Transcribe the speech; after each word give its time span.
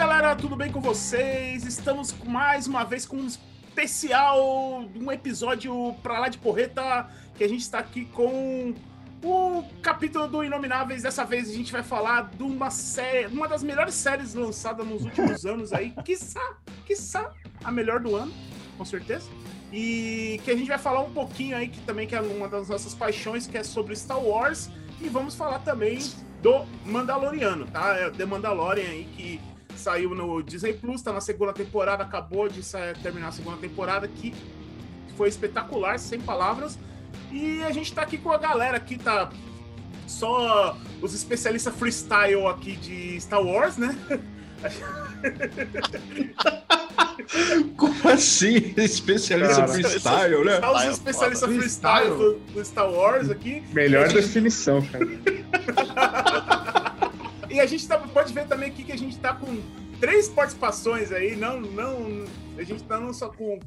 galera, 0.00 0.34
tudo 0.34 0.56
bem 0.56 0.72
com 0.72 0.80
vocês? 0.80 1.66
Estamos 1.66 2.14
mais 2.24 2.66
uma 2.66 2.84
vez 2.84 3.04
com 3.04 3.16
um 3.16 3.26
especial, 3.26 4.82
um 4.96 5.12
episódio 5.12 5.94
pra 6.02 6.18
lá 6.18 6.28
de 6.30 6.38
porreta, 6.38 7.06
que 7.36 7.44
a 7.44 7.48
gente 7.48 7.60
está 7.60 7.80
aqui 7.80 8.06
com 8.06 8.74
o 9.22 9.62
capítulo 9.82 10.26
do 10.26 10.42
Inomináveis. 10.42 11.02
Dessa 11.02 11.22
vez 11.22 11.50
a 11.50 11.52
gente 11.52 11.70
vai 11.70 11.82
falar 11.82 12.30
de 12.30 12.42
uma 12.42 12.70
série, 12.70 13.26
uma 13.26 13.46
das 13.46 13.62
melhores 13.62 13.92
séries 13.92 14.32
lançadas 14.32 14.86
nos 14.86 15.04
últimos 15.04 15.44
anos 15.44 15.70
aí, 15.70 15.90
quiçá, 16.02 16.56
quiçá 16.86 17.30
a 17.62 17.70
melhor 17.70 18.00
do 18.00 18.16
ano, 18.16 18.32
com 18.78 18.84
certeza. 18.86 19.28
E 19.70 20.40
que 20.46 20.50
a 20.50 20.56
gente 20.56 20.68
vai 20.68 20.78
falar 20.78 21.02
um 21.02 21.12
pouquinho 21.12 21.58
aí, 21.58 21.68
que 21.68 21.80
também 21.80 22.06
que 22.06 22.14
é 22.14 22.22
uma 22.22 22.48
das 22.48 22.70
nossas 22.70 22.94
paixões, 22.94 23.46
que 23.46 23.58
é 23.58 23.62
sobre 23.62 23.94
Star 23.94 24.18
Wars. 24.18 24.70
E 24.98 25.10
vamos 25.10 25.34
falar 25.34 25.58
também 25.58 25.98
do 26.40 26.64
Mandaloriano, 26.86 27.66
tá? 27.66 27.94
É 27.98 28.08
The 28.08 28.24
Mandalorian 28.24 28.88
aí, 28.88 29.04
que 29.14 29.49
saiu 29.80 30.14
no 30.14 30.42
Disney 30.42 30.74
Plus, 30.74 31.02
tá 31.02 31.12
na 31.12 31.20
segunda 31.20 31.52
temporada, 31.52 32.04
acabou 32.04 32.48
de 32.48 32.62
sair, 32.62 32.96
terminar 32.98 33.28
a 33.28 33.32
segunda 33.32 33.56
temporada, 33.56 34.06
que 34.06 34.32
foi 35.16 35.28
espetacular, 35.28 35.98
sem 35.98 36.20
palavras. 36.20 36.78
E 37.32 37.62
a 37.62 37.72
gente 37.72 37.92
tá 37.92 38.02
aqui 38.02 38.18
com 38.18 38.30
a 38.30 38.38
galera 38.38 38.76
aqui, 38.76 38.98
tá 38.98 39.30
só 40.06 40.76
os 41.00 41.14
especialistas 41.14 41.74
freestyle 41.74 42.46
aqui 42.46 42.76
de 42.76 43.20
Star 43.20 43.42
Wars, 43.42 43.76
né? 43.76 43.96
Como 47.76 48.08
assim? 48.08 48.74
Especialista 48.76 49.56
Cara, 49.56 49.68
freestyle, 49.68 50.44
né? 50.44 50.58
Tá 50.58 50.72
os 50.72 50.84
especialistas 50.84 51.48
freestyle 51.48 52.10
do, 52.10 52.34
do 52.52 52.64
Star 52.64 52.90
Wars 52.90 53.30
aqui. 53.30 53.62
Melhor 53.72 54.08
definição, 54.08 54.82
cara. 54.82 55.06
E 57.50 57.60
a 57.60 57.66
gente 57.66 57.86
tá, 57.86 57.98
pode 57.98 58.32
ver 58.32 58.46
também 58.46 58.70
aqui 58.70 58.84
que 58.84 58.92
a 58.92 58.98
gente 58.98 59.18
tá 59.18 59.34
com 59.34 59.60
três 60.00 60.28
participações 60.28 61.12
aí, 61.12 61.36
não, 61.36 61.60
não, 61.60 62.24
a 62.56 62.62
gente 62.62 62.82
tá 62.84 62.98
não 62.98 63.12
só 63.12 63.28
com 63.28 63.58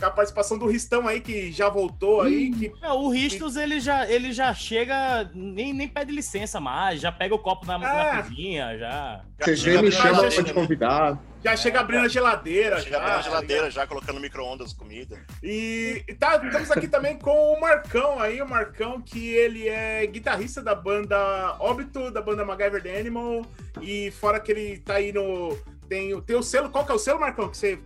a 0.00 0.10
participação 0.10 0.58
do 0.58 0.66
Ristão 0.66 1.06
aí, 1.06 1.20
que 1.20 1.52
já 1.52 1.68
voltou 1.68 2.22
aí, 2.22 2.50
que 2.50 2.72
Não, 2.82 3.04
o 3.04 3.08
Ristos, 3.08 3.56
ele 3.56 3.78
já, 3.78 4.10
ele 4.10 4.32
já 4.32 4.52
chega, 4.52 5.30
nem, 5.32 5.72
nem 5.72 5.86
pede 5.88 6.10
licença 6.12 6.58
mais, 6.60 7.00
já 7.00 7.12
pega 7.12 7.34
o 7.34 7.38
copo 7.38 7.64
na, 7.66 7.74
É. 7.76 7.78
na 8.16 8.22
cozinha, 8.22 8.76
já. 8.78 9.20
Você 9.40 9.56
chega 9.56 9.76
vê, 9.78 9.82
me 9.84 9.90
já 9.92 10.02
chama 10.02 10.30
chega, 10.30 10.34
pra 10.34 10.44
te 10.44 10.54
convidar. 10.54 11.18
Já 11.44 11.56
chega 11.56 11.80
abrindo 11.80 12.04
a 12.04 12.08
geladeira. 12.08 12.78
Chega 12.80 12.90
já, 12.90 12.96
abrindo 12.98 13.14
a 13.14 13.16
tá 13.16 13.22
geladeira, 13.22 13.70
já 13.70 13.86
colocando 13.86 14.20
micro-ondas 14.20 14.72
comida. 14.72 15.18
E 15.42 16.04
e 16.08 16.14
tá, 16.14 16.36
estamos 16.44 16.70
aqui 16.70 16.88
também 16.88 17.18
com 17.18 17.52
o 17.54 17.60
Marcão 17.60 18.18
aí, 18.20 18.40
o 18.40 18.48
Marcão, 18.48 19.00
que 19.00 19.28
ele 19.34 19.68
é 19.68 20.06
guitarrista 20.06 20.62
da 20.62 20.74
banda 20.74 21.56
Óbito, 21.58 22.10
da 22.10 22.20
banda 22.22 22.44
MacGyver 22.44 22.82
The 22.82 22.98
Animal, 22.98 23.44
e 23.80 24.10
fora 24.12 24.38
que 24.40 24.52
ele 24.52 24.78
tá 24.78 24.94
aí 24.94 25.12
no. 25.12 25.56
Tem, 25.88 26.14
o- 26.14 26.22
tem 26.22 26.36
o 26.36 26.42
selo, 26.42 26.70
qual 26.70 26.84
que 26.86 26.92
é 26.92 26.94
o 26.94 26.98
selo, 26.98 27.20
Marcão? 27.20 27.48
Que 27.50 27.56
você. 27.56 27.78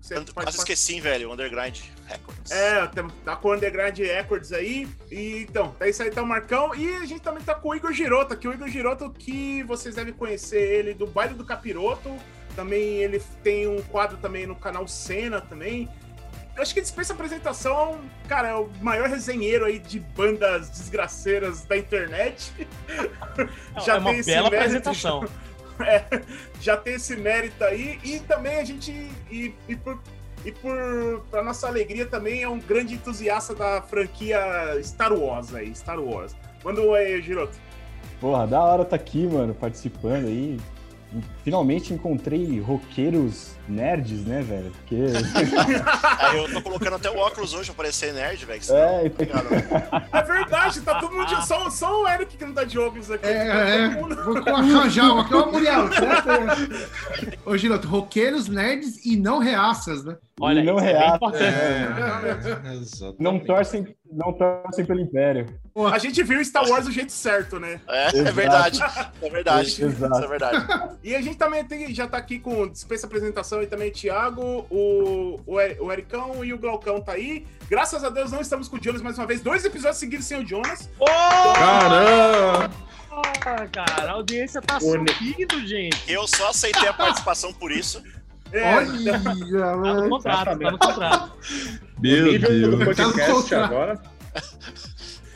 você 0.00 0.14
Quase 0.14 0.32
participa- 0.32 0.62
esqueci, 0.62 1.00
velho, 1.00 1.30
Underground 1.32 1.78
Records. 2.06 2.50
É, 2.50 2.86
tá 3.24 3.36
com 3.36 3.48
o 3.48 3.54
Underground 3.54 3.98
Records 3.98 4.52
aí. 4.52 4.88
E 5.10 5.42
então, 5.48 5.72
tá 5.78 5.86
isso 5.86 6.02
aí, 6.02 6.10
tá 6.10 6.22
o 6.22 6.26
Marcão. 6.26 6.74
E 6.74 6.96
a 6.96 7.04
gente 7.04 7.20
também 7.20 7.42
tá 7.44 7.54
com 7.54 7.68
o 7.68 7.74
Igor 7.74 7.92
Giroto, 7.92 8.36
que 8.36 8.48
o 8.48 8.52
Igor 8.54 8.68
Giroto, 8.68 9.10
que 9.10 9.62
vocês 9.64 9.94
devem 9.94 10.14
conhecer 10.14 10.60
ele 10.60 10.94
do 10.94 11.06
Baile 11.06 11.34
do 11.34 11.44
Capiroto. 11.44 12.10
Também 12.54 13.02
ele 13.02 13.20
tem 13.42 13.66
um 13.66 13.80
quadro 13.82 14.16
também 14.16 14.46
no 14.46 14.54
canal 14.54 14.86
Cena 14.86 15.40
também. 15.40 15.88
Eu 16.56 16.62
acho 16.62 16.74
que 16.74 16.80
dispensa 16.80 17.12
apresentação, 17.12 18.00
cara, 18.28 18.48
é 18.48 18.54
o 18.54 18.68
maior 18.80 19.08
resenheiro 19.08 19.64
aí 19.64 19.78
de 19.78 20.00
bandas 20.00 20.68
desgraceiras 20.68 21.64
da 21.64 21.76
internet. 21.76 22.52
é 23.86 23.94
uma 23.94 24.12
bela 24.12 24.22
mérito. 24.22 24.46
apresentação. 24.46 25.24
É, 25.80 26.04
já 26.60 26.76
tem 26.76 26.96
esse 26.96 27.16
mérito 27.16 27.64
aí. 27.64 27.98
E 28.04 28.20
também 28.20 28.58
a 28.58 28.64
gente. 28.64 28.92
E, 29.30 29.54
e 29.66 29.74
por. 29.74 29.98
E 30.44 30.52
por 30.52 31.24
pra 31.30 31.42
nossa 31.42 31.66
alegria 31.68 32.04
também 32.04 32.42
é 32.42 32.48
um 32.48 32.58
grande 32.58 32.94
entusiasta 32.94 33.54
da 33.54 33.80
franquia 33.80 34.38
Star 34.82 35.10
Wars 35.12 35.54
aí, 35.54 35.74
Star 35.74 35.98
Wars. 35.98 36.36
Manda 36.62 36.82
um 36.82 36.92
aí, 36.92 37.22
Giroto. 37.22 37.58
Porra, 38.20 38.46
da 38.46 38.60
hora 38.60 38.84
tá 38.84 38.96
aqui, 38.96 39.26
mano, 39.26 39.54
participando 39.54 40.26
aí. 40.26 40.58
Finalmente 41.42 41.92
encontrei 41.92 42.60
roqueiros 42.60 43.54
nerds, 43.70 44.24
né, 44.26 44.42
velho? 44.42 44.70
Porque. 44.72 44.96
Aí 46.18 46.36
eu 46.38 46.52
tô 46.52 46.60
colocando 46.62 46.96
até 46.96 47.08
o 47.10 47.16
óculos 47.16 47.54
hoje 47.54 47.66
pra 47.66 47.76
parecer 47.84 48.12
nerd, 48.12 48.44
velho. 48.44 48.60
é, 48.70 49.06
então- 49.06 49.26
Obrigado, 49.26 49.48
velho. 49.48 49.70
É 50.12 50.22
verdade, 50.22 50.80
tá 50.82 51.00
todo 51.00 51.14
mundo 51.14 51.26
de. 51.26 51.46
Só, 51.46 51.70
só 51.70 52.02
o 52.02 52.08
Eric 52.08 52.36
que 52.36 52.44
não 52.44 52.52
tá 52.52 52.64
de 52.64 52.78
óculos 52.78 53.10
aqui. 53.10 53.26
É, 53.26 53.46
Tá 53.46 53.54
é, 53.58 53.88
mundo- 53.88 54.22
vou 54.24 54.36
arranjar 54.54 55.12
uma 55.12 55.22
aqui, 55.22 55.34
ó, 55.34 55.46
Muriel. 55.50 55.88
certo? 55.92 56.28
Ô, 57.46 57.56
Giroto, 57.56 57.88
roqueiros, 57.88 58.48
nerds 58.48 59.04
e 59.04 59.16
não 59.16 59.38
reaças, 59.38 60.04
né? 60.04 60.16
Olha, 60.40 60.62
não 60.62 60.76
isso 60.76 60.86
é 63.04 63.08
é. 63.10 63.14
Não 63.18 63.38
torcem, 63.38 63.94
não 64.10 64.32
torcem 64.32 64.84
pelo 64.86 65.00
Império. 65.00 65.46
A 65.92 65.98
gente 65.98 66.22
viu 66.22 66.42
Star 66.44 66.66
Wars 66.68 66.86
do 66.86 66.92
jeito 66.92 67.12
certo, 67.12 67.60
né? 67.60 67.78
É, 67.88 68.18
é 68.18 68.32
verdade. 68.32 68.80
É 69.22 69.28
verdade. 69.30 69.84
Exato. 69.84 70.14
Isso 70.14 70.24
é 70.24 70.28
verdade. 70.28 70.66
E 71.04 71.14
a 71.14 71.20
gente 71.20 71.36
também 71.36 71.62
tem, 71.64 71.94
já 71.94 72.06
tá 72.06 72.16
aqui 72.18 72.38
com 72.38 72.66
dispensa 72.68 73.06
apresentação 73.06 73.59
e 73.62 73.66
também 73.66 73.88
o 73.90 73.92
Thiago, 73.92 74.66
o, 74.70 75.40
o, 75.46 75.54
o 75.84 75.92
Ericão 75.92 76.44
e 76.44 76.52
o 76.52 76.58
Glaucão 76.58 77.00
tá 77.00 77.12
aí. 77.12 77.46
Graças 77.68 78.02
a 78.02 78.08
Deus 78.10 78.32
não 78.32 78.40
estamos 78.40 78.68
com 78.68 78.76
o 78.76 78.82
Jonas 78.82 79.00
mais 79.02 79.16
uma 79.18 79.26
vez. 79.26 79.40
Dois 79.40 79.64
episódios 79.64 79.98
seguidos 79.98 80.26
sem 80.26 80.42
o 80.42 80.46
Jonas. 80.46 80.88
Caramba! 81.54 82.70
Ah, 83.12 83.66
cara, 83.66 84.10
a 84.10 84.12
audiência 84.12 84.60
tá 84.62 84.78
subindo, 84.80 85.66
gente. 85.66 86.00
Eu 86.10 86.26
só 86.26 86.50
aceitei 86.50 86.88
a 86.88 86.92
participação 86.92 87.52
por 87.52 87.70
isso. 87.70 88.02
É, 88.52 88.76
Olha, 88.76 89.20
Tá 89.20 89.34
no 89.76 89.80
mano. 89.80 90.08
contrato, 90.10 90.58
tá 90.58 90.70
no 90.70 90.78
contrato. 90.78 91.32
Meu 92.00 92.24
o 92.24 92.32
nível 92.32 92.70
do 92.70 92.76
Deus. 92.78 92.96
podcast 92.96 93.50
Tá 93.50 93.64
agora. 93.64 94.02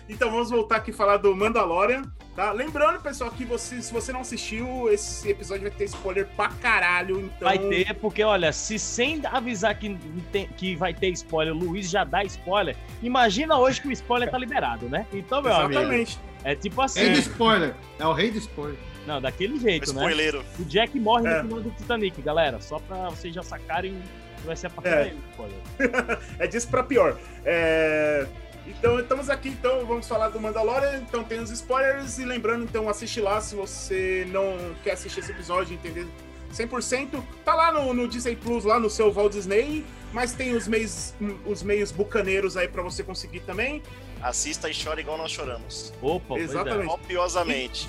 Então 0.09 0.31
vamos 0.31 0.51
voltar 0.51 0.77
aqui 0.77 0.91
e 0.91 0.95
falar 0.95 1.17
do 1.19 1.35
Mandalorian, 1.35 2.03
tá? 2.35 2.53
Lembrando, 2.53 3.01
pessoal, 3.01 3.31
que 3.31 3.45
você, 3.45 3.81
se 3.81 3.93
você 3.93 4.13
não 4.13 4.21
assistiu, 4.21 4.91
esse 4.91 5.29
episódio 5.31 5.63
vai 5.63 5.71
ter 5.71 5.85
spoiler 5.85 6.27
pra 6.37 6.49
caralho, 6.49 7.21
então... 7.21 7.49
Vai 7.49 7.59
ter, 7.59 7.95
porque 7.95 8.23
olha, 8.23 8.53
se 8.53 8.79
sem 8.79 9.21
avisar 9.25 9.79
que, 9.79 9.97
tem- 10.33 10.49
que 10.49 10.75
vai 10.77 10.93
ter 10.93 11.09
spoiler, 11.11 11.55
o 11.55 11.59
Luiz 11.59 11.89
já 11.89 12.05
dá 12.05 12.23
spoiler, 12.25 12.77
imagina 13.03 13.57
hoje 13.59 13.81
que 13.81 13.89
o 13.89 13.93
spoiler 13.93 14.31
tá 14.31 14.39
liberado, 14.39 14.89
né? 14.89 15.07
Então, 15.13 15.41
meu 15.43 15.53
amigo, 15.55 15.73
Exatamente. 15.81 16.19
é 16.45 16.55
tipo 16.55 16.81
assim, 16.83 17.01
Rei 17.01 17.11
do 17.13 17.19
spoiler. 17.21 17.75
É 17.99 18.07
o 18.07 18.13
rei 18.13 18.31
do 18.31 18.39
spoiler. 18.39 18.79
não, 19.07 19.21
daquele 19.21 19.59
jeito, 19.59 19.93
né? 19.93 20.01
Spoileiro. 20.01 20.45
O 20.59 20.65
Jack 20.65 20.99
morre 20.99 21.29
É. 21.29 21.37
no 21.43 21.49
final 21.49 21.61
do 21.61 21.71
Titanic, 21.71 22.21
galera, 22.23 22.61
só 22.61 22.79
pra 22.79 23.11
vocês 23.11 23.35
já 23.35 23.43
sacarem 23.43 23.95
que 24.41 24.47
vai 24.47 24.57
ser 24.57 24.67
a 24.67 24.71
partir 24.71 24.89
É. 24.91 24.97
daí 25.05 25.17
spoiler. 25.31 26.19
É 26.39 26.47
disso 26.47 26.69
pra 26.69 26.83
pior. 26.83 27.17
É, 27.45 28.27
Então, 28.67 28.99
estamos 28.99 29.29
aqui, 29.29 29.51
então, 29.51 29.85
vamos 29.85 30.09
falar 30.09 30.29
do 30.31 30.41
Mandalorian. 30.41 30.99
Então, 30.99 31.23
tem 31.23 31.41
os 31.41 31.51
spoilers. 31.51 32.19
E 32.19 32.25
lembrando, 32.25 32.65
então, 32.65 32.89
assiste 32.89 33.21
lá 33.21 33.41
se 33.41 33.55
você 33.55 34.27
não 34.31 34.75
quer 34.83 34.93
assistir 34.93 35.21
esse 35.21 35.33
episódio 35.33 35.75
entender 35.75 36.07
100%. 36.53 37.23
Tá 37.45 37.55
lá 37.55 37.73
no, 37.73 37.93
no 37.93 38.09
Disney 38.09 38.37
Plus, 38.37 38.65
lá 38.65 38.81
no 38.81 38.89
seu 38.89 39.13
Walt 39.13 39.33
Disney. 39.33 39.85
Mas 40.13 40.33
tem 40.33 40.55
os 40.55 40.69
meios, 40.69 41.13
os 41.45 41.63
meios 41.63 41.91
bucaneiros 41.91 42.57
aí 42.57 42.69
pra 42.69 42.83
você 42.83 43.03
conseguir 43.03 43.41
também. 43.41 43.83
Assista 44.23 44.71
e 44.71 44.73
chora 44.75 45.01
igual 45.01 45.19
nós 45.19 45.33
choramos. 45.33 45.93
Opa, 46.01 46.37
é. 46.37 46.41
Exatamente. 46.41 46.87
Copiosamente. 46.87 47.89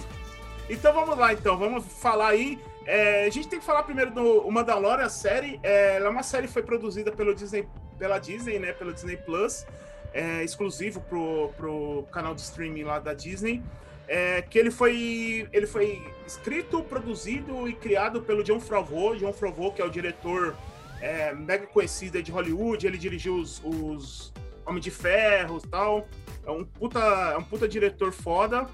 Então 0.67 0.91
vamos 0.91 1.17
lá, 1.17 1.31
então, 1.31 1.57
vamos 1.57 1.85
falar 1.85 2.29
aí. 2.29 2.59
É, 2.87 3.25
a 3.25 3.29
gente 3.29 3.47
tem 3.47 3.59
que 3.59 3.65
falar 3.65 3.83
primeiro 3.83 4.11
do 4.11 4.49
Mandalorian, 4.49 5.05
a 5.05 5.09
série. 5.09 5.59
É, 5.61 5.97
ela 5.97 6.07
é 6.07 6.09
uma 6.09 6.23
série 6.23 6.47
que 6.47 6.53
foi 6.53 6.63
produzida 6.63 7.11
pelo 7.11 7.33
Disney, 7.33 7.67
pela 7.97 8.17
Disney, 8.17 8.59
né? 8.59 8.73
Pelo 8.73 8.91
Disney 8.91 9.17
Plus, 9.17 9.65
é, 10.15 10.43
exclusivo 10.45 11.01
pro, 11.01 11.49
pro 11.57 12.07
canal 12.11 12.33
de 12.33 12.39
streaming 12.41 12.83
lá 12.83 12.99
da 12.99 13.13
Disney. 13.13 13.61
É, 14.07 14.41
que 14.43 14.57
ele 14.57 14.71
foi, 14.71 15.47
ele 15.51 15.67
foi 15.67 16.01
escrito, 16.25 16.81
produzido 16.83 17.67
e 17.67 17.73
criado 17.73 18.21
pelo 18.21 18.43
John 18.43 18.59
Favreau. 18.61 19.15
John 19.15 19.33
Favreau, 19.33 19.73
que 19.73 19.81
é 19.81 19.85
o 19.85 19.89
diretor 19.89 20.55
é, 21.01 21.33
mega 21.33 21.67
conhecido 21.67 22.21
de 22.23 22.31
Hollywood. 22.31 22.87
Ele 22.87 22.97
dirigiu 22.97 23.35
os, 23.35 23.61
os 23.63 24.31
Homem 24.65 24.79
de 24.81 24.89
Ferro 24.91 25.59
e 25.63 25.67
tal. 25.67 26.07
É 26.45 26.51
um 26.51 26.63
puta, 26.63 26.99
é 26.99 27.37
um 27.37 27.43
puta 27.43 27.67
diretor 27.67 28.11
foda. 28.13 28.67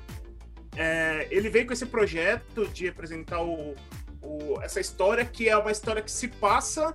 É, 0.76 1.28
ele 1.32 1.50
veio 1.50 1.66
com 1.66 1.74
esse 1.74 1.86
projeto 1.86 2.68
de 2.68 2.88
apresentar 2.90 3.42
o, 3.42 3.74
o- 4.22 4.62
essa 4.62 4.80
história, 4.80 5.26
que 5.26 5.50
é 5.50 5.58
uma 5.58 5.72
história 5.72 6.02
que 6.02 6.12
se 6.12 6.28
passa 6.28 6.94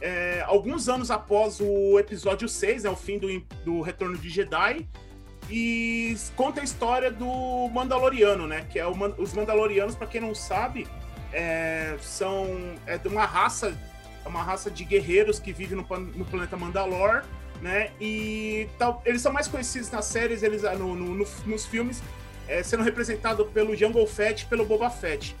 é, 0.00 0.42
alguns 0.46 0.88
anos 0.88 1.10
após 1.10 1.60
o 1.60 1.98
episódio 1.98 2.48
6, 2.48 2.84
né, 2.84 2.90
o 2.90 2.96
fim 2.96 3.18
do, 3.18 3.40
do 3.64 3.80
Retorno 3.80 4.16
de 4.16 4.28
Jedi, 4.28 4.86
e 5.50 6.16
conta 6.36 6.60
a 6.60 6.64
história 6.64 7.10
do 7.10 7.68
Mandaloriano, 7.72 8.46
né? 8.46 8.66
Que 8.70 8.78
é 8.78 8.86
o 8.86 8.92
os 9.18 9.32
Mandalorianos, 9.32 9.94
para 9.94 10.06
quem 10.06 10.20
não 10.20 10.34
sabe, 10.34 10.86
é, 11.32 11.96
são 12.00 12.46
é 12.86 13.00
uma 13.06 13.24
raça, 13.24 13.76
é 14.24 14.28
uma 14.28 14.42
raça 14.42 14.70
de 14.70 14.84
guerreiros 14.84 15.38
que 15.38 15.52
vive 15.52 15.74
no, 15.74 15.82
no 16.14 16.24
planeta 16.26 16.56
Mandalor, 16.56 17.22
né? 17.62 17.90
E 18.00 18.68
tal, 18.78 19.02
eles 19.06 19.22
são 19.22 19.32
mais 19.32 19.48
conhecidos 19.48 19.90
nas 19.90 20.04
séries, 20.04 20.42
eles 20.42 20.62
no, 20.62 20.94
no- 20.94 21.14
no- 21.14 21.26
nos 21.46 21.64
filmes, 21.66 22.02
é, 22.46 22.62
sendo 22.62 22.82
representado 22.82 23.46
pelo 23.46 23.74
Jungle 23.74 24.06
Fett 24.06 24.44
pelo 24.46 24.66
Boba 24.66 24.90
Fett. 24.90 25.34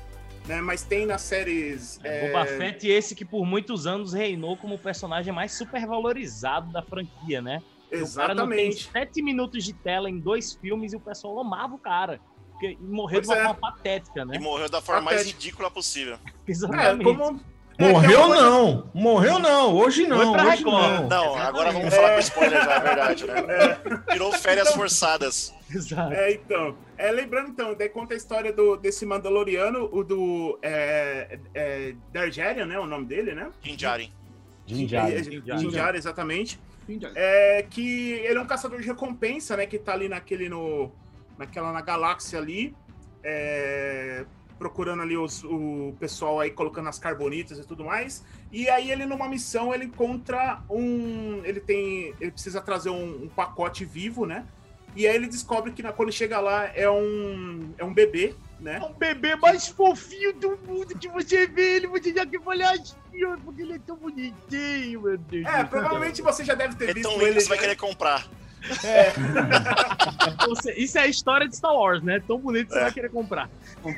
Né? 0.48 0.60
Mas 0.60 0.82
tem 0.82 1.06
nas 1.06 1.20
séries. 1.22 2.00
É, 2.02 2.26
é, 2.26 2.32
Boba 2.32 2.46
Fett 2.46 2.88
esse 2.88 3.14
que 3.14 3.24
por 3.24 3.44
muitos 3.46 3.86
anos 3.86 4.12
reinou 4.12 4.56
como 4.56 4.74
o 4.74 4.78
personagem 4.78 5.32
mais 5.32 5.52
supervalorizado 5.52 6.72
da 6.72 6.82
franquia, 6.82 7.40
né? 7.40 7.62
O 7.92 8.14
cara 8.14 8.34
não 8.34 8.48
tem 8.48 8.68
Exatamente. 8.68 8.90
sete 8.92 9.22
minutos 9.22 9.64
de 9.64 9.72
tela 9.72 10.10
em 10.10 10.18
dois 10.18 10.52
filmes 10.54 10.92
e 10.92 10.96
o 10.96 11.00
pessoal 11.00 11.38
amava 11.38 11.74
o 11.74 11.78
cara. 11.78 12.20
Porque 12.52 12.72
e 12.72 12.84
morreu 12.84 13.20
Pois 13.22 13.28
de 13.28 13.32
uma 13.34 13.38
é. 13.38 13.44
forma 13.46 13.60
patética, 13.60 14.22
E 14.22 14.24
né? 14.26 14.38
morreu 14.40 14.68
da 14.68 14.82
forma 14.82 15.02
mais 15.02 15.18
Patético. 15.18 15.40
ridícula 15.42 15.70
possível. 15.70 16.18
É, 16.46 16.50
Exatamente. 16.50 17.04
como. 17.04 17.40
É, 17.78 17.92
Morreu 17.92 18.24
é 18.24 18.28
não. 18.28 18.90
Morreu 18.92 19.38
não. 19.38 19.72
Hoje 19.72 20.04
não. 20.04 20.32
pra 20.32 20.46
Hoje 20.48 20.64
não. 20.64 21.08
Não, 21.08 21.34
agora 21.36 21.70
vamos 21.70 21.94
falar 21.94 22.14
com 22.14 22.18
spoiler 22.18 22.64
já, 22.64 22.72
é 22.74 22.80
verdade, 22.80 23.26
né? 23.26 23.78
Virou 24.12 24.32
férias 24.32 24.72
forçadas. 24.72 25.54
Exato. 25.72 26.12
É, 26.12 26.32
então. 26.32 26.76
É, 26.96 27.12
lembrando, 27.12 27.50
então, 27.50 27.74
daí 27.74 27.88
conta 27.88 28.14
a 28.14 28.16
história 28.16 28.52
do, 28.52 28.76
desse 28.76 29.06
Mandaloriano, 29.06 29.88
o 29.92 30.02
do 30.02 30.58
é, 30.60 31.38
é, 31.54 31.94
Darjarian, 32.12 32.66
né? 32.66 32.80
O 32.80 32.86
nome 32.86 33.06
dele, 33.06 33.32
né? 33.32 33.48
Jinjarin. 33.62 34.10
É. 34.66 34.66
Din 34.66 34.86
Djarin, 35.68 35.96
exatamente. 35.96 36.58
É 37.14 37.64
que 37.70 38.12
ele 38.12 38.38
é 38.38 38.40
um 38.40 38.46
caçador 38.46 38.80
de 38.80 38.88
recompensa, 38.88 39.56
né? 39.56 39.66
Que 39.66 39.78
tá 39.78 39.92
ali 39.92 40.08
naquele 40.08 40.48
no. 40.48 40.90
Naquela 41.38 41.72
na 41.72 41.80
galáxia 41.80 42.40
ali. 42.40 42.74
é, 43.22 44.24
procurando 44.58 45.02
ali 45.02 45.16
os- 45.16 45.44
o 45.44 45.94
pessoal 46.00 46.40
aí 46.40 46.50
colocando 46.50 46.88
as 46.88 46.98
carbonitas 46.98 47.58
e 47.58 47.64
tudo 47.66 47.84
mais. 47.84 48.24
E 48.52 48.68
aí 48.68 48.90
ele 48.90 49.06
numa 49.06 49.28
missão 49.28 49.72
ele 49.72 49.84
encontra 49.84 50.60
um. 50.68 51.42
Ele 51.44 51.60
tem. 51.60 52.14
Ele 52.20 52.30
precisa 52.32 52.60
trazer 52.60 52.90
um, 52.90 53.24
um 53.24 53.28
pacote 53.28 53.84
vivo, 53.84 54.26
né? 54.26 54.44
E 54.96 55.06
aí 55.06 55.14
ele 55.14 55.28
descobre 55.28 55.70
que 55.72 55.82
na- 55.82 55.92
quando 55.92 56.10
chega 56.10 56.40
lá 56.40 56.66
é 56.74 56.90
um. 56.90 57.72
É 57.78 57.84
um 57.84 57.92
bebê, 57.94 58.34
né? 58.58 58.80
É 58.82 58.84
o 58.84 58.92
bebê 58.92 59.36
mais 59.36 59.68
fofinho 59.68 60.32
do 60.34 60.58
mundo 60.66 60.98
que 60.98 61.08
você 61.08 61.46
vê 61.46 61.76
ele, 61.76 61.86
você 61.86 62.12
já 62.12 62.24
assim, 62.72 63.24
ó, 63.24 63.36
porque 63.36 63.62
ele 63.62 63.74
é 63.74 63.78
tão 63.78 63.96
bonitinho, 63.96 65.02
meu 65.02 65.18
Deus. 65.18 65.46
É, 65.46 65.62
provavelmente 65.64 66.20
você 66.22 66.44
já 66.44 66.54
deve 66.54 66.74
ter 66.74 66.88
É 66.90 66.94
visto 66.94 67.08
tão 67.08 67.12
lindo 67.18 67.26
ele. 67.26 67.34
que 67.36 67.40
você 67.42 67.48
vai 67.48 67.58
querer 67.58 67.76
comprar. 67.76 68.26
Você- 70.48 70.72
Isso 70.74 70.98
é 70.98 71.02
a 71.02 71.06
história 71.06 71.48
de 71.48 71.56
Star 71.56 71.72
Wars, 71.74 72.02
né? 72.02 72.20
Tão 72.26 72.38
bonito 72.38 72.68
que 72.68 72.74
você 72.74 72.80
vai 72.80 72.92
querer 72.92 73.10
comprar. 73.10 73.48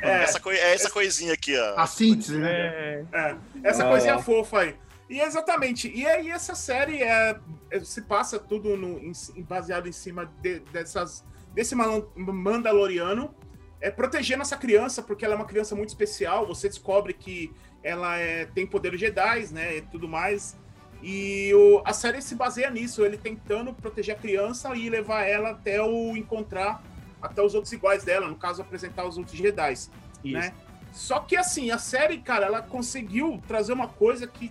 É. 0.02 0.22
Essa 0.24 0.40
coi- 0.40 0.56
é 0.56 0.74
essa 0.74 0.90
coisinha 0.90 1.32
aqui, 1.32 1.56
ó. 1.58 1.74
A 1.78 1.86
síntese, 1.86 2.36
né? 2.38 2.50
É, 2.50 3.04
É, 3.12 3.36
essa 3.64 3.84
Ah, 3.84 3.88
coisinha 3.90 4.14
é. 4.14 4.22
fofa 4.22 4.60
aí. 4.60 4.74
E 5.08 5.20
exatamente. 5.20 5.90
E 5.92 6.06
aí 6.06 6.30
essa 6.30 6.54
série 6.54 7.02
é, 7.02 7.36
é- 7.70 7.80
se 7.80 8.02
passa 8.02 8.38
tudo 8.38 8.76
no, 8.76 8.98
em- 8.98 9.12
baseado 9.42 9.88
em 9.88 9.92
cima 9.92 10.30
de- 10.40 10.60
dessas, 10.72 11.24
desse 11.52 11.74
Mandaloriano, 11.74 13.34
é, 13.80 13.90
protegendo 13.90 14.42
essa 14.42 14.56
criança, 14.56 15.02
porque 15.02 15.24
ela 15.24 15.34
é 15.34 15.36
uma 15.36 15.46
criança 15.46 15.74
muito 15.74 15.88
especial. 15.88 16.46
Você 16.46 16.68
descobre 16.68 17.12
que 17.14 17.50
ela 17.82 18.16
é, 18.18 18.44
tem 18.46 18.66
poderes 18.66 19.00
Jedi, 19.00 19.46
né? 19.52 19.78
E 19.78 19.82
tudo 19.82 20.06
mais. 20.06 20.56
E 21.02 21.52
o- 21.54 21.82
a 21.84 21.92
série 21.92 22.20
se 22.20 22.34
baseia 22.34 22.70
nisso, 22.70 23.04
ele 23.04 23.16
tentando 23.16 23.72
proteger 23.72 24.14
a 24.14 24.18
criança 24.18 24.74
e 24.76 24.90
levar 24.90 25.22
ela 25.22 25.50
até 25.50 25.80
o 25.82 26.16
encontrar 26.16 26.82
até 27.22 27.42
os 27.42 27.54
outros 27.54 27.72
iguais 27.72 28.02
dela, 28.04 28.28
no 28.28 28.36
caso, 28.36 28.62
apresentar 28.62 29.06
os 29.06 29.18
outros 29.18 29.36
Jedi 29.36 29.72
isso. 29.72 29.90
né? 30.32 30.54
Só 30.92 31.20
que 31.20 31.36
assim, 31.36 31.70
a 31.70 31.78
série, 31.78 32.18
cara, 32.18 32.46
ela 32.46 32.62
conseguiu 32.62 33.40
trazer 33.46 33.72
uma 33.72 33.86
coisa 33.88 34.26
que, 34.26 34.50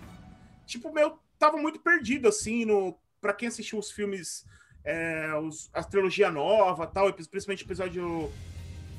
tipo, 0.66 0.92
meu, 0.92 1.18
tava 1.38 1.56
muito 1.56 1.78
perdido, 1.80 2.28
assim, 2.28 2.64
no. 2.64 2.96
Pra 3.20 3.32
quem 3.34 3.48
assistiu 3.48 3.78
os 3.78 3.90
filmes, 3.90 4.46
é, 4.84 5.34
os, 5.42 5.68
a 5.74 5.82
trilogia 5.84 6.30
nova 6.30 6.86
tal, 6.86 7.12
principalmente 7.12 7.64
o 7.64 7.66
episódio 7.66 8.32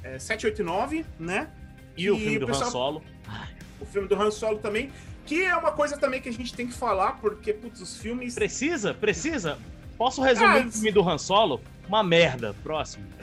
é, 0.04 0.20
7, 0.20 0.46
8 0.46 0.62
e 0.62 0.64
9, 0.64 1.06
né? 1.20 1.50
E 1.98 2.10
o 2.12 2.16
E 2.16 2.20
filme 2.20 2.38
o 2.38 2.40
do 2.42 2.46
pessoal- 2.48 2.68
Han 2.68 2.72
Solo. 2.72 3.04
O 3.80 3.86
filme 3.86 4.08
do 4.08 4.16
Han 4.16 4.30
Solo 4.32 4.60
também, 4.60 4.92
que 5.26 5.44
é 5.44 5.56
uma 5.56 5.72
coisa 5.72 5.98
também 5.98 6.22
que 6.22 6.30
a 6.30 6.34
gente 6.34 6.54
tem 6.54 6.68
que 6.68 6.74
falar, 6.74 7.14
porque, 7.22 7.54
putz, 7.54 7.80
os 7.82 7.98
filmes. 7.98 8.36
Precisa? 8.36 8.94
Precisa? 8.94 9.58
Posso 9.98 10.22
resumir 10.22 10.64
Ah, 10.64 10.68
o 10.68 10.72
filme 10.72 10.92
do 10.92 11.08
Han 11.08 11.18
Solo? 11.18 11.62
Uma 11.88 12.04
merda. 12.04 12.56
Próximo. 12.64 13.06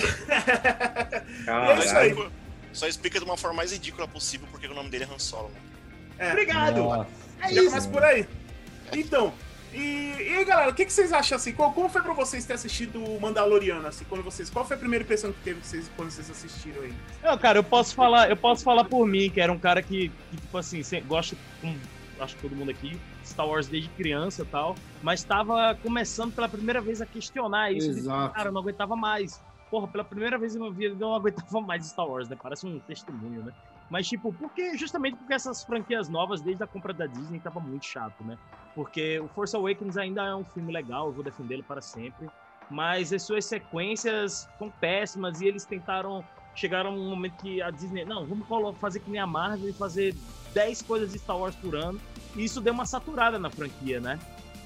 É 1.47 1.79
isso 1.79 1.97
aí. 1.97 2.15
Só, 2.15 2.31
só 2.73 2.87
explica 2.87 3.19
de 3.19 3.25
uma 3.25 3.37
forma 3.37 3.57
mais 3.57 3.73
ridícula 3.73 4.07
possível 4.07 4.47
porque 4.51 4.67
o 4.67 4.75
nome 4.75 4.91
dele 4.91 5.05
é 5.05 5.15
Han 5.15 5.19
Solo. 5.19 5.51
né? 5.51 5.61
É, 6.19 6.31
Obrigado! 6.33 6.83
Nossa. 6.83 7.07
É 7.41 7.43
já 7.55 7.63
isso. 7.63 7.65
começa 7.71 7.89
por 7.89 8.03
aí. 8.05 8.29
Então, 8.93 9.33
e, 9.73 9.79
e 9.79 10.37
aí, 10.37 10.45
galera, 10.45 10.71
o 10.71 10.75
que, 10.75 10.85
que 10.85 10.93
vocês 10.93 11.13
acham 11.13 11.37
assim? 11.37 11.53
Qual, 11.53 11.73
como 11.73 11.89
foi 11.89 12.03
pra 12.03 12.15
vocês 12.15 12.45
ter 12.47 12.55
assistido 12.55 13.03
o 13.03 13.21
Mandaloriano, 13.21 13.87
assim, 13.87 14.05
quando 14.09 14.23
vocês. 14.23 14.49
Qual 14.49 14.65
foi 14.65 14.77
a 14.77 14.79
primeira 14.79 15.05
impressão 15.05 15.33
que 15.33 15.41
teve 15.41 15.61
vocês, 15.61 15.91
quando 15.97 16.11
vocês 16.11 16.31
assistiram 16.31 16.83
aí? 16.83 16.95
Não, 17.23 17.37
cara, 17.37 17.59
eu 17.59 17.65
posso 17.65 17.95
falar, 17.95 18.31
eu 18.31 18.37
posso 18.37 18.65
falar 18.65 18.85
por 18.85 19.07
mim, 19.07 19.31
que 19.31 19.41
era 19.41 19.53
um 19.53 19.59
cara 19.59 19.83
que, 19.83 20.11
que, 20.31 20.37
tipo 20.37 20.57
assim, 20.57 20.83
gosta, 21.07 21.37
com, 21.61 21.75
acho 22.21 22.37
que 22.37 22.43
todo 22.43 22.57
mundo 22.57 22.71
aqui, 22.71 22.99
Star 23.25 23.47
Wars 23.47 23.67
desde 23.67 23.89
criança 23.91 24.43
e 24.43 24.47
tal, 24.47 24.75
mas 25.03 25.23
tava 25.23 25.77
começando 25.83 26.35
pela 26.35 26.49
primeira 26.49 26.81
vez 26.81 27.01
a 27.01 27.07
questionar 27.07 27.73
isso. 27.73 27.93
de, 27.93 28.01
Exato. 28.01 28.35
Cara, 28.35 28.49
eu 28.49 28.53
não 28.53 28.61
aguentava 28.61 28.97
mais. 28.97 29.41
Porra, 29.71 29.87
pela 29.87 30.05
primeira 30.05 30.39
vez 30.39 30.55
na 30.55 30.61
minha 30.61 30.73
vida 30.73 30.95
eu 30.95 30.99
não 30.99 31.15
aguentava 31.15 31.61
mais 31.61 31.87
Star 31.87 32.07
Wars, 32.07 32.29
né? 32.29 32.37
Parece 32.41 32.67
um 32.67 32.79
testemunho, 32.81 33.43
né? 33.43 33.53
Mas, 33.91 34.07
tipo, 34.07 34.33
porque 34.33 34.77
justamente 34.77 35.17
porque 35.17 35.33
essas 35.33 35.65
franquias 35.65 36.09
novas, 36.09 36.41
desde 36.41 36.63
a 36.63 36.67
compra 36.67 36.93
da 36.93 37.07
Disney, 37.07 37.41
tava 37.41 37.59
muito 37.61 37.87
chato, 37.87 38.23
né? 38.23 38.37
Porque 38.79 39.19
o 39.19 39.27
Force 39.27 39.57
Awakens 39.57 39.97
ainda 39.97 40.23
é 40.23 40.33
um 40.37 40.45
filme 40.45 40.73
legal, 40.73 41.07
eu 41.09 41.13
vou 41.13 41.25
defendê-lo 41.25 41.65
para 41.65 41.81
sempre. 41.81 42.29
Mas 42.71 43.13
as 43.13 43.25
suas 43.25 43.45
sequências 43.45 44.49
são 44.57 44.71
péssimas 44.71 45.41
e 45.41 45.47
eles 45.49 45.65
tentaram. 45.65 46.25
Chegaram 46.55 46.97
um 46.97 47.11
momento 47.11 47.39
que 47.43 47.61
a 47.61 47.71
Disney. 47.73 48.05
Não, 48.05 48.25
vamos 48.25 48.47
fazer 48.79 49.01
que 49.01 49.11
nem 49.11 49.21
a 49.21 49.27
Marvel 49.27 49.69
e 49.69 49.73
fazer 49.73 50.15
10 50.55 50.83
coisas 50.83 51.11
de 51.13 51.19
Star 51.19 51.37
Wars 51.37 51.57
por 51.57 51.75
ano. 51.75 52.01
E 52.37 52.45
isso 52.45 52.61
deu 52.61 52.73
uma 52.73 52.87
saturada 52.87 53.37
na 53.37 53.51
franquia, 53.51 53.99
né? 53.99 54.17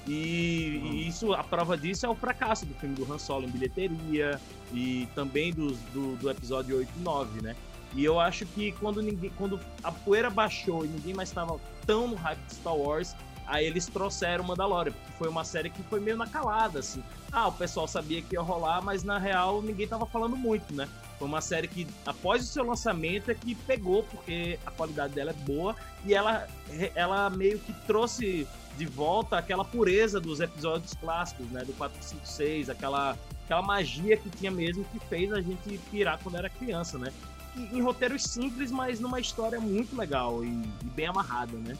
E, 0.07 0.79
e 0.83 1.07
isso, 1.07 1.33
a 1.33 1.43
prova 1.43 1.75
disso 1.75 2.05
é 2.05 2.09
o 2.09 2.13
fracasso 2.13 2.67
do 2.67 2.75
filme 2.75 2.93
do 2.93 3.11
Han 3.11 3.17
Solo 3.17 3.45
em 3.47 3.49
bilheteria 3.49 4.39
e 4.71 5.07
também 5.15 5.51
dos- 5.51 5.79
do, 5.91 6.15
do 6.17 6.29
episódio 6.29 6.77
8 6.77 6.89
e 6.95 7.01
9, 7.01 7.41
né? 7.41 7.55
E 7.95 8.03
eu 8.05 8.19
acho 8.19 8.45
que 8.45 8.73
quando 8.73 9.01
ninguém, 9.01 9.31
quando 9.31 9.59
a 9.83 9.91
poeira 9.91 10.29
baixou 10.29 10.85
e 10.85 10.87
ninguém 10.87 11.15
mais 11.15 11.29
estava 11.29 11.59
tão 11.87 12.07
no 12.07 12.15
hype 12.15 12.39
de 12.45 12.53
Star 12.53 12.75
Wars, 12.75 13.15
aí 13.45 13.65
eles 13.65 13.85
trouxeram 13.87 14.43
Mandalorian, 14.43 14.93
porque 14.93 15.11
foi 15.17 15.27
uma 15.27 15.43
série 15.43 15.69
que 15.69 15.83
foi 15.83 15.99
meio 15.99 16.17
na 16.17 16.27
calada, 16.27 16.79
assim. 16.79 17.03
Ah, 17.31 17.47
o 17.47 17.51
pessoal 17.51 17.87
sabia 17.87 18.21
que 18.21 18.35
ia 18.35 18.41
rolar, 18.41 18.81
mas 18.81 19.03
na 19.03 19.17
real 19.17 19.61
ninguém 19.61 19.87
tava 19.87 20.05
falando 20.05 20.35
muito, 20.35 20.73
né? 20.73 20.87
Foi 21.17 21.27
uma 21.27 21.41
série 21.41 21.67
que, 21.67 21.87
após 22.05 22.43
o 22.43 22.47
seu 22.47 22.65
lançamento, 22.65 23.31
é 23.31 23.35
que 23.35 23.55
pegou, 23.55 24.03
porque 24.03 24.59
a 24.65 24.71
qualidade 24.71 25.13
dela 25.13 25.31
é 25.31 25.33
boa, 25.33 25.75
e 26.05 26.13
ela, 26.13 26.47
ela 26.95 27.29
meio 27.29 27.59
que 27.59 27.73
trouxe 27.87 28.47
de 28.77 28.85
volta 28.85 29.37
aquela 29.37 29.63
pureza 29.63 30.19
dos 30.19 30.39
episódios 30.39 30.93
clássicos, 30.95 31.45
né? 31.47 31.63
Do 31.63 31.73
4, 31.73 31.97
5, 32.01 32.27
6, 32.27 32.69
aquela, 32.69 33.17
aquela 33.45 33.61
magia 33.61 34.17
que 34.17 34.29
tinha 34.29 34.51
mesmo 34.51 34.83
que 34.85 34.99
fez 34.99 35.31
a 35.31 35.41
gente 35.41 35.77
pirar 35.91 36.19
quando 36.21 36.37
era 36.37 36.49
criança, 36.49 36.97
né? 36.97 37.11
Em 37.55 37.81
roteiros 37.81 38.23
simples, 38.23 38.71
mas 38.71 38.99
numa 38.99 39.19
história 39.19 39.59
muito 39.59 39.95
legal 39.95 40.43
e, 40.43 40.47
e 40.47 40.85
bem 40.85 41.05
amarrada, 41.05 41.55
né? 41.57 41.77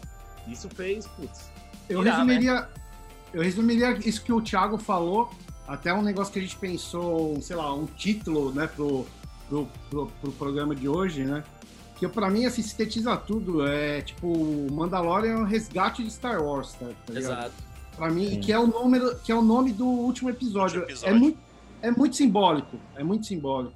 Isso 0.47 0.69
fez, 0.69 1.07
putz. 1.07 1.49
Eu 1.89 2.01
Irá, 2.01 2.13
resumiria, 2.15 2.67
eu 3.33 3.41
resumiria 3.41 3.91
isso 4.07 4.23
que 4.23 4.31
o 4.31 4.41
Thiago 4.41 4.77
falou, 4.77 5.29
até 5.67 5.93
um 5.93 6.01
negócio 6.01 6.31
que 6.33 6.39
a 6.39 6.41
gente 6.41 6.57
pensou, 6.57 7.41
sei 7.41 7.55
lá, 7.55 7.73
um 7.73 7.85
título, 7.85 8.51
né, 8.53 8.67
pro, 8.67 9.05
pro, 9.49 9.67
pro, 9.89 10.07
pro 10.21 10.31
programa 10.33 10.75
de 10.75 10.87
hoje, 10.87 11.23
né? 11.23 11.43
Que 11.97 12.07
pra 12.07 12.29
mim, 12.29 12.45
assim, 12.45 12.61
sintetiza 12.61 13.15
tudo. 13.15 13.65
É 13.65 14.01
tipo, 14.01 14.67
Mandalorian 14.71 15.31
é 15.33 15.37
um 15.37 15.43
resgate 15.45 16.03
de 16.03 16.11
Star 16.11 16.41
Wars, 16.43 16.73
tá, 16.73 16.87
tá 17.05 17.13
ligado? 17.13 17.53
Pra 17.95 18.09
mim, 18.09 18.29
Sim. 18.31 18.39
que 18.41 18.51
é, 18.51 18.59
o 18.59 18.65
número, 18.67 19.15
que 19.19 19.31
é 19.31 19.35
o 19.35 19.41
nome 19.41 19.71
do 19.71 19.85
último 19.85 20.29
episódio. 20.29 20.81
Último 20.81 20.91
episódio. 20.97 21.15
É, 21.15 21.19
muito, 21.19 21.37
é 21.81 21.91
muito 21.91 22.15
simbólico. 22.15 22.77
É 22.95 23.03
muito 23.03 23.25
simbólico. 23.27 23.75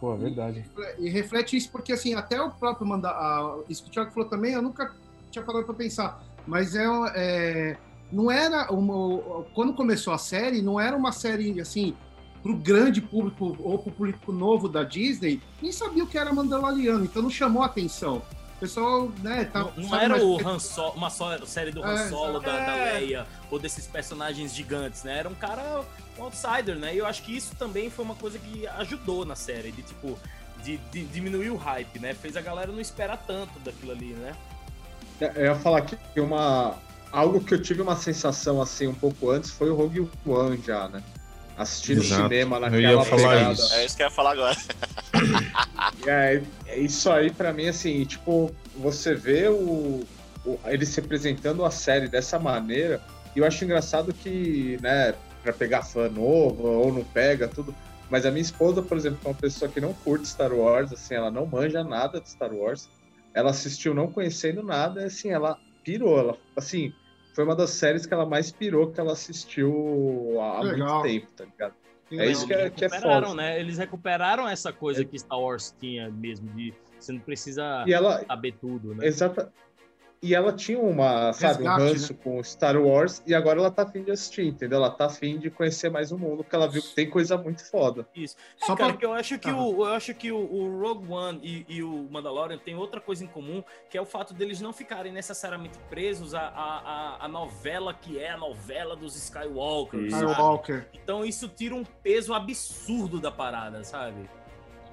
Pô, 0.00 0.14
é 0.14 0.16
verdade. 0.16 0.64
E 0.98 1.10
reflete 1.10 1.56
isso 1.56 1.70
porque, 1.70 1.92
assim, 1.92 2.14
até 2.14 2.40
o 2.40 2.50
próprio 2.50 2.86
manda 2.86 3.10
a- 3.10 3.58
Isso 3.68 3.82
que 3.84 3.90
o 3.90 3.92
Thiago 3.92 4.10
falou 4.10 4.28
também, 4.28 4.54
eu 4.54 4.62
nunca 4.62 4.92
tinha 5.30 5.44
parado 5.44 5.64
pra 5.64 5.74
pensar. 5.74 6.22
Mas 6.46 6.74
é, 6.74 6.84
é 7.14 7.76
não 8.12 8.30
era 8.30 8.72
uma. 8.72 9.44
Quando 9.54 9.72
começou 9.72 10.12
a 10.12 10.18
série, 10.18 10.62
não 10.62 10.80
era 10.80 10.96
uma 10.96 11.12
série 11.12 11.60
assim. 11.60 11.96
Pro 12.42 12.56
grande 12.56 13.02
público 13.02 13.54
ou 13.60 13.78
pro 13.78 13.92
público 13.92 14.32
novo 14.32 14.66
da 14.66 14.82
Disney, 14.82 15.42
nem 15.60 15.70
sabia 15.70 16.02
o 16.02 16.06
que 16.06 16.16
era 16.16 16.32
Mandaloriano, 16.32 17.04
então 17.04 17.20
não 17.20 17.28
chamou 17.28 17.62
atenção. 17.62 18.22
O 18.56 18.60
pessoal, 18.60 19.10
né, 19.22 19.44
tá. 19.44 19.60
Não, 19.60 19.72
não 19.76 19.94
era 19.94 20.08
mais- 20.08 20.22
o 20.22 20.48
Han 20.48 20.58
Solo, 20.58 20.92
uma 20.96 21.10
só 21.10 21.44
série 21.44 21.70
do 21.70 21.84
Han 21.84 21.92
É, 21.92 22.08
Solo, 22.08 22.40
da, 22.40 22.50
da 22.50 22.76
é. 22.76 22.92
Leia, 22.94 23.26
ou 23.50 23.58
desses 23.58 23.86
personagens 23.86 24.54
gigantes, 24.54 25.02
né? 25.04 25.18
Era 25.18 25.28
um 25.28 25.34
cara 25.34 25.84
um 26.18 26.24
outsider, 26.24 26.76
né? 26.76 26.94
E 26.94 26.98
eu 26.98 27.06
acho 27.06 27.22
que 27.22 27.36
isso 27.36 27.54
também 27.56 27.90
foi 27.90 28.06
uma 28.06 28.14
coisa 28.14 28.38
que 28.38 28.66
ajudou 28.66 29.26
na 29.26 29.36
série, 29.36 29.70
de 29.70 29.82
tipo, 29.82 30.18
de, 30.64 30.78
de 30.78 31.04
diminuir 31.04 31.50
o 31.50 31.56
hype, 31.56 31.98
né? 31.98 32.14
Fez 32.14 32.38
a 32.38 32.40
galera 32.40 32.72
não 32.72 32.80
esperar 32.80 33.18
tanto 33.26 33.58
daquilo 33.60 33.92
ali, 33.92 34.14
né? 34.14 34.34
Eu 35.20 35.44
ia 35.44 35.54
falar 35.54 35.82
que 35.82 35.96
uma. 36.20 36.76
Algo 37.12 37.40
que 37.40 37.54
eu 37.54 37.60
tive 37.60 37.82
uma 37.82 37.96
sensação 37.96 38.62
assim 38.62 38.86
um 38.86 38.94
pouco 38.94 39.30
antes 39.30 39.50
foi 39.50 39.68
o 39.68 39.74
Rogue 39.74 40.08
One 40.24 40.62
já, 40.64 40.88
né? 40.88 41.02
Assistir 41.58 41.96
no 41.96 42.02
Exato. 42.02 42.22
cinema 42.22 42.60
naquela 42.60 43.04
pegada. 43.04 43.52
isso. 43.52 43.74
É 43.74 43.84
isso 43.84 43.96
que 43.96 44.02
eu 44.02 44.06
ia 44.06 44.10
falar 44.10 44.32
agora. 44.32 44.56
É, 46.06 46.42
é 46.66 46.78
isso 46.78 47.10
aí 47.10 47.30
pra 47.30 47.52
mim, 47.52 47.68
assim, 47.68 48.04
tipo, 48.04 48.54
você 48.76 49.14
vê 49.14 49.48
o, 49.48 50.06
o, 50.44 50.58
eles 50.66 50.94
representando 50.94 51.64
a 51.64 51.70
série 51.70 52.06
dessa 52.06 52.38
maneira, 52.38 53.00
e 53.34 53.38
eu 53.38 53.46
acho 53.46 53.64
engraçado 53.64 54.12
que, 54.12 54.78
né, 54.80 55.14
pra 55.42 55.52
pegar 55.52 55.82
fã 55.82 56.08
novo 56.08 56.66
ou 56.66 56.92
não 56.92 57.04
pega, 57.04 57.48
tudo. 57.48 57.74
Mas 58.08 58.26
a 58.26 58.30
minha 58.30 58.42
esposa, 58.42 58.82
por 58.82 58.96
exemplo, 58.96 59.18
é 59.24 59.28
uma 59.28 59.34
pessoa 59.34 59.70
que 59.70 59.80
não 59.80 59.92
curte 59.92 60.26
Star 60.26 60.52
Wars, 60.52 60.92
assim, 60.92 61.14
ela 61.14 61.30
não 61.30 61.46
manja 61.46 61.84
nada 61.84 62.20
de 62.20 62.28
Star 62.28 62.52
Wars. 62.52 62.88
Ela 63.34 63.50
assistiu 63.50 63.94
não 63.94 64.10
conhecendo 64.10 64.62
nada, 64.62 65.02
e 65.02 65.04
assim, 65.04 65.30
ela 65.30 65.58
pirou. 65.84 66.18
Ela, 66.18 66.36
assim, 66.56 66.92
foi 67.34 67.44
uma 67.44 67.54
das 67.54 67.70
séries 67.70 68.06
que 68.06 68.12
ela 68.14 68.26
mais 68.26 68.50
pirou 68.50 68.90
que 68.90 69.00
ela 69.00 69.12
assistiu 69.12 70.40
há 70.40 70.60
Legal. 70.60 71.00
muito 71.00 71.02
tempo, 71.08 71.32
tá 71.32 71.44
ligado? 71.44 71.74
É 72.12 72.28
isso 72.28 72.46
que 72.46 72.52
é, 72.52 72.68
que 72.70 72.84
é 72.84 72.88
recuperaram, 72.88 73.28
foda. 73.28 73.42
né? 73.42 73.60
Eles 73.60 73.78
recuperaram 73.78 74.48
essa 74.48 74.72
coisa 74.72 75.04
que 75.04 75.16
Star 75.16 75.38
Wars 75.38 75.74
tinha 75.78 76.10
mesmo, 76.10 76.48
de 76.50 76.74
você 76.98 77.12
não 77.12 77.20
precisa 77.20 77.84
E 77.86 77.92
ela, 77.92 78.24
saber 78.26 78.52
tudo, 78.60 78.94
né? 78.94 79.06
Exata. 79.06 79.52
E 80.22 80.34
ela 80.34 80.52
tinha 80.52 80.78
uma, 80.78 81.32
sabe, 81.32 81.62
um 81.62 81.66
Resgate, 81.66 81.92
ranço 81.92 82.14
com 82.14 82.44
Star 82.44 82.76
Wars 82.76 83.22
e 83.26 83.34
agora 83.34 83.58
ela 83.58 83.70
tá 83.70 83.84
afim 83.84 84.02
de 84.02 84.10
assistir, 84.10 84.44
entendeu? 84.46 84.76
Ela 84.76 84.90
tá 84.90 85.06
afim 85.06 85.38
de 85.38 85.50
conhecer 85.50 85.88
mais 85.90 86.12
o 86.12 86.18
mundo, 86.18 86.44
porque 86.44 86.54
ela 86.54 86.68
viu 86.68 86.82
que 86.82 86.94
tem 86.94 87.08
coisa 87.08 87.38
muito 87.38 87.64
foda. 87.64 88.06
Isso. 88.14 88.36
Só 88.58 88.74
É, 88.74 88.76
cara, 88.76 88.90
pra- 88.90 88.98
que 88.98 89.06
eu 89.06 89.14
acho 89.14 89.38
que, 89.38 89.48
Ah. 89.48 89.56
o, 89.56 89.86
eu 89.86 89.94
acho 89.94 90.12
que 90.12 90.30
o, 90.30 90.36
o 90.38 90.78
Rogue 90.78 91.10
One 91.10 91.40
e, 91.42 91.64
e 91.76 91.82
o 91.82 92.06
Mandalorian 92.10 92.58
tem 92.58 92.74
outra 92.76 93.00
coisa 93.00 93.24
em 93.24 93.28
comum, 93.28 93.64
que 93.88 93.96
é 93.96 94.00
o 94.02 94.04
fato 94.04 94.34
deles 94.34 94.60
não 94.60 94.74
ficarem 94.74 95.10
necessariamente 95.10 95.78
presos 95.88 96.34
à, 96.34 96.42
à, 96.48 96.50
à- 97.22 97.24
à 97.24 97.28
novela 97.28 97.94
que 97.94 98.18
é 98.18 98.30
a 98.32 98.36
novela 98.36 98.94
dos 98.94 99.16
Skywalkers. 99.16 100.10
sabe? 100.10 100.26
Skywalker. 100.26 100.86
Então 100.92 101.24
isso 101.24 101.48
tira 101.48 101.74
um 101.74 101.82
peso 102.02 102.34
absurdo 102.34 103.18
da 103.18 103.30
parada, 103.30 103.82
sabe? 103.84 104.28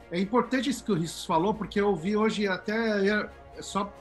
É 0.10 0.18
importante 0.18 0.70
isso 0.70 0.86
que 0.86 0.92
o 0.94 0.96
Rissos 0.96 1.26
falou, 1.26 1.54
porque 1.54 1.82
eu 1.82 1.94
vi 1.98 2.16
hoje 2.16 2.48
até, 2.48 3.06
é 3.10 3.30
só 3.62 3.92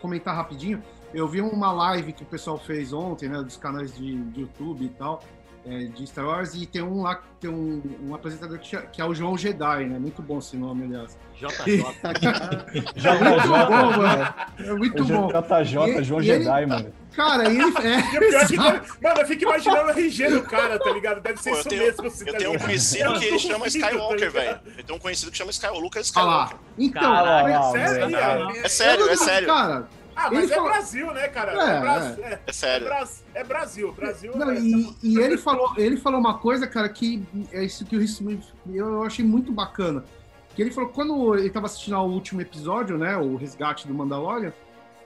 comentar 0.00 0.34
rapidinho, 0.34 0.82
eu 1.12 1.28
vi 1.28 1.40
uma 1.40 1.72
live 1.72 2.12
que 2.12 2.22
o 2.22 2.26
pessoal 2.26 2.58
fez 2.58 2.92
ontem, 2.92 3.28
né, 3.28 3.42
dos 3.42 3.56
canais 3.56 3.94
de, 3.94 4.16
de 4.16 4.40
YouTube 4.40 4.84
e 4.84 4.88
tal, 4.88 5.22
é, 5.70 5.84
de 5.84 6.06
Star 6.06 6.26
Wars, 6.26 6.54
e 6.54 6.66
tem 6.66 6.82
um 6.82 7.02
lá, 7.02 7.20
tem 7.40 7.48
um, 7.50 7.80
um 8.02 8.14
apresentador 8.14 8.58
que, 8.58 8.74
é- 8.76 8.82
que 8.82 9.00
é 9.00 9.04
o 9.04 9.14
João 9.14 9.38
Jedi, 9.38 9.84
né, 9.86 9.98
muito 9.98 10.20
bom 10.20 10.38
esse 10.38 10.56
nome, 10.56 10.84
aliás. 10.84 11.16
JJ. 11.36 11.82
É 13.04 13.14
muito 13.18 13.48
bom, 13.48 13.96
mano, 13.96 14.34
é 14.58 14.72
muito 14.74 15.04
bom. 15.04 15.28
JJ, 15.28 16.00
E- 16.00 16.04
João 16.04 16.22
e 16.22 16.30
ele- 16.30 16.44
Jedi, 16.44 16.66
mano. 16.66 16.92
Cara, 17.14 17.44
e 17.50 17.56
ele... 17.58 17.62
E 17.62 17.64
o 17.64 17.72
pior 17.72 17.86
é 18.42 18.46
que, 18.46 18.54
É, 18.54 18.72
deve- 18.72 18.86
mano, 19.02 19.20
eu 19.20 19.26
fico 19.26 19.42
imaginando 19.44 19.86
o 19.86 19.90
RG 19.90 20.28
do 20.30 20.42
cara, 20.42 20.78
tá 20.78 20.90
ligado? 20.92 21.20
Deve 21.20 21.40
ser 21.42 21.50
Pô, 21.50 21.56
eu 21.56 21.60
isso 21.60 21.68
tenho- 21.68 21.82
mesmo. 21.82 22.06
assim, 22.06 22.24
Eu 22.26 22.32
tá 22.32 22.38
tenho 22.38 22.52
um 22.54 22.58
conhecido 22.58 23.12
que 23.18 23.26
Eu 23.28 23.38
chama 23.38 23.66
Skywalker, 23.66 24.32
tá 24.32 24.40
ligado? 24.40 24.60
velho. 24.64 24.78
Eu 24.78 24.84
tenho 24.84 24.96
um 24.96 25.00
conhecido 25.02 25.30
que 25.32 25.38
chama 25.38 25.50
Skywalker, 25.50 25.82
Lucas. 25.82 26.06
Skywalker. 26.06 26.56
Então, 26.78 27.02
Cara, 27.02 27.42
mas- 27.42 27.52
lá, 27.52 27.70
Sério, 27.72 28.10
mano. 28.10 28.50
Ian? 28.54 28.62
É 28.62 28.68
sério, 28.68 29.00
eu 29.00 29.06
não- 29.06 29.12
é 29.12 29.16
sério. 29.16 29.48
Cara, 29.48 29.88
Ah, 30.22 30.26
Ele 30.26 30.34
mas 30.36 30.50
é 30.50 30.54
falou- 30.54 30.70
Brasil, 30.70 31.14
né, 31.14 31.28
cara? 31.28 31.52
É, 31.52 31.76
É, 31.76 31.80
Bras- 31.80 32.18
é, 32.18 32.22
É 32.22 32.40
é, 32.46 32.52
sério. 32.52 32.86
Bras- 32.86 33.24
é 33.34 33.44
Brasil. 33.44 33.92
Brasil 33.92 34.32
Não, 34.36 34.50
é- 34.50 34.60
e, 34.60 34.96
e 35.02 35.18
ele 35.18 35.38
falou, 35.38 35.72
ele 35.78 35.96
falou 35.96 36.20
uma 36.20 36.36
coisa, 36.38 36.66
cara, 36.66 36.88
que 36.88 37.22
é 37.52 37.64
isso 37.64 37.84
que 37.86 37.96
eu, 37.96 38.02
eu 38.74 39.02
achei 39.02 39.24
muito 39.24 39.50
bacana. 39.50 40.04
Que 40.54 40.60
ele 40.62 40.70
falou 40.72 40.90
que 40.90 40.94
quando 40.94 41.34
ele 41.36 41.46
estava 41.46 41.66
assistindo 41.66 41.94
ao 41.96 42.08
último 42.08 42.40
episódio, 42.42 42.98
né, 42.98 43.16
o 43.16 43.36
resgate 43.36 43.86
do 43.88 43.94
Mandalorian, 43.94 44.52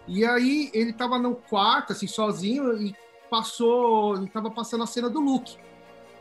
e 0.08 0.24
aí 0.24 0.70
ele 0.74 0.92
tava 0.92 1.18
no 1.18 1.34
quarto, 1.36 1.92
assim, 1.92 2.06
sozinho, 2.08 2.76
e 2.82 2.94
passou, 3.30 4.16
ele 4.16 4.28
tava 4.28 4.50
passando 4.50 4.82
a 4.82 4.86
cena 4.86 5.08
do 5.08 5.20
Luke. 5.20 5.56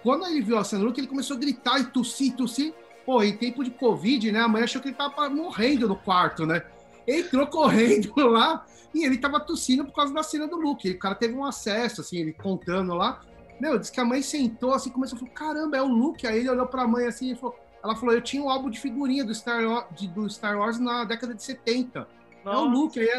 Quando 0.04 0.26
ele 0.28 0.42
viu 0.42 0.58
a 0.58 0.64
cena 0.64 0.82
do 0.82 0.88
Luke, 0.88 1.00
ele 1.00 1.08
começou 1.08 1.38
a 1.38 1.40
gritar 1.40 1.80
e 1.80 1.86
tossir, 1.86 2.36
tossir. 2.36 2.74
Pô, 3.06 3.22
em 3.24 3.36
tempo 3.36 3.64
de 3.64 3.72
Covid, 3.72 4.32
né, 4.32 4.40
a 4.40 4.48
mãe 4.48 4.64
achou 4.64 4.82
que 4.82 4.90
ele 4.90 4.96
tava 4.96 5.30
morrendo 5.30 5.88
no 5.88 5.96
quarto, 5.96 6.46
né? 6.46 6.64
Entrou 7.08 7.48
correndo 7.48 8.14
lá 8.30 8.66
e 8.94 9.06
ele 9.06 9.18
tava 9.18 9.40
tossindo 9.40 9.86
por 9.86 9.94
causa 9.94 10.14
da 10.14 10.24
cena 10.24 10.48
do 10.48 10.56
Luke. 10.58 10.90
O 10.90 11.00
cara 11.00 11.16
teve 11.16 11.34
um 11.34 11.44
acesso, 11.46 12.02
assim, 12.02 12.18
ele 12.18 12.34
contando 12.34 12.94
lá. 12.94 13.22
Meu, 13.60 13.78
disse 13.78 13.92
que 13.92 14.00
a 14.00 14.06
mãe 14.06 14.22
sentou 14.22 14.74
assim, 14.74 14.90
começou 14.90 15.16
a 15.16 15.20
falar: 15.20 15.32
caramba, 15.32 15.78
é 15.78 15.82
o 15.82 15.88
Luke. 15.88 16.26
Aí 16.28 16.40
ele 16.40 16.50
olhou 16.50 16.68
pra 16.68 16.88
mãe 16.88 17.06
assim 17.06 17.32
e 17.32 17.36
falou: 17.36 17.56
ela 17.84 17.96
falou, 17.96 18.14
eu 18.16 18.22
tinha 18.22 18.42
um 18.42 18.50
álbum 18.50 18.70
de 18.70 18.80
figurinha 18.80 19.24
do 19.26 19.34
Star, 19.36 19.64
Wa- 19.66 19.88
de- 19.92 20.08
do 20.08 20.30
Star 20.30 20.58
Wars 20.58 20.80
na 20.80 21.04
década 21.04 21.34
de 21.36 21.44
70. 21.44 22.08
É 22.46 22.50
o 22.50 22.66
Luke. 22.66 23.00
Aí, 23.00 23.10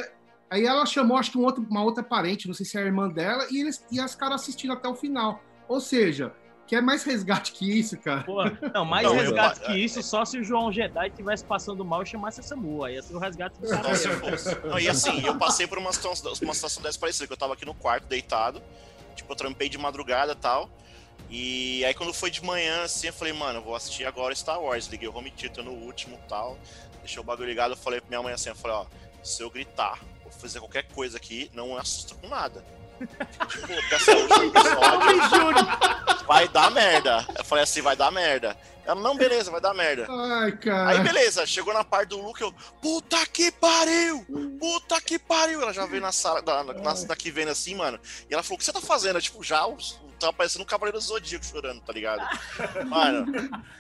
aí 0.51 0.65
ela 0.65 0.87
chamou, 0.87 1.17
acho 1.19 1.31
que 1.33 1.39
um 1.39 1.45
outro, 1.45 1.67
uma 1.71 1.83
outra 1.83 2.03
parente, 2.03 2.47
não 2.47 2.55
sei 2.55 2.65
se 2.65 2.77
é 2.79 2.83
a 2.83 2.85
irmã 2.85 3.09
dela, 3.09 3.47
e, 3.51 3.61
eles, 3.61 3.85
e 3.93 4.01
as 4.01 4.15
caras 4.15 4.41
assistindo 4.41 4.73
até 4.73 4.89
o 4.89 4.95
final. 4.95 5.41
Ou 5.69 5.81
seja, 5.81 6.33
quer 6.67 6.81
mais 6.83 7.05
resgate 7.05 7.53
que 7.53 7.79
isso, 7.79 7.97
cara? 7.99 8.23
Pô, 8.25 8.43
não, 8.75 8.85
mais 8.85 9.07
Não, 9.07 9.15
eu- 9.15 9.21
resgate 9.23 9.61
que 9.61 9.73
isso, 9.73 10.03
só 10.03 10.25
se 10.25 10.39
o 10.39 10.45
João 10.45 10.73
Jedi 10.73 11.11
tivesse 11.11 11.45
passando 11.45 11.85
mal 11.85 12.03
e 12.03 12.07
chamasse 12.07 12.41
essa 12.41 12.51
Samu. 12.51 12.85
Aí 12.85 12.95
ia 12.95 13.03
ser 13.03 13.15
o 13.15 13.19
resgate 13.19 13.61
do 13.61 13.69
cara. 13.69 13.89
Nossa, 13.89 14.09
pô. 14.17 14.69
Não, 14.69 14.79
e 14.79 14.89
assim, 14.89 15.25
eu 15.27 15.37
passei 15.39 15.67
por 15.67 15.79
uma 15.79 15.93
situação, 15.93 16.33
uma 16.43 16.55
situação 16.55 16.83
dessa 16.83 16.99
parecida, 16.99 17.27
que 17.27 17.33
eu 17.33 17.37
tava 17.37 17.55
aqui 17.55 17.65
no 17.65 17.75
quarto, 17.75 18.07
deitado, 18.07 18.63
tipo, 19.15 19.31
eu 19.33 19.37
trampei 19.37 19.69
de 19.69 19.79
madrugada 19.79 20.33
e 20.33 20.37
tal, 20.37 20.71
e 21.31 21.85
aí 21.85 21.95
quando 21.95 22.13
foi 22.13 22.31
de 22.31 22.43
manhã, 22.45 22.83
assim, 22.83 23.07
eu 23.09 23.13
falei, 23.13 23.33
mano, 23.33 23.59
eu 23.61 23.63
vou 23.63 23.75
assistir 23.75 24.05
agora 24.05 24.35
Star 24.35 24.61
Wars, 24.61 24.87
liguei 24.87 25.09
o 25.09 25.17
home 25.17 25.31
theater 25.31 25.63
no 25.65 25.73
último 25.73 26.17
e 26.23 26.29
tal, 26.29 26.59
deixei 27.01 27.21
o 27.21 27.25
bagulho 27.25 27.49
ligado, 27.49 27.73
eu 27.73 27.77
falei 27.77 28.01
pra 28.01 28.09
minha 28.09 28.23
mãe 28.23 28.33
assim, 28.33 28.49
eu 28.51 28.57
falei, 28.57 28.77
ó, 28.77 28.87
se 29.23 29.43
eu 29.43 29.51
gritar 29.51 29.99
ou 30.25 30.31
fazer 30.31 30.59
qualquer 30.61 30.85
coisa 30.89 31.17
aqui, 31.17 31.51
não 31.55 31.77
assusta 31.77 32.15
com 32.15 32.29
nada. 32.29 32.65
Tipo, 32.99 34.11
último 34.13 35.11
episódio 35.11 35.67
vai 36.27 36.49
dar 36.49 36.71
merda. 36.71 37.27
Eu 37.39 37.45
falei 37.45 37.65
assim, 37.65 37.83
vai 37.83 37.97
dar 37.97 38.11
merda. 38.11 38.57
Ela, 38.87 39.01
não, 39.01 39.17
beleza, 39.17 39.51
vai 39.51 39.61
dar 39.63 39.73
merda. 39.73 40.07
Ai, 40.11 40.45
Aí 40.51 40.57
cara. 40.59 40.99
beleza, 40.99 41.47
chegou 41.47 41.73
na 41.73 41.83
parte 41.83 42.11
do 42.11 42.21
Luke, 42.21 42.43
eu, 42.43 42.53
puta 42.83 43.25
que 43.27 43.51
pariu! 43.51 44.27
Puta 44.61 45.01
que 45.01 45.19
pariu! 45.19 45.63
Ela 45.63 45.73
já 45.73 45.87
veio 45.87 46.03
na 46.03 46.13
sala, 46.13 46.43
da, 46.43 46.63
na, 46.63 46.75
na- 46.75 46.93
daqui 47.07 47.31
vendo 47.31 47.49
assim, 47.51 47.75
mano. 47.75 47.99
E 48.29 48.35
ela 48.35 48.43
falou, 48.43 48.57
o 48.57 48.59
que 48.59 48.65
você 48.65 48.73
tá 48.73 48.83
fazendo? 48.83 49.17
Eu, 49.17 49.23
tipo, 49.23 49.43
já 49.43 49.67
o- 49.67 49.79
tava 50.21 50.35
parecendo 50.35 50.65
um 50.65 50.67
Cavaleiro 50.67 50.99
do 50.99 51.03
Zodíaco 51.05 51.45
chorando, 51.47 51.81
tá 51.81 51.93
ligado? 51.95 52.23
Mano, 52.87 53.27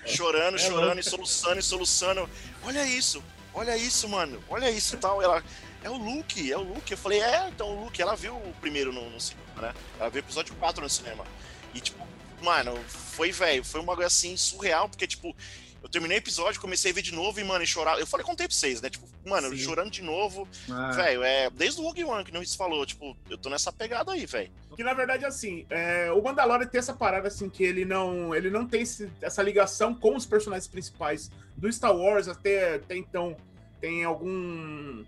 chorando, 0.07 0.59
chorando, 0.59 0.99
e 0.99 1.03
soluçando, 1.03 1.59
e 1.59 1.63
soluçando. 1.63 2.29
Olha 2.65 2.85
isso, 2.87 3.23
olha 3.53 3.77
isso, 3.77 4.09
mano, 4.09 4.43
olha 4.49 4.71
isso 4.71 4.95
e 4.95 4.99
tal. 4.99 5.21
Ela, 5.23 5.45
é 5.85 5.91
o 5.91 5.97
Luke, 5.97 6.51
é 6.53 6.57
o 6.57 6.63
Luke. 6.63 6.91
Eu 6.93 6.99
falei, 6.99 7.21
é, 7.21 7.49
então 7.49 7.69
o 7.69 7.85
Luke. 7.85 8.01
Ela 8.03 8.17
viu 8.17 8.35
o 8.35 8.55
primeiro 8.61 8.93
no, 8.93 9.09
no 9.11 9.21
cinema, 9.21 9.61
né? 9.61 9.75
Ela 10.01 10.11
viu 10.11 10.21
o 10.23 10.25
episódio 10.25 10.55
4 10.57 10.83
no 10.83 10.91
cinema. 10.91 11.25
E, 11.73 11.81
tipo, 11.81 12.05
mano, 12.43 12.77
foi, 12.89 13.31
velho, 13.31 13.65
foi 13.65 13.81
um 13.81 13.85
bagulho 13.85 14.07
assim 14.07 14.37
surreal, 14.37 14.89
porque, 14.89 15.07
tipo, 15.07 15.35
eu 15.83 15.89
terminei 15.89 16.17
o 16.17 16.21
episódio, 16.21 16.61
comecei 16.61 16.91
a 16.91 16.95
ver 16.95 17.03
de 17.03 17.13
novo 17.13 17.39
e, 17.39 17.45
mano, 17.45 17.63
e 17.63 17.67
chorar. 17.67 17.99
Eu 18.01 18.07
falei, 18.07 18.25
contei 18.25 18.49
pra 18.49 18.57
vocês, 18.57 18.81
né? 18.81 18.89
Tipo, 18.89 19.07
mano, 19.27 19.51
Sim. 19.51 19.59
chorando 19.59 19.91
de 19.91 20.03
novo. 20.03 20.49
Ah, 20.71 20.93
Velho, 20.93 21.23
é. 21.23 21.51
Desde 21.51 21.81
o 21.81 21.85
Rogue 21.85 22.05
One 22.05 22.25
que 22.25 22.33
não 22.33 22.45
se 22.45 22.57
falou, 22.57 22.85
tipo, 22.87 23.17
eu 23.29 23.37
tô 23.37 23.49
nessa 23.51 23.71
pegada 23.73 24.13
aí, 24.13 24.25
velho. 24.25 24.51
Que 24.77 24.83
na 24.83 24.95
verdade, 24.95 25.25
assim, 25.25 25.67
é, 25.71 26.11
o 26.11 26.21
Mandalorian 26.23 26.67
tem 26.67 26.79
essa 26.79 26.95
parada 26.95 27.29
assim 27.29 27.49
que 27.49 27.63
ele 27.63 27.85
não, 27.85 28.35
ele 28.35 28.51
não 28.51 28.67
tem 28.67 28.83
esse- 28.83 29.09
essa 29.23 29.41
ligação 29.43 29.95
com 29.95 30.17
os 30.17 30.27
personagens 30.27 30.67
principais 30.67 31.31
do 31.57 31.71
Star 31.73 31.95
Wars 31.95 32.27
até, 32.27 32.75
até 32.75 32.97
então 32.97 33.37
tem 33.81 34.03
algum 34.03 35.05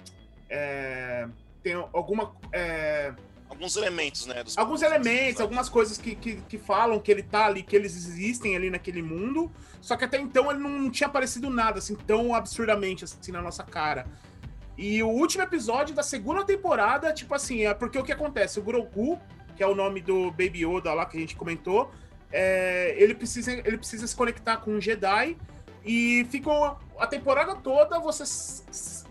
é, 0.49 1.29
tem 1.62 1.75
alguma 1.75 2.35
é, 2.53 3.12
Alguns 3.49 3.76
elementos, 3.76 4.26
né? 4.26 4.43
alguns 4.57 4.83
elementos, 4.83 5.41
algumas 5.41 5.69
coisas 5.69 5.97
que, 5.97 6.17
que, 6.17 6.37
que 6.43 6.59
falam 6.59 6.99
que 6.99 7.11
ele 7.11 7.23
tá 7.23 7.47
ali, 7.47 7.62
que 7.62 7.76
eles 7.76 7.95
existem 7.95 8.57
ali 8.57 8.69
naquele 8.69 9.00
mundo. 9.00 9.50
Só 9.81 9.97
que 9.97 10.05
até 10.05 10.19
então 10.19 10.50
ele 10.50 10.59
não 10.59 10.91
tinha 10.91 11.07
aparecido 11.07 11.49
nada 11.49 11.79
assim 11.79 11.95
tão 11.95 12.35
absurdamente 12.35 13.05
assim 13.05 13.31
na 13.31 13.41
nossa 13.41 13.62
cara. 13.62 14.07
E 14.76 15.03
o 15.03 15.09
último 15.09 15.45
episódio 15.45 15.95
da 15.95 16.03
segunda 16.03 16.45
temporada, 16.45 17.12
tipo 17.12 17.35
assim, 17.35 17.65
é 17.65 17.73
porque 17.73 17.99
o 17.99 18.03
que 18.03 18.12
acontece? 18.12 18.59
O 18.59 18.62
Grogu, 18.62 19.19
que 19.57 19.62
é 19.62 19.67
o 19.67 19.75
nome 19.75 20.03
do 20.03 20.31
Baby 20.33 20.67
Yoda 20.67 20.93
lá 20.93 21.07
que 21.07 21.17
a 21.17 21.21
gente 21.21 21.37
comentou, 21.37 21.91
é, 22.31 22.95
ele, 22.99 23.15
precisa, 23.15 23.53
ele 23.53 23.79
precisa 23.79 24.07
se 24.07 24.15
conectar 24.15 24.59
com 24.59 24.73
um 24.73 24.81
Jedi 24.81 25.37
e 25.87 26.26
ficou 26.31 26.76
a 26.99 27.07
temporada 27.07 27.55
toda 27.55 27.99
você 28.00 28.25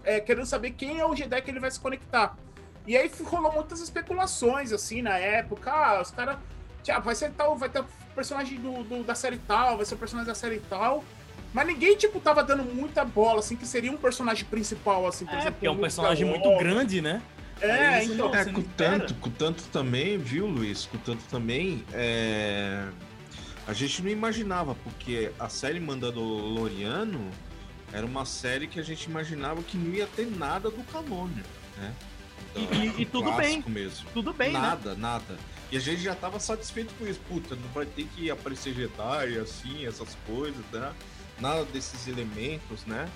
é, 0.03 0.19
querendo 0.19 0.45
saber 0.45 0.71
quem 0.71 0.99
é 0.99 1.05
o 1.05 1.15
Jedi 1.15 1.41
que 1.41 1.49
ele 1.49 1.59
vai 1.59 1.71
se 1.71 1.79
conectar. 1.79 2.37
E 2.85 2.95
aí 2.97 3.09
rolou 3.23 3.51
muitas 3.53 3.79
especulações, 3.79 4.71
assim, 4.71 5.01
na 5.01 5.17
época. 5.17 5.71
Ah, 5.71 6.01
os 6.01 6.11
caras. 6.11 6.37
Vai 7.03 7.15
ser 7.15 7.31
tal, 7.31 7.57
vai 7.57 7.67
ter 7.69 7.79
o 7.79 7.85
personagem 8.13 8.59
do, 8.59 8.83
do- 8.83 9.03
da 9.03 9.15
série 9.15 9.37
tal, 9.37 9.77
vai 9.77 9.85
ser 9.87 9.95
o 9.95 9.97
personagem 9.97 10.27
da 10.27 10.35
série 10.35 10.59
tal. 10.69 11.03
Mas 11.51 11.65
ninguém, 11.65 11.95
tipo, 11.95 12.19
tava 12.19 12.43
dando 12.43 12.63
muita 12.63 13.03
bola, 13.03 13.39
assim, 13.39 13.55
que 13.55 13.65
seria 13.65 13.91
um 13.91 13.97
personagem 13.97 14.45
principal, 14.45 15.07
assim, 15.07 15.25
por 15.25 15.33
É, 15.33 15.37
exemplo. 15.37 15.53
porque 15.53 15.67
é 15.67 15.71
um 15.71 15.77
personagem 15.77 16.27
muito 16.27 16.55
grande, 16.57 17.01
né? 17.01 17.21
É, 17.61 18.03
então. 18.03 18.35
É, 18.35 18.45
com 18.45 18.61
tanto, 18.61 19.15
com 19.15 19.29
tanto 19.31 19.63
também, 19.69 20.17
viu, 20.17 20.45
Luiz? 20.45 20.85
Com 20.85 20.97
tanto 20.99 21.23
também, 21.31 21.83
é... 21.93 22.83
a 23.67 23.73
gente 23.73 24.01
não 24.01 24.09
imaginava, 24.09 24.75
porque 24.75 25.31
a 25.39 25.49
série 25.49 25.79
Mandaloriano 25.79 27.29
era 27.91 28.05
uma 28.05 28.25
série 28.25 28.67
que 28.67 28.79
a 28.79 28.83
gente 28.83 29.05
imaginava 29.05 29.61
que 29.63 29.77
não 29.77 29.93
ia 29.93 30.07
ter 30.07 30.25
nada 30.27 30.69
do 30.69 30.83
canônio, 30.91 31.43
né? 31.77 31.93
E- 32.55 32.65
Da- 32.65 32.75
e- 32.75 33.01
e 33.01 33.05
do 33.05 33.11
tudo 33.11 33.31
bem. 33.33 33.63
mesmo. 33.67 34.07
Tudo 34.13 34.33
bem, 34.33 34.53
né? 34.53 34.59
nada, 34.59 34.95
nada. 34.95 35.37
E 35.71 35.77
a 35.77 35.79
gente 35.79 36.01
já 36.01 36.15
tava 36.15 36.39
satisfeito 36.39 36.93
com 36.97 37.05
isso. 37.07 37.19
Puta, 37.27 37.55
não 37.55 37.67
vai 37.69 37.85
ter 37.85 38.05
que 38.15 38.29
aparecer 38.29 38.73
Jedi, 38.73 39.37
assim, 39.39 39.85
essas 39.85 40.15
coisas, 40.27 40.63
né? 40.71 40.93
Nada 41.39 41.65
desses 41.65 42.07
elementos, 42.07 42.85
né? 42.85 43.09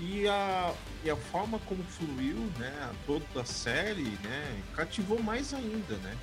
E 0.00 0.26
a, 0.28 0.74
e 1.04 1.10
a 1.10 1.16
forma 1.16 1.58
como 1.60 1.82
fluiu, 1.84 2.36
né, 2.58 2.90
toda 3.06 3.24
a 3.40 3.44
série, 3.46 4.02
né, 4.22 4.62
cativou 4.74 5.22
mais 5.22 5.54
ainda, 5.54 5.96
né? 5.96 6.14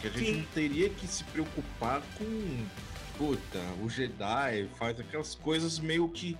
Que 0.00 0.08
a 0.08 0.10
gente 0.10 0.24
Sim. 0.26 0.36
não 0.38 0.44
teria 0.46 0.90
que 0.90 1.06
se 1.06 1.24
preocupar 1.24 2.02
com, 2.18 2.66
puta, 3.18 3.60
o 3.82 3.88
Jedi 3.88 4.68
faz 4.78 4.98
aquelas 4.98 5.34
coisas 5.34 5.78
meio 5.78 6.08
que 6.08 6.36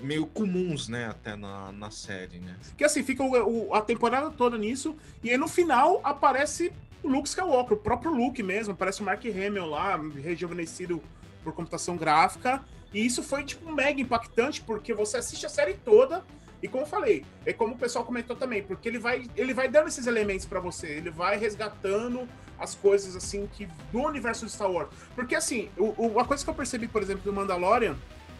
meio 0.00 0.26
comuns, 0.26 0.88
né, 0.88 1.06
até 1.08 1.34
na, 1.36 1.72
na 1.72 1.90
série, 1.90 2.38
né? 2.38 2.54
Que 2.76 2.84
assim, 2.84 3.02
fica 3.02 3.22
o- 3.22 3.68
o- 3.68 3.74
a 3.74 3.80
temporada 3.80 4.30
toda 4.30 4.58
nisso, 4.58 4.94
e 5.24 5.30
aí 5.30 5.38
no 5.38 5.48
final 5.48 6.00
aparece 6.04 6.70
o 7.02 7.08
Luke 7.08 7.26
Skywalker, 7.28 7.78
o 7.78 7.80
próprio 7.80 8.12
Luke 8.12 8.42
mesmo, 8.42 8.74
aparece 8.74 9.00
o 9.00 9.04
Mark 9.04 9.24
Hamill 9.24 9.64
lá, 9.64 9.96
rejuvenescido 10.22 11.02
por 11.42 11.54
computação 11.54 11.96
gráfica, 11.96 12.62
e 12.92 13.06
isso 13.06 13.22
foi, 13.22 13.42
tipo, 13.44 13.72
mega 13.72 13.98
impactante, 13.98 14.60
porque 14.60 14.92
você 14.92 15.16
assiste 15.16 15.46
a 15.46 15.48
série 15.48 15.72
toda, 15.74 16.22
e 16.62 16.68
como 16.68 16.82
eu 16.84 16.88
falei, 16.88 17.24
é 17.46 17.54
como 17.54 17.74
o 17.74 17.78
pessoal 17.78 18.04
comentou 18.04 18.36
também, 18.36 18.62
porque 18.62 18.86
ele 18.88 18.98
vai, 18.98 19.26
ele 19.34 19.54
vai 19.54 19.66
dando 19.66 19.88
esses 19.88 20.06
elementos 20.06 20.44
pra 20.44 20.60
você, 20.60 20.88
ele 20.88 21.10
vai 21.10 21.38
resgatando 21.38 22.28
as 22.58 22.74
coisas, 22.74 23.14
assim, 23.16 23.46
que 23.52 23.66
do 23.92 24.00
universo 24.00 24.46
de 24.46 24.52
Star 24.52 24.70
Wars. 24.70 24.88
Porque, 25.14 25.34
assim, 25.34 25.68
o, 25.76 25.94
o- 26.14 26.20
a 26.20 26.24
coisa 26.24 26.42
que 26.44 26.50
eu 26.50 26.54
percebi, 26.54 26.88
por 26.88 27.02
exemplo, 27.02 27.22
do 27.22 27.32
Mandalorian, 27.32 27.96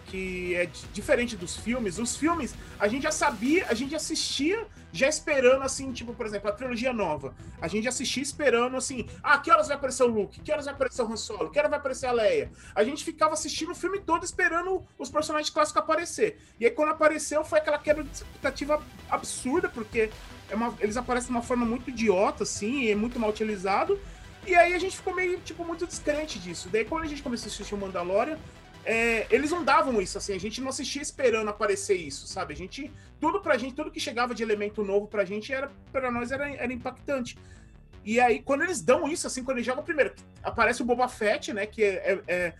que 0.06 0.54
é 0.54 0.66
di- 0.66 0.87
diferente 0.92 1.37
dos 1.37 1.56
filmes, 1.56 1.99
os 1.99 2.16
filmes 2.16 2.54
a 2.78 2.87
gente 2.87 3.02
já 3.02 3.11
sabia, 3.11 3.66
a 3.68 3.75
gente 3.75 3.94
assistia 3.94 4.64
já 4.92 5.08
esperando 5.08 5.62
assim, 5.62 5.92
tipo, 5.92 6.14
por 6.14 6.25
exemplo, 6.25 6.49
a 6.49 6.52
trilogia 6.52 6.92
nova. 6.92 7.35
A 7.61 7.66
gente 7.68 7.87
assistia 7.88 8.23
esperando 8.23 8.76
assim, 8.76 9.06
ah, 9.23 9.37
que 9.37 9.50
horas 9.50 9.66
vai 9.66 9.76
aparecer 9.76 10.04
o 10.04 10.06
Luke? 10.06 10.40
Que 10.40 10.52
horas 10.52 10.64
vai 10.66 10.75
aparecer 10.75 11.02
o 11.02 11.12
Han 11.12 11.16
Solo? 11.16 11.50
Que 11.50 11.58
horas 11.58 11.70
vai 11.70 11.78
aparecer 11.80 12.06
a 12.06 12.12
Leia? 12.12 12.50
A 12.75 12.85
gente 12.85 13.04
ficava 13.04 13.35
assistindo 13.35 13.73
o 13.73 13.75
filme 13.75 13.99
todo 14.00 14.23
esperando 14.25 14.82
os 14.96 15.11
personagens 15.11 15.50
clássicos 15.50 15.82
aparecer. 15.82 16.38
E 16.61 16.64
aí 16.64 16.70
quando 16.70 16.90
apareceu 16.90 17.44
foi 17.44 17.58
aquela 17.58 17.76
quebra 17.78 18.04
de 18.04 18.11
expectativa 18.12 18.80
absurda, 19.11 19.68
porque 19.68 20.08
é 20.50 20.55
uma- 20.55 20.75
eles 20.81 20.97
aparecem 20.97 21.29
de 21.29 21.33
uma 21.33 21.43
forma 21.43 21.65
muito 21.67 21.91
idiota 21.91 22.43
assim, 22.43 22.83
e 22.83 22.91
é 22.91 22.95
muito 22.95 23.19
mal 23.19 23.31
utilizado. 23.31 24.00
E 24.47 24.55
aí 24.55 24.75
a 24.75 24.79
gente 24.79 24.97
ficou 24.97 25.15
meio, 25.15 25.38
tipo, 25.41 25.65
muito 25.65 25.87
descrente 25.87 26.38
disso. 26.38 26.69
Daí 26.71 26.85
quando 26.85 27.03
a 27.05 27.07
gente 27.07 27.23
começou 27.23 27.47
a 27.49 27.53
assistir 27.53 27.75
o 27.75 27.79
Mandalorian, 27.79 28.38
é, 28.85 29.26
eles 29.31 29.50
não 29.50 29.65
davam 29.65 30.00
isso, 30.00 30.17
assim, 30.17 30.33
a 30.33 30.38
gente 30.38 30.61
não 30.61 30.69
assistia 30.69 31.03
esperando 31.03 31.49
aparecer 31.49 31.97
isso, 31.97 32.29
sabe? 32.29 32.55
A 32.55 32.57
gente, 32.57 32.93
tudo 33.21 33.41
pra 33.41 33.59
gente, 33.59 33.75
tudo 33.75 33.91
que 33.91 33.99
chegava 33.99 34.33
de 34.33 34.45
elemento 34.45 34.85
novo 34.85 35.09
pra 35.09 35.25
gente, 35.25 35.53
era, 35.53 35.69
pra 35.91 36.09
nós 36.11 36.31
era, 36.31 36.49
era 36.55 36.73
impactante. 36.73 37.37
E 38.05 38.21
aí, 38.21 38.41
quando 38.41 38.62
eles 38.62 38.81
dão 38.81 39.09
isso, 39.09 39.26
assim, 39.26 39.43
quando 39.43 39.57
eles 39.57 39.67
jogam 39.67 39.83
primeiro, 39.83 40.15
aparece 40.41 40.81
o 40.83 40.85
Boba 40.85 41.09
Fett, 41.09 41.53
né, 41.53 41.67
que 41.67 41.83
é, 41.83 42.23
é, 42.29 42.33
é 42.33 42.55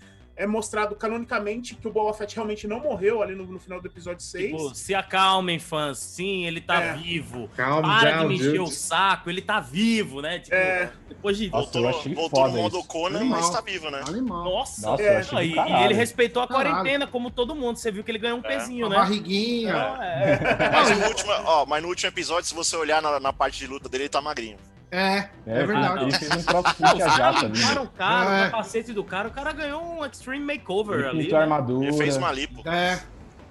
mostrado 0.45 0.97
canonicamente 0.97 1.77
que 1.77 1.87
o 1.87 1.91
Boba 1.93 2.13
Fett 2.13 2.35
realmente 2.35 2.67
não 2.67 2.81
morreu 2.81 3.23
ali 3.23 3.37
no, 3.37 3.47
no 3.47 3.61
final 3.61 3.81
do 3.81 3.87
episódio 3.87 4.23
6. 4.23 4.51
Tipo, 4.51 4.75
se 4.75 4.93
acalmem, 4.95 5.61
fãs. 5.61 5.99
Sim, 5.99 6.45
ele 6.45 6.61
tá 6.61 6.83
É. 6.83 6.93
vivo. 6.95 7.49
Calma, 7.57 8.01
Para 8.01 8.11
down, 8.17 8.23
de 8.23 8.29
me 8.29 8.35
encher 8.35 8.61
o 8.61 8.67
saco, 8.67 9.31
ele 9.31 9.41
tá 9.41 9.61
vivo, 9.61 10.21
né? 10.21 10.41
Tipo, 10.41 10.57
É. 10.57 10.91
depois 11.09 11.39
de. 11.39 11.49
Nossa, 11.49 11.71
Voltou, 11.81 12.15
voltou 12.15 12.49
no 12.49 12.57
modo. 12.57 12.85
Conan, 12.85 13.21
Animal. 13.21 13.41
mas 13.41 13.51
tá 13.51 13.61
vivo, 13.61 13.89
né? 13.91 14.03
Animal. 14.07 14.45
Nossa, 14.45 14.91
Nossa, 14.91 15.03
é, 15.03 15.23
e, 15.47 15.55
e 15.55 15.85
ele 15.85 15.95
respeitou 15.95 16.43
a 16.43 16.49
Caralho. 16.49 16.71
quarentena, 16.75 17.07
como 17.07 17.31
todo 17.31 17.55
mundo. 17.55 17.77
Você 17.77 17.93
viu 17.93 18.03
que 18.03 18.11
ele 18.11 18.19
ganhou 18.19 18.39
um 18.39 18.45
É. 18.45 18.49
pezinho, 18.49 18.87
A 18.87 18.89
né? 18.91 18.97
barriguinha. 18.97 19.73
Não, 19.73 20.03
é. 20.03 20.39
Mas 20.73 20.99
no 20.99 21.07
último, 21.07 21.31
ó, 21.45 21.65
mas 21.65 21.83
no 21.83 21.89
último 21.89 22.09
episódio, 22.09 22.45
se 22.45 22.55
você 22.55 22.75
olhar 22.77 23.01
na, 23.01 23.21
na 23.21 23.33
parte 23.33 23.59
de 23.59 23.67
luta 23.67 23.89
dele, 23.89 24.05
ele 24.05 24.09
tá 24.11 24.21
magrinho. 24.21 24.59
É, 24.91 25.17
é, 25.19 25.31
É, 25.47 25.67
verdade. 25.67 26.05
Ele 26.05 26.13
fez 26.13 26.31
um 26.37 26.43
crossfit 26.45 26.81
Não, 26.83 26.91
a 26.91 27.09
jato 27.09 27.47
ali. 27.47 27.59
limparam 27.59 27.83
o 27.83 27.89
cara, 27.89 28.31
É. 28.31 28.43
o 28.47 28.51
capacete 28.51 28.93
do 28.93 29.03
cara, 29.05 29.29
o 29.29 29.31
cara 29.33 29.53
ganhou 29.53 29.83
um 29.83 30.05
extreme 30.07 30.45
makeover 30.45 31.01
Ele 31.01 31.09
ali. 31.09 31.33
né? 31.33 31.39
armadura. 31.39 31.89
Ele 31.89 31.97
fez 31.97 32.17
uma 32.17 32.33
lipo. 32.33 32.67
É. 32.69 33.01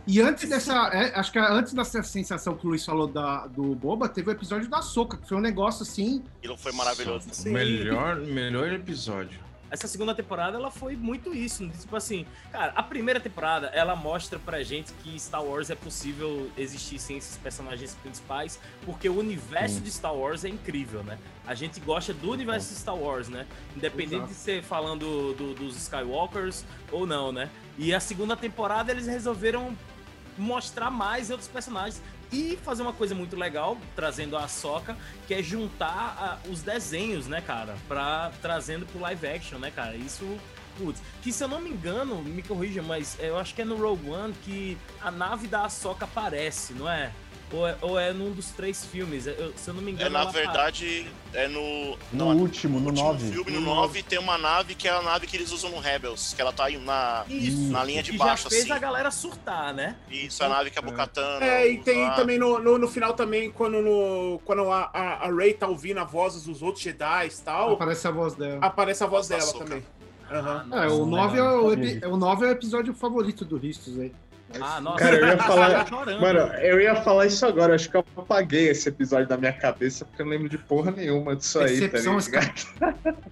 E 0.08 0.22
antes 0.22 0.48
dessa. 0.48 0.74
é, 0.94 1.20
acho 1.20 1.32
que 1.32 1.40
antes 1.40 1.74
dessa 1.74 2.04
sensação 2.04 2.56
que 2.56 2.66
o 2.66 2.70
Luiz 2.70 2.86
falou 2.86 3.08
da, 3.08 3.48
do 3.48 3.74
Boba, 3.76 4.08
teve 4.08 4.30
o 4.30 4.32
episódio 4.32 4.70
da 4.70 4.82
Soca, 4.82 5.18
que 5.18 5.28
foi 5.28 5.36
um 5.38 5.42
negócio 5.42 5.82
assim. 5.82 6.24
Aquilo 6.38 6.56
foi 6.58 6.72
maravilhoso. 6.74 7.28
O 7.46 7.50
melhor, 7.50 8.18
melhor 8.18 8.72
episódio. 8.72 9.40
Essa 9.76 9.90
segunda 9.90 10.16
temporada, 10.16 10.56
ela 10.58 10.72
foi 10.72 10.96
muito 10.96 11.36
isso. 11.36 11.68
Tipo 11.68 11.98
assim, 11.98 12.26
cara, 12.50 12.72
a 12.78 12.82
primeira 12.82 13.20
temporada, 13.20 13.68
ela 13.74 13.94
mostra 13.94 14.40
pra 14.40 14.64
gente 14.64 14.94
que 15.04 15.20
Star 15.20 15.44
Wars 15.44 15.70
é 15.70 15.76
possível 15.76 16.50
existir 16.58 16.98
sem 16.98 17.18
esses 17.18 17.36
personagens 17.36 17.94
principais, 18.02 18.58
porque 18.86 19.10
o 19.10 19.20
universo 19.20 19.76
Sim. 19.76 19.82
de 19.82 19.92
Star 19.92 20.16
Wars 20.16 20.46
é 20.46 20.50
incrível, 20.50 21.04
né? 21.04 21.18
A 21.46 21.54
gente 21.54 21.82
gosta 21.82 22.14
do 22.14 22.32
universo 22.32 22.70
de 22.70 22.80
Star 22.80 22.96
Wars, 22.96 23.28
né? 23.28 23.46
Independente 23.76 24.16
Exato. 24.16 24.30
de 24.30 24.36
ser 24.36 24.64
falando 24.64 25.34
do- 25.34 25.54
dos 25.54 25.76
Skywalkers 25.76 26.64
ou 26.90 27.06
não, 27.06 27.34
né? 27.34 27.50
E 27.78 27.94
a 27.94 28.00
segunda 28.00 28.38
temporada, 28.38 28.94
eles 28.94 29.08
resolveram 29.08 29.76
mostrar 30.38 30.90
mais 30.90 31.30
outros 31.30 31.50
personagens 31.50 32.02
e 32.32 32.58
fazer 32.64 32.82
uma 32.82 32.94
coisa 32.94 33.14
muito 33.16 33.36
legal, 33.36 33.78
trazendo 33.96 34.38
a 34.38 34.48
Soca, 34.48 34.98
que 35.28 35.34
é 35.34 35.42
juntar 35.42 36.18
ah, 36.20 36.50
os 36.50 36.62
desenhos, 36.62 37.28
né, 37.28 37.42
cara, 37.42 37.76
pra 37.88 38.32
trazendo 38.42 38.86
pro 38.86 39.00
live 39.00 39.28
action, 39.28 39.58
né, 39.58 39.72
cara? 39.72 39.96
Isso, 39.96 40.26
putz, 40.78 41.02
que 41.22 41.32
se 41.32 41.44
eu 41.44 41.48
não 41.48 41.62
me 41.62 41.70
engano, 41.70 42.22
me 42.22 42.42
corrija, 42.42 42.82
mas 42.82 43.18
eu 43.20 43.38
acho 43.38 43.54
que 43.54 43.62
é 43.62 43.66
no 43.66 43.76
Rogue 43.76 44.10
One 44.10 44.34
que 44.44 44.78
a 45.02 45.12
nave 45.12 45.48
da 45.48 45.70
Soca 45.70 46.06
aparece, 46.06 46.74
não 46.74 46.90
é? 46.90 47.12
Ou 47.54 47.68
é, 47.68 47.78
ou 47.82 48.00
é 48.00 48.12
num 48.12 48.32
dos 48.32 48.48
três 48.50 48.84
filmes? 48.86 49.28
Eu- 49.28 49.54
se 49.56 49.70
eu 49.70 49.74
não 49.76 49.82
me 49.82 49.92
É, 49.92 49.94
engano, 49.94 50.10
na 50.10 50.22
ela 50.22 50.32
verdade, 50.32 51.06
é 51.32 51.48
no. 51.48 51.92
No 51.92 51.98
não, 52.12 52.38
último, 52.38 52.80
no 52.80 52.88
último 52.88 53.08
9. 53.08 53.32
filme, 53.32 53.52
no 53.52 53.62
9, 53.62 54.02
tem 54.04 54.18
uma 54.18 54.36
nave 54.38 54.74
que 54.74 54.88
é 54.88 54.92
a 54.92 55.02
nave 55.02 55.28
que 55.28 55.38
eles 55.38 55.52
usam 55.52 55.70
no 55.70 55.80
Rebels, 55.80 56.34
que 56.34 56.42
ela 56.42 56.52
tá 56.52 56.66
aí 56.66 56.78
na, 56.78 57.24
Isso, 57.30 57.72
na 57.72 57.84
linha 57.84 58.02
de 58.02 58.12
que 58.12 58.18
baixo, 58.18 58.44
já 58.46 58.50
fez 58.50 58.64
assim. 58.64 58.72
a 58.72 58.80
galera 58.80 59.12
surtar, 59.12 59.74
né? 59.76 59.96
Isso, 60.10 60.44
a 60.44 60.50
nave 60.50 60.72
que 60.72 60.80
a 60.80 60.82
Bocatana. 60.82 61.46
É, 61.46 61.70
e 61.72 61.78
tem 61.84 62.04
usa. 62.04 62.16
também 62.16 62.40
no, 62.40 62.58
no, 62.60 62.78
no 62.80 62.88
final 62.88 63.14
também, 63.14 63.52
quando, 63.52 63.80
no, 63.80 64.40
quando 64.44 64.72
a, 64.72 64.90
a, 64.92 65.28
a 65.28 65.32
Rey 65.32 65.54
tá 65.54 65.68
ouvindo 65.68 66.00
as 66.00 66.12
vozes 66.12 66.44
dos 66.46 66.64
outros 66.64 66.84
Jedi 66.84 67.28
e 67.28 67.42
tal, 67.44 67.74
Aparece 67.74 68.08
a 68.08 68.12
voz 68.12 68.34
dela. 68.34 68.58
aparece 68.66 69.04
a 69.04 69.08
voz 69.08 69.28
dela 69.28 69.54
também. 69.54 69.84
Aham. 70.32 70.68
É, 70.72 70.88
o 70.88 71.06
Não, 71.06 71.06
9 71.06 71.38
é 71.38 71.44
o, 71.44 71.70
sabia 71.70 72.10
o 72.10 72.18
9 72.18 72.46
é 72.46 72.50
o 72.50 72.52
episódio 72.52 72.94
favorito 72.96 73.46
do 73.46 73.58
Ristos 73.58 74.00
aí. 74.00 74.12
Ah, 74.62 74.80
nossa. 74.82 74.98
Cara, 75.00 75.16
eu 75.18 75.28
ia 75.28 75.38
falar- 75.38 75.88
chorando. 75.88 76.22
Mano, 76.22 76.40
eu 76.56 76.80
ia 76.82 76.96
falar 76.96 77.26
isso 77.26 77.46
agora, 77.46 77.76
acho 77.76 77.90
que 77.90 77.98
eu 77.98 78.06
apaguei 78.18 78.70
esse 78.70 78.90
episódio 78.90 79.28
da 79.28 79.38
minha 79.38 79.54
cabeça, 79.54 80.06
porque 80.06 80.22
eu 80.22 80.26
não 80.26 80.32
lembro 80.32 80.50
de 80.50 80.58
porra 80.58 80.92
nenhuma 80.92 81.36
disso 81.36 81.60
aí, 81.60 81.80
tá 81.82 81.88
Decepção, 81.98 82.18
ligado? 82.18 82.68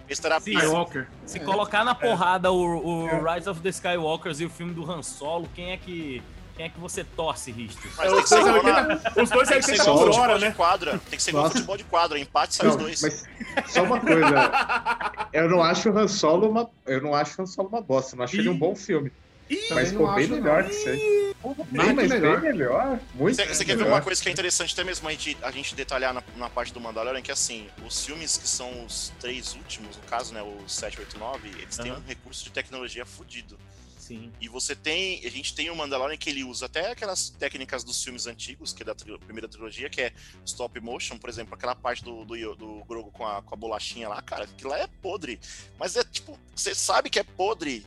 Skywalker. 0.09 1.07
Se 1.25 1.39
colocar 1.39 1.83
na 1.83 1.95
porrada 1.95 2.51
o, 2.51 3.03
o 3.05 3.07
É. 3.09 3.35
Rise 3.35 3.49
of 3.49 3.61
the 3.61 3.69
Skywalkers 3.69 4.39
e 4.39 4.45
o 4.45 4.49
filme 4.49 4.73
do 4.73 4.89
Han 4.89 5.01
Solo, 5.01 5.49
quem 5.55 5.71
é 5.71 5.77
que, 5.77 6.21
quem 6.55 6.65
é 6.65 6.69
que 6.69 6.79
você 6.79 7.03
torce, 7.03 7.51
Risto? 7.51 7.81
Mas 7.97 8.11
É, 8.11 8.15
tem 8.15 8.21
que 8.23 8.29
ser 8.29 8.35
os, 8.39 8.43
dois 8.45 8.57
igual 8.57 8.75
a 8.75 8.81
na- 8.83 8.93
80, 8.93 9.21
os 9.23 9.29
dois 9.29 9.47
a 9.47 9.51
tem 9.51 9.59
que 9.59 9.65
ser 9.65 9.71
80 9.71 9.83
igual 9.91 9.97
por 10.11 10.19
hora, 10.19 10.35
de 10.39 10.45
né? 10.45 10.51
quadra. 10.55 10.91
Tem 11.09 11.17
que 11.17 11.23
ser 11.23 11.29
igual 11.31 11.49
futebol 11.49 11.77
de 11.77 11.83
quadra. 11.85 12.19
Empate 12.19 12.55
sai 12.55 12.67
os 12.67 12.75
dois. 12.75 13.01
mas 13.01 13.25
só 13.67 13.83
uma 13.83 13.99
coisa, 13.99 14.51
eu 15.31 15.49
não 15.49 15.63
acho 15.63 15.89
o 15.89 15.97
Han 15.97 16.07
Solo 16.07 16.49
uma, 16.49 16.69
eu 16.85 17.01
não 17.01 17.15
acho 17.15 17.39
o 17.39 17.43
Han 17.43 17.47
Solo 17.47 17.69
uma 17.69 17.81
bosta, 17.81 18.13
eu 18.15 18.17
não 18.17 18.25
acho 18.25 18.35
ele 18.37 18.49
um 18.49 18.57
bom 18.57 18.75
filme. 18.75 19.11
Mas 19.49 19.67
Também 19.69 19.85
ficou 19.87 20.13
bem 20.13 20.27
melhor 20.27 20.63
não. 20.63 20.69
que. 20.69 21.33
Muito 21.43 21.63
Bem, 21.65 21.93
mas 21.93 22.09
melhor. 22.09 22.39
bem 22.41 22.51
melhor. 22.53 22.99
Muito 23.13 23.35
Você, 23.35 23.45
você 23.53 23.65
quer 23.65 23.75
ver 23.75 23.85
uma 23.85 24.01
coisa 24.01 24.21
que 24.23 24.29
é 24.29 24.31
interessante 24.31 24.71
até 24.73 24.83
mesmo 24.83 25.07
a 25.09 25.11
gente, 25.11 25.37
a 25.41 25.51
gente 25.51 25.75
detalhar 25.75 26.13
na, 26.13 26.23
na 26.37 26.49
parte 26.49 26.71
do 26.73 26.79
Mandalorian, 26.79 27.21
que 27.21 27.31
assim, 27.33 27.67
os 27.85 28.05
filmes 28.05 28.37
que 28.37 28.47
são 28.47 28.85
os 28.85 29.11
três 29.19 29.53
últimos, 29.53 29.97
no 29.97 30.03
caso, 30.03 30.33
né, 30.33 30.41
os 30.41 30.73
7, 30.73 30.99
8, 31.01 31.17
9, 31.19 31.49
eles 31.49 31.75
têm 31.77 31.91
Aham. 31.91 31.99
um 31.99 32.07
recurso 32.07 32.45
de 32.45 32.49
tecnologia 32.51 33.05
fudido. 33.05 33.59
Sim. 33.99 34.31
E 34.39 34.47
você 34.47 34.73
tem, 34.73 35.21
a 35.25 35.29
gente 35.29 35.53
tem 35.53 35.69
o 35.69 35.75
Mandalorian 35.75 36.15
que 36.17 36.29
ele 36.29 36.43
usa 36.45 36.65
até 36.67 36.91
aquelas 36.91 37.29
técnicas 37.29 37.83
dos 37.83 38.01
filmes 38.01 38.25
antigos, 38.25 38.71
que 38.71 38.83
é 38.83 38.85
da 38.85 38.95
tri- 38.95 39.17
primeira 39.17 39.47
trilogia, 39.49 39.89
que 39.89 40.01
é 40.01 40.13
stop 40.45 40.79
motion, 40.79 41.17
por 41.17 41.29
exemplo, 41.29 41.53
aquela 41.55 41.75
parte 41.75 42.03
do, 42.05 42.23
do, 42.23 42.55
do 42.55 42.83
Grogu 42.85 43.11
com 43.11 43.27
a, 43.27 43.41
com 43.41 43.53
a 43.53 43.57
bolachinha 43.57 44.07
lá, 44.07 44.21
cara, 44.21 44.45
aquilo 44.45 44.69
lá 44.69 44.79
é 44.79 44.87
podre. 45.01 45.39
Mas 45.77 45.97
é 45.97 46.03
tipo, 46.05 46.39
você 46.55 46.73
sabe 46.73 47.09
que 47.09 47.19
é 47.19 47.23
podre 47.23 47.85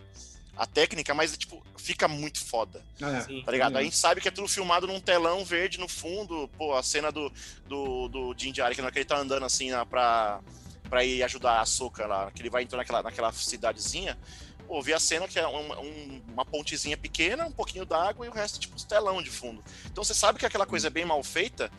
a 0.57 0.67
técnica, 0.67 1.13
mas 1.15 1.35
é, 1.35 1.37
tipo, 1.37 1.63
fica 1.77 2.09
muito 2.09 2.45
foda. 2.45 2.83
É. 3.01 3.21
Sim. 3.21 3.43
Tá 3.45 3.53
ligado? 3.53 3.73
Uhum. 3.75 3.79
A 3.81 3.83
gente 3.83 3.97
sabe 3.97 4.21
que 4.21 4.29
é 4.29 4.31
tudo 4.31 4.49
filmado 4.49 4.87
num 4.87 5.01
telão 5.01 5.45
verde 5.45 5.79
no 5.79 5.87
fundo. 5.89 6.49
Pô, 6.57 6.75
a 6.75 6.83
cena 6.83 7.13
do, 7.13 7.31
do, 7.67 8.09
do 8.09 8.35
Din 8.35 8.53
Djarin, 8.53 8.75
que 8.75 8.81
na 8.81 8.87
hora 8.87 8.93
que 8.93 8.99
ele 9.01 9.05
tá 9.05 9.19
andando 9.19 9.45
assim 9.45 9.71
na- 9.71 9.85
pra, 9.85 10.41
pra 10.89 11.05
ir 11.05 11.23
ajudar 11.23 11.61
a 11.61 11.67
Soca 11.67 12.07
lá, 12.07 12.31
que 12.31 12.41
ele 12.43 12.51
vai 12.51 12.63
entrar 12.63 12.79
naquela, 12.79 13.03
naquela 13.03 13.33
cidadezinha. 13.33 14.19
Pô, 14.67 14.83
vi 14.83 14.93
a 14.95 14.99
cena 14.99 15.29
que 15.29 15.39
é 15.39 15.47
uma, 15.47 15.79
um- 15.79 16.23
uma 16.33 16.45
pontezinha 16.45 16.97
pequena, 16.97 17.47
um 17.47 17.53
pouquinho 17.53 17.85
d'água 17.87 18.27
e 18.27 18.29
o 18.29 18.33
resto, 18.33 18.59
tipo, 18.59 18.83
telão 18.87 19.23
de 19.23 19.31
fundo. 19.31 19.63
Então 19.87 20.03
você 20.03 20.15
sabe 20.15 20.39
que 20.39 20.47
aquela 20.47 20.67
coisa 20.67 20.89
é 20.89 20.91
bem 20.91 21.05
mal 21.05 21.23
feita, 21.23 21.71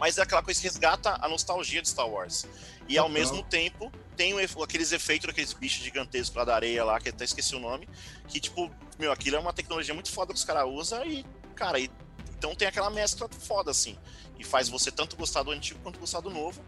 mas 0.00 0.18
é 0.18 0.22
aquela 0.22 0.42
coisa 0.42 0.58
que 0.58 0.66
resgata 0.66 1.16
a 1.20 1.28
nostalgia 1.28 1.80
de 1.82 1.88
Star 1.88 2.08
Wars. 2.08 2.46
E 2.88 2.98
ao 2.98 3.08
mesmo 3.08 3.42
tempo, 3.44 3.92
tem 4.16 4.34
aqueles 4.62 4.90
efeitos 4.90 5.26
daqueles 5.28 5.52
bichos 5.52 5.84
gigantescos 5.84 6.34
lá 6.34 6.44
da 6.44 6.54
areia 6.54 6.82
lá, 6.84 6.98
que 6.98 7.10
até 7.10 7.24
esqueci 7.24 7.54
o 7.54 7.60
nome, 7.60 7.88
que, 8.26 8.40
tipo, 8.40 8.68
meu, 8.98 9.12
aquilo 9.12 9.36
é 9.36 9.38
uma 9.38 9.52
tecnologia 9.52 9.94
muito 9.94 10.10
foda 10.10 10.32
que 10.32 10.38
os 10.38 10.44
caras 10.44 10.64
usam 10.68 11.04
e, 11.04 11.24
cara, 11.54 11.78
e- 11.78 11.90
então 12.36 12.54
tem 12.54 12.66
aquela 12.66 12.90
mescla 12.90 13.28
foda, 13.28 13.70
assim. 13.70 13.96
E 14.38 14.42
faz 14.44 14.68
você 14.70 14.90
tanto 14.90 15.14
gostar 15.16 15.42
do 15.42 15.50
antigo 15.50 15.78
quanto 15.82 15.98
gostar 16.00 16.20
do 16.20 16.30
novo. 16.30 16.60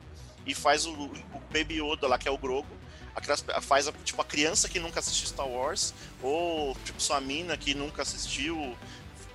E 0.46 0.54
faz 0.54 0.84
o, 0.86 0.92
o 0.92 1.40
Baby 1.52 1.80
Yoda 1.80 2.06
lá, 2.06 2.18
que 2.18 2.28
é 2.28 2.30
o 2.30 2.36
Grogo. 2.36 2.68
Aquelas, 3.14 3.44
faz 3.62 3.88
a, 3.88 3.92
tipo, 4.04 4.20
a 4.20 4.24
criança 4.24 4.68
que 4.68 4.78
nunca 4.78 5.00
assistiu 5.00 5.26
Star 5.28 5.46
Wars, 5.48 5.92
ou 6.22 6.74
tipo 6.84 7.00
sua 7.02 7.20
mina 7.20 7.56
que 7.56 7.74
nunca 7.74 8.02
assistiu. 8.02 8.76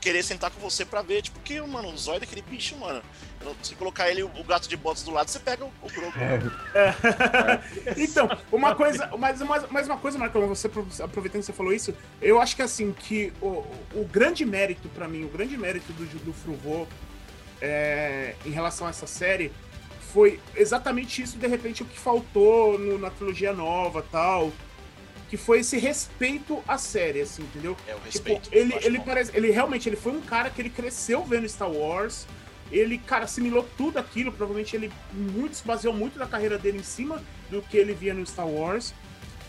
Querer 0.07 0.23
sentar 0.23 0.49
com 0.51 0.59
você 0.61 0.85
pra 0.85 1.01
ver, 1.01 1.21
tipo, 1.21 1.37
que, 1.41 1.59
mano, 1.59 1.89
o 1.89 1.97
zóio 1.97 2.21
daquele 2.21 2.41
bicho, 2.41 2.77
mano. 2.77 3.01
Se 3.61 3.75
colocar 3.75 4.09
ele, 4.09 4.23
o 4.23 4.43
gato 4.45 4.67
de 4.69 4.77
botas 4.77 5.03
do 5.03 5.11
lado, 5.11 5.29
você 5.29 5.37
pega 5.39 5.65
o, 5.65 5.71
o 5.81 5.87
Grogu. 5.89 6.13
Então, 7.97 8.29
uma 8.51 8.73
coisa, 8.73 9.09
mas, 9.17 9.41
mais, 9.41 9.69
mais 9.69 9.85
uma 9.87 9.97
coisa, 9.97 10.17
Marcão, 10.17 10.47
você 10.47 10.67
aproveitando 11.03 11.41
que 11.41 11.45
você 11.47 11.53
falou 11.53 11.73
isso, 11.73 11.93
eu 12.21 12.39
acho 12.41 12.55
que 12.55 12.61
assim, 12.61 12.93
que 12.93 13.33
o, 13.41 13.65
o 13.93 14.05
grande 14.11 14.45
mérito 14.45 14.87
pra 14.89 15.07
mim, 15.09 15.23
o 15.25 15.29
grande 15.29 15.57
mérito 15.57 15.91
do, 15.93 16.05
do 16.23 16.33
Fruvô 16.33 16.87
é, 17.61 18.35
em 18.45 18.51
relação 18.51 18.87
a 18.87 18.89
essa 18.91 19.07
série 19.07 19.51
foi 20.13 20.39
exatamente 20.55 21.21
isso, 21.21 21.37
de 21.37 21.47
repente, 21.47 21.83
o 21.83 21.85
que 21.85 21.99
faltou 21.99 22.79
no- 22.79 22.97
na 22.97 23.09
trilogia 23.09 23.51
nova 23.51 24.01
tal. 24.09 24.51
Que 25.29 25.35
foi 25.37 25.59
esse 25.59 25.77
respeito 25.77 26.63
à 26.67 26.77
série, 26.77 27.21
assim, 27.21 27.43
entendeu? 27.43 27.75
É 27.87 27.93
o 27.93 27.99
Tipo, 27.99 28.05
respeito. 28.05 28.49
ele, 28.51 28.73
acho 28.73 28.87
ele 28.87 28.97
bom. 28.99 29.03
parece. 29.05 29.31
Ele 29.35 29.51
realmente 29.51 29.89
ele 29.89 29.95
foi 29.97 30.13
um 30.13 30.21
cara 30.21 30.49
que 30.49 30.61
ele 30.61 30.69
cresceu 30.69 31.23
vendo 31.23 31.47
Star 31.49 31.69
Wars. 31.71 32.25
Ele, 32.71 32.97
cara, 32.97 33.25
assimilou 33.25 33.67
tudo 33.77 33.97
aquilo. 33.97 34.31
Provavelmente 34.31 34.75
ele 34.75 34.91
muito 35.13 35.55
se 35.57 35.65
baseou 35.67 35.93
muito 35.93 36.17
da 36.17 36.25
carreira 36.25 36.57
dele 36.57 36.77
em 36.79 36.83
cima 36.83 37.21
do 37.49 37.61
que 37.61 37.77
ele 37.77 37.93
via 37.93 38.13
no 38.13 38.25
Star 38.25 38.47
Wars. 38.47 38.93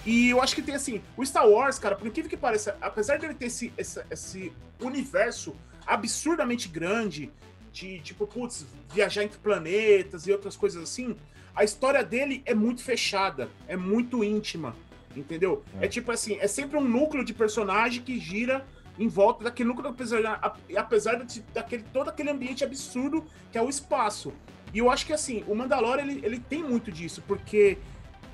E 0.07 0.31
eu 0.31 0.41
acho 0.41 0.55
que 0.55 0.63
tem 0.63 0.75
assim, 0.75 1.03
o 1.17 1.25
Star 1.27 1.47
Wars, 1.49 1.79
cara, 1.79 1.95
por 1.95 2.07
incrível 2.07 2.31
que 2.31 2.37
pareça, 2.37 2.77
apesar 2.81 3.19
dele 3.19 3.35
ter 3.35 3.47
esse, 3.47 3.73
esse, 3.77 4.01
esse 4.11 4.53
universo 4.81 5.55
absurdamente 5.87 6.69
grande, 6.69 7.31
de 7.73 7.99
tipo, 8.01 8.27
putz, 8.27 8.65
viajar 8.93 9.25
entre 9.25 9.39
planetas 9.39 10.27
e 10.27 10.33
outras 10.33 10.57
coisas 10.57 10.83
assim, 10.83 11.17
a 11.55 11.65
história 11.65 12.03
dele 12.05 12.43
é 12.47 12.55
muito 12.55 12.83
fechada, 12.83 13.49
é 13.67 13.77
muito 13.77 14.23
íntima, 14.23 14.75
entendeu? 15.19 15.63
É, 15.81 15.85
É. 15.87 15.89
tipo 15.89 16.11
assim, 16.13 16.37
é 16.41 16.47
sempre 16.47 16.77
um 16.79 16.85
núcleo 16.85 17.25
de 17.25 17.33
personagem 17.35 18.03
que 18.03 18.19
gira 18.19 18.65
em 18.99 19.07
volta 19.09 19.45
daquele 19.45 19.69
núcleo, 19.69 19.91
apesar, 19.91 20.57
apesar 20.77 21.25
de, 21.25 21.41
daquele, 21.55 21.85
todo 21.93 22.09
aquele 22.09 22.31
ambiente 22.31 22.65
absurdo 22.65 23.25
que 23.53 23.57
é 23.59 23.63
o 23.63 23.69
espaço. 23.69 24.33
E 24.75 24.79
eu 24.79 24.91
acho 24.91 25.07
que 25.07 25.13
assim, 25.13 25.45
o 25.47 25.55
Mandalorian 25.55 26.03
ele, 26.03 26.21
ele 26.25 26.39
tem 26.39 26.63
muito 26.65 26.91
disso, 26.91 27.23
porque 27.27 27.79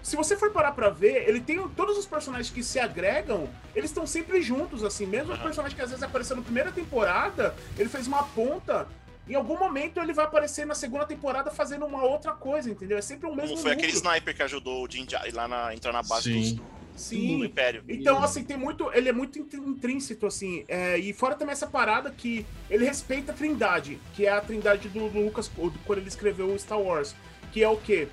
se 0.03 0.17
você 0.17 0.37
for 0.37 0.51
parar 0.53 0.73
pra 0.73 0.91
ver, 0.91 1.29
ele 1.29 1.41
tem 1.41 1.67
todos 1.71 1.97
os 1.97 2.07
personagens 2.07 2.51
que 2.51 2.63
se 2.63 2.79
agregam, 2.79 3.49
eles 3.75 3.91
estão 3.91 4.07
sempre 4.07 4.43
juntos, 4.43 4.83
assim. 4.85 5.07
Mesmo 5.07 5.31
o 5.31 5.35
Aham. 5.35 5.43
personagem 5.43 5.77
que 5.77 5.83
às 5.83 5.91
vezes 5.91 6.03
apareceu 6.03 6.37
na 6.37 6.43
primeira 6.43 6.71
temporada, 6.73 7.55
ele 7.79 7.89
fez 7.89 8.07
uma 8.07 8.23
ponta. 8.23 8.87
Em 9.27 9.35
algum 9.35 9.59
momento 9.59 9.99
ele 10.01 10.13
vai 10.13 10.27
aparecer 10.27 10.67
na 10.67 10.75
segunda 10.75 11.07
temporada 11.07 11.51
fazendo 11.51 11.87
uma 11.87 12.03
outra 12.05 12.33
coisa, 12.33 12.71
entendeu? 12.71 12.99
É 12.99 13.01
sempre 13.01 13.27
o 13.27 13.35
mesmo 13.35 13.53
Como 13.53 13.63
foi 13.63 13.73
aquele 13.73 13.93
núcleo. 13.95 14.11
sniper 14.13 14.37
que 14.37 14.43
ajudou 14.43 14.85
o 14.85 14.89
Djarin 14.89 15.31
lá 15.33 15.49
na, 15.49 15.75
entrar 15.75 15.93
na 15.93 16.03
base 16.03 16.25
Sim. 16.33 16.57
dos- 16.57 16.65
do, 16.95 17.01
Sim. 17.01 17.45
Império. 17.45 17.83
Então, 17.89 18.23
assim, 18.23 18.45
tem 18.45 18.57
muito. 18.57 18.91
Ele 18.93 19.09
é 19.09 19.13
muito 19.13 19.39
int- 19.39 19.55
intrínseco, 19.55 20.27
assim. 20.27 20.65
é, 20.69 20.97
e 20.99 21.13
fora 21.13 21.35
também 21.35 21.53
essa 21.53 21.67
parada 21.67 22.11
que 22.11 22.47
ele 22.71 22.85
respeita 22.85 23.33
a 23.33 23.35
Trindade, 23.35 23.99
que 24.15 24.27
é 24.27 24.31
a 24.31 24.41
Trindade 24.41 24.89
do, 24.89 25.09
do 25.09 25.21
Lucas 25.25 25.49
do- 25.49 25.73
quando 25.85 25.99
ele 25.99 26.09
escreveu 26.09 26.49
o 26.53 26.59
Star 26.59 26.81
Wars. 26.81 27.15
Que 27.53 27.63
é 27.63 27.69
o 27.69 27.77
quê? 27.77 28.09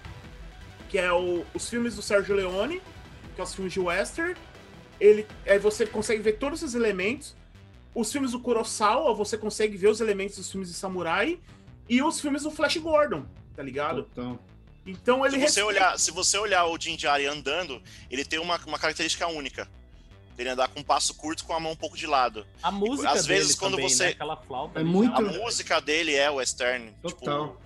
Que 0.90 0.98
é 0.98 1.12
o- 1.14 1.46
os 1.54 1.70
filmes 1.70 1.96
do 1.96 2.02
Sérgio 2.02 2.36
Leone, 2.36 2.82
que 3.36 3.42
é 3.42 3.44
os 3.44 3.54
filmes 3.54 3.72
de 3.74 3.80
Western. 3.80 4.36
Ele, 5.00 5.26
aí 5.48 5.58
você 5.60 5.86
consegue 5.86 6.22
ver 6.22 6.34
todos 6.34 6.62
os 6.62 6.76
elementos. 6.76 7.36
Os 7.94 8.12
filmes 8.12 8.32
do 8.32 8.40
Kurosawa, 8.40 9.14
você 9.14 9.38
consegue 9.38 9.76
ver 9.78 9.88
os 9.90 10.00
elementos 10.02 10.38
dos 10.38 10.52
filmes 10.52 10.70
de 10.70 10.76
samurai. 10.76 11.40
E 11.90 12.02
os 12.02 12.20
filmes 12.22 12.44
do 12.44 12.52
Flash 12.52 12.78
Gordon, 12.78 13.26
tá 13.56 13.62
ligado? 13.64 14.08
Então, 14.12 14.40
Então 14.86 15.26
ele 15.26 15.36
Se 15.36 15.40
você, 15.40 15.46
respeita- 15.62 15.68
olhar, 15.68 16.00
se 16.00 16.12
você 16.12 16.38
olhar 16.38 16.66
o 16.66 16.78
Djarin 16.78 17.26
andando, 17.26 17.82
ele 18.10 18.26
tem 18.26 18.40
uma, 18.40 18.58
uma 18.66 18.80
característica 18.80 19.28
única. 19.28 19.68
Ele 20.38 20.50
andar 20.50 20.70
com 20.70 20.80
um 20.80 20.84
passo 20.84 21.14
curto 21.14 21.46
com 21.46 21.54
a 21.54 21.60
mão 21.60 21.74
um 21.74 21.76
pouco 21.76 21.96
de 21.96 22.08
lado. 22.08 22.48
A 22.64 22.72
música 22.72 23.12
às 23.12 23.26
vezes, 23.28 23.50
dele 23.50 23.60
quando 23.60 23.74
também, 23.76 23.90
você- 23.90 24.06
né? 24.06 24.10
Aquela 24.12 24.38
flauta. 24.38 24.80
É 24.80 24.84
muito- 24.84 25.14
A 25.14 25.24
já- 25.32 25.40
música 25.40 25.80
dele 25.80 26.16
é 26.16 26.30
western. 26.32 26.92
Total. 27.02 27.48
Tipo, 27.50 27.62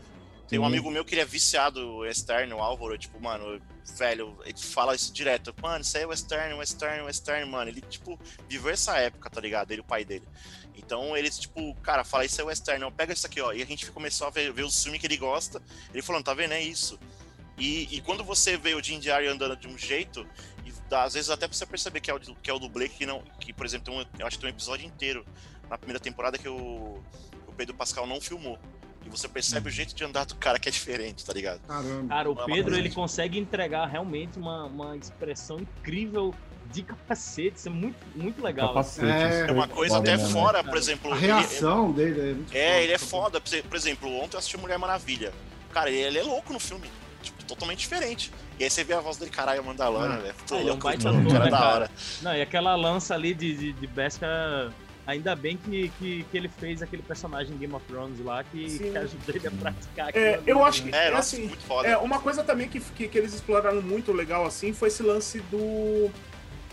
tem 0.49 0.59
um 0.59 0.65
amigo 0.65 0.91
meu 0.91 1.05
que 1.05 1.13
ele 1.13 1.21
é 1.21 1.25
viciado 1.25 1.97
western, 1.99 2.51
o 2.53 2.59
Álvaro, 2.59 2.97
tipo, 2.97 3.17
mano, 3.21 3.61
velho, 3.97 4.37
ele 4.43 4.57
fala 4.59 4.93
isso 4.93 5.13
direto. 5.13 5.53
Mano, 5.61 5.81
isso 5.83 5.95
aí 5.95 6.03
é 6.03 6.07
western, 6.07 6.53
western, 6.55 7.03
western, 7.03 7.49
mano. 7.49 7.69
Ele, 7.69 7.81
tipo, 7.81 8.19
viveu 8.49 8.71
essa 8.71 8.97
época, 8.97 9.29
tá 9.29 9.39
ligado? 9.39 9.71
Ele 9.71 9.79
e 9.79 9.81
o 9.81 9.85
pai 9.85 10.03
dele. 10.03 10.27
Então 10.77 11.15
ele, 11.15 11.29
tipo, 11.29 11.73
cara, 11.75 12.03
fala, 12.03 12.25
isso 12.25 12.39
é 12.39 12.43
western, 12.43 12.79
não, 12.79 12.91
pega 12.91 13.13
isso 13.13 13.25
aqui, 13.25 13.41
ó. 13.41 13.53
E 13.53 13.61
a 13.61 13.65
gente 13.65 13.89
começou 13.91 14.27
a 14.27 14.29
ver, 14.29 14.51
ver 14.51 14.63
os 14.63 14.81
filmes 14.81 14.99
que 14.99 15.07
ele 15.07 15.17
gosta. 15.17 15.61
Ele 15.93 16.01
falando, 16.01 16.23
tá 16.23 16.33
vendo? 16.33 16.53
É 16.53 16.61
isso. 16.61 16.99
E, 17.57 17.95
e 17.95 18.01
quando 18.01 18.23
você 18.23 18.57
vê 18.57 18.73
o 18.75 18.83
Jim 18.83 18.99
Diary 18.99 19.27
andando 19.27 19.55
de 19.55 19.67
um 19.67 19.77
jeito, 19.77 20.27
e 20.65 20.71
dá, 20.89 21.03
às 21.03 21.13
vezes 21.13 21.29
até 21.29 21.47
você 21.47 21.65
perceber 21.65 22.01
que 22.01 22.11
é 22.11 22.13
o, 22.13 22.19
que 22.19 22.49
é 22.49 22.53
o 22.53 22.59
dublê 22.59 22.89
que 22.89 23.05
não. 23.05 23.21
Que, 23.39 23.53
por 23.53 23.65
exemplo, 23.65 23.93
tem 23.93 24.01
um, 24.01 24.05
eu 24.19 24.27
acho 24.27 24.37
que 24.37 24.41
tem 24.41 24.51
um 24.51 24.55
episódio 24.55 24.85
inteiro 24.85 25.25
na 25.69 25.77
primeira 25.77 25.99
temporada 25.99 26.37
que 26.37 26.49
o, 26.49 27.01
o 27.47 27.53
Pedro 27.55 27.73
Pascal 27.73 28.05
não 28.05 28.19
filmou. 28.19 28.59
E 29.05 29.09
você 29.09 29.27
percebe 29.27 29.69
o 29.69 29.71
jeito 29.71 29.93
de 29.93 30.03
andar 30.03 30.25
do 30.25 30.35
cara 30.35 30.57
que 30.59 30.67
é 30.67 30.71
diferente, 30.71 31.23
tá 31.23 31.31
ligado? 31.31 31.59
caramba. 31.67 32.07
Cara, 32.09 32.29
o 32.31 32.41
é 32.41 32.45
Pedro 32.45 32.75
ele 32.75 32.89
consegue 32.89 33.37
entregar 33.37 33.85
realmente 33.85 34.39
uma, 34.39 34.65
uma 34.65 34.97
expressão 34.97 35.59
incrível 35.59 36.33
de 36.71 36.81
capacete. 36.81 37.57
Isso 37.57 37.67
é 37.67 37.71
muito, 37.71 37.95
muito 38.15 38.43
legal. 38.43 38.69
Capacete. 38.69 39.05
É, 39.07 39.45
É 39.47 39.51
uma 39.51 39.67
coisa 39.67 39.95
foda 39.95 40.09
até 40.11 40.17
mesmo, 40.21 40.35
né? 40.35 40.41
fora, 40.41 40.63
por 40.63 40.77
exemplo. 40.77 41.13
A 41.13 41.17
ele- 41.17 41.25
reação 41.27 41.91
dele 41.91 42.19
é 42.19 42.33
muito 42.33 42.55
É, 42.55 42.83
ele 42.83 42.93
é 42.93 42.97
foda. 42.97 43.39
foda. 43.39 43.61
Por 43.69 43.75
exemplo- 43.77 44.09
ontem 44.17 44.35
eu 44.35 44.39
assisti 44.39 44.57
Mulher 44.57 44.79
Maravilha. 44.79 45.31
Cara, 45.71 45.89
ele 45.91 46.17
é 46.17 46.23
louco 46.23 46.51
no 46.51 46.59
filme. 46.59 46.89
Tipo, 47.21 47.43
totalmente 47.45 47.79
diferente. 47.79 48.31
E 48.59 48.63
aí 48.63 48.69
você 48.69 48.83
vê 48.83 48.93
a 48.93 48.99
voz 48.99 49.17
dele, 49.17 49.31
caralho, 49.31 49.59
é 49.59 49.61
Mandalorian, 49.63 50.13
Ah. 50.15 50.17
velho. 50.17 50.35
Ah, 50.39 50.53
ele 50.53 50.59
é 50.59 50.63
um 50.63 50.67
louco, 50.67 50.83
baita 50.83 51.09
ator, 51.09 51.27
cara 51.27 51.45
né, 51.45 51.51
da 51.51 51.57
cara? 51.57 51.73
hora. 51.75 51.91
Não, 52.21 52.35
e 52.35 52.41
aquela 52.41 52.75
lança 52.75 53.13
ali 53.13 53.33
de, 53.33 53.55
de, 53.55 53.73
de 53.73 53.87
Beskar, 53.87 54.71
ainda 55.05 55.35
bem 55.35 55.57
que, 55.57 55.89
que, 55.99 56.23
que 56.31 56.37
ele 56.37 56.49
fez 56.49 56.81
aquele 56.81 57.01
personagem 57.03 57.53
em 57.53 57.57
Game 57.57 57.73
of 57.73 57.85
Thrones 57.85 58.19
lá 58.23 58.43
que, 58.43 58.69
Sim. 58.69 58.91
que 58.91 58.97
ajudou 58.97 59.35
ele 59.35 59.47
a 59.47 59.51
praticar 59.51 60.09
É, 60.15 60.39
eu 60.45 60.63
acho 60.65 60.83
que-? 60.83 60.89
É, 60.95 61.09
nossa, 61.11 61.19
assim, 61.35 61.47
muito 61.47 61.63
foda. 61.65 61.87
É, 61.87 61.97
uma 61.97 62.19
coisa 62.19 62.43
também 62.43 62.67
que, 62.67 62.79
que, 62.79 63.07
que 63.07 63.17
eles 63.17 63.33
exploraram 63.33 63.81
muito 63.81 64.11
legal 64.11 64.45
assim 64.45 64.73
foi 64.73 64.87
esse 64.87 65.03
lance 65.03 65.39
do. 65.51 66.09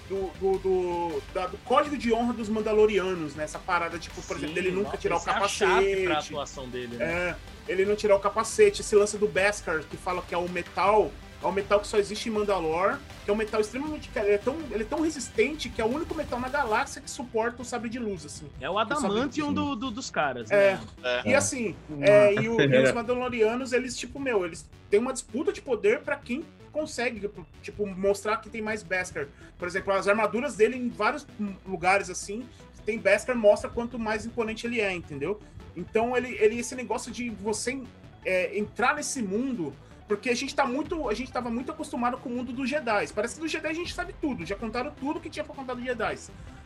Do, 0.09 0.31
do, 0.41 0.59
do, 0.59 1.23
da- 1.33 1.47
do 1.47 1.57
código 1.59 1.97
de 1.97 2.13
honra 2.13 2.35
dos 2.35 2.47
Mandalorianos, 2.49 3.35
né? 3.35 3.45
Essa 3.45 3.59
parada, 3.59 3.99
tipo, 3.99 4.21
por 4.21 4.37
exemplo, 4.37 4.55
Sim, 4.55 4.61
dele 4.63 4.71
nunca 4.75 4.89
nossa, 4.89 4.99
tirar 4.99 5.15
o 5.15 5.19
isso 5.19 5.31
é 5.31 5.33
a 5.33 5.49
chave 5.49 5.73
capacete. 5.87 6.03
pra 6.05 6.19
atuação 6.19 6.69
dele, 6.69 6.97
né? 6.97 7.05
É, 7.07 7.37
ele 7.67 7.87
não 7.87 7.97
tirar 7.97 8.17
o 8.17 8.21
capacete. 8.21 8.83
Esse 8.83 8.95
lance 8.95 9.17
do 9.17 9.27
Beskar, 9.27 9.81
que 9.85 9.97
fala 9.97 10.21
que 10.21 10.35
é 10.35 10.39
o 10.39 10.47
metal, 10.51 11.11
é 11.43 11.47
um 11.47 11.53
metal 11.53 11.81
que 11.81 11.87
só 11.87 11.99
existe 11.99 12.29
em 12.29 12.33
Mandalor, 12.33 12.99
que 13.25 13.31
é 13.31 13.35
um 13.35 13.37
metal 13.37 13.61
extremamente. 13.61 14.11
Ele 14.15 14.31
é 14.31 14.39
tão, 14.39 14.57
ele 14.71 14.83
é 14.83 14.87
tão 14.87 15.01
resistente 15.01 15.69
que 15.69 15.81
é 15.81 15.85
o 15.85 15.89
único 15.89 16.15
metal 16.15 16.39
na 16.39 16.49
galáxia 16.49 17.03
que 17.03 17.11
suporta 17.11 17.63
o 17.63 17.65
sabre 17.65 17.89
de 17.89 17.99
luz, 17.99 18.25
assim. 18.25 18.47
É 18.61 18.71
o 18.71 18.79
adamantium 18.79 19.49
Sim. 19.49 19.55
do, 19.55 19.75
do- 19.77 19.91
dos 19.91 20.11
caras, 20.11 20.51
É. 20.51 20.75
né? 20.75 20.81
É. 21.03 21.31
E 21.31 21.35
assim, 21.35 21.75
é, 22.01 22.35
e, 22.35 22.49
o- 22.49 22.61
e 22.61 22.83
os 22.85 22.93
Mandalorianos, 22.95 23.73
eles, 23.73 23.97
tipo, 23.97 24.21
meu, 24.21 24.45
eles 24.45 24.69
têm 24.89 25.01
uma 25.01 25.13
disputa 25.13 25.53
de 25.53 25.61
poder 25.61 26.01
pra 26.01 26.17
quem 26.17 26.45
consegue, 26.71 27.29
tipo, 27.63 27.87
mostrar 27.87 28.39
que 28.39 28.49
tem 28.49 28.63
mais 28.63 28.83
Beskar. 28.83 29.27
Por 29.59 29.69
exemplo, 29.69 29.93
as 29.93 30.09
armaduras 30.09 30.55
dele 30.57 30.77
em 30.77 30.89
vários 30.89 31.27
lugares, 31.67 32.09
assim, 32.09 32.47
tem 32.87 32.99
Beskar, 32.99 33.37
mostra 33.37 33.69
quanto 33.69 33.99
mais 33.99 34.25
imponente 34.25 34.67
ele 34.67 34.81
é, 34.81 34.93
entendeu? 34.93 35.39
Então, 35.77 36.17
ele, 36.17 36.29
ele 36.41 36.59
esse 36.59 36.75
negócio 36.75 37.11
de 37.13 37.31
você 37.31 37.81
é, 38.25 38.57
entrar 38.59 38.95
nesse 38.95 39.21
mundo, 39.23 39.75
porque 40.17 40.31
a 40.31 40.35
gente 40.35 40.55
tá 40.55 40.67
muito, 40.67 41.09
a 41.09 41.15
gente 41.15 41.31
tava 41.33 41.51
muito 41.51 41.71
acostumado 41.73 42.17
com 42.19 42.29
o 42.29 42.33
mundo 42.33 42.53
dos 42.53 42.69
Jedi. 42.69 43.09
Parece 43.15 43.35
que 43.37 43.41
do 43.41 43.49
Jedi 43.49 43.67
a 43.69 43.73
gente 43.73 43.93
sabe 43.95 44.15
tudo, 44.21 44.45
já 44.45 44.55
contaram 44.57 44.91
tudo 44.93 45.21
que 45.21 45.31
tinha 45.31 45.45
pra 45.45 45.55
contar 45.55 45.75
dos 45.75 45.85
Jedi. 45.85 46.19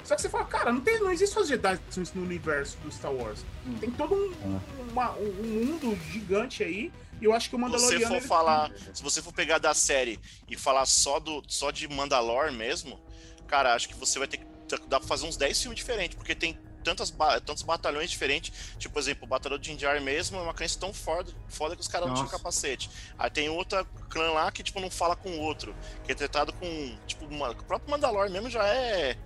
Só 0.05 0.15
que 0.15 0.23
você 0.23 0.29
fala, 0.29 0.45
cara, 0.45 0.73
não, 0.73 0.81
tem, 0.81 1.01
não 1.01 1.11
existe 1.11 1.39
os 1.39 1.49
Jedi 1.49 1.79
no 2.15 2.23
universo 2.23 2.77
do 2.79 2.91
Star 2.93 3.13
Wars. 3.13 3.45
Tem 3.81 3.91
todo 3.91 4.15
um, 4.15 4.61
uma- 4.93 5.13
um- 5.17 5.65
mundo 5.67 5.99
gigante 6.13 6.63
aí. 6.63 6.93
E 7.21 7.25
eu 7.25 7.33
acho 7.33 7.49
que 7.49 7.57
o 7.57 7.59
Se 7.59 7.65
você 7.65 7.77
Mandaloriano. 7.95 8.21
for 8.21 8.29
falar, 8.29 8.71
se 8.93 9.03
você 9.03 9.23
for 9.23 9.33
pegar 9.33 9.59
da 9.59 9.73
série 9.73 10.21
e 10.49 10.57
falar 10.57 10.85
só 10.85 11.19
do 11.19 11.43
só 11.49 11.71
de 11.71 11.89
Mandalor 11.89 12.53
mesmo, 12.53 13.01
cara, 13.47 13.75
acho 13.75 13.89
que 13.89 13.95
você 13.95 14.19
vai 14.19 14.29
ter 14.29 14.37
que 14.37 14.47
dá 14.89 14.99
pra 15.01 15.09
fazer 15.09 15.27
uns 15.27 15.37
10 15.37 15.61
filmes 15.63 15.79
diferentes, 15.79 16.15
porque 16.17 16.35
tem 16.35 16.59
tantas 16.87 17.11
ba- 17.11 17.41
tantos 17.41 17.65
batalhões 17.65 18.09
diferentes, 18.09 18.53
tipo, 18.79 18.95
por 18.95 19.01
exemplo, 19.01 19.25
o 19.25 19.27
batalhão 19.27 19.59
de 19.59 19.67
Jinjar 19.69 20.01
mesmo 20.01 20.39
é 20.39 20.41
uma 20.43 20.55
crença 20.55 20.79
tão 20.79 20.93
foda, 20.95 21.33
foda 21.49 21.75
que 21.75 21.83
os 21.83 21.89
caras 21.89 22.07
não 22.09 22.15
tinham 22.15 22.29
capacete. 22.29 22.89
Aí 23.19 23.29
tem 23.29 23.49
outra 23.49 23.85
clã 24.09 24.31
lá 24.31 24.51
que 24.53 24.63
tipo 24.63 24.79
não 24.81 24.91
fala 24.91 25.17
com 25.17 25.31
o 25.31 25.41
outro, 25.41 25.75
que 26.05 26.13
é 26.13 26.15
tratado 26.15 26.53
com, 26.53 26.97
tipo, 27.07 27.25
uma- 27.27 27.51
o 27.51 27.65
próprio 27.65 27.91
Mandalor 27.91 28.31
mesmo 28.31 28.49
já 28.49 28.65
é 28.67 29.17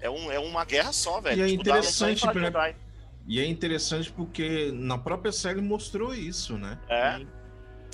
é, 0.00 0.08
um, 0.08 0.30
é 0.32 0.38
uma 0.38 0.64
guerra 0.64 0.92
só, 0.92 1.20
velho. 1.20 1.38
E 1.40 1.42
é 1.42 1.48
Tipo, 1.48 1.60
interessante? 1.62 2.20
Jedi. 2.32 2.76
E 3.26 3.38
é 3.38 3.44
interessante 3.44 4.10
porque 4.10 4.70
na 4.72 4.96
própria 4.96 5.30
série 5.30 5.60
mostrou 5.60 6.14
isso, 6.14 6.56
né? 6.56 6.78
É. 6.88 7.20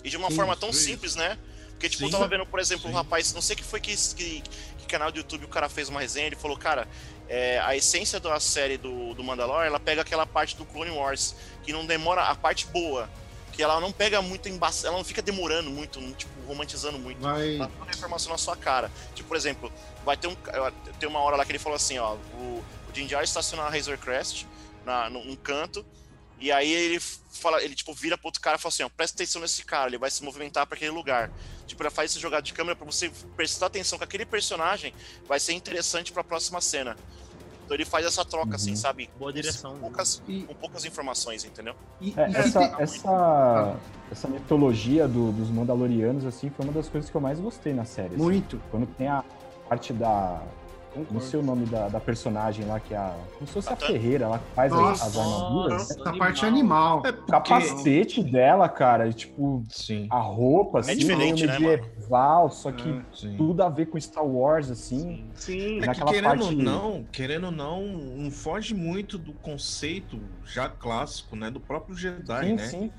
E 0.04 0.10
de 0.10 0.16
uma 0.16 0.30
Sim, 0.30 0.36
forma 0.36 0.54
tão 0.56 0.72
sim. 0.72 0.92
simples, 0.92 1.16
né? 1.16 1.36
Porque, 1.70 1.88
tipo, 1.88 2.00
Sim. 2.00 2.06
eu 2.06 2.10
tava 2.12 2.28
vendo, 2.28 2.46
por 2.46 2.60
exemplo, 2.60 2.86
um 2.86 2.90
Sim. 2.90 2.96
rapaz, 2.96 3.34
não 3.34 3.42
sei 3.42 3.56
que 3.56 3.64
foi 3.64 3.80
que, 3.80 3.94
que, 4.14 4.40
que 4.40 4.86
canal 4.86 5.10
do 5.10 5.18
YouTube 5.18 5.44
o 5.46 5.48
cara 5.48 5.68
fez 5.68 5.88
uma 5.88 6.00
resenha, 6.00 6.28
ele 6.28 6.36
falou, 6.36 6.56
cara, 6.56 6.86
é, 7.28 7.58
a 7.60 7.74
essência 7.76 8.20
da 8.20 8.38
série 8.38 8.76
do, 8.76 9.14
do 9.14 9.24
Mandalor, 9.24 9.64
ela 9.64 9.80
pega 9.80 10.02
aquela 10.02 10.26
parte 10.26 10.56
do 10.56 10.64
Clone 10.64 10.90
Wars, 10.90 11.34
que 11.62 11.72
não 11.72 11.84
demora, 11.84 12.22
a 12.22 12.34
parte 12.34 12.66
boa, 12.66 13.08
que 13.52 13.62
ela 13.62 13.80
não 13.80 13.90
pega 13.90 14.20
muito 14.20 14.48
embaçada, 14.48 14.88
ela 14.88 14.98
não 14.98 15.04
fica 15.04 15.22
demorando 15.22 15.70
muito, 15.70 16.00
tipo, 16.12 16.32
romantizando 16.46 16.98
muito. 16.98 17.20
Vai. 17.20 17.56
Tá 17.56 17.68
toda 17.78 17.90
a 17.90 17.94
informação 17.94 18.30
na 18.30 18.38
sua 18.38 18.56
cara. 18.56 18.92
Tipo, 19.14 19.28
por 19.28 19.36
exemplo, 19.36 19.72
vai 20.04 20.16
ter 20.16 20.28
um. 20.28 20.36
Tem 21.00 21.08
uma 21.08 21.20
hora 21.20 21.36
lá 21.36 21.44
que 21.44 21.52
ele 21.52 21.58
falou 21.58 21.76
assim, 21.76 21.98
ó, 21.98 22.14
o, 22.14 22.64
o 22.88 22.92
Din 22.92 23.06
Djarin 23.06 23.24
estaciona 23.24 23.64
na 23.64 23.70
Razor 23.70 23.96
Crest, 23.98 24.46
na, 24.84 25.08
num 25.08 25.34
canto. 25.36 25.84
E 26.38 26.52
aí 26.52 26.70
ele 26.70 27.00
fala, 27.36 27.62
ele 27.62 27.74
tipo 27.74 27.92
vira 27.94 28.16
pro 28.18 28.28
outro 28.28 28.40
cara 28.40 28.56
e 28.56 28.60
fala 28.60 28.72
assim, 28.72 28.82
ó, 28.82 28.88
presta 28.88 29.16
atenção 29.16 29.40
nesse 29.42 29.64
cara, 29.64 29.88
ele 29.88 29.98
vai 29.98 30.10
se 30.10 30.22
movimentar 30.24 30.66
para 30.66 30.76
aquele 30.76 30.90
lugar. 30.90 31.30
Tipo, 31.66 31.82
ele 31.82 31.90
faz 31.90 32.10
esse 32.10 32.20
jogada 32.20 32.42
de 32.42 32.52
câmera 32.52 32.74
para 32.76 32.86
você 32.86 33.10
prestar 33.36 33.66
atenção 33.66 33.98
que 33.98 34.04
aquele 34.04 34.24
personagem 34.26 34.92
vai 35.26 35.38
ser 35.40 35.52
interessante 35.52 36.12
para 36.12 36.20
a 36.20 36.24
próxima 36.24 36.60
cena. 36.60 36.96
Então 37.64 37.74
ele 37.76 37.84
faz 37.84 38.06
essa 38.06 38.24
troca 38.24 38.54
assim, 38.54 38.70
Uhum. 38.70 38.76
sabe? 38.76 39.10
Boa 39.18 39.32
direção. 39.32 39.72
Com 39.72 39.80
poucas, 39.80 40.22
E, 40.28 40.42
com 40.42 40.54
poucas 40.54 40.84
informações, 40.84 41.44
entendeu? 41.44 41.74
e- 42.00 42.14
É, 42.16 42.30
e 42.30 42.36
essa, 42.36 42.60
tem- 42.60 42.74
essa, 42.82 43.76
essa 44.12 44.28
mitologia 44.28 45.08
do- 45.08 45.32
dos 45.32 45.48
Mandalorianos, 45.50 46.24
assim, 46.24 46.48
foi 46.50 46.64
uma 46.64 46.72
das 46.72 46.88
coisas 46.88 47.10
que 47.10 47.16
eu 47.16 47.20
mais 47.20 47.40
gostei 47.40 47.72
na 47.74 47.84
série. 47.84 48.14
assim. 48.14 48.22
Muito. 48.22 48.62
Quando 48.70 48.86
tem 48.86 49.08
a 49.08 49.24
parte 49.68 49.92
da. 49.92 50.40
Não 51.10 51.20
sei 51.20 51.40
o 51.40 51.42
nome 51.42 51.66
da, 51.66 51.88
da 51.88 52.00
personagem 52.00 52.64
lá, 52.66 52.78
que 52.80 52.94
é 52.94 52.96
a. 52.96 53.14
Como 53.34 53.46
se 53.46 53.52
fosse 53.52 53.72
a 53.72 53.76
ferreira 53.76 54.28
lá 54.28 54.38
que 54.38 54.54
faz 54.54 54.72
as, 54.72 54.78
Nossa. 54.80 55.06
as 55.06 55.16
armaduras. 55.18 55.88
né? 55.88 55.94
Essa 56.00 56.12
parte 56.16 56.46
animal. 56.46 57.02
É 57.04 57.10
O 57.10 57.26
capacete 57.26 58.22
dela, 58.22 58.68
cara, 58.68 59.12
tipo, 59.12 59.62
Sim, 59.68 60.06
a 60.10 60.18
roupa, 60.18 60.80
assim, 60.80 60.96
diferente, 60.96 61.46
meio 61.46 61.60
né, 61.60 61.76
medieval, 61.76 62.50
só 62.50 62.72
que 62.72 62.88
É. 62.88 63.02
sim. 63.12 63.36
tudo 63.36 63.62
a 63.62 63.68
ver 63.68 63.86
com 63.86 64.00
Star 64.00 64.24
Wars, 64.26 64.70
assim. 64.70 65.28
Sim. 65.34 65.80
É 65.82 65.88
que 65.94 66.04
querendo 66.04 66.40
ou 66.42 66.48
parte- 66.48 66.54
não, 66.62 67.04
querendo 67.12 67.44
ou 67.44 67.52
não, 67.52 67.82
não 67.86 68.30
foge 68.30 68.74
muito 68.74 69.18
do 69.18 69.32
conceito 69.32 70.18
já 70.44 70.68
clássico, 70.68 71.36
né? 71.36 71.50
Do 71.50 71.60
próprio 71.60 71.94
Jedi, 71.96 72.46
sim, 72.46 72.52
né? 72.54 72.66
sim. 72.66 72.90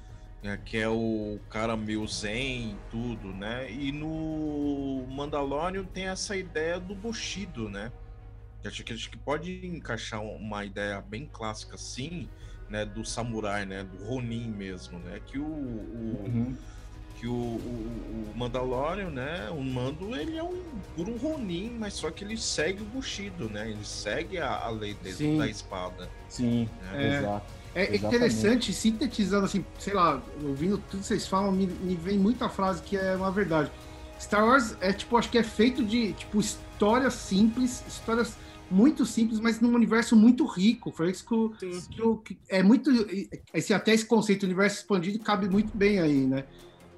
É, 0.48 0.56
que 0.56 0.78
é 0.78 0.88
o 0.88 1.40
cara 1.50 1.76
meio 1.76 2.08
zen 2.08 2.72
e 2.72 2.78
tudo, 2.90 3.34
né? 3.34 3.70
E 3.70 3.92
no 3.92 5.06
Mandalorian 5.10 5.84
tem 5.84 6.08
essa 6.08 6.38
ideia 6.38 6.80
do 6.80 6.96
Bushido, 6.96 7.68
né? 7.70 7.92
Que 8.62 8.70
acho 8.70 8.84
que, 8.84 8.94
acho 8.94 9.10
que 9.10 9.18
pode 9.18 9.66
encaixar 9.66 10.22
uma 10.24 10.64
ideia 10.64 11.02
bem 11.02 11.28
clássica 11.28 11.76
assim, 11.76 12.30
né? 12.70 12.86
Do 12.86 13.04
samurai, 13.04 13.66
né? 13.66 13.84
Do 13.84 13.98
Ronin 14.06 14.48
mesmo, 14.50 15.00
né? 15.00 15.20
Que 15.28 15.38
o, 15.38 15.44
o- 15.46 16.24
Uhum. 16.26 16.58
que 17.20 17.28
o, 17.28 17.34
o, 17.34 18.32
o 18.32 18.38
Mandalorian, 18.38 19.10
né? 19.10 19.50
O 19.50 19.62
Mando, 19.62 20.16
ele 20.16 20.38
é 20.38 20.44
um 20.44 20.80
puro 20.96 21.18
Ronin, 21.18 21.72
mas 21.78 21.96
só 21.96 22.10
que 22.10 22.24
ele 22.24 22.38
segue 22.38 22.84
o 22.84 22.86
Bushido, 22.86 23.50
né? 23.50 23.70
Ele 23.70 23.84
segue 23.84 24.38
a, 24.38 24.56
a 24.56 24.70
lei 24.70 24.94
dele, 24.94 25.16
Sim. 25.16 25.38
da 25.38 25.48
espada. 25.48 26.10
Sim, 26.30 26.70
É. 26.96 27.18
exato. 27.18 27.54
É 27.78 27.94
Exatamente. 27.94 28.16
interessante, 28.16 28.74
sintetizando 28.74 29.46
assim, 29.46 29.63
sei 29.78 29.94
lá, 29.94 30.20
ouvindo 30.44 30.80
tudo 30.80 31.02
que 31.02 31.06
vocês 31.06 31.28
falam, 31.28 31.52
me, 31.52 31.68
me 31.68 31.96
vem 31.96 32.18
muita 32.18 32.50
frase 32.50 32.82
que 32.82 32.98
é 32.98 33.16
uma 33.16 33.30
verdade. 33.32 33.72
Star 34.20 34.44
Wars 34.44 34.76
é 34.82 34.92
tipo, 34.92 35.16
acho 35.16 35.30
que 35.30 35.38
é 35.38 35.44
feito 35.44 35.86
de 35.86 36.12
tipo 36.13 36.40
histórias 36.40 37.13
simples, 37.13 37.84
histórias 37.88 38.36
muito 38.72 39.06
simples, 39.06 39.40
mas 39.40 39.62
num 39.62 39.76
universo 39.76 40.16
muito 40.16 40.44
rico. 40.48 40.92
Foi 40.92 41.12
isso 41.12 41.24
que, 41.24 41.36
o- 41.36 41.54
Sim. 41.60 41.82
que, 41.92 42.02
o- 42.02 42.18
que 42.18 42.40
é 42.50 42.63
muito 42.63 42.90
esse 43.54 43.76
até 43.76 43.94
esse 43.94 44.08
conceito 44.08 44.42
universo 44.42 44.78
expandido 44.78 45.20
cabe 45.20 45.48
muito 45.48 45.78
bem 45.78 46.00
aí, 46.00 46.26
né? 46.26 46.46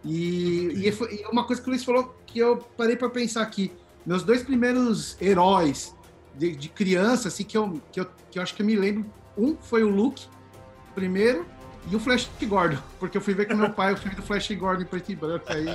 E, 0.02 0.88
e 0.88 0.92
foi- 0.94 1.14
e 1.14 1.26
uma 1.30 1.46
coisa 1.46 1.62
que 1.62 1.68
o 1.68 1.72
Luiz 1.72 1.84
falou 1.84 2.16
que 2.26 2.40
eu 2.40 2.56
parei 2.78 2.96
para 2.96 3.10
pensar 3.10 3.42
aqui, 3.42 3.70
meus 4.06 4.24
dois 4.24 4.44
primeiros 4.44 5.22
heróis 5.22 5.94
de, 6.34 6.56
de 6.56 6.70
criança, 6.70 7.28
assim, 7.28 7.44
que 7.44 7.58
eu, 7.58 7.82
que, 7.92 8.00
eu, 8.00 8.06
que 8.32 8.40
eu 8.40 8.44
acho 8.44 8.56
que 8.56 8.62
eu 8.62 8.66
me 8.66 8.78
lembro, 8.78 9.06
um 9.38 9.58
foi 9.58 9.84
o 9.84 9.90
Luke, 9.90 10.26
primeiro, 11.00 11.46
e 11.90 11.96
o 11.96 12.00
Flash 12.00 12.30
Gordon, 12.44 12.78
porque 13.00 13.18
eu 13.18 13.22
fui 13.22 13.34
ver 13.34 13.46
com 13.46 13.56
meu 13.56 13.70
pai 13.70 13.94
o 13.94 13.98
filme 13.98 14.16
do 14.16 14.22
Flash 14.22 14.52
Gordon 14.52 14.84
em 14.84 14.86
preto 14.86 15.12
e 15.12 15.16
branco 15.16 15.46
aí. 15.48 15.66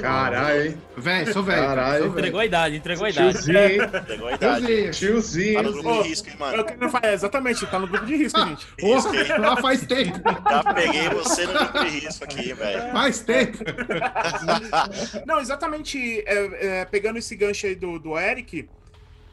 Caralho, 0.00 0.66
hein? 0.66 0.78
Velho, 0.96 1.32
sou 1.32 1.42
velho. 1.42 1.62
Caralho. 1.62 2.06
Entregou 2.06 2.40
a 2.40 2.46
idade, 2.46 2.76
entregou 2.76 3.04
a 3.04 3.10
idade. 3.10 3.32
Tiozinho, 3.32 3.58
hein? 3.58 3.80
Pegou 4.06 4.28
a 4.28 4.32
idade. 4.32 4.90
Tiozinho. 4.90 5.54
Tá 5.54 5.62
no 5.62 5.72
grupo 5.72 6.02
de 6.02 6.08
risco, 6.08 6.28
hein, 6.28 6.34
É 6.34 6.38
mano? 6.38 6.62
o 6.62 6.64
que 6.64 6.72
ele 6.72 6.88
faz, 6.88 7.04
é, 7.04 7.14
exatamente, 7.14 7.66
tá 7.66 7.78
no 7.78 7.86
grupo 7.86 8.06
de 8.06 8.16
risco, 8.16 8.40
gente. 8.40 8.66
Risco, 8.80 9.10
Porra, 9.10 9.22
hein? 9.22 9.38
lá 9.38 9.56
faz 9.58 9.86
tempo. 9.86 10.18
Já 10.50 10.74
peguei 10.74 11.08
você 11.10 11.46
no 11.46 11.52
grupo 11.54 11.84
de 11.84 11.90
risco 12.00 12.24
aqui, 12.24 12.52
velho. 12.52 12.92
Faz 12.92 13.20
tempo. 13.20 13.58
Não, 15.26 15.38
exatamente, 15.40 16.20
é, 16.26 16.80
é, 16.80 16.84
pegando 16.84 17.18
esse 17.18 17.36
gancho 17.36 17.66
aí 17.66 17.74
do, 17.74 17.98
do 17.98 18.18
Eric, 18.18 18.68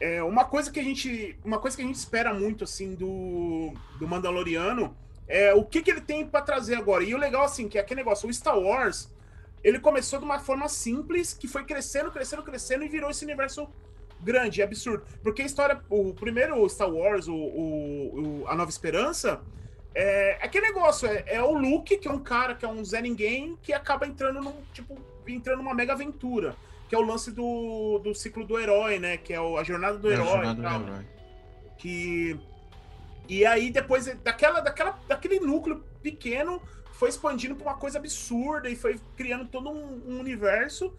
é, 0.00 0.22
uma 0.22 0.44
coisa 0.44 0.70
que 0.70 0.78
a 0.80 0.82
gente. 0.82 1.36
Uma 1.44 1.58
coisa 1.58 1.76
que 1.76 1.82
a 1.82 1.86
gente 1.86 1.96
espera 1.96 2.32
muito, 2.32 2.64
assim, 2.64 2.94
do, 2.94 3.72
do 3.98 4.06
Mandaloriano 4.06 4.96
é 5.26 5.52
o 5.52 5.64
que, 5.64 5.82
que 5.82 5.90
ele 5.90 6.00
tem 6.00 6.26
pra 6.26 6.40
trazer 6.40 6.76
agora. 6.76 7.04
E 7.04 7.14
o 7.14 7.18
legal, 7.18 7.42
assim, 7.44 7.68
que 7.68 7.76
é 7.78 7.80
aquele 7.80 8.00
negócio, 8.00 8.28
o 8.28 8.32
Star 8.32 8.58
Wars, 8.58 9.12
ele 9.62 9.78
começou 9.78 10.18
de 10.18 10.24
uma 10.24 10.38
forma 10.38 10.68
simples, 10.68 11.34
que 11.34 11.46
foi 11.48 11.64
crescendo, 11.64 12.10
crescendo, 12.10 12.42
crescendo 12.42 12.84
e 12.84 12.88
virou 12.88 13.10
esse 13.10 13.24
universo 13.24 13.68
grande, 14.20 14.62
absurdo. 14.62 15.04
Porque 15.22 15.42
a 15.42 15.46
história, 15.46 15.80
o 15.90 16.14
primeiro 16.14 16.66
Star 16.68 16.90
Wars, 16.90 17.28
o, 17.28 17.34
o- 17.34 18.40
o- 18.42 18.48
A 18.48 18.54
Nova 18.54 18.70
Esperança, 18.70 19.40
é 19.94 20.38
aquele 20.40 20.66
negócio, 20.68 21.06
é, 21.08 21.24
é 21.26 21.42
o 21.42 21.52
Luke, 21.52 21.96
que 21.98 22.08
é 22.08 22.10
um 22.10 22.18
cara, 22.20 22.54
que 22.54 22.64
é 22.64 22.68
um 22.68 22.84
Zé 22.84 23.00
Ninguém, 23.02 23.58
que 23.62 23.72
acaba 23.72 24.06
entrando 24.06 24.40
num, 24.40 24.54
tipo, 24.72 24.96
entrando 25.26 25.58
numa 25.58 25.74
mega 25.74 25.92
aventura. 25.92 26.56
Que 26.88 26.94
é 26.94 26.98
o 26.98 27.02
lance 27.02 27.30
do, 27.30 27.98
do 28.02 28.14
ciclo 28.14 28.44
do 28.46 28.58
herói, 28.58 28.98
né? 28.98 29.16
Que 29.18 29.32
é 29.34 29.40
o- 29.40 29.56
a 29.58 29.64
jornada 29.64 29.98
do 29.98 30.08
É 30.10 30.12
a 30.12 30.14
herói. 30.14 30.26
jornada 30.28 30.52
e 30.52 30.56
do 30.56 30.62
tal 30.62 30.82
herói. 30.82 31.06
que 31.76 32.40
e 33.28 33.44
aí 33.44 33.70
depois 33.70 34.06
daquela, 34.24 34.60
daquela 34.60 34.98
daquele 35.06 35.38
núcleo 35.38 35.84
pequeno 36.02 36.62
foi 36.92 37.08
expandindo 37.10 37.54
para 37.54 37.66
uma 37.72 37.76
coisa 37.78 37.98
absurda 37.98 38.68
e 38.70 38.74
foi 38.74 38.98
criando 39.16 39.44
todo 39.46 39.68
um, 39.70 40.02
um 40.08 40.18
universo 40.18 40.92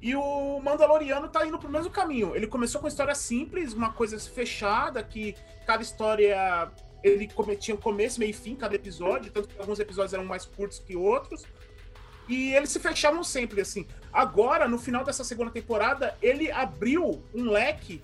e 0.00 0.14
o 0.16 0.60
Mandaloriano 0.60 1.28
tá 1.28 1.46
indo 1.46 1.58
pro 1.58 1.68
mesmo 1.68 1.90
caminho. 1.90 2.34
Ele 2.34 2.46
começou 2.46 2.80
com 2.80 2.86
uma 2.86 2.90
história 2.90 3.14
simples, 3.14 3.72
uma 3.72 3.92
coisa 3.92 4.18
fechada 4.18 5.02
que 5.02 5.34
cada 5.66 5.82
história 5.82 6.70
ele 7.04 7.28
tinha 7.58 7.74
um 7.74 7.80
começo, 7.80 8.18
meio 8.18 8.30
e 8.30 8.32
fim 8.32 8.54
cada 8.56 8.74
episódio, 8.74 9.30
tanto 9.32 9.48
que 9.48 9.60
alguns 9.60 9.78
episódios 9.78 10.12
eram 10.14 10.24
mais 10.24 10.44
curtos 10.44 10.78
que 10.78 10.96
outros. 10.96 11.44
E 12.28 12.54
eles 12.54 12.70
se 12.70 12.78
fechavam 12.80 13.22
sempre 13.24 13.60
assim. 13.60 13.86
Agora, 14.12 14.68
no 14.68 14.78
final 14.78 15.04
dessa 15.04 15.24
segunda 15.24 15.50
temporada, 15.50 16.14
ele 16.22 16.50
abriu 16.50 17.22
um 17.34 17.50
leque 17.50 18.00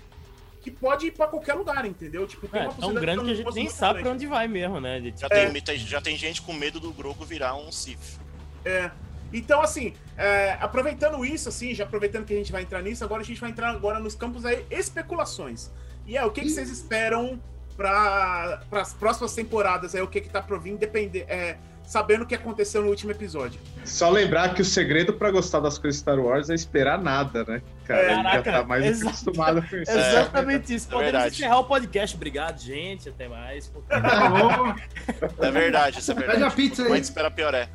que 0.61 0.71
pode 0.71 1.07
ir 1.07 1.13
pra 1.13 1.27
qualquer 1.29 1.55
lugar, 1.55 1.85
entendeu? 1.87 2.27
Tipo, 2.27 2.49
tem 2.49 2.61
É, 2.63 2.65
uma 2.65 2.75
tão 2.75 2.93
grande 2.95 3.25
que 3.25 3.31
a 3.31 3.35
gente 3.35 3.55
nem 3.55 3.69
sabe 3.69 3.95
pra 3.95 4.03
grande. 4.03 4.17
onde 4.17 4.27
vai 4.27 4.49
mesmo, 4.49 4.81
né? 4.81 5.01
Tipo, 5.01 5.19
Já, 5.21 5.29
tem, 5.29 5.53
tem- 5.63 5.79
já 5.79 6.01
tem 6.01 6.17
gente 6.17 6.43
com 6.43 6.53
medo 6.53 6.81
do 6.81 6.93
Grogu 6.93 7.25
virar 7.25 7.55
um 7.55 7.71
Sith. 7.71 8.19
É. 8.65 8.91
Então, 9.33 9.61
assim, 9.63 9.95
é, 10.17 10.57
aproveitando 10.61 11.25
isso, 11.25 11.49
assim, 11.49 11.75
já 11.75 11.85
aproveitando 11.85 12.25
que 12.25 12.33
a 12.33 12.37
gente 12.37 12.51
vai 12.51 12.63
entrar 12.63 12.83
nisso, 12.83 13.05
agora 13.05 13.23
a 13.23 13.25
gente 13.25 13.41
vai 13.41 13.51
entrar 13.51 13.71
agora 13.71 14.01
nos 14.01 14.15
campos 14.15 14.45
aí, 14.45 14.67
especulações. 14.71 15.71
E 16.07 16.17
é, 16.17 16.25
o 16.25 16.31
que, 16.31 16.41
que 16.41 16.51
vocês 16.51 16.71
esperam 16.71 17.41
para 17.77 18.61
as 18.73 18.93
próximas 18.95 19.35
temporadas? 19.35 19.95
É 19.95 20.03
o 20.03 20.09
que 20.09 20.21
que 20.21 20.29
tá 20.29 20.43
por 20.43 20.59
vir, 20.59 20.77
depender, 20.77 21.25
é, 21.29 21.57
sabendo 21.89 22.25
o 22.25 22.27
que 22.27 22.35
aconteceu 22.35 22.83
no 22.83 22.89
último 22.89 23.13
episódio. 23.13 23.59
Só 23.83 24.11
lembrar 24.11 24.53
que 24.55 24.61
o 24.61 24.65
segredo 24.65 25.15
pra 25.15 25.31
gostar 25.31 25.61
das 25.61 25.79
coisas 25.79 25.99
Star 25.99 26.21
Wars 26.21 26.51
é 26.51 26.55
esperar 26.55 27.03
nada, 27.03 27.45
né? 27.45 27.63
Cara, 27.87 28.01
a 28.01 28.09
gente 28.09 28.17
já 28.25 28.43
Caraca, 28.43 28.53
tá 28.53 28.63
mais 28.65 29.01
acostumado 29.01 29.63
com 29.67 29.77
isso. 29.77 29.91
Exatamente 29.97 30.75
isso. 30.75 30.87
é 30.87 30.91
Podemos 30.91 31.13
verdade. 31.13 31.35
encerrar 31.37 31.59
o 31.61 31.65
podcast. 31.65 32.15
Obrigado, 32.15 32.61
gente. 32.61 33.09
Até 33.09 33.27
mais. 33.27 33.73
É 35.41 35.51
verdade, 35.51 36.01
isso 36.01 36.11
é 36.11 36.15
verdade. 36.15 36.41
Pede 36.41 36.53
a 36.53 36.55
pizza 36.55 36.83
aí. 36.83 36.89
mais 36.91 37.03
espera, 37.05 37.31
pior 37.31 37.55
é. 37.55 37.69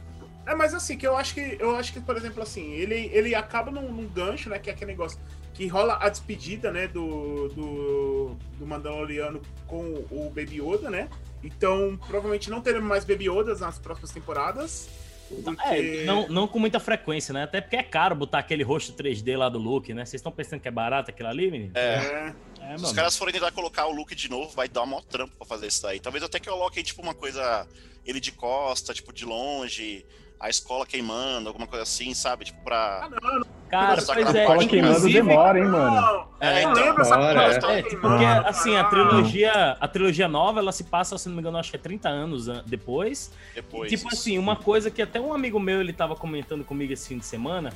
É, 0.45 0.53
mas 0.53 0.75
assim, 0.75 0.95
que 0.95 1.07
eu 1.07 1.17
acho 1.17 1.33
que, 1.33 1.57
eu 1.59 1.75
acho 1.75 1.91
que, 1.91 1.99
por 1.99 2.15
exemplo, 2.15 2.43
assim, 2.43 2.71
ele, 2.73 3.09
ele 3.11 3.33
acaba 3.33 3.71
num, 3.71 3.91
num 3.91 4.07
gancho, 4.07 4.47
né? 4.47 4.59
Que 4.59 4.69
é 4.69 4.73
aquele 4.73 4.91
negócio 4.91 5.17
que 5.55 5.65
rola 5.67 5.97
a 5.99 6.09
despedida, 6.09 6.71
né, 6.71 6.87
do, 6.87 7.47
do, 7.49 8.37
do 8.57 8.65
Mandaloriano 8.65 9.41
com 9.67 10.03
o 10.11 10.31
Baby 10.35 10.61
Yoda, 10.61 10.89
né? 10.89 11.07
Então, 11.43 11.97
provavelmente 12.07 12.49
não 12.49 12.61
teremos 12.61 12.87
mais 12.87 13.03
Baby 13.03 13.29
Yodas 13.29 13.59
nas 13.59 13.77
próximas 13.77 14.11
temporadas. 14.11 14.89
Porque... 15.43 15.61
É, 15.63 16.03
não, 16.05 16.27
não 16.27 16.47
com 16.47 16.59
muita 16.59 16.79
frequência, 16.79 17.33
né? 17.33 17.43
Até 17.43 17.59
porque 17.59 17.75
é 17.75 17.83
caro 17.83 18.15
botar 18.15 18.39
aquele 18.39 18.63
rosto 18.63 18.93
3D 18.93 19.37
lá 19.37 19.49
do 19.49 19.57
Luke, 19.57 19.93
né? 19.93 20.05
Vocês 20.05 20.19
estão 20.19 20.31
pensando 20.31 20.59
que 20.59 20.67
é 20.67 20.71
barato 20.71 21.09
aquilo 21.09 21.29
ali, 21.29 21.49
menino? 21.49 21.71
É. 21.75 21.95
É, 21.95 22.73
É, 22.73 22.77
Se 22.77 22.85
os 22.85 22.91
caras 22.91 23.17
forem 23.17 23.33
tentar 23.33 23.51
colocar 23.51 23.87
o 23.87 23.91
look 23.91 24.13
de 24.15 24.29
novo, 24.29 24.49
vai 24.55 24.67
dar 24.67 24.83
um 24.83 24.85
maior 24.85 25.03
trampo 25.03 25.33
pra 25.35 25.45
fazer 25.45 25.67
isso 25.67 25.81
daí. 25.81 25.99
Talvez 25.99 26.23
até 26.23 26.39
que 26.39 26.47
eu 26.47 26.53
coloque, 26.53 26.83
tipo, 26.83 27.01
uma 27.01 27.13
coisa. 27.13 27.67
Ele 28.05 28.19
de 28.19 28.31
costa, 28.31 28.93
tipo, 28.93 29.11
de 29.13 29.25
longe, 29.25 30.05
a 30.43 30.49
escola 30.49 30.85
queimando, 30.85 31.47
alguma 31.47 31.65
coisa 31.65 31.83
assim, 31.83 32.13
sabe? 32.13 32.43
Tipo, 32.43 32.59
Ah, 32.59 32.63
pra. 32.63 33.09
não, 33.21 33.39
não. 33.39 33.47
Cara, 33.69 34.01
pois 34.05 34.35
é. 34.35 34.45
Fala 34.45 34.67
queimando 34.67 35.09
demora, 35.09 35.57
hein, 35.57 35.65
mano. 35.65 36.27
É, 36.39 36.59
então. 36.61 36.73
lembro 36.73 37.01
essa 37.01 37.15
é. 37.15 37.79
É, 37.79 37.81
queimando, 37.83 38.01
porque 38.01 38.23
cara. 38.25 38.49
assim, 38.49 38.75
a 38.75 38.83
trilogia, 38.83 39.77
a 39.79 39.87
trilogia 39.87 40.27
nova, 40.27 40.59
ela 40.59 40.71
se 40.73 40.83
passa, 40.83 41.17
se 41.17 41.27
não 41.29 41.35
me 41.35 41.41
engano, 41.41 41.57
acho 41.57 41.69
que 41.71 41.77
é 41.77 41.79
30 41.79 42.09
anos 42.09 42.49
an- 42.49 42.61
depois. 42.67 43.31
Depois. 43.55 43.89
tipo 43.89 44.07
isso. 44.09 44.19
assim, 44.19 44.37
uma 44.37 44.55
coisa 44.57 44.91
que 44.91 45.01
até 45.01 45.19
um 45.19 45.33
amigo 45.33 45.59
meu, 45.61 45.79
ele 45.79 45.93
tava 45.93 46.13
comentando 46.15 46.63
comigo 46.65 46.91
esse 46.91 47.07
fim 47.07 47.17
de 47.17 47.25
semana, 47.25 47.71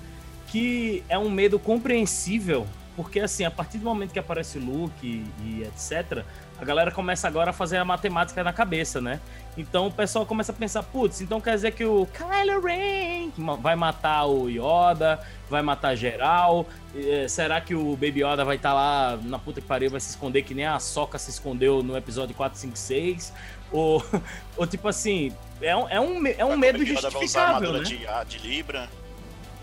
que 0.47 1.03
é 1.09 1.17
um 1.17 1.29
medo 1.29 1.57
compreensível, 1.57 2.67
porque 2.95 3.19
assim, 3.21 3.45
a 3.45 3.51
partir 3.51 3.77
do 3.77 3.85
momento 3.85 4.11
que 4.11 4.19
aparece 4.19 4.57
o 4.57 4.61
Luke 4.61 4.93
e, 5.05 5.25
e 5.43 5.63
etc, 5.63 6.23
a 6.59 6.65
galera 6.65 6.91
começa 6.91 7.27
agora 7.27 7.49
a 7.51 7.53
fazer 7.53 7.77
a 7.77 7.85
matemática 7.85 8.43
na 8.43 8.51
cabeça, 8.53 8.99
né? 9.01 9.19
Então 9.57 9.87
o 9.87 9.91
pessoal 9.91 10.23
começa 10.23 10.51
a 10.51 10.55
pensar, 10.55 10.83
putz, 10.83 11.19
então 11.19 11.41
quer 11.41 11.55
dizer 11.55 11.71
que 11.71 11.83
o 11.83 12.07
Kylo 12.13 12.61
Ren 12.61 13.31
vai 13.59 13.75
matar 13.75 14.25
o 14.27 14.47
Yoda, 14.47 15.19
vai 15.49 15.63
matar 15.63 15.95
geral. 15.95 16.67
Eh, 16.95 17.27
será 17.27 17.59
que 17.59 17.73
o 17.73 17.93
Baby 17.93 18.23
Yoda 18.23 18.45
vai 18.45 18.57
estar 18.57 18.73
lá 18.73 19.17
na 19.23 19.39
puta 19.39 19.59
que 19.59 19.67
pariu, 19.67 19.89
vai 19.89 19.99
se 19.99 20.11
esconder 20.11 20.43
que 20.43 20.53
nem 20.53 20.65
a 20.65 20.79
Soca 20.79 21.17
se 21.17 21.31
escondeu 21.31 21.81
no 21.81 21.97
episódio 21.97 22.35
4, 22.35 22.59
5, 22.59 22.77
6? 22.77 23.33
Ou, 23.71 24.05
ou 24.55 24.67
tipo 24.67 24.87
assim, 24.87 25.33
é 25.59 25.75
um, 25.75 25.89
é 25.89 25.99
um, 25.99 26.27
é 26.27 26.45
um 26.45 26.49
Vai 26.49 26.57
medo 26.57 26.85
justificável, 26.85 27.73
né? 27.73 27.79
de, 27.79 28.07
ah, 28.07 28.23
de 28.23 28.37
Libra. 28.37 28.87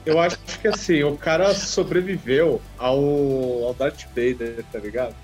Eu 0.04 0.20
acho 0.20 0.38
que 0.38 0.68
assim, 0.68 1.02
o 1.02 1.16
cara 1.16 1.54
sobreviveu 1.54 2.60
ao, 2.76 2.98
ao 3.64 3.74
Darth 3.74 4.04
Vader, 4.08 4.64
tá 4.70 4.78
ligado? 4.78 5.14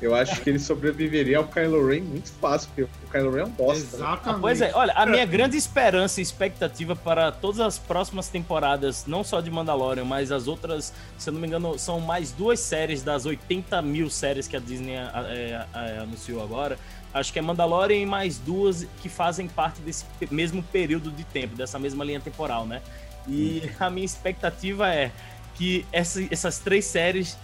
Eu 0.00 0.14
acho 0.14 0.40
que 0.42 0.50
ele 0.50 0.58
sobreviveria 0.60 1.38
ao 1.38 1.44
Kylo 1.48 1.86
Ren 1.88 2.02
muito 2.02 2.30
fácil, 2.40 2.68
porque 2.68 2.82
o 2.82 2.88
Kylo 3.10 3.32
Ren 3.32 3.40
é 3.40 3.44
um 3.46 3.50
bosta. 3.50 3.82
né? 3.82 3.88
Exatamente. 4.04 4.36
Ah, 4.36 4.38
pois 4.40 4.60
é, 4.60 4.70
olha, 4.74 4.92
a 4.92 5.04
minha 5.06 5.26
grande 5.26 5.56
esperança 5.56 6.20
e 6.20 6.22
expectativa 6.22 6.94
para 6.94 7.32
todas 7.32 7.58
as 7.60 7.78
próximas 7.78 8.28
temporadas, 8.28 9.06
não 9.06 9.24
só 9.24 9.40
de 9.40 9.50
Mandalorian, 9.50 10.04
mas 10.04 10.30
as 10.30 10.46
outras, 10.46 10.92
se 11.18 11.28
eu 11.28 11.32
não 11.34 11.40
me 11.40 11.48
engano, 11.48 11.76
são 11.78 11.98
mais 12.00 12.30
duas 12.30 12.60
séries 12.60 13.02
das 13.02 13.26
80 13.26 13.82
mil 13.82 14.08
séries 14.08 14.46
que 14.46 14.56
a 14.56 14.60
Disney 14.60 14.92
é, 14.94 15.66
é, 15.74 15.98
anunciou 16.00 16.42
agora. 16.42 16.78
Acho 17.12 17.32
que 17.32 17.38
é 17.38 17.42
Mandalorian 17.42 17.96
e 17.98 18.06
mais 18.06 18.38
duas 18.38 18.86
que 19.02 19.08
fazem 19.08 19.48
parte 19.48 19.80
desse 19.80 20.04
mesmo 20.30 20.62
período 20.62 21.10
de 21.10 21.24
tempo, 21.24 21.56
dessa 21.56 21.78
mesma 21.78 22.04
linha 22.04 22.20
temporal, 22.20 22.66
né? 22.66 22.82
E 23.26 23.68
a 23.80 23.90
minha 23.90 24.04
expectativa 24.06 24.88
é 24.94 25.10
que 25.54 25.84
essa- 25.90 26.22
essas 26.30 26.58
três 26.60 26.84
séries 26.84 27.36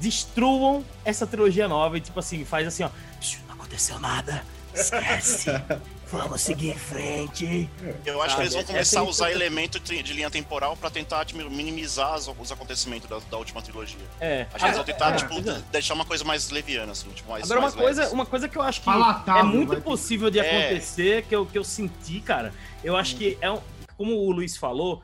destruam 0.00 0.84
essa 1.04 1.26
trilogia 1.26 1.68
nova 1.68 1.96
e, 1.98 2.00
tipo 2.00 2.18
assim, 2.18 2.44
faz 2.44 2.66
assim, 2.66 2.82
ó. 2.84 2.90
"Shh, 3.20 3.38
Não 3.48 3.54
aconteceu 3.54 3.98
nada. 3.98 4.44
Esquece. 4.74 5.50
Vamos 6.12 6.42
seguir 6.42 6.70
em 6.72 6.78
frente. 6.78 7.70
Eu 8.04 8.20
acho 8.20 8.32
Sabe, 8.32 8.34
que 8.34 8.40
eles 8.42 8.52
vão 8.54 8.64
começar 8.64 9.00
a 9.00 9.02
é 9.02 9.06
a 9.06 9.08
usar 9.08 9.30
elemento 9.30 9.80
de 9.80 10.12
linha 10.12 10.30
temporal 10.30 10.76
pra 10.76 10.90
tentar 10.90 11.24
minimizar 11.32 12.16
os, 12.16 12.28
os 12.38 12.52
acontecimentos 12.52 13.08
da, 13.08 13.18
da 13.30 13.38
última 13.38 13.62
trilogia. 13.62 13.96
É. 14.20 14.42
Acho 14.52 14.58
que 14.58 14.64
eles 14.64 14.76
vão 14.76 14.84
tentar, 14.84 15.14
é, 15.14 15.16
tipo, 15.16 15.50
é. 15.50 15.62
deixar 15.72 15.94
uma 15.94 16.04
coisa 16.04 16.22
mais 16.22 16.50
leviana, 16.50 16.92
assim, 16.92 17.08
tipo, 17.10 17.30
mais. 17.30 17.44
Agora, 17.44 17.60
uma 17.60 17.68
mais 17.68 17.74
coisa, 17.74 18.00
leves. 18.02 18.12
uma 18.12 18.26
coisa 18.26 18.46
que 18.46 18.58
eu 18.58 18.62
acho 18.62 18.80
que 18.80 18.84
Palatável, 18.84 19.40
é 19.40 19.42
muito 19.44 19.80
possível 19.80 20.28
de 20.30 20.38
É. 20.38 20.66
acontecer, 20.68 21.22
que 21.24 21.34
eu, 21.34 21.46
que 21.46 21.56
eu 21.56 21.64
senti, 21.64 22.20
cara. 22.20 22.52
Eu 22.84 22.94
acho 22.94 23.16
que 23.16 23.38
é 23.40 23.50
um, 23.50 23.58
como 23.96 24.12
o 24.14 24.30
Luiz 24.32 24.54
falou, 24.54 25.02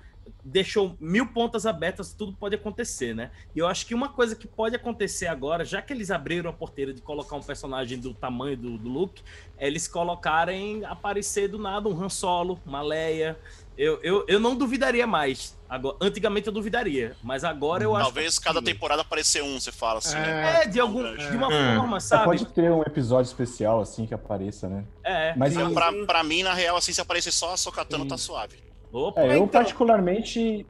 deixou 0.51 0.97
mil 1.01 1.27
pontas 1.27 1.67
abertas, 1.67 2.13
tudo 2.13 2.33
pode 2.33 2.55
acontecer, 2.55 3.15
né? 3.15 3.31
E 3.55 3.59
eu 3.59 3.67
acho 3.67 3.87
que 3.87 3.95
uma 3.95 4.09
coisa 4.09 4.35
que 4.35 4.47
pode 4.47 4.75
acontecer 4.75 5.27
agora, 5.27 5.65
já 5.65 5.83
que 5.83 5.93
eles 5.93 6.11
abriram 6.11 6.49
a 6.51 6.53
porteira 6.53 6.93
de 6.93 7.03
colocar 7.03 7.37
um 7.37 7.43
personagem 7.43 7.99
do 7.99 8.15
tamanho 8.15 8.57
do, 8.57 8.79
do 8.79 8.89
Luke, 8.89 9.23
é 9.59 9.67
eles 9.67 9.87
colocarem 9.87 10.85
aparecer 10.85 11.49
do 11.49 11.59
nada 11.59 11.89
um 11.89 12.03
Han 12.03 12.09
Solo, 12.09 12.59
uma 12.65 12.81
Leia. 12.83 13.39
Eu, 13.77 14.01
eu, 14.03 14.25
eu 14.27 14.41
não 14.41 14.57
duvidaria 14.57 15.07
mais. 15.07 15.57
Agora, 15.69 15.97
antigamente 16.01 16.47
eu 16.49 16.53
duvidaria, 16.53 17.15
mas 17.23 17.45
agora 17.45 17.85
eu 17.85 17.95
acho. 17.95 18.07
Talvez 18.07 18.39
cada 18.39 18.55
possível. 18.61 18.75
temporada 18.75 19.03
aparecer 19.03 19.43
um, 19.43 19.61
você 19.61 19.71
fala 19.71 19.99
assim, 19.99 20.17
né? 20.17 20.63
É, 20.63 20.67
de, 20.67 20.81
algum, 20.81 21.05
É. 21.07 21.31
de 21.31 21.37
uma 21.37 21.53
É. 21.55 21.77
forma, 21.77 21.97
É, 21.99 22.01
sabe? 22.01 22.25
pode 22.25 22.47
ter 22.47 22.73
um 22.73 22.81
episódio 22.83 23.29
especial 23.29 23.81
assim 23.81 24.05
que 24.07 24.15
apareça, 24.15 24.69
né? 24.69 24.85
É. 25.05 25.35
Mas 25.37 25.55
eu, 25.57 25.71
pra, 25.73 25.93
pra 26.07 26.25
mim, 26.25 26.43
na 26.43 26.55
real, 26.55 26.77
assim, 26.77 26.93
se 26.93 27.01
aparecer 27.01 27.31
só 27.33 27.53
a 27.53 27.57
Sokatano, 27.57 28.05
tá 28.09 28.17
suave. 28.17 28.57
Opa, 28.92 29.20
é, 29.20 29.29
eu 29.29 29.37
então. 29.37 29.48
particularmente, 29.48 30.66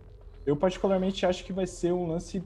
eu 0.46 0.56
particularmente 0.56 1.24
acho 1.24 1.44
que 1.44 1.52
vai 1.52 1.66
ser 1.66 1.92
um 1.92 2.06
lance 2.06 2.42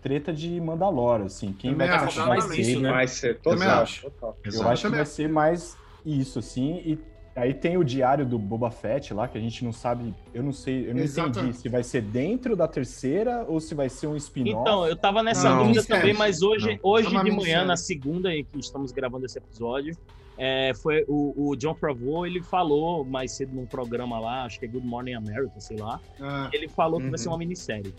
treta 0.00 0.32
de 0.32 0.60
Mandalorian, 0.60 1.26
assim. 1.26 1.52
Quem 1.52 1.74
vai 1.74 1.88
acho, 1.88 2.26
mais 2.26 2.44
esse, 2.50 2.60
isso, 2.60 2.80
né? 2.80 2.90
Vai 2.90 3.08
ser 3.08 3.38
total. 3.40 3.82
acho. 3.82 4.02
total. 4.02 4.36
Eu 4.44 4.68
acho 4.68 4.88
que 4.88 4.96
vai 4.96 5.06
ser 5.06 5.28
mais 5.28 5.76
isso, 6.04 6.38
assim. 6.38 6.80
E 6.84 6.98
aí 7.34 7.54
tem 7.54 7.76
o 7.76 7.84
diário 7.84 8.24
do 8.24 8.38
Boba 8.38 8.70
Fett 8.70 9.12
lá, 9.12 9.26
que 9.28 9.36
a 9.36 9.40
gente 9.40 9.64
não 9.64 9.72
sabe. 9.72 10.14
Eu 10.32 10.42
não 10.42 10.52
sei, 10.52 10.88
eu 10.88 10.94
não 10.94 11.02
Exato. 11.02 11.40
entendi 11.40 11.56
se 11.56 11.68
vai 11.68 11.82
ser 11.82 12.02
dentro 12.02 12.56
da 12.56 12.68
terceira 12.68 13.44
ou 13.48 13.60
se 13.60 13.74
vai 13.74 13.88
ser 13.88 14.06
um 14.06 14.16
spin-off. 14.16 14.60
Então, 14.60 14.86
eu 14.86 14.96
tava 14.96 15.22
nessa 15.22 15.50
Não, 15.50 15.64
dúvida 15.64 15.84
também, 15.84 16.14
mas 16.14 16.42
hoje, 16.42 16.72
Não. 16.82 16.90
hoje 16.90 17.08
de 17.08 17.30
manhã, 17.30 17.64
na 17.64 17.76
segunda 17.76 18.32
em 18.32 18.44
que 18.44 18.58
estamos 18.58 18.92
gravando 18.92 19.26
esse 19.26 19.38
episódio, 19.38 19.96
é, 20.38 20.72
foi 20.74 21.04
o, 21.08 21.50
o 21.50 21.56
John 21.56 21.74
Favreau, 21.74 22.24
ele 22.26 22.42
falou 22.42 23.04
mais 23.04 23.32
cedo 23.32 23.54
num 23.54 23.66
programa 23.66 24.18
lá, 24.20 24.44
acho 24.44 24.58
que 24.58 24.64
é 24.64 24.68
Good 24.68 24.86
Morning 24.86 25.14
America, 25.14 25.58
sei 25.60 25.76
lá, 25.76 26.00
É. 26.18 26.56
ele 26.56 26.68
falou 26.68 27.00
que 27.00 27.08
vai 27.10 27.18
ser 27.18 27.26
Uhum. 27.28 27.32
uma 27.34 27.38
minissérie. 27.38 27.92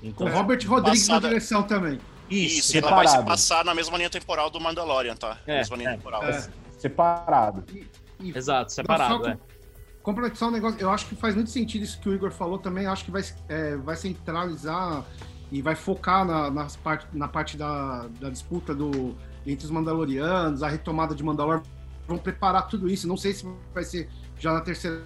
Com 0.00 0.06
Então, 0.08 0.28
Robert 0.28 0.60
Rodrigues 0.66 1.00
Passada- 1.06 1.20
na 1.22 1.28
direção 1.28 1.62
também. 1.62 1.98
Isso, 2.28 2.76
ela 2.76 2.90
vai 2.90 3.06
se 3.06 3.12
separado. 3.12 3.30
passar 3.30 3.64
na 3.64 3.74
mesma 3.74 3.96
linha 3.96 4.10
temporal 4.10 4.50
do 4.50 4.60
Mandalorian, 4.60 5.14
tá? 5.14 5.38
É, 5.46 5.58
mesma 5.58 5.76
linha 5.76 5.90
é, 5.90 5.96
temporal. 5.96 6.22
é. 6.24 6.48
Separado. 6.78 7.64
E 8.20 8.36
exato, 8.36 8.72
separado, 8.72 9.24
Só 9.24 9.30
é. 9.30 9.38
Completar 10.02 10.48
um 10.48 10.52
negócio, 10.52 10.78
eu 10.80 10.90
acho 10.90 11.06
que 11.06 11.14
faz 11.14 11.34
muito 11.34 11.48
sentido 11.50 11.82
isso 11.82 11.98
que 12.00 12.08
o 12.10 12.14
Igor 12.14 12.30
falou 12.30 12.58
também. 12.58 12.86
Acho 12.86 13.04
que 13.06 13.10
vai, 13.10 13.22
é, 13.48 13.76
vai 13.76 13.96
centralizar 13.96 15.02
e 15.50 15.62
vai 15.62 15.74
focar 15.74 16.26
na, 16.26 16.50
nas 16.50 16.76
parte, 16.76 17.06
na 17.12 17.26
parte 17.28 17.56
da, 17.56 18.06
da 18.20 18.28
disputa 18.28 18.74
do, 18.74 19.16
entre 19.46 19.64
os 19.64 19.70
Mandalorianos, 19.70 20.62
a 20.62 20.68
retomada 20.68 21.14
de 21.14 21.22
Mandalor. 21.22 21.62
Vão 22.06 22.18
preparar 22.18 22.66
tudo 22.68 22.88
isso. 22.88 23.08
Não 23.08 23.16
sei 23.16 23.32
se 23.32 23.46
vai 23.72 23.84
ser 23.84 24.08
já 24.38 24.52
na 24.52 24.60
terceira 24.60 25.02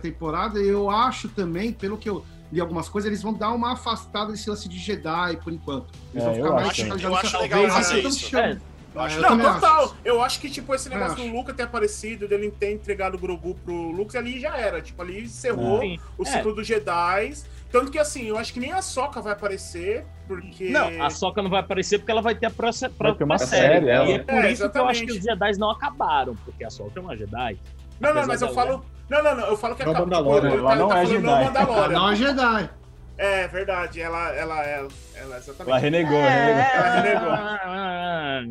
temporada. 0.00 0.58
Eu 0.58 0.90
acho 0.90 1.28
também, 1.28 1.72
pelo 1.72 1.96
que 1.96 2.08
eu 2.08 2.24
li 2.52 2.60
algumas 2.60 2.88
coisas, 2.88 3.08
eles 3.08 3.22
vão 3.22 3.32
dar 3.32 3.50
uma 3.52 3.72
afastada 3.72 4.32
desse 4.32 4.48
lance 4.50 4.68
de 4.68 4.78
Jedi 4.78 5.36
por 5.42 5.52
enquanto. 5.52 5.86
Eles 6.12 6.22
É, 6.22 6.26
vão 6.26 6.34
ficar 6.34 6.46
eu 6.48 6.54
mais 6.54 6.68
acho 6.68 6.82
Eu 7.06 7.16
acho 7.16 7.38
legal 7.38 7.68
fazer 7.68 7.98
até 8.00 8.08
isso. 8.08 8.18
chame- 8.18 8.52
É. 8.66 8.70
Eu 8.92 9.00
acho 9.02 9.14
É, 9.14 9.18
eu 9.30 9.36
Não, 9.36 9.54
total. 9.54 9.84
acho. 9.84 9.96
Eu 10.04 10.20
acho 10.22 10.40
que, 10.40 10.50
tipo, 10.50 10.74
esse 10.74 10.88
negócio 10.88 11.12
Acho. 11.14 11.22
do 11.22 11.32
Luca 11.32 11.54
ter 11.54 11.62
aparecido, 11.62 12.26
dele 12.26 12.50
ter 12.50 12.72
entregado 12.72 13.14
o 13.14 13.18
Grogu 13.18 13.54
pro 13.64 13.72
Lux, 13.92 14.16
ali 14.16 14.40
já 14.40 14.56
era. 14.56 14.82
Tipo, 14.82 15.00
ali 15.02 15.22
encerrou 15.22 15.80
Sim. 15.80 16.00
o 16.18 16.24
É. 16.24 16.26
ciclo 16.32 16.52
dos 16.52 16.66
Jedi. 16.66 17.34
Tanto 17.70 17.90
que, 17.90 17.98
assim, 17.98 18.26
eu 18.26 18.36
acho 18.36 18.52
que 18.52 18.58
nem 18.60 18.72
a 18.72 18.82
Soca 18.82 19.20
vai 19.22 19.32
aparecer, 19.32 20.04
porque... 20.26 20.70
Não, 20.70 21.02
a 21.04 21.08
Soca 21.10 21.40
não 21.40 21.48
vai 21.48 21.60
aparecer 21.60 21.98
porque 21.98 22.10
ela 22.10 22.20
vai 22.22 22.34
ter 22.34 22.46
a 22.46 22.50
próxima, 22.50 22.90
próxima 22.90 23.24
uma 23.26 23.38
série. 23.38 23.86
série. 23.86 24.10
E 24.10 24.12
é 24.14 24.18
por 24.18 24.44
É, 24.44 24.50
isso 24.52 24.68
que 24.68 24.78
eu 24.78 24.88
acho 24.88 25.00
que 25.04 25.10
exatamente. 25.12 25.18
os 25.18 25.40
Jedi 25.48 25.58
não 25.58 25.70
acabaram, 25.70 26.34
porque 26.44 26.64
a 26.64 26.70
Soca 26.70 26.98
é 26.98 27.00
uma 27.00 27.16
Jedi. 27.16 27.58
Não, 28.00 28.12
não, 28.14 28.26
mas 28.26 28.42
eu 28.42 28.52
falo... 28.52 28.84
Não, 29.08 29.22
não, 29.22 29.36
não, 29.36 29.46
eu 29.46 29.56
falo 29.56 29.74
que 29.76 29.84
Não, 29.84 29.92
acaba... 29.92 30.06
Mandalorian, 30.06 30.50
ele 30.50 30.58
ela 30.58 30.74
não 30.76 30.86
é 30.86 30.94
falando 30.94 31.08
Jedi. 31.08 31.22
não 31.26 31.44
Mandalorian. 31.44 31.98
Não 31.98 32.10
é 32.10 32.16
Jedi. 32.16 32.70
É, 33.18 33.48
verdade, 33.48 34.00
ela, 34.00 34.28
ela, 34.34 34.62
ela, 34.64 34.88
ela 35.14 35.36
exatamente. 35.36 35.68
Ela 35.70 35.78
renegou, 35.78 36.18
renegou. 36.20 36.62
Ela 36.74 37.00
renegou. 37.02 37.32
É, 37.34 38.44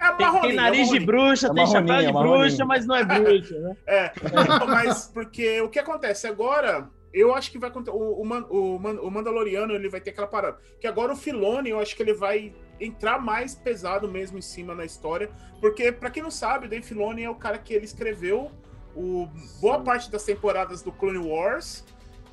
É 0.00 0.12
Tem, 0.12 0.40
tem 0.40 0.54
nariz 0.56 0.88
de 0.90 1.00
marroninha. 1.00 1.06
bruxa, 1.06 1.46
É 1.48 1.54
tem 1.54 1.66
chapéu 1.66 2.00
de 2.06 2.12
bruxa, 2.12 2.64
mas 2.64 2.86
não 2.86 2.96
é 2.96 3.04
bruxa, 3.04 3.58
né? 3.60 3.76
É, 3.86 4.12
mas 4.66 5.10
porque 5.12 5.60
o 5.60 5.68
que 5.68 5.78
acontece 5.78 6.26
agora, 6.26 6.88
eu 7.18 7.34
acho 7.34 7.50
que 7.50 7.58
vai 7.58 7.68
acontecer. 7.70 7.96
O, 7.96 8.00
o, 8.00 8.22
o, 8.22 8.78
Man- 8.78 9.00
o 9.00 9.10
Mandaloriano 9.10 9.72
ele 9.74 9.88
vai 9.88 10.00
ter 10.00 10.10
aquela 10.10 10.26
parada. 10.26 10.58
Que 10.80 10.86
agora 10.86 11.12
o 11.12 11.16
Filone, 11.16 11.70
eu 11.70 11.80
acho 11.80 11.96
que 11.96 12.02
ele 12.02 12.14
vai 12.14 12.52
entrar 12.80 13.18
mais 13.20 13.54
pesado 13.54 14.06
mesmo 14.08 14.38
em 14.38 14.42
cima 14.42 14.74
na 14.74 14.84
história. 14.84 15.30
Porque, 15.60 15.90
pra 15.90 16.10
quem 16.10 16.22
não 16.22 16.30
sabe, 16.30 16.66
o 16.66 16.68
Dave 16.68 16.84
Filoni 16.86 17.24
é 17.24 17.30
o 17.30 17.34
cara 17.34 17.58
que 17.58 17.74
ele 17.74 17.84
escreveu 17.84 18.50
o, 18.94 19.28
boa 19.60 19.80
parte 19.80 20.10
das 20.10 20.24
temporadas 20.24 20.82
do 20.82 20.92
Clone 20.92 21.18
Wars 21.18 21.84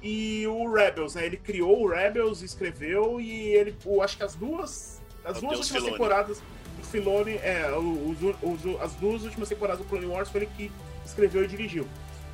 e 0.01 0.45
o 0.47 0.71
Rebels, 0.71 1.15
né? 1.15 1.25
Ele 1.25 1.37
criou 1.37 1.83
o 1.83 1.87
Rebels, 1.87 2.41
escreveu 2.41 3.19
e 3.19 3.49
ele, 3.55 3.75
o, 3.85 4.01
acho 4.01 4.17
que 4.17 4.23
as 4.23 4.35
duas, 4.35 5.01
as 5.23 5.39
duas 5.41 5.53
Deus, 5.53 5.59
últimas 5.59 5.67
Filoni. 5.71 5.91
temporadas 5.91 6.39
do 6.77 6.83
Filoni, 6.85 7.33
é, 7.37 7.71
os, 7.75 8.17
os- 8.65 8.81
as 8.81 8.93
duas 8.95 9.23
últimas 9.23 9.49
temporadas 9.49 9.79
do 9.83 9.87
Clone 9.89 10.05
Wars 10.05 10.29
foi 10.29 10.41
ele 10.41 10.51
que 10.55 10.71
escreveu 11.05 11.43
e 11.43 11.47
dirigiu. 11.47 11.87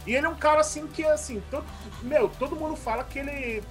E 0.05 0.15
ele 0.15 0.25
é 0.25 0.29
um 0.29 0.35
cara 0.35 0.61
assim 0.61 0.87
que 0.87 1.03
assim, 1.05 1.41
todo, 1.51 1.65
meu, 2.01 2.27
todo 2.27 2.55
mundo 2.55 2.75
fala 2.75 3.03
que 3.03 3.19
ele 3.19 3.63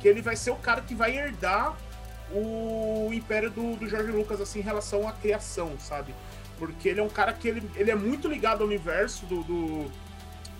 que 0.00 0.08
ele 0.08 0.20
vai 0.20 0.34
ser 0.34 0.50
o 0.50 0.56
cara 0.56 0.80
que 0.80 0.94
vai 0.94 1.16
herdar 1.16 1.76
o 2.32 3.10
império 3.12 3.50
do, 3.50 3.76
do 3.76 3.88
George 3.88 4.10
Lucas 4.10 4.40
assim 4.40 4.58
em 4.58 4.62
relação 4.62 5.06
à 5.08 5.12
criação, 5.12 5.78
sabe? 5.78 6.14
Porque 6.58 6.88
ele 6.88 7.00
é 7.00 7.02
um 7.02 7.08
cara 7.08 7.32
que 7.32 7.46
ele, 7.48 7.70
ele 7.76 7.90
é 7.90 7.94
muito 7.94 8.26
ligado 8.28 8.62
ao 8.62 8.66
universo 8.66 9.24
do, 9.26 9.42
do, 9.44 9.90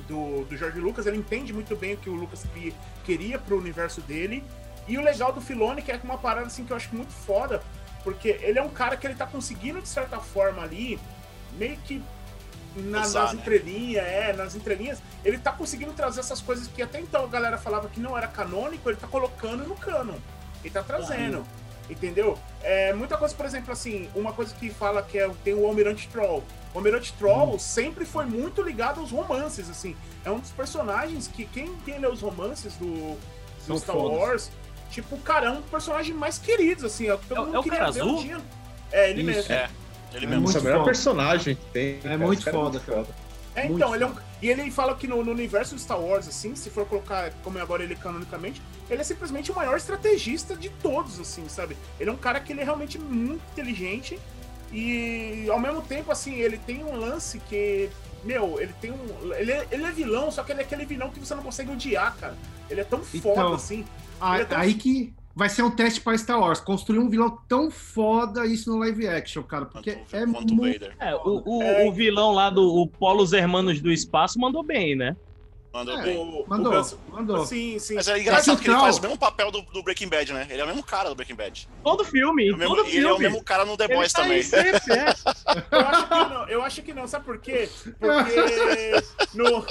do, 0.07 0.45
do 0.45 0.57
George 0.57 0.79
Lucas, 0.79 1.07
ele 1.07 1.17
entende 1.17 1.53
muito 1.53 1.75
bem 1.75 1.95
o 1.95 1.97
que 1.97 2.09
o 2.09 2.15
Lucas 2.15 2.45
que- 2.55 2.75
queria 3.05 3.39
pro 3.39 3.59
universo 3.59 4.01
dele. 4.01 4.45
E 4.87 4.97
o 4.99 5.03
legal 5.03 5.33
do 5.33 5.41
Filone 5.41 5.83
que 5.83 5.91
é 5.91 6.01
uma 6.05 6.19
parada 6.19 6.47
assim 6.47 6.65
que 6.65 6.73
eu 6.73 6.77
acho 6.77 6.95
muito 6.95 7.13
foda, 7.13 7.63
porque 8.05 8.39
ele 8.43 8.59
é 8.59 8.63
um 8.63 8.69
cara 8.69 8.97
que 8.97 9.07
ele 9.07 9.15
tá 9.15 9.27
conseguindo 9.27 9.81
de 9.81 9.89
certa 9.89 10.19
forma 10.19 10.63
ali 10.63 10.99
meio 11.59 11.77
que 11.79 12.03
na- 12.77 13.03
Usar, 13.03 13.21
nas 13.23 13.33
né? 13.35 13.41
entrelinhas, 13.41 14.05
é, 14.07 14.33
nas 14.33 14.55
entrelinhas, 14.55 14.99
ele 15.25 15.39
tá 15.39 15.53
conseguindo 15.53 15.93
trazer 15.93 16.21
essas 16.21 16.41
coisas 16.41 16.67
que 16.69 16.83
até 16.83 17.01
então 17.01 17.25
a 17.25 17.29
galera 17.29 17.59
falava 17.59 17.89
que 17.89 18.01
não 18.01 18.17
era 18.17 18.27
canônico, 18.29 18.89
ele 18.89 18.97
tá 18.99 19.07
colocando 19.07 19.65
no 19.67 19.75
canon. 19.77 20.17
Ele 20.63 20.73
tá 20.73 20.83
trazendo. 20.83 21.45
Entendeu? 21.91 22.39
É, 22.63 22.93
muita 22.93 23.17
coisa, 23.19 23.35
por 23.35 23.45
exemplo, 23.45 23.73
assim, 23.73 24.09
uma 24.15 24.33
coisa 24.33 24.55
que 24.55 24.71
fala 24.71 25.03
que 25.03 25.19
é, 25.19 25.29
tem 25.45 25.53
o 25.53 25.67
Almirante 25.67 26.09
Troll. 26.09 26.43
O 26.73 26.79
Almirante 26.79 27.13
Troll 27.15 27.59
sempre 27.59 28.07
foi 28.07 28.25
muito 28.25 28.63
ligado 28.63 29.01
aos 29.01 29.11
romances, 29.11 29.69
assim. 29.69 29.95
É 30.25 30.31
um 30.31 30.39
dos 30.39 30.51
personagens 30.51 31.27
que 31.29 31.45
quem, 31.45 31.75
quem 31.85 31.99
lê 31.99 32.07
os 32.07 32.21
romances 32.23 32.75
do, 32.77 33.19
do 33.67 33.79
Star 33.79 33.97
fodas. 33.97 34.17
Wars, 34.19 34.51
tipo, 34.91 35.19
cara, 35.19 35.47
é 35.49 35.51
um 35.51 35.61
dos 35.61 35.69
personagens 35.69 36.17
mais 36.17 36.39
queridos, 36.39 36.85
assim. 36.85 37.09
É, 37.09 37.15
o 37.15 37.19
que 37.19 37.27
todo 37.27 37.39
É 37.43 37.45
mundo 37.47 37.57
é 37.57 37.59
o 37.59 37.63
queria 37.63 37.79
cara 37.81 37.91
ver 37.91 38.01
azul? 38.01 38.19
um 38.19 38.23
dia. 38.23 38.41
É, 38.93 39.11
ele 39.11 39.23
Isso. 39.23 39.31
mesmo. 39.49 39.53
É. 39.53 39.71
Ele 40.15 40.27
É 40.27 40.29
mesmo. 40.29 40.43
Nossa, 40.43 40.53
muito 40.55 40.59
a 40.59 40.65
melhor 40.65 40.79
foda. 40.81 40.91
personagem 40.91 41.55
que 41.57 41.65
tem. 41.73 41.99
cara. 42.01 42.19
muito 42.19 42.39
Esse 42.39 42.45
cara 42.45 42.57
foda, 42.57 42.81
cara. 42.81 43.07
É, 43.55 43.65
Muito 43.65 43.77
então, 43.77 43.95
ele 43.95 44.03
é 44.03 44.07
um, 44.07 44.15
e 44.41 44.49
ele 44.49 44.71
fala 44.71 44.95
que 44.97 45.07
no, 45.07 45.23
no 45.23 45.31
universo 45.31 45.75
do 45.75 45.81
Star 45.81 46.01
Wars, 46.01 46.27
assim, 46.27 46.55
se 46.57 46.71
for 46.71 46.87
colocar 46.87 47.31
como 47.45 47.59
é 47.59 47.61
agora 47.61 47.83
ele 47.85 47.95
canonicamente, 47.95 48.63
ele 48.89 49.03
é 49.03 49.05
simplesmente 49.05 49.53
o 49.53 49.55
maior 49.55 49.77
estrategista 49.77 50.57
de 50.57 50.71
todos, 50.71 51.21
assim, 51.21 51.47
sabe? 51.51 51.77
Ele 52.01 52.09
é 52.09 52.13
um 52.15 52.17
cara 52.17 52.41
que 52.41 52.51
ele 52.51 52.63
é 52.63 52.65
realmente 52.65 52.99
muito 52.99 53.43
inteligente 53.53 54.19
e, 54.73 55.47
ao 55.51 55.61
mesmo 55.61 55.83
tempo, 55.83 56.11
assim, 56.11 56.35
ele 56.37 56.57
tem 56.57 56.83
um 56.83 56.97
lance 56.97 57.39
que, 57.41 57.91
meu, 58.25 58.59
ele 58.59 58.73
tem 58.81 58.91
um... 58.91 59.35
Ele 59.35 59.53
é, 59.53 59.67
ele 59.71 59.85
é 59.85 59.91
vilão, 59.93 60.31
só 60.31 60.43
que 60.43 60.53
ele 60.53 60.61
é 60.61 60.65
aquele 60.65 60.87
vilão 60.87 61.11
que 61.11 61.21
você 61.21 61.35
não 61.35 61.43
consegue 61.43 61.71
odiar, 61.71 62.17
cara. 62.19 62.35
Ele 62.71 62.81
é 62.81 62.85
tão 62.85 63.01
foda, 63.01 63.19
Então, 63.19 63.53
assim. 63.53 63.85
Ah, 64.19 64.35
Ele 64.37 64.43
é 64.45 64.47
tão- 64.47 64.59
Aí 64.59 64.75
que 64.75 65.13
vai 65.35 65.49
ser 65.49 65.63
um 65.63 65.71
teste 65.71 66.01
para 66.01 66.17
Star 66.19 66.39
Wars. 66.41 66.61
Construir 66.61 66.99
um 66.99 67.09
vilão 67.09 67.39
tão 67.49 67.71
foda 67.71 68.47
isso 68.47 68.71
no 68.71 68.79
live 68.79 69.07
action, 69.09 69.43
cara. 69.43 69.67
Porque 69.67 69.93
Quanto- 69.93 70.15
é 70.17 70.27
quanto 70.27 70.55
muito. 70.55 70.81
Vader. 70.81 70.97
É, 71.01 71.15
o, 71.15 71.43
o, 71.45 71.63
É. 71.63 71.87
o 71.87 71.93
vilão 71.93 72.33
lá 72.33 72.51
do 72.51 72.63
o 72.67 72.87
Polos 72.87 73.33
Hermanos 73.33 73.81
do 73.81 73.91
Espaço 73.91 74.39
mandou 74.39 74.63
bem, 74.63 74.95
né? 74.97 75.17
Mandou 75.73 75.99
É. 75.99 76.03
bem. 76.03 76.19
O, 76.19 76.45
Mandou, 76.47 76.71
o 76.83 77.11
mandou. 77.17 77.47
Sim, 77.47 77.79
sim. 77.79 77.95
Mas 77.95 78.07
é 78.07 78.19
engraçado 78.21 78.61
que 78.61 78.69
ele 78.69 78.77
faz 78.77 78.99
o 78.99 79.01
mesmo 79.01 79.17
papel 79.17 79.51
do, 79.51 79.63
do 79.63 79.83
Breaking 79.83 80.07
Bad, 80.09 80.31
né? 80.35 80.47
Ele 80.51 80.61
é 80.61 80.65
o 80.65 80.67
mesmo 80.67 80.83
cara 80.83 81.09
do 81.09 81.15
Breaking 81.15 81.35
Bad. 81.35 81.67
Todo 81.83 82.05
filme, 82.05 82.51
É 82.51 82.53
o 82.55 82.59
mesmo- 82.59 82.77
todo 82.77 82.87
e 82.91 82.97
ele 82.99 83.07
é 83.07 83.11
o 83.11 83.17
filme. 83.17 83.25
mesmo 83.31 83.43
cara 83.43 83.65
no 83.65 83.75
The 83.75 83.85
Ele 83.85 83.95
Boys 83.95 84.13
tá 84.13 84.21
também. 84.21 84.37
aí 84.37 84.43
sempre, 84.45 84.93
é. 84.93 85.15
Eu 85.71 85.81
acho 85.89 86.07
que 86.09 86.15
não, 86.35 86.49
eu 86.51 86.63
acho 86.63 86.83
que 86.83 86.93
não, 86.93 87.09
sabe 87.09 87.25
por 87.25 87.39
quê? 87.39 87.71
Porque 87.99 88.03
no, 89.35 89.65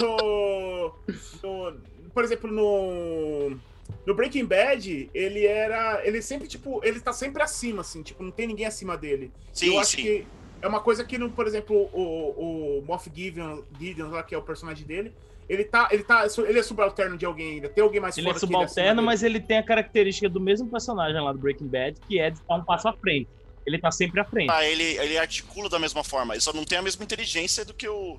no- 1.44 1.74
por 2.14 2.24
exemplo, 2.24 2.52
no 2.52 3.58
no 4.06 4.16
Breaking 4.16 4.46
Bad, 4.46 5.10
ele 5.14 5.46
era, 5.46 6.02
ele 6.06 6.22
sempre 6.22 6.48
tipo, 6.48 6.82
ele 6.84 7.00
tá 7.00 7.14
sempre 7.14 7.42
acima 7.44 7.82
assim, 7.82 8.02
tipo, 8.02 8.24
não 8.24 8.32
tem 8.32 8.48
ninguém 8.48 8.66
acima 8.66 8.98
dele. 8.98 9.32
Sim, 9.54 9.74
eu 9.74 9.80
acho 9.80 9.92
sim. 9.92 10.02
que 10.02 10.28
é 10.62 10.68
uma 10.68 10.80
coisa 10.80 11.04
que, 11.04 11.18
no, 11.18 11.30
por 11.30 11.48
exemplo, 11.48 11.76
o, 11.94 12.80
o 12.80 12.84
Moff 12.86 13.10
Gideon, 13.14 13.62
Gideon 13.80 14.10
lá, 14.10 14.24
que 14.24 14.34
é 14.34 14.38
o 14.38 14.42
personagem 14.42 14.86
dele, 14.86 15.14
ele 15.50 15.66
tá, 15.66 15.90
ele 15.92 16.04
tá, 16.04 16.26
ele 16.48 16.60
é 16.60 16.64
subalterno 16.64 17.18
de 17.18 17.26
alguém 17.26 17.56
ainda. 17.56 17.68
Tem 17.68 17.84
alguém 17.84 18.00
mais 18.00 18.18
Ele 18.18 18.28
é 18.28 18.30
fora 18.30 18.40
que 18.40 18.46
ele 18.46 18.56
acima 18.56 18.68
subalterno, 18.68 18.96
dele. 19.02 19.06
mas 19.06 19.24
ele 19.24 19.40
tem 19.40 19.58
a 19.58 19.64
característica 19.64 20.30
do 20.30 20.40
mesmo 20.40 20.70
personagem 20.70 21.20
lá 21.20 21.32
do 21.34 21.40
Breaking 21.40 21.68
Bad, 21.68 22.00
que 22.08 22.20
é 22.20 22.30
de 22.30 22.38
estar 22.38 22.56
um 22.56 22.64
passo 22.64 22.88
à 22.88 22.94
frente. 22.94 23.28
Ele 23.66 23.78
tá 23.78 23.92
sempre 23.92 24.20
à 24.20 24.26
frente. 24.26 24.50
Ah, 24.50 24.66
ele, 24.66 24.84
ele 24.84 25.18
articula 25.18 25.70
da 25.70 25.78
mesma 25.78 26.04
forma. 26.04 26.34
Ele 26.34 26.42
só 26.42 26.54
não 26.54 26.64
tem 26.64 26.78
a 26.78 26.82
mesma 26.82 27.04
inteligência 27.04 27.66
do 27.66 27.74
que 27.74 27.88
o, 27.88 28.18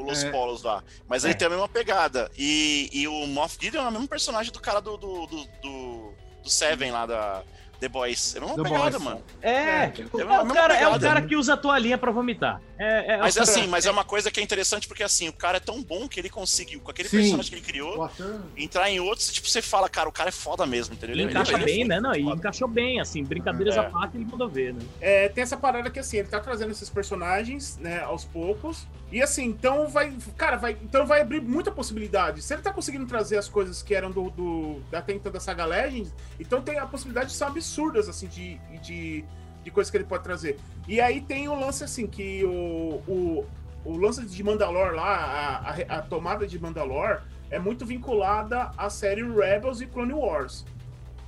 o 0.00 0.02
Los 0.04 0.24
É. 0.24 0.30
Polos 0.30 0.62
lá. 0.62 0.82
Mas 1.08 1.24
ele 1.24 1.34
tem 1.34 1.46
a 1.46 1.50
mesma 1.50 1.68
pegada. 1.68 2.30
E, 2.38 2.88
e 2.92 3.06
o 3.08 3.26
Moff 3.26 3.56
Gideon 3.60 3.84
é 3.84 3.88
o 3.88 3.92
mesmo 3.92 4.08
personagem 4.08 4.52
do 4.52 4.60
cara 4.60 4.80
do, 4.80 4.96
do, 4.96 5.26
do, 5.26 5.44
do, 5.62 6.12
do 6.42 6.50
Seven 6.50 6.90
lá 6.90 7.06
da 7.06 7.42
The 7.80 7.88
Boys. 7.88 8.34
É 8.34 8.38
a 8.38 8.40
mesma 8.42 8.56
The 8.56 8.62
pegada, 8.62 8.90
Boys. 8.98 9.02
mano. 9.02 9.22
É, 9.42 9.50
É 9.50 9.92
é, 10.18 10.24
o 10.24 10.26
mesma 10.28 10.54
cara, 10.54 10.74
é 10.76 10.88
o 10.88 11.00
cara 11.00 11.22
que 11.22 11.36
usa 11.36 11.54
a 11.54 11.56
toalhinha 11.56 11.98
pra 11.98 12.10
vomitar. 12.12 12.60
É, 12.78 13.14
é, 13.14 13.16
Mas 13.18 13.36
assim, 13.38 13.68
mas 13.68 13.86
é 13.86 13.90
uma 13.90 14.04
coisa 14.04 14.30
que 14.32 14.40
é 14.40 14.42
interessante 14.42 14.88
porque 14.88 15.02
assim, 15.04 15.28
o 15.28 15.32
cara 15.32 15.58
é 15.58 15.60
tão 15.60 15.80
bom 15.82 16.08
que 16.08 16.18
ele 16.18 16.28
conseguiu, 16.28 16.80
com 16.80 16.90
aquele 16.90 17.08
Sim. 17.08 17.18
personagem 17.18 17.50
que 17.50 17.56
ele 17.58 17.64
criou, 17.64 18.10
entrar 18.56 18.90
em 18.90 18.98
outros, 18.98 19.32
tipo, 19.32 19.48
você 19.48 19.62
fala, 19.62 19.88
cara, 19.88 20.08
o 20.08 20.12
cara 20.12 20.28
é 20.28 20.32
foda 20.32 20.66
mesmo, 20.66 20.94
entendeu? 20.94 21.14
Ele 21.14 21.22
Ele- 21.24 21.30
encaixa 21.30 21.52
ele 21.52 21.62
é 21.62 21.66
bem, 21.66 21.82
foda, 21.82 21.94
né? 21.94 22.00
Não, 22.00 22.14
e 22.16 22.22
encaixou 22.34 22.66
bem, 22.66 23.00
assim, 23.00 23.22
brincadeiras 23.22 23.76
É. 23.76 23.80
à 23.80 23.84
parte, 23.84 24.16
ele 24.16 24.24
mandou 24.24 24.48
ver, 24.48 24.74
né? 24.74 24.80
É, 25.00 25.28
tem 25.28 25.42
essa 25.42 25.56
parada 25.56 25.88
que 25.88 26.00
assim, 26.00 26.16
ele 26.18 26.28
tá 26.28 26.40
trazendo 26.40 26.72
esses 26.72 26.90
personagens, 26.90 27.76
né, 27.78 28.00
aos 28.02 28.24
poucos. 28.24 28.86
E 29.14 29.22
assim, 29.22 29.44
então 29.44 29.86
vai. 29.86 30.12
Cara, 30.36 30.56
vai. 30.56 30.76
Então 30.82 31.06
vai 31.06 31.20
abrir 31.20 31.40
muita 31.40 31.70
possibilidade. 31.70 32.42
Se 32.42 32.52
ele 32.52 32.62
tá 32.62 32.72
conseguindo 32.72 33.06
trazer 33.06 33.36
as 33.36 33.48
coisas 33.48 33.80
que 33.80 33.94
eram 33.94 34.10
do. 34.10 34.28
do 34.30 34.80
da 34.90 34.98
até 34.98 35.12
então 35.12 35.30
da 35.30 35.38
Saga 35.38 35.64
Legends, 35.64 36.12
então 36.40 36.60
tem 36.60 36.80
a 36.80 36.86
possibilidade 36.86 37.28
de 37.30 37.36
ser 37.36 37.44
absurdas, 37.44 38.08
assim, 38.08 38.26
de, 38.26 38.58
de, 38.82 39.24
de 39.62 39.70
coisas 39.70 39.88
que 39.88 39.96
ele 39.96 40.02
pode 40.02 40.24
trazer. 40.24 40.58
E 40.88 41.00
aí 41.00 41.20
tem 41.20 41.48
o 41.48 41.54
lance 41.54 41.84
assim, 41.84 42.08
que 42.08 42.44
o. 42.44 43.00
o 43.06 43.46
o 43.84 43.98
lance 43.98 44.24
de 44.24 44.42
Mandalor 44.42 44.94
lá, 44.94 45.14
a, 45.14 45.70
a, 45.70 45.98
a 45.98 46.02
tomada 46.02 46.46
de 46.46 46.58
Mandalor, 46.58 47.20
é 47.50 47.58
muito 47.58 47.84
vinculada 47.84 48.70
à 48.78 48.88
série 48.88 49.22
Rebels 49.22 49.82
e 49.82 49.86
Clone 49.86 50.14
Wars. 50.14 50.64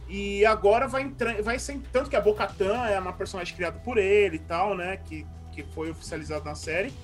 E 0.09 0.45
agora 0.47 0.89
vai 0.89 1.03
entrar, 1.03 1.43
vai 1.43 1.59
ser 1.59 1.79
tanto 1.93 2.09
que 2.09 2.17
a 2.17 2.21
Bo-Katan 2.21 2.87
é 2.87 2.99
uma 2.99 3.13
personagem 3.13 3.55
criada 3.55 3.79
por 3.81 3.99
ele 3.99 4.37
e 4.37 4.39
tal, 4.39 4.75
né, 4.75 4.97
que, 5.05 5.27
que 5.53 5.63
foi 5.63 5.91
oficializado 5.91 6.47
na 6.47 6.55
série. 6.55 6.95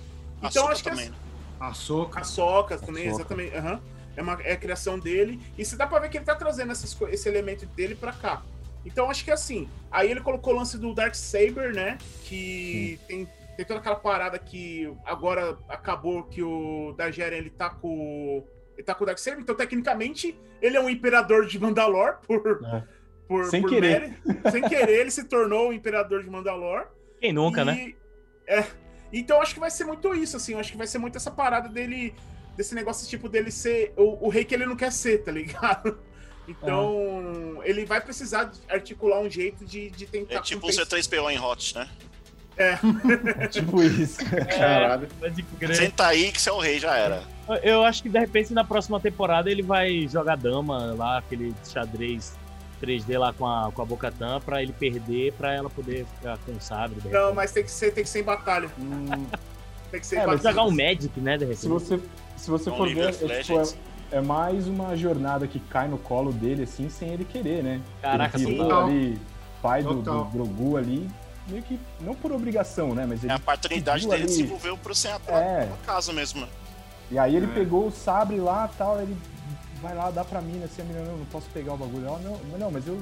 A 0.42 0.48
Então 0.48 0.68
acho 0.68 0.82
que 0.82 0.90
também, 0.90 1.08
né? 1.10 1.16
A 1.60 1.72
Soca. 1.72 2.20
a 2.20 2.24
Soca 2.24 2.78
também, 2.78 3.06
exatamente, 3.06 3.54
aham. 3.56 3.80
É, 4.16 4.20
uma, 4.22 4.34
é 4.42 4.52
a 4.52 4.56
criação 4.56 4.98
dele. 4.98 5.40
E 5.56 5.64
se 5.64 5.76
dá 5.76 5.86
pra 5.86 5.98
ver 6.00 6.10
que 6.10 6.18
ele 6.18 6.24
tá 6.24 6.34
trazendo 6.34 6.72
essas, 6.72 6.94
esse 7.08 7.28
elemento 7.28 7.64
dele 7.66 7.94
pra 7.94 8.12
cá. 8.12 8.42
Então 8.84 9.08
acho 9.08 9.24
que 9.24 9.30
assim. 9.30 9.68
Aí 9.90 10.10
ele 10.10 10.20
colocou 10.20 10.52
o 10.52 10.56
lance 10.56 10.76
do 10.76 10.92
Dark 10.92 11.14
Saber, 11.14 11.72
né? 11.72 11.96
Que 12.24 12.98
tem, 13.08 13.28
tem 13.56 13.64
toda 13.64 13.78
aquela 13.80 13.96
parada 13.96 14.38
que 14.38 14.92
agora 15.06 15.56
acabou 15.68 16.24
que 16.24 16.42
o 16.42 16.92
Targaryen 16.98 17.38
ele 17.38 17.50
tá 17.50 17.70
com. 17.70 18.44
Ele 18.74 18.82
tá 18.84 18.94
com 18.94 19.04
o 19.04 19.06
Dark 19.06 19.18
Saber, 19.18 19.40
então 19.40 19.54
tecnicamente 19.54 20.36
ele 20.60 20.76
é 20.76 20.80
um 20.80 20.90
imperador 20.90 21.46
de 21.46 21.58
Mandalor 21.58 22.18
por. 22.26 22.60
É. 22.66 22.82
por 23.28 23.44
Sem 23.46 23.62
por 23.62 23.70
querer. 23.70 24.00
mérito. 24.24 24.50
Sem 24.50 24.62
querer, 24.68 25.00
ele 25.00 25.10
se 25.10 25.24
tornou 25.24 25.68
o 25.70 25.72
imperador 25.72 26.22
de 26.24 26.28
Mandalor. 26.28 26.86
Quem 27.20 27.32
nunca, 27.32 27.62
E- 27.62 27.64
né? 27.64 27.94
É. 28.46 28.64
Então 29.12 29.40
acho 29.42 29.54
que 29.54 29.60
vai 29.60 29.70
ser 29.70 29.84
muito 29.84 30.14
isso, 30.14 30.36
assim. 30.36 30.52
eu 30.54 30.58
Acho 30.58 30.70
que 30.72 30.78
vai 30.78 30.86
ser 30.86 30.98
muito 30.98 31.16
essa 31.16 31.30
parada 31.30 31.68
dele. 31.68 32.14
Desse 32.56 32.74
negócio, 32.74 33.08
tipo, 33.08 33.28
dele 33.30 33.50
ser 33.50 33.94
o, 33.96 34.26
o 34.26 34.28
rei 34.28 34.44
que 34.44 34.54
ele 34.54 34.66
não 34.66 34.76
quer 34.76 34.92
ser, 34.92 35.22
tá 35.22 35.30
ligado? 35.32 35.98
Então, 36.48 37.60
ele 37.62 37.84
vai 37.84 38.00
precisar 38.00 38.50
articular 38.68 39.20
um 39.20 39.30
jeito 39.30 39.64
de, 39.64 39.90
de 39.90 40.06
tentar. 40.06 40.34
É 40.34 40.40
tipo 40.40 40.66
um 40.66 40.70
compensar- 40.70 40.86
C3PO 40.98 41.30
em 41.30 41.38
Hot, 41.38 41.74
né? 41.76 41.88
tipo 43.50 43.82
isso. 43.82 44.18
Caralho. 44.58 45.08
Pode 45.20 45.42
crer. 45.42 45.76
Senta 45.76 46.06
aí 46.08 46.32
que 46.32 46.40
você 46.40 46.50
é 46.50 46.52
o 46.52 46.58
rei, 46.58 46.78
já 46.78 46.96
era. 46.96 47.22
Eu 47.62 47.84
acho 47.84 48.02
que 48.02 48.08
de 48.08 48.18
repente 48.18 48.52
na 48.52 48.64
próxima 48.64 49.00
temporada 49.00 49.50
ele 49.50 49.62
vai 49.62 50.06
jogar 50.08 50.36
dama 50.36 50.94
lá, 50.94 51.18
aquele 51.18 51.54
xadrez 51.64 52.34
3D 52.82 53.18
lá 53.18 53.32
com 53.32 53.46
a, 53.46 53.70
com 53.72 53.80
a 53.82 53.84
Bocatã, 53.84 54.40
pra 54.40 54.62
ele 54.62 54.72
perder, 54.72 55.32
pra 55.34 55.54
ela 55.54 55.70
poder 55.70 56.04
ficar 56.16 56.36
com 56.38 56.52
o 56.52 56.60
sabre. 56.60 56.96
Não, 57.04 57.10
repente. 57.20 57.34
mas 57.36 57.52
tem 57.52 57.62
que 57.64 57.70
ser, 57.70 57.92
tem 57.92 58.02
que 58.04 58.10
ser 58.10 58.20
em 58.20 58.24
batalha. 58.24 58.68
Hum, 58.78 59.26
Tem 59.90 60.00
que 60.00 60.06
ser 60.06 60.16
É, 60.16 60.22
em 60.22 60.26
batalha. 60.26 60.50
jogar 60.50 60.64
um 60.64 60.70
Magic, 60.70 61.20
né, 61.20 61.36
de 61.38 61.44
repente. 61.44 61.60
se 61.60 61.68
você, 61.68 62.00
se 62.36 62.50
você 62.50 62.70
for 62.70 62.88
ver, 62.92 63.08
é, 63.08 63.42
tipo, 63.42 63.58
é, 64.10 64.16
é 64.16 64.20
mais 64.20 64.66
uma 64.66 64.96
jornada 64.96 65.46
que 65.46 65.60
cai 65.60 65.86
no 65.86 65.98
colo 65.98 66.32
dele, 66.32 66.62
assim, 66.64 66.88
sem 66.88 67.10
ele 67.10 67.24
querer, 67.24 67.62
né? 67.62 67.80
Caraca, 68.00 68.36
ele 68.38 68.46
virou 68.46 68.64
total. 68.68 68.86
ali 68.86 69.18
pai 69.62 69.82
do, 69.82 69.94
do. 70.02 70.24
Grogu 70.24 70.76
ali, 70.76 71.08
meio 71.46 71.62
que, 71.62 71.78
não 72.00 72.14
por 72.14 72.32
obrigação, 72.32 72.94
né? 72.94 73.04
Mas 73.06 73.22
ele 73.22 73.32
É 73.32 73.36
a 73.36 73.38
paternidade 73.38 74.00
seguiu 74.02 74.10
dele 74.16 74.22
ali. 74.24 74.32
desenvolveu 74.32 74.76
pro 74.78 74.94
ser 74.94 75.18
por 75.20 75.34
É. 75.34 75.66
por 75.66 75.74
acaso 75.82 76.12
mesmo? 76.12 76.48
E 77.10 77.18
aí 77.18 77.36
ele 77.36 77.46
É. 77.46 77.54
pegou 77.54 77.86
o 77.86 77.90
sabre 77.92 78.38
lá 78.38 78.68
tal, 78.78 78.98
ele 79.00 79.14
vai 79.82 79.94
lá, 79.94 80.10
dá 80.10 80.24
pra 80.24 80.40
mim, 80.40 80.62
assim, 80.64 80.82
a 80.82 80.84
menina, 80.84 81.04
não, 81.06 81.18
não 81.18 81.24
posso 81.26 81.48
pegar 81.50 81.74
o 81.74 81.76
bagulho. 81.76 82.06
Ela, 82.06 82.18
não, 82.20 82.38
mas 82.50 82.60
não, 82.60 82.70
mas 82.70 82.86
eu, 82.86 83.00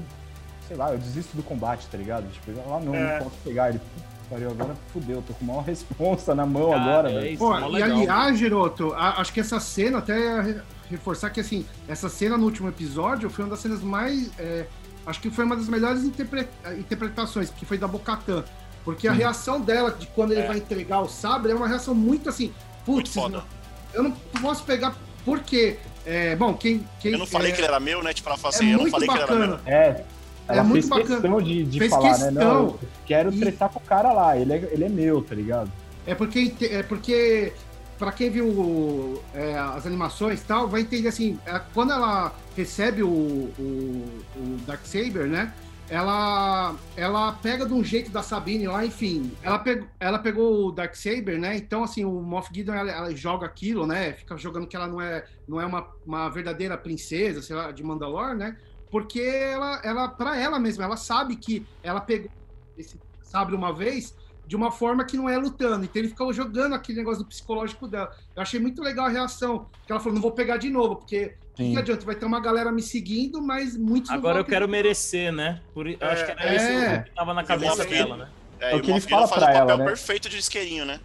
sei 0.67 0.77
lá, 0.77 0.91
eu 0.93 0.99
desisto 0.99 1.37
do 1.37 1.43
combate, 1.43 1.87
tá 1.89 1.99
ligado? 1.99 2.27
Tipo, 2.33 2.53
ela, 2.59 2.81
não, 2.81 2.95
É. 2.95 3.19
não 3.19 3.25
posso 3.25 3.37
pegar. 3.45 3.69
Ele, 3.71 3.79
"Puta 3.79 4.07
que 4.23 4.29
pariu, 4.31 4.51
agora 4.51 4.77
fudeu, 4.93 5.23
tô 5.27 5.35
com 5.35 5.45
maior 5.45 5.63
responsa 5.65 6.35
na 6.35 6.47
mão 6.47 6.71
Cara, 6.71 6.83
agora, 6.83 7.11
é 7.13 7.21
velho. 7.21 7.39
mó 7.39 7.59
e 7.79 7.83
aliás, 7.83 8.39
Giroto, 8.39 8.93
a- 8.95 9.21
acho 9.21 9.33
que 9.33 9.41
essa 9.41 9.61
cena, 9.61 9.99
até 9.99 10.41
re- 10.41 10.61
reforçar 10.89 11.31
que 11.31 11.41
assim, 11.41 11.67
essa 11.87 12.09
cena 12.09 12.37
no 12.39 12.45
último 12.45 12.69
episódio 12.69 13.29
foi 13.31 13.45
uma 13.45 13.51
das 13.51 13.61
cenas 13.61 13.81
mais. 13.83 14.31
é, 14.39 14.67
acho 15.07 15.21
que 15.21 15.31
foi 15.31 15.45
uma 15.45 15.57
das 15.57 15.69
melhores 15.69 16.05
interpre- 16.05 16.49
interpretações, 16.79 17.51
que 17.51 17.65
foi 17.67 17.79
da 17.79 17.87
Bocatã. 17.89 18.45
Porque 18.85 19.07
a 19.07 19.13
reação 19.13 19.61
dela 19.61 19.91
de 19.91 20.07
quando 20.09 20.33
ele 20.33 20.41
É. 20.41 20.47
vai 20.47 20.57
entregar 20.57 21.01
o 21.01 21.09
sabre 21.09 21.53
é 21.53 21.55
uma 21.55 21.69
reação 21.69 21.95
muito 21.95 22.29
assim. 22.29 22.53
Putz, 22.87 23.13
foda. 23.13 23.45
eu 23.93 24.03
não 24.03 24.13
posso 24.41 24.63
pegar. 24.65 24.95
Por 25.25 25.41
quê? 25.41 25.79
É, 26.07 26.35
bom, 26.37 26.55
quem. 26.55 26.87
quem 27.01 27.13
Eu 27.13 27.19
não 27.19 27.27
falei 27.27 27.51
é, 27.51 27.55
que 27.55 27.61
ele 27.61 27.67
era 27.69 27.79
meu, 27.81 28.03
né? 28.03 28.13
Tipo, 28.13 28.29
ela 28.31 28.39
fala 28.39 28.55
é 28.55 28.57
assim, 28.57 28.71
eu 28.73 28.79
não 28.79 28.91
falei 28.91 29.09
que 29.09 29.15
ele 29.15 29.23
era 29.23 29.35
meu. 29.37 29.49
bacana. 29.57 29.63
É, 29.67 30.05
ela 30.49 30.65
muito 30.65 30.87
fez 30.87 30.89
bacana. 30.89 31.21
questão 31.21 31.43
de, 31.43 31.65
de 31.65 31.79
Fez 31.79 31.91
falar, 31.91 32.19
né? 32.19 32.31
Não, 32.31 32.71
questão. 32.71 32.79
eu 32.83 32.89
quero 33.07 33.33
E- 33.33 33.39
tretar 33.41 33.69
com 33.69 33.79
o 33.79 33.83
cara 33.83 34.13
lá, 34.13 34.37
ele 34.37 34.53
é, 34.53 34.69
ele 34.73 34.85
é 34.85 34.89
meu, 34.89 35.23
tá 35.23 35.35
ligado? 35.35 35.71
É 36.07 36.15
porque, 36.15 36.53
é 36.63 36.83
porque 36.83 37.53
para 37.99 38.11
quem 38.13 38.31
viu 38.31 39.23
é, 39.35 39.57
as 39.59 39.87
animações 39.87 40.41
e 40.41 40.45
tal, 40.45 40.67
vai 40.67 40.81
entender 40.81 41.09
assim, 41.09 41.39
é, 41.47 41.61
quando 41.75 41.93
ela 41.93 42.35
recebe 42.57 43.03
o, 43.03 43.09
o, 43.09 44.05
o 44.37 44.57
Darksaber, 44.67 45.27
né? 45.27 45.53
Ela, 45.91 46.77
ela 46.97 47.33
pega 47.33 47.67
de 47.67 47.75
um 47.75 47.83
jeito 47.83 48.13
da 48.13 48.23
Sabine 48.23 48.69
lá, 48.69 48.87
enfim. 48.87 49.33
Ela, 49.43 49.59
pegou 49.59 49.89
ela 49.99 50.19
pegou 50.21 50.69
o 50.69 50.73
Darksaber, 50.73 51.37
né? 51.37 51.57
Então, 51.57 51.83
assim, 51.83 52.05
o 52.05 52.23
Moff 52.23 52.49
Gideon, 52.55 52.75
ela, 52.75 52.91
ela 52.93 53.17
joga 53.17 53.45
aquilo, 53.45 53.85
né? 53.89 54.13
Fica 54.13 54.37
jogando 54.39 54.69
que 54.69 54.77
ela 54.77 54.87
não 54.87 55.01
é, 55.01 55.25
não 55.49 55.61
é 55.61 55.67
uma, 55.67 55.89
uma 56.07 56.29
verdadeira 56.29 56.79
princesa, 56.79 57.43
sei 57.43 57.57
lá, 57.57 57.73
de 57.73 57.83
Mandalor, 57.83 58.37
né? 58.37 58.57
Porque 58.89 59.21
ela, 59.21 59.81
ela 59.83 60.09
para 60.09 60.37
ela 60.37 60.61
mesma, 60.61 60.85
ela 60.85 60.97
sabe 60.97 61.35
que 61.35 61.67
ela 61.83 62.01
pegou 62.01 62.31
esse 62.79 62.97
sabre 63.23 63.57
uma 63.57 63.73
vez 63.73 64.15
de 64.47 64.57
uma 64.57 64.71
forma 64.73 65.05
que 65.05 65.17
não 65.17 65.29
é 65.29 65.39
lutando. 65.39 65.85
Então 65.85 66.03
ele 66.03 66.09
ficou 66.09 66.33
jogando 66.33 66.75
aquele 66.75 66.99
negócio 66.99 67.23
do 67.23 67.29
psicológico 67.29 67.87
dela. 67.87 68.13
Eu 68.35 68.43
achei 68.43 68.59
muito 68.59 68.83
legal 68.83 69.07
a 69.07 69.09
reação. 69.09 69.67
Que 69.87 69.93
ela 69.93 70.01
falou, 70.01 70.15
não 70.15 70.23
vou 70.23 70.33
pegar 70.33 70.57
de 70.57 70.69
novo, 70.69 70.97
porque 70.97 71.37
Sim. 71.57 71.73
que 71.73 71.79
adianta? 71.79 72.05
Vai 72.07 72.15
ter 72.15 72.25
uma 72.25 72.41
galera 72.41 72.71
me 72.73 72.83
seguindo, 72.83 73.43
mas 73.43 73.77
muitos 73.77 74.11
não 74.11 74.17
Agora 74.17 74.39
eu 74.39 74.45
quero 74.45 74.69
merecer, 74.69 75.33
né? 75.33 75.61
Por, 75.75 75.87
eu 75.89 75.97
acho 76.01 76.25
que 76.25 76.31
era 76.33 76.45
É. 76.45 76.57
isso 76.57 77.05
que 77.05 77.11
tava 77.11 77.35
na 77.35 77.45
cabeça 77.45 77.85
dela, 77.85 78.17
né? 78.17 78.29
É, 78.61 78.73
É 78.73 78.77
o 78.77 78.81
que 78.83 78.91
ele 78.91 79.01
fala 79.01 79.27
pra 79.27 79.37
o 79.37 79.41
papel 79.41 79.57
ela, 79.57 79.77
né? 79.79 79.85
perfeito 79.87 80.29
de 80.29 80.39
isqueirinho, 80.39 80.85
né? 80.85 81.01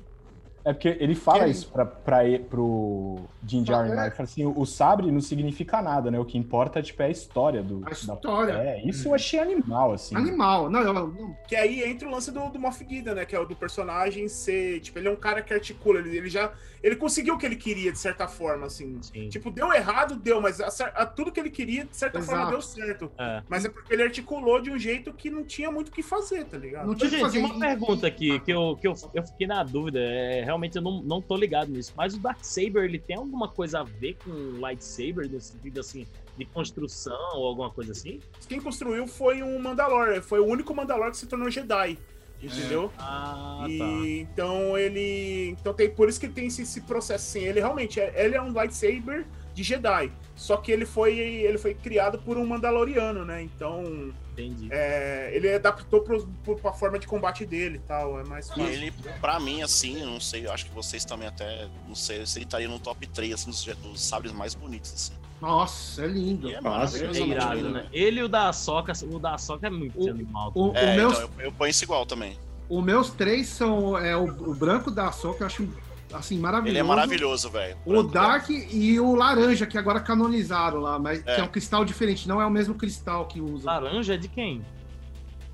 É 0.65 0.73
porque 0.73 0.97
ele 0.99 1.13
fala 1.15 1.43
Ele- 1.43 1.51
isso 1.51 1.71
pra, 1.71 1.85
pra, 1.85 2.27
e- 2.27 2.39
pro 2.39 3.19
Jim 3.47 3.63
Jarmusch, 3.63 3.91
É. 3.93 3.95
né? 3.95 4.01
Ele 4.07 4.11
fala 4.15 4.23
assim, 4.23 4.45
o 4.45 4.65
sabre 4.65 5.11
não 5.11 5.21
significa 5.21 5.81
nada, 5.81 6.09
né? 6.09 6.19
O 6.19 6.25
que 6.25 6.37
importa 6.37 6.81
tipo, 6.81 7.01
é 7.03 7.05
a 7.05 7.09
história 7.09 7.61
do... 7.61 7.77
A 7.83 7.89
da- 7.89 7.91
história. 7.91 8.53
É, 8.53 8.81
isso 8.83 9.07
eu 9.09 9.13
achei 9.13 9.39
animal, 9.39 9.93
assim. 9.93 10.15
Animal. 10.15 10.69
Não, 10.69 10.81
eu, 10.81 10.91
não, 10.93 11.35
Que 11.47 11.55
aí 11.55 11.83
entra 11.83 12.07
o 12.07 12.11
lance 12.11 12.31
do, 12.31 12.49
do 12.49 12.57
Moff 12.59 12.83
Gideon, 12.83 13.13
né? 13.13 13.25
Que 13.25 13.35
é 13.35 13.39
o 13.39 13.45
do 13.45 13.55
personagem 13.55 14.27
ser. 14.27 14.79
Tipo, 14.79 14.97
ele 14.99 15.07
é 15.07 15.11
um 15.11 15.15
cara 15.15 15.41
que 15.43 15.53
articula. 15.53 15.99
Ele, 15.99 16.17
ele 16.17 16.29
já. 16.29 16.51
Ele 16.81 16.95
conseguiu 16.95 17.33
o 17.33 17.37
que 17.37 17.45
ele 17.45 17.55
queria, 17.55 17.91
de 17.91 17.97
certa 17.99 18.27
forma, 18.27 18.65
assim. 18.67 18.97
Sim. 19.01 19.29
Tipo, 19.29 19.49
deu 19.51 19.71
errado, 19.73 20.15
deu, 20.15 20.39
mas 20.41 20.59
a 20.61 20.67
a- 20.95 21.05
tudo 21.05 21.31
que 21.31 21.39
ele 21.39 21.49
queria, 21.49 21.85
de 21.85 21.95
certa 21.95 22.17
Exato. 22.19 22.35
forma, 22.37 22.51
deu 22.51 22.61
certo. 22.61 23.11
É. 23.17 23.41
Mas 23.49 23.65
é 23.65 23.69
porque 23.69 23.93
ele 23.93 24.03
articulou 24.03 24.61
de 24.61 24.69
um 24.71 24.77
jeito 24.77 25.11
que 25.13 25.29
não 25.29 25.43
tinha 25.43 25.71
muito 25.71 25.87
o 25.89 25.91
que 25.91 26.01
fazer, 26.03 26.45
tá 26.45 26.57
ligado? 26.57 26.87
não 26.87 26.95
tinha 26.95 27.09
Gente, 27.09 27.21
fazer. 27.21 27.39
uma 27.39 27.59
pergunta 27.59 28.05
aqui 28.07 28.39
que 28.39 28.51
eu, 28.51 28.75
que 28.79 28.87
eu, 28.87 28.93
eu 29.13 29.23
fiquei 29.23 29.45
na 29.47 29.63
dúvida. 29.63 29.99
É, 29.99 30.43
realmente 30.43 30.54
eu 30.75 30.81
não, 30.81 31.01
não 31.01 31.21
tô 31.21 31.35
ligado 31.35 31.71
nisso. 31.71 31.93
Mas 31.95 32.13
o 32.13 32.19
Darksaber, 32.19 32.83
ele 32.83 32.99
tem 32.99 33.15
alguma 33.15 33.47
coisa 33.47 33.79
a 33.79 33.83
ver 33.83 34.17
com 34.23 34.29
o 34.29 34.59
Lightsaber, 34.59 35.29
no 35.29 35.39
sentido 35.39 35.79
assim, 35.79 36.05
de 36.37 36.45
construção 36.45 37.17
ou 37.35 37.47
alguma 37.47 37.69
coisa 37.69 37.91
assim? 37.91 38.19
Quem 38.47 38.59
construiu 38.59 39.07
foi 39.07 39.41
um 39.41 39.59
Mandalor. 39.59 40.21
Foi 40.21 40.39
o 40.39 40.45
único 40.45 40.73
Mandalor 40.73 41.11
que 41.11 41.17
se 41.17 41.27
tornou 41.27 41.49
Jedi. 41.49 41.97
Entendeu? 42.41 42.91
Ah, 42.97 43.61
tá. 43.61 43.67
E 43.67 44.19
então 44.19 44.77
ele. 44.77 45.55
Então 45.59 45.73
tem 45.73 45.89
por 45.89 46.09
isso 46.09 46.19
que 46.19 46.27
tem 46.27 46.47
esse, 46.47 46.61
esse 46.61 46.81
processo 46.81 47.37
assim. 47.37 47.47
Ele 47.47 47.59
realmente 47.59 47.99
é, 47.99 48.13
ele 48.23 48.35
é 48.35 48.41
um 48.41 48.51
lightsaber 48.51 49.25
de 49.55 49.63
Jedi. 49.63 50.11
Só 50.35 50.57
que 50.57 50.69
ele 50.71 50.85
foi, 50.85 51.17
ele 51.17 51.57
foi 51.57 51.73
criado 51.73 52.19
por 52.19 52.37
um 52.37 52.45
Mandaloriano, 52.45 53.23
né? 53.23 53.41
Então 53.41 54.13
Entendi. 54.33 54.67
é, 54.69 55.31
ele 55.33 55.51
adaptou 55.53 56.01
pro, 56.01 56.27
pro, 56.43 56.57
pra 56.57 56.73
forma 56.73 56.99
de 56.99 57.07
combate 57.07 57.45
dele 57.45 57.77
e 57.77 57.87
tal. 57.87 58.19
É 58.19 58.23
mais 58.25 58.47
E 58.47 58.49
fácil. 58.49 58.65
ele, 58.67 58.91
pra 59.21 59.39
mim, 59.39 59.61
assim, 59.61 60.01
eu 60.01 60.07
não 60.07 60.19
sei, 60.19 60.45
eu 60.45 60.51
acho 60.51 60.65
que 60.65 60.73
vocês 60.75 61.05
também 61.05 61.27
até, 61.29 61.69
não 61.87 61.95
sei, 61.95 62.25
se 62.25 62.37
ele 62.37 62.45
estaria 62.45 62.67
no 62.67 62.77
top 62.79 63.07
3, 63.07 63.33
assim, 63.33 63.49
dos, 63.49 63.63
dos 63.77 64.01
sabres 64.03 64.33
mais 64.33 64.53
bonitos, 64.53 64.93
assim. 64.93 65.13
Nossa, 65.41 66.03
é 66.03 66.07
lindo. 66.07 66.49
É 66.51 66.59
Nossa, 66.59 66.97
É 67.05 67.11
irado, 67.13 67.55
lindo. 67.55 67.69
né? 67.71 67.87
Ele 67.93 68.19
e 68.19 68.23
o 68.23 68.27
da 68.27 68.51
Soca, 68.51 68.91
o 69.09 69.19
da 69.19 69.37
Soca 69.37 69.67
é 69.67 69.69
muito 69.69 69.97
O- 70.03 70.09
animal. 70.09 70.51
O, 70.53 70.69
o 70.71 70.75
É, 70.75 70.97
meus, 70.97 71.17
então, 71.17 71.29
eu, 71.39 71.45
eu 71.45 71.51
ponho 71.53 71.69
isso 71.71 71.83
igual 71.85 72.05
também. 72.05 72.37
os 72.67 72.83
meus 72.83 73.09
três 73.11 73.47
são 73.47 73.97
é, 73.97 74.17
o, 74.17 74.23
o 74.25 74.53
branco 74.53 74.91
da 74.91 75.11
Soca, 75.13 75.43
eu 75.43 75.47
acho 75.47 75.65
assim, 76.13 76.37
maravilhoso. 76.39 76.71
Ele 76.71 76.79
é 76.79 76.83
maravilhoso, 76.83 77.49
velho. 77.49 77.77
O 77.85 78.03
Dark 78.03 78.49
e 78.49 78.99
o 78.99 79.15
laranja, 79.15 79.65
que 79.65 79.77
agora 79.77 79.99
canonizaram 79.99 80.79
lá, 80.79 80.97
mas 80.99 81.19
É. 81.25 81.35
que 81.35 81.41
é 81.41 81.43
um 81.43 81.47
cristal 81.47 81.83
diferente, 81.85 82.27
não 82.27 82.41
é 82.41 82.45
o 82.45 82.49
mesmo 82.51 82.75
cristal 82.75 83.25
que 83.27 83.39
usa. 83.41 83.65
Laranja 83.65 84.13
é 84.13 84.17
de 84.17 84.27
quem? 84.27 84.63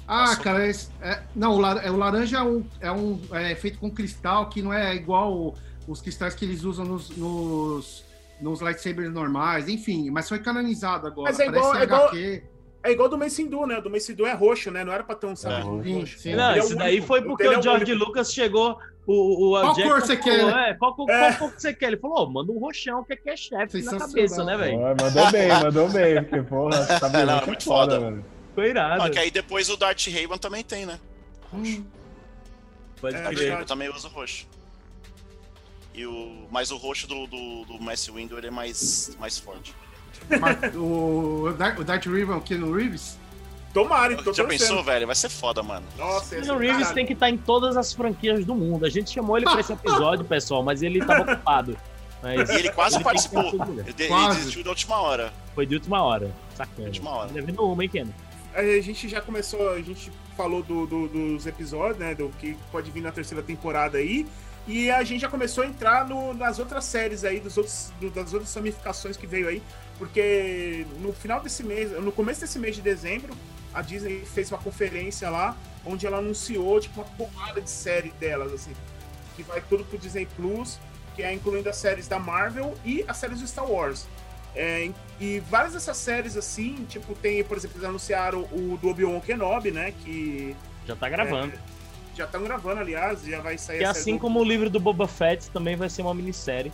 Ah, 0.07 0.21
Nossa. 0.21 0.41
cara, 0.41 0.67
esse- 0.67 0.89
é- 1.01 1.21
não, 1.35 1.57
o, 1.57 1.65
é, 1.65 1.89
o 1.89 1.95
laranja 1.95 2.37
é 2.39 2.41
um, 2.43 2.65
é 2.81 2.91
um 2.91 3.19
é 3.31 3.55
feito 3.55 3.79
com 3.79 3.89
cristal 3.89 4.49
que 4.49 4.61
não 4.61 4.73
é 4.73 4.93
igual 4.95 5.55
os 5.87 6.01
cristais 6.01 6.35
que 6.35 6.43
eles 6.43 6.63
usam 6.63 6.83
nos, 6.85 7.09
nos, 7.15 8.03
nos 8.41 8.61
lightsabers 8.61 9.11
normais, 9.13 9.69
enfim, 9.69 10.09
mas 10.09 10.27
foi 10.27 10.39
canonizado 10.39 11.07
agora. 11.07 11.29
Mas 11.31 11.39
é 11.39 11.47
igual- 11.47 11.71
Parece 11.71 11.81
é 11.81 11.85
igual-. 11.85 12.09
É 12.83 12.91
igual 12.91 13.07
do 13.09 13.17
Mace 13.17 13.43
Windu, 13.43 13.65
né? 13.67 13.79
Do 13.79 13.89
Mace 13.91 14.11
Windu 14.11 14.25
é 14.25 14.33
roxo, 14.33 14.71
né? 14.71 14.83
Não 14.83 14.91
era 14.91 15.03
pra 15.03 15.13
ter 15.15 15.27
um 15.27 15.35
sabre 15.35 15.59
É. 15.59 15.93
Roxo. 15.99 16.17
sim. 16.19 16.33
Não, 16.35 16.51
é 16.51 16.59
isso 16.59 16.73
o 16.73 16.77
daí 16.77 16.99
foi 17.01 17.21
porque 17.21 17.43
é 17.43 17.49
o 17.55 17.59
o 17.59 17.61
George 17.61 17.91
único. 17.91 18.05
Lucas 18.07 18.33
chegou. 18.33 18.79
O, 19.05 19.47
o 19.47 19.59
Qual 19.61 19.73
Jackson 19.73 19.89
cor 19.89 20.01
você 20.01 20.17
falou, 20.17 20.51
quer? 20.53 20.69
É, 20.69 20.73
qual, 20.75 20.95
cor- 20.95 21.09
É. 21.09 21.19
qual 21.19 21.33
cor 21.39 21.55
que 21.55 21.61
você 21.61 21.73
quer? 21.73 21.87
Ele 21.87 21.97
falou, 21.97 22.17
ó, 22.19 22.29
manda 22.29 22.51
um 22.51 22.59
roxão 22.59 23.03
que 23.03 23.13
é, 23.13 23.15
que 23.15 23.29
é 23.31 23.35
chefe 23.35 23.81
na 23.81 23.97
cabeça, 23.97 24.43
né, 24.43 24.55
velho? 24.57 24.77
Pô, 24.77 25.03
mandou 25.05 25.31
bem, 25.31 25.47
mandou 25.49 25.89
bem, 25.89 26.23
porque, 26.23 26.41
porra, 26.43 26.83
sabe 26.99 27.17
Não, 27.17 27.25
muito 27.33 27.43
é 27.43 27.47
muito 27.47 27.63
foda, 27.63 27.95
foda. 27.95 28.05
mano. 28.11 28.25
Ficou 28.49 28.63
irado. 28.63 29.01
Ah, 29.03 29.09
que 29.09 29.17
aí 29.19 29.31
depois 29.31 29.69
o 29.69 29.77
Darth 29.77 30.05
Raven 30.07 30.37
também 30.37 30.63
tem, 30.63 30.85
né? 30.85 30.99
Hum, 31.53 31.83
Pode 33.01 33.15
É, 33.15 33.21
crer. 33.33 33.49
Raven 33.51 33.65
também 33.65 33.89
usa 33.89 34.07
roxo. 34.07 34.47
E 35.93 36.05
o, 36.05 36.47
mas 36.51 36.71
o 36.71 36.77
roxo 36.77 37.07
do, 37.07 37.25
do, 37.27 37.65
do 37.65 37.81
Mace 37.81 38.09
Windu 38.11 38.37
ele 38.37 38.47
é 38.47 38.51
mais, 38.51 39.15
mais 39.19 39.37
forte. 39.37 39.73
Mas 40.39 40.75
o, 40.75 41.53
Dark, 41.57 41.79
o 41.79 41.83
Darth 41.83 42.05
Revan, 42.05 42.37
o 42.37 42.41
Keanu 42.41 42.73
Reeves, 42.73 43.17
Tomara, 43.73 44.15
tô 44.17 44.33
Já 44.33 44.43
torcendo. 44.43 44.47
pensou, 44.49 44.83
velho? 44.83 45.05
Vai 45.07 45.15
ser 45.15 45.29
foda, 45.29 45.63
mano. 45.63 45.85
Nossa, 45.97 46.37
esse 46.37 46.51
O 46.51 46.57
Reeves 46.57 46.77
caralho. 46.79 46.95
tem 46.95 47.05
que 47.05 47.13
estar 47.13 47.29
em 47.29 47.37
todas 47.37 47.77
as 47.77 47.93
franquias 47.93 48.43
do 48.45 48.53
mundo. 48.53 48.85
A 48.85 48.89
gente 48.89 49.11
chamou 49.11 49.37
ele 49.37 49.45
pra 49.45 49.61
esse 49.61 49.71
episódio, 49.71 50.25
pessoal, 50.25 50.61
mas 50.61 50.81
ele 50.83 50.99
tava 51.05 51.21
ocupado. 51.31 51.77
Mas 52.21 52.49
E 52.49 52.55
ele 52.55 52.69
quase 52.73 52.97
ele 52.97 53.03
participou. 53.05 53.45
Ele, 53.79 53.93
de- 53.93 54.03
ele 54.03 54.27
desistiu 54.27 54.61
da 54.63 54.71
última 54.71 54.97
hora. 55.01 55.31
Foi 55.55 55.65
de 55.65 55.75
última 55.75 56.03
hora. 56.03 56.29
Sacana. 56.53 56.87
Última 56.89 57.11
hora. 57.11 57.29
Devendo 57.31 57.63
uma, 57.65 57.81
hein, 57.81 57.89
Ken? 57.89 58.07
A 58.53 58.61
gente 58.81 59.07
já 59.07 59.21
começou, 59.21 59.69
a 59.71 59.81
gente 59.81 60.11
falou 60.35 60.61
do, 60.61 60.85
do- 60.85 61.07
dos 61.07 61.47
episódios, 61.47 61.97
né? 61.97 62.13
Do 62.13 62.27
que 62.39 62.57
pode 62.73 62.91
vir 62.91 63.01
na 63.01 63.11
terceira 63.13 63.41
temporada 63.41 63.97
aí. 63.99 64.27
E 64.67 64.91
a 64.91 65.01
gente 65.03 65.21
já 65.21 65.29
começou 65.29 65.63
a 65.63 65.67
entrar 65.67 66.05
no- 66.07 66.33
nas 66.33 66.59
outras 66.59 66.83
séries 66.83 67.23
aí, 67.23 67.39
dos 67.39 67.55
outros, 67.57 67.91
do- 68.01 68.11
das 68.11 68.33
outras 68.33 68.53
ramificações 68.53 69.15
que 69.15 69.25
veio 69.25 69.47
aí. 69.47 69.63
Porque 70.01 70.83
no 70.99 71.13
final 71.13 71.39
desse 71.41 71.63
mês, 71.63 71.91
no 71.91 72.11
começo 72.11 72.41
desse 72.41 72.57
mês 72.57 72.75
de 72.75 72.81
dezembro, 72.81 73.35
a 73.71 73.83
Disney 73.83 74.25
fez 74.25 74.49
uma 74.51 74.57
conferência 74.57 75.29
lá, 75.29 75.55
onde 75.85 76.07
ela 76.07 76.17
anunciou, 76.17 76.79
tipo, 76.79 77.01
uma 77.01 77.09
porrada 77.11 77.61
de 77.61 77.69
série 77.69 78.09
delas, 78.19 78.51
assim. 78.51 78.71
Que 79.35 79.43
vai 79.43 79.61
tudo 79.61 79.83
pro 79.85 79.99
Disney 79.99 80.27
Plus, 80.35 80.79
que 81.15 81.21
é 81.21 81.31
incluindo 81.31 81.69
as 81.69 81.75
séries 81.77 82.07
da 82.07 82.17
Marvel 82.17 82.73
e 82.83 83.05
as 83.07 83.15
séries 83.17 83.41
do 83.41 83.47
Star 83.47 83.69
Wars. 83.69 84.07
É, 84.55 84.89
e 85.19 85.39
várias 85.51 85.73
dessas 85.73 85.97
séries, 85.97 86.35
assim, 86.35 86.83
tipo, 86.89 87.13
tem, 87.13 87.43
por 87.43 87.55
exemplo, 87.55 87.77
eles 87.77 87.87
anunciaram 87.87 88.39
o 88.51 88.79
do 88.81 88.89
Obi-Wan 88.89 89.19
Kenobi, 89.19 89.69
né? 89.69 89.93
Que 90.03 90.55
Já 90.87 90.95
tá 90.95 91.07
gravando. 91.09 91.53
já 92.15 92.25
estão 92.25 92.43
gravando, 92.43 92.81
aliás, 92.81 93.23
já 93.23 93.39
vai 93.39 93.55
sair 93.59 93.77
série 93.77 93.85
assim 93.85 94.13
do- 94.15 94.19
como 94.19 94.39
o 94.39 94.43
livro 94.43 94.67
do 94.67 94.79
Boba 94.79 95.07
Fett 95.07 95.47
também 95.51 95.75
vai 95.75 95.91
ser 95.91 96.01
uma 96.01 96.13
minissérie. 96.15 96.71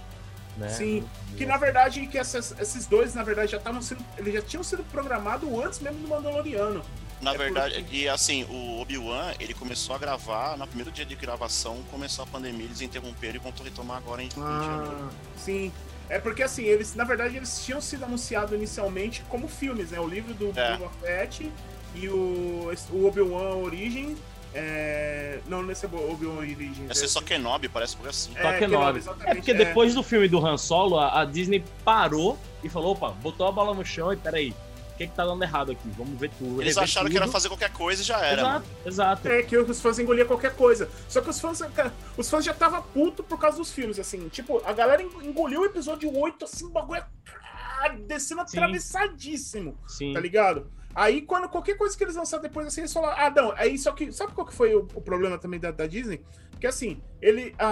Né? 0.58 0.70
Sim, 0.70 1.04
Que 1.38 1.46
na 1.46 1.56
verdade, 1.58 2.06
que 2.08 2.18
essas- 2.18 2.56
esses 2.60 2.88
dois, 2.88 3.14
na 3.14 3.24
verdade, 3.24 3.52
já 3.52 3.58
estavam 3.58 3.82
sendo. 3.82 4.04
Eles 4.18 4.34
já 4.34 4.42
tinham 4.42 4.64
sido 4.64 4.84
programados 4.86 5.48
antes 5.64 5.80
mesmo 5.80 6.00
do 6.00 6.08
Mandaloriano. 6.08 6.84
Na 7.22 7.34
É 7.34 7.38
verdade, 7.38 7.76
porque- 7.82 7.96
e 7.96 8.10
assim, 8.10 8.44
o 8.46 8.80
Obi-Wan, 8.82 9.34
ele 9.40 9.54
começou 9.54 9.96
a 9.96 10.00
gravar, 10.00 10.58
no 10.58 10.66
primeiro 10.68 10.92
dia 10.92 11.06
de 11.06 11.16
gravação, 11.16 11.82
começou 11.92 12.24
a 12.24 12.28
pandemia, 12.28 12.66
eles 12.66 12.82
interromperam 12.82 13.36
e 13.36 13.40
vão 13.40 13.54
retomar 13.64 13.98
agora 13.98 14.22
em, 14.22 14.28
em 14.28 14.30
janeiro. 14.30 14.98
ah, 15.08 15.10
Sim. 15.38 15.72
É 16.10 16.20
porque 16.20 16.42
assim, 16.42 16.64
eles, 16.64 16.96
na 16.96 17.04
verdade, 17.04 17.36
eles 17.36 17.64
tinham 17.66 17.82
sido 17.82 18.06
anunciados 18.06 18.54
inicialmente 18.54 19.24
como 19.30 19.48
filmes, 19.48 19.92
né? 19.92 20.00
O 20.00 20.08
livro 20.08 20.34
do 20.34 20.54
É. 20.58 20.78
Boba 20.78 20.92
Fett 21.02 21.52
e 21.96 22.08
o, 22.08 22.72
o 22.92 23.06
Obi-Wan 23.06 23.56
Origem. 23.58 24.16
É... 24.58 25.40
Não, 25.48 25.62
não 25.62 25.70
é 25.70 25.74
esse 25.74 25.86
Obi-Wan 25.86 26.38
Origem. 26.38 26.86
Ia 26.88 26.96
ser 26.96 27.08
só 27.08 27.22
Kenobi, 27.22 27.70
parece 27.70 27.96
por 27.96 28.10
assim. 28.10 28.32
Só 28.34 28.52
que 28.54 28.60
Kenobi, 28.60 28.98
exatamente, 28.98 29.30
É 29.30 29.36
porque 29.36 29.54
depois 29.54 29.94
do 29.94 30.02
filme 30.02 30.28
do 30.28 30.44
Han 30.44 30.58
Solo, 30.58 30.98
a, 30.98 31.22
a 31.22 31.26
Disney 31.26 31.64
parou 31.86 32.38
e 32.64 32.70
falou: 32.70 32.94
opa, 32.94 33.10
botou 33.10 33.48
a 33.48 33.52
bola 33.52 33.74
no 33.74 33.86
chão 33.86 34.12
e 34.12 34.18
peraí, 34.18 34.50
o 34.50 34.98
que 34.98 35.08
que 35.08 35.14
tá 35.16 35.24
dando 35.24 35.44
errado 35.44 35.72
aqui? 35.72 35.88
Vamos 35.96 36.20
ver 36.20 36.32
tudo. 36.40 36.60
Eles 36.60 36.76
acharam 36.76 37.08
que 37.08 37.16
era 37.16 37.26
tudo. 37.26 37.34
fazer 37.34 37.50
qualquer 37.50 37.72
coisa 37.72 38.02
e 38.02 38.06
já 38.06 38.20
era. 38.20 38.42
Exato, 38.42 38.66
mano. 38.66 38.66
exato. 38.84 39.28
É 39.28 39.44
que 39.44 39.56
os 39.56 39.80
fãs 39.80 40.00
engoliam 40.00 40.26
qualquer 40.26 40.56
coisa. 40.56 40.90
Só 41.08 41.22
que 41.22 41.30
os 41.30 41.40
fãs, 41.40 41.62
os 42.18 42.30
fãs 42.30 42.44
já 42.44 42.52
estavam 42.52 42.82
putos 42.82 43.24
por 43.24 43.38
causa 43.38 43.58
dos 43.58 43.72
filmes, 43.72 44.00
assim. 44.00 44.28
Tipo, 44.30 44.60
a 44.66 44.74
galera 44.74 45.04
engoliu 45.04 45.62
o 45.62 45.66
episódio 45.66 46.12
8, 46.18 46.46
assim, 46.46 46.66
o 46.66 46.70
bagulho 46.70 47.04
ah, 47.80 47.90
descendo 48.08 48.42
Sim. 48.48 48.58
atravessadíssimo, 48.58 49.78
Sim. 49.88 50.14
tá 50.14 50.20
ligado? 50.20 50.68
Aí, 51.00 51.22
quando 51.22 51.48
qualquer 51.48 51.78
coisa 51.78 51.96
que 51.96 52.04
eles 52.04 52.16
lançaram 52.16 52.42
depois, 52.42 52.66
assim, 52.66 52.82
eles 52.82 52.92
falaram, 52.92 53.16
ah, 53.24 53.30
não, 53.30 53.52
aí 53.56 53.78
só 53.78 53.92
que. 53.92 54.12
Sabe 54.12 54.34
qual 54.34 54.48
que 54.48 54.54
foi 54.54 54.74
o, 54.74 54.80
o 54.96 55.02
problema 55.02 55.38
também 55.38 55.60
da, 55.60 55.70
da 55.70 55.86
Disney? 55.86 56.26
Porque 56.50 56.66
assim, 56.66 57.04
ele. 57.22 57.54
A, 57.60 57.68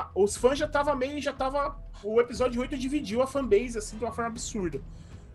a- 0.00 0.10
os 0.14 0.34
fãs 0.34 0.58
já 0.58 0.66
tava 0.66 0.96
meio. 0.96 1.20
Já 1.20 1.34
tava. 1.34 1.78
O 2.02 2.18
episódio 2.22 2.58
8 2.58 2.78
dividiu 2.78 3.20
a 3.20 3.26
fanbase, 3.26 3.76
assim, 3.76 3.98
de 3.98 4.04
uma 4.04 4.12
forma 4.12 4.30
absurda. 4.30 4.80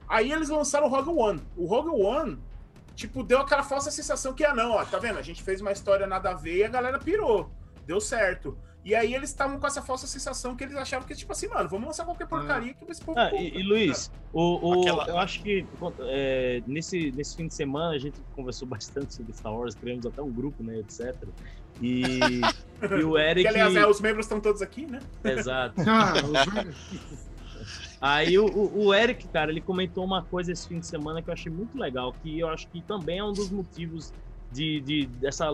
Aí 0.07 0.31
eles 0.31 0.49
lançaram 0.49 0.87
o 0.87 0.89
Rogue 0.89 1.11
One. 1.11 1.41
O 1.55 1.67
Rogue 1.67 1.89
One, 2.03 2.39
tipo, 2.95 3.21
deu 3.21 3.37
aquela 3.41 3.61
falsa 3.61 3.91
sensação 3.91 4.33
que, 4.33 4.43
ah, 4.43 4.55
não, 4.55 4.71
ó, 4.71 4.83
tá 4.83 4.97
vendo? 4.97 5.19
A 5.19 5.21
gente 5.21 5.43
fez 5.43 5.61
uma 5.61 5.71
história 5.71 6.07
nada 6.07 6.31
a 6.31 6.33
ver 6.33 6.57
e 6.57 6.63
a 6.63 6.67
galera 6.67 6.97
pirou. 6.97 7.51
Deu 7.85 8.01
certo. 8.01 8.57
E 8.85 8.93
aí 8.93 9.15
eles 9.15 9.29
estavam 9.31 9.59
com 9.59 9.65
essa 9.65 9.81
falsa 9.81 10.05
sensação 10.05 10.55
que 10.55 10.63
eles 10.63 10.75
achavam 10.75 11.07
que, 11.07 11.15
tipo 11.15 11.31
assim, 11.31 11.47
mano, 11.47 11.67
vamos 11.67 11.87
lançar 11.87 12.05
qualquer 12.05 12.27
porcaria 12.27 12.71
que 12.75 12.85
esse 12.91 13.01
povo. 13.03 13.17
Ah, 13.19 13.31
compra, 13.31 13.43
e, 13.43 13.47
e, 13.47 13.63
tá 13.63 13.67
Luiz, 13.67 14.11
o, 14.31 14.67
o- 14.69 14.81
Aquela- 14.81 15.07
eu 15.07 15.17
acho 15.17 15.41
que 15.41 15.65
é, 16.01 16.61
nesse, 16.67 17.11
nesse 17.13 17.35
fim 17.35 17.47
de 17.47 17.55
semana 17.55 17.95
a 17.95 17.97
gente 17.97 18.21
conversou 18.35 18.67
bastante 18.69 19.11
sobre 19.15 19.33
Star 19.33 19.51
Wars, 19.51 19.73
criamos 19.73 20.05
até 20.05 20.21
um 20.21 20.31
grupo, 20.31 20.61
né, 20.63 20.77
etc. 20.77 21.15
E, 21.81 22.03
e 22.99 23.03
o 23.03 23.17
Eric. 23.17 23.41
Que, 23.41 23.47
aliás, 23.47 23.75
é, 23.75 23.87
os 23.87 23.99
membros 23.99 24.27
estão 24.27 24.39
todos 24.39 24.61
aqui, 24.61 24.85
né? 24.85 24.99
Exato. 25.23 25.81
ah, 25.89 26.13
os- 26.23 27.35
Aí 27.99 28.37
o, 28.37 28.45
o- 28.45 28.85
o 28.85 28.93
Eric, 28.93 29.27
cara, 29.29 29.49
ele 29.51 29.61
comentou 29.61 30.05
uma 30.05 30.21
coisa 30.23 30.51
esse 30.51 30.67
fim 30.67 30.79
de 30.79 30.85
semana 30.85 31.21
que 31.23 31.29
eu 31.29 31.33
achei 31.33 31.51
muito 31.51 31.75
legal, 31.77 32.13
que 32.21 32.39
eu 32.39 32.47
acho 32.49 32.67
que 32.67 32.81
também 32.81 33.17
é 33.17 33.23
um 33.23 33.33
dos 33.33 33.49
motivos 33.49 34.13
de, 34.51 34.79
de, 34.81 35.05
dessa, 35.07 35.47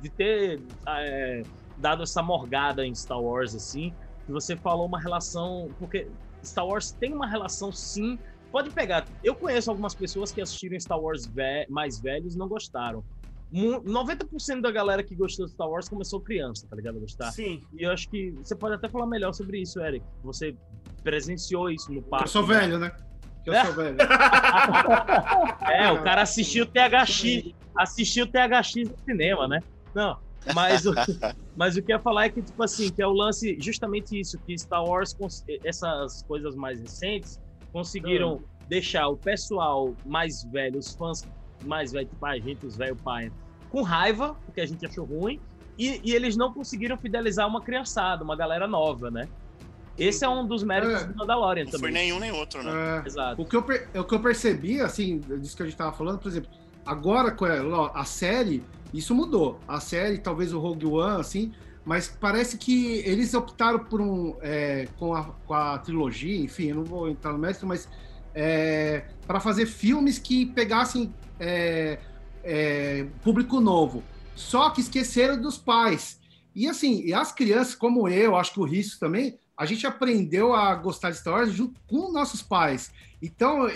de 0.00 0.08
ter 0.08 0.60
é, 0.86 1.42
dado 1.76 2.02
essa 2.02 2.22
morgada 2.22 2.86
em 2.86 2.94
Star 2.94 3.20
Wars, 3.20 3.54
assim, 3.54 3.92
que 4.26 4.32
você 4.32 4.56
falou 4.56 4.86
uma 4.86 5.00
relação, 5.00 5.68
porque 5.78 6.08
Star 6.44 6.66
Wars 6.66 6.92
tem 6.92 7.12
uma 7.12 7.26
relação, 7.26 7.72
sim, 7.72 8.18
pode 8.50 8.70
pegar, 8.70 9.04
eu 9.22 9.34
conheço 9.34 9.70
algumas 9.70 9.94
pessoas 9.94 10.30
que 10.32 10.40
assistiram 10.40 10.78
Star 10.78 10.98
Wars 11.00 11.26
ve- 11.26 11.66
mais 11.68 11.98
velhos 12.00 12.34
e 12.34 12.38
não 12.38 12.48
gostaram, 12.48 13.02
mu- 13.50 13.80
90% 13.82 14.60
da 14.60 14.70
galera 14.70 15.02
que 15.02 15.14
gostou 15.14 15.46
de 15.46 15.52
Star 15.52 15.68
Wars 15.68 15.88
começou 15.88 16.20
criança, 16.20 16.66
tá 16.68 16.74
ligado? 16.76 16.98
Gostar. 17.00 17.30
Sim. 17.32 17.60
E 17.72 17.82
eu 17.84 17.90
acho 17.90 18.08
que 18.08 18.30
você 18.42 18.54
pode 18.56 18.74
até 18.74 18.88
falar 18.88 19.06
melhor 19.06 19.32
sobre 19.32 19.60
isso, 19.60 19.80
Eric. 19.80 20.04
Você 20.22 20.56
presenciou 21.02 21.70
isso 21.70 21.92
no 21.92 22.00
parque. 22.02 22.24
Eu 22.26 22.28
sou 22.28 22.46
né? 22.46 22.54
velho, 22.60 22.78
né? 22.78 22.92
Que 23.44 23.50
eu 23.50 23.54
É? 23.54 23.64
sou 23.64 23.74
velho. 23.76 23.96
É, 25.70 25.90
o 25.92 26.02
cara 26.02 26.22
assistiu 26.22 26.64
o 26.64 26.66
THX, 26.66 27.52
assistiu 27.76 28.24
o 28.24 28.28
THX 28.28 28.88
no 28.88 28.98
cinema, 29.04 29.46
né? 29.48 29.60
Não, 29.94 30.16
mas 30.54 30.84
o, 30.86 30.92
mas 31.56 31.76
o 31.76 31.82
que 31.82 31.92
eu 31.92 31.96
ia 31.96 32.02
falar 32.02 32.26
é 32.26 32.28
que, 32.28 32.42
tipo 32.42 32.62
assim, 32.62 32.90
que 32.90 33.00
é 33.00 33.06
o 33.06 33.12
lance, 33.12 33.56
justamente 33.60 34.18
isso, 34.18 34.38
que 34.46 34.56
Star 34.58 34.84
Wars, 34.84 35.16
essas 35.62 36.22
coisas 36.24 36.54
mais 36.54 36.80
recentes, 36.80 37.40
conseguiram 37.72 38.42
deixar 38.68 39.08
o 39.08 39.16
pessoal 39.16 39.94
mais 40.04 40.42
velho, 40.44 40.78
os 40.78 40.94
fãs 40.94 41.26
mais 41.64 41.92
velhos, 41.92 42.10
tipo 42.10 42.26
a 42.26 42.38
gente, 42.38 42.66
os 42.66 42.76
velho 42.76 42.96
pai, 42.96 43.30
com 43.70 43.82
raiva, 43.82 44.36
porque 44.44 44.60
a 44.60 44.66
gente 44.66 44.84
achou 44.86 45.04
ruim, 45.04 45.40
e, 45.78 46.00
e 46.04 46.14
eles 46.14 46.36
não 46.36 46.52
conseguiram 46.52 46.96
fidelizar 46.96 47.48
uma 47.48 47.60
criançada, 47.60 48.22
uma 48.22 48.36
galera 48.36 48.66
nova, 48.66 49.10
né? 49.10 49.28
Esse 49.98 50.24
é 50.24 50.28
um 50.28 50.46
dos 50.46 50.62
méritos 50.64 51.02
É. 51.02 51.06
do 51.06 51.16
Mandalorian 51.16 51.64
Não 51.64 51.70
foi 51.70 51.78
também. 51.80 51.94
nenhum 51.94 52.18
nem 52.18 52.32
outro, 52.32 52.62
né? 52.62 53.02
É, 53.04 53.06
Exato. 53.06 53.40
o, 53.40 53.44
que 53.46 53.56
eu, 53.56 53.60
o 53.60 54.04
que 54.04 54.14
eu 54.14 54.20
percebi, 54.20 54.80
assim, 54.80 55.18
disso 55.18 55.56
que 55.56 55.62
a 55.62 55.66
gente 55.66 55.76
tava 55.76 55.92
falando, 55.92 56.18
por 56.18 56.28
exemplo, 56.28 56.50
agora 56.84 57.34
a 57.94 58.04
série, 58.04 58.62
isso 58.94 59.14
mudou. 59.14 59.60
A 59.66 59.80
série, 59.80 60.18
talvez 60.18 60.52
o 60.52 60.60
Rogue 60.60 60.86
One, 60.86 61.20
assim, 61.20 61.52
mas 61.84 62.08
parece 62.08 62.56
que 62.56 62.98
eles 62.98 63.34
optaram 63.34 63.80
por 63.80 64.00
um. 64.00 64.36
é, 64.40 64.88
com, 64.98 65.12
a, 65.14 65.24
com 65.24 65.52
a 65.52 65.78
trilogia, 65.78 66.38
enfim, 66.38 66.68
eu 66.68 66.76
não 66.76 66.84
vou 66.84 67.08
entrar 67.10 67.32
no 67.32 67.38
mérito, 67.38 67.66
mas 67.66 67.88
é, 68.34 69.04
para 69.26 69.40
fazer 69.40 69.66
filmes 69.66 70.18
que 70.18 70.46
pegassem 70.46 71.12
é, 71.38 71.98
é, 72.42 73.06
público 73.22 73.60
novo. 73.60 74.02
Só 74.34 74.70
que 74.70 74.80
esqueceram 74.80 75.40
dos 75.40 75.58
pais. 75.58 76.20
E 76.54 76.68
assim, 76.68 77.02
e 77.04 77.12
as 77.12 77.32
crianças, 77.32 77.74
como 77.74 78.08
eu, 78.08 78.36
acho 78.36 78.52
que 78.52 78.60
o 78.60 78.64
Risso 78.64 78.98
também, 78.98 79.36
a 79.56 79.66
gente 79.66 79.86
aprendeu 79.86 80.54
a 80.54 80.74
gostar 80.74 81.10
de 81.10 81.18
Star 81.18 81.34
Wars 81.34 81.52
junto 81.52 81.80
com 81.86 82.10
nossos 82.10 82.42
pais. 82.42 82.92
Então, 83.22 83.68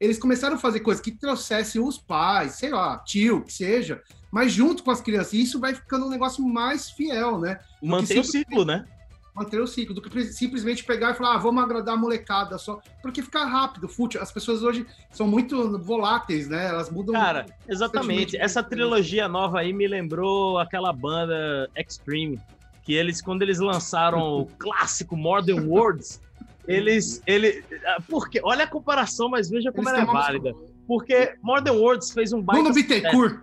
eles 0.00 0.18
começaram 0.18 0.56
a 0.56 0.58
fazer 0.58 0.80
coisas 0.80 1.02
que 1.02 1.10
trouxessem 1.10 1.82
os 1.82 1.98
pais, 1.98 2.52
sei 2.52 2.70
lá, 2.70 2.98
tio, 2.98 3.42
que 3.42 3.52
seja, 3.52 4.02
mas 4.30 4.52
junto 4.52 4.82
com 4.82 4.90
as 4.90 5.00
crianças. 5.00 5.34
E 5.34 5.42
isso 5.42 5.60
vai 5.60 5.74
ficando 5.74 6.06
um 6.06 6.10
negócio 6.10 6.42
mais 6.42 6.90
fiel, 6.90 7.38
né? 7.38 7.60
Mantém 7.82 8.20
o 8.20 8.24
ciclo, 8.24 8.64
né? 8.64 8.86
Manter 9.34 9.60
o 9.60 9.66
ciclo, 9.66 9.94
do 9.94 10.00
que 10.00 10.24
simplesmente 10.32 10.82
pegar 10.82 11.10
e 11.10 11.14
falar, 11.14 11.34
ah, 11.34 11.38
vamos 11.38 11.62
agradar 11.62 11.94
a 11.94 11.98
molecada 11.98 12.56
só. 12.56 12.80
Porque 13.02 13.20
fica 13.20 13.44
rápido, 13.44 13.86
fútil. 13.86 14.22
As 14.22 14.32
pessoas 14.32 14.62
hoje 14.62 14.86
são 15.10 15.26
muito 15.26 15.78
voláteis, 15.78 16.48
né? 16.48 16.68
Elas 16.68 16.88
mudam. 16.88 17.14
Cara, 17.14 17.44
exatamente. 17.68 18.34
Essa 18.38 18.62
trilogia 18.62 19.28
nova 19.28 19.60
aí 19.60 19.74
me 19.74 19.86
lembrou 19.86 20.58
aquela 20.58 20.90
banda 20.90 21.68
Extreme, 21.76 22.40
que 22.86 22.94
eles, 22.94 23.20
quando 23.20 23.42
eles 23.42 23.58
lançaram 23.58 24.20
o 24.20 24.46
clássico 24.46 25.16
Modern 25.16 25.66
Words, 25.68 26.22
eles. 26.68 27.20
Ele, 27.26 27.64
ah, 27.84 28.00
porque, 28.08 28.40
olha 28.44 28.62
a 28.62 28.66
comparação, 28.66 29.28
mas 29.28 29.50
veja 29.50 29.72
como 29.72 29.88
Eles 29.88 30.00
ela 30.00 30.10
é 30.10 30.14
válida. 30.14 30.54
Porque 30.86 31.34
Modern 31.42 31.76
Words 31.76 32.12
fez 32.12 32.32
um 32.32 32.40
baita 32.40 32.62
Bruno 32.62 32.74
sucesso. 32.74 32.94
Bittencourt. 32.94 33.40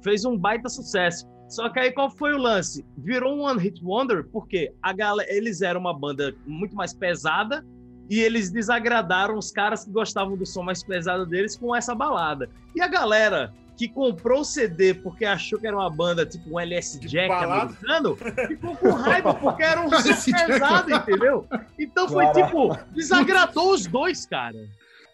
Fez 0.00 0.24
um 0.24 0.38
baita 0.38 0.68
sucesso. 0.68 1.26
Só 1.48 1.68
que 1.68 1.80
aí 1.80 1.90
qual 1.90 2.08
foi 2.08 2.34
o 2.34 2.38
lance? 2.38 2.86
Virou 2.96 3.34
um 3.36 3.42
One 3.42 3.60
Hit 3.60 3.84
Wonder, 3.84 4.24
porque 4.30 4.72
a 4.80 4.92
galera, 4.92 5.30
eles 5.32 5.60
eram 5.60 5.80
uma 5.80 5.92
banda 5.92 6.32
muito 6.46 6.76
mais 6.76 6.94
pesada 6.94 7.66
e 8.08 8.20
eles 8.20 8.50
desagradaram 8.50 9.36
os 9.36 9.50
caras 9.50 9.84
que 9.84 9.90
gostavam 9.90 10.36
do 10.36 10.46
som 10.46 10.62
mais 10.62 10.84
pesado 10.84 11.26
deles 11.26 11.56
com 11.56 11.74
essa 11.74 11.94
balada. 11.94 12.48
E 12.76 12.80
a 12.80 12.86
galera 12.86 13.52
que 13.76 13.88
comprou 13.88 14.40
o 14.40 14.44
CD 14.44 14.94
porque 14.94 15.24
achou 15.24 15.58
que 15.58 15.66
era 15.66 15.76
uma 15.76 15.90
banda 15.90 16.24
tipo 16.24 16.48
um 16.54 16.60
LS 16.60 16.98
Jack 17.00 17.30
americano, 17.32 18.16
ficou 18.48 18.76
com 18.76 18.90
raiva 18.90 19.34
porque 19.34 19.62
era 19.62 19.80
um 19.80 19.90
som 20.00 20.30
Jack. 20.30 20.46
pesado, 20.46 20.94
entendeu? 20.94 21.46
Então 21.78 22.08
foi 22.08 22.24
Claro. 22.26 22.44
tipo, 22.46 22.78
desagradou 22.92 23.72
os 23.72 23.86
dois, 23.86 24.26
cara. 24.26 24.56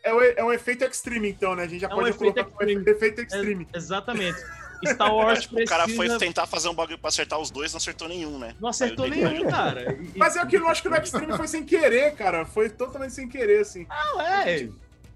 É, 0.03 0.13
o- 0.15 0.23
é 0.23 0.45
um 0.45 0.53
efeito 0.53 0.85
extreme, 0.85 1.29
então, 1.31 1.55
né? 1.55 1.65
A 1.65 1.69
gente 1.69 1.81
já 1.81 1.89
É 1.89 1.93
um 1.93 1.97
pode 1.99 2.11
efeito 2.11 2.35
colocar 2.35 2.51
extreme. 2.65 2.91
efeito 2.91 3.21
extreme. 3.23 3.69
É, 3.73 3.77
exatamente. 3.77 4.39
Star 4.87 5.15
Wars 5.15 5.43
Tipo, 5.43 5.61
o 5.61 5.65
cara 5.67 5.87
foi 5.87 5.97
precisa- 5.97 6.19
tentar 6.19 6.47
fazer 6.47 6.69
um 6.71 6.75
bagulho 6.75 6.97
pra 6.99 7.09
acertar 7.09 7.39
os 7.39 7.51
dois, 7.51 7.71
não 7.73 7.77
acertou 7.77 8.09
nenhum, 8.09 8.39
né? 8.39 8.55
Não 8.59 8.71
acertou 8.71 9.07
nenhum, 9.07 9.47
cara. 9.51 9.99
Mas 10.17 10.37
é 10.37 10.47
que 10.47 10.57
eu 10.57 10.67
acho 10.69 10.81
que 10.81 10.89
o 10.89 10.95
extreme 10.97 11.37
foi 11.37 11.47
sem 11.47 11.65
querer, 11.65 12.15
cara. 12.15 12.47
Foi 12.47 12.71
totalmente 12.71 13.13
sem 13.13 13.29
querer, 13.29 13.61
assim. 13.61 13.87
Não, 13.87 14.21
é. 14.23 14.71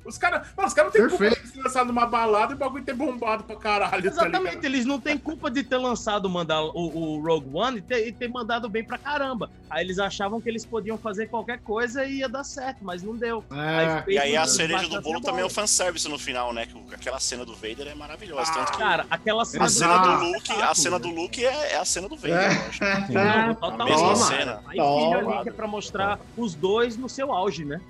Os 0.04 0.18
caras. 0.18 0.46
Os 0.56 0.74
caras 0.74 0.92
não 0.94 1.08
têm 1.08 1.08
culpa 1.08 1.30
de 1.30 1.50
ter 1.52 1.60
lançado 1.62 1.86
numa 1.86 2.06
balada 2.06 2.52
e 2.52 2.54
o 2.56 2.58
bagulho 2.58 2.84
ter 2.84 2.94
bombado 2.94 3.44
pra 3.44 3.56
caralho, 3.56 4.02
tá 4.02 4.08
Exatamente, 4.08 4.50
ligado? 4.50 4.64
eles 4.66 4.84
não 4.84 5.00
têm 5.00 5.16
culpa 5.16 5.50
de 5.50 5.62
ter 5.62 5.76
lançado 5.78 6.26
o, 6.26 6.30
Mandal- 6.30 6.72
o, 6.74 7.16
o 7.16 7.22
Rogue 7.22 7.48
One 7.52 7.78
e 7.78 7.82
ter, 7.82 8.06
e 8.08 8.12
ter 8.12 8.28
mandado 8.28 8.68
bem 8.68 8.84
pra 8.84 8.98
caramba. 8.98 9.50
Aí 9.70 9.84
eles 9.84 9.98
achavam 9.98 10.40
que 10.40 10.48
eles 10.48 10.64
podiam 10.64 10.98
fazer 10.98 11.28
qualquer 11.28 11.58
coisa 11.60 12.04
e 12.04 12.18
ia 12.18 12.28
dar 12.28 12.44
certo, 12.44 12.78
mas 12.82 13.02
não 13.02 13.16
deu. 13.16 13.42
É, 13.50 14.02
fez 14.02 14.16
E 14.16 14.18
aí 14.18 14.36
a 14.36 14.46
cereja 14.46 14.88
do 14.88 15.00
bolo 15.00 15.20
também 15.20 15.42
é 15.42 15.44
o 15.46 15.50
fanservice 15.50 16.08
no 16.08 16.18
final, 16.18 16.52
né? 16.52 16.66
Que 16.66 16.94
aquela 16.94 17.18
cena 17.18 17.44
do 17.44 17.54
Vader 17.54 17.88
é 17.88 17.94
maravilhosa. 17.94 18.50
Ah, 18.50 18.54
tanto 18.54 18.72
que 18.72 18.78
Cara, 18.78 19.06
aquela 19.10 19.44
cena 19.44 19.64
a 19.64 19.68
cena 19.68 19.98
do 19.98 20.24
Luke, 20.26 20.52
a 20.52 20.74
cena 20.74 20.98
do 20.98 21.08
Luke 21.08 21.44
é, 21.44 21.72
é 21.72 21.76
a 21.78 21.84
cena 21.84 22.08
do 22.08 22.16
Vader, 22.16 22.36
É. 22.36 22.46
eu 22.46 22.60
acho. 22.68 22.84
Não, 23.12 23.54
totalmente. 23.54 23.80
A 23.80 23.84
mesma 23.90 24.06
Cara, 24.06 24.16
cena. 24.16 24.60
Aí 24.66 24.72
filho 24.72 25.12
ali 25.14 25.24
Toma. 25.24 25.42
que 25.42 25.48
é 25.48 25.52
pra 25.52 25.66
mostrar 25.66 26.20
os 26.36 26.54
dois 26.54 26.96
no 26.96 27.08
seu 27.08 27.32
auge, 27.32 27.64
né? 27.64 27.80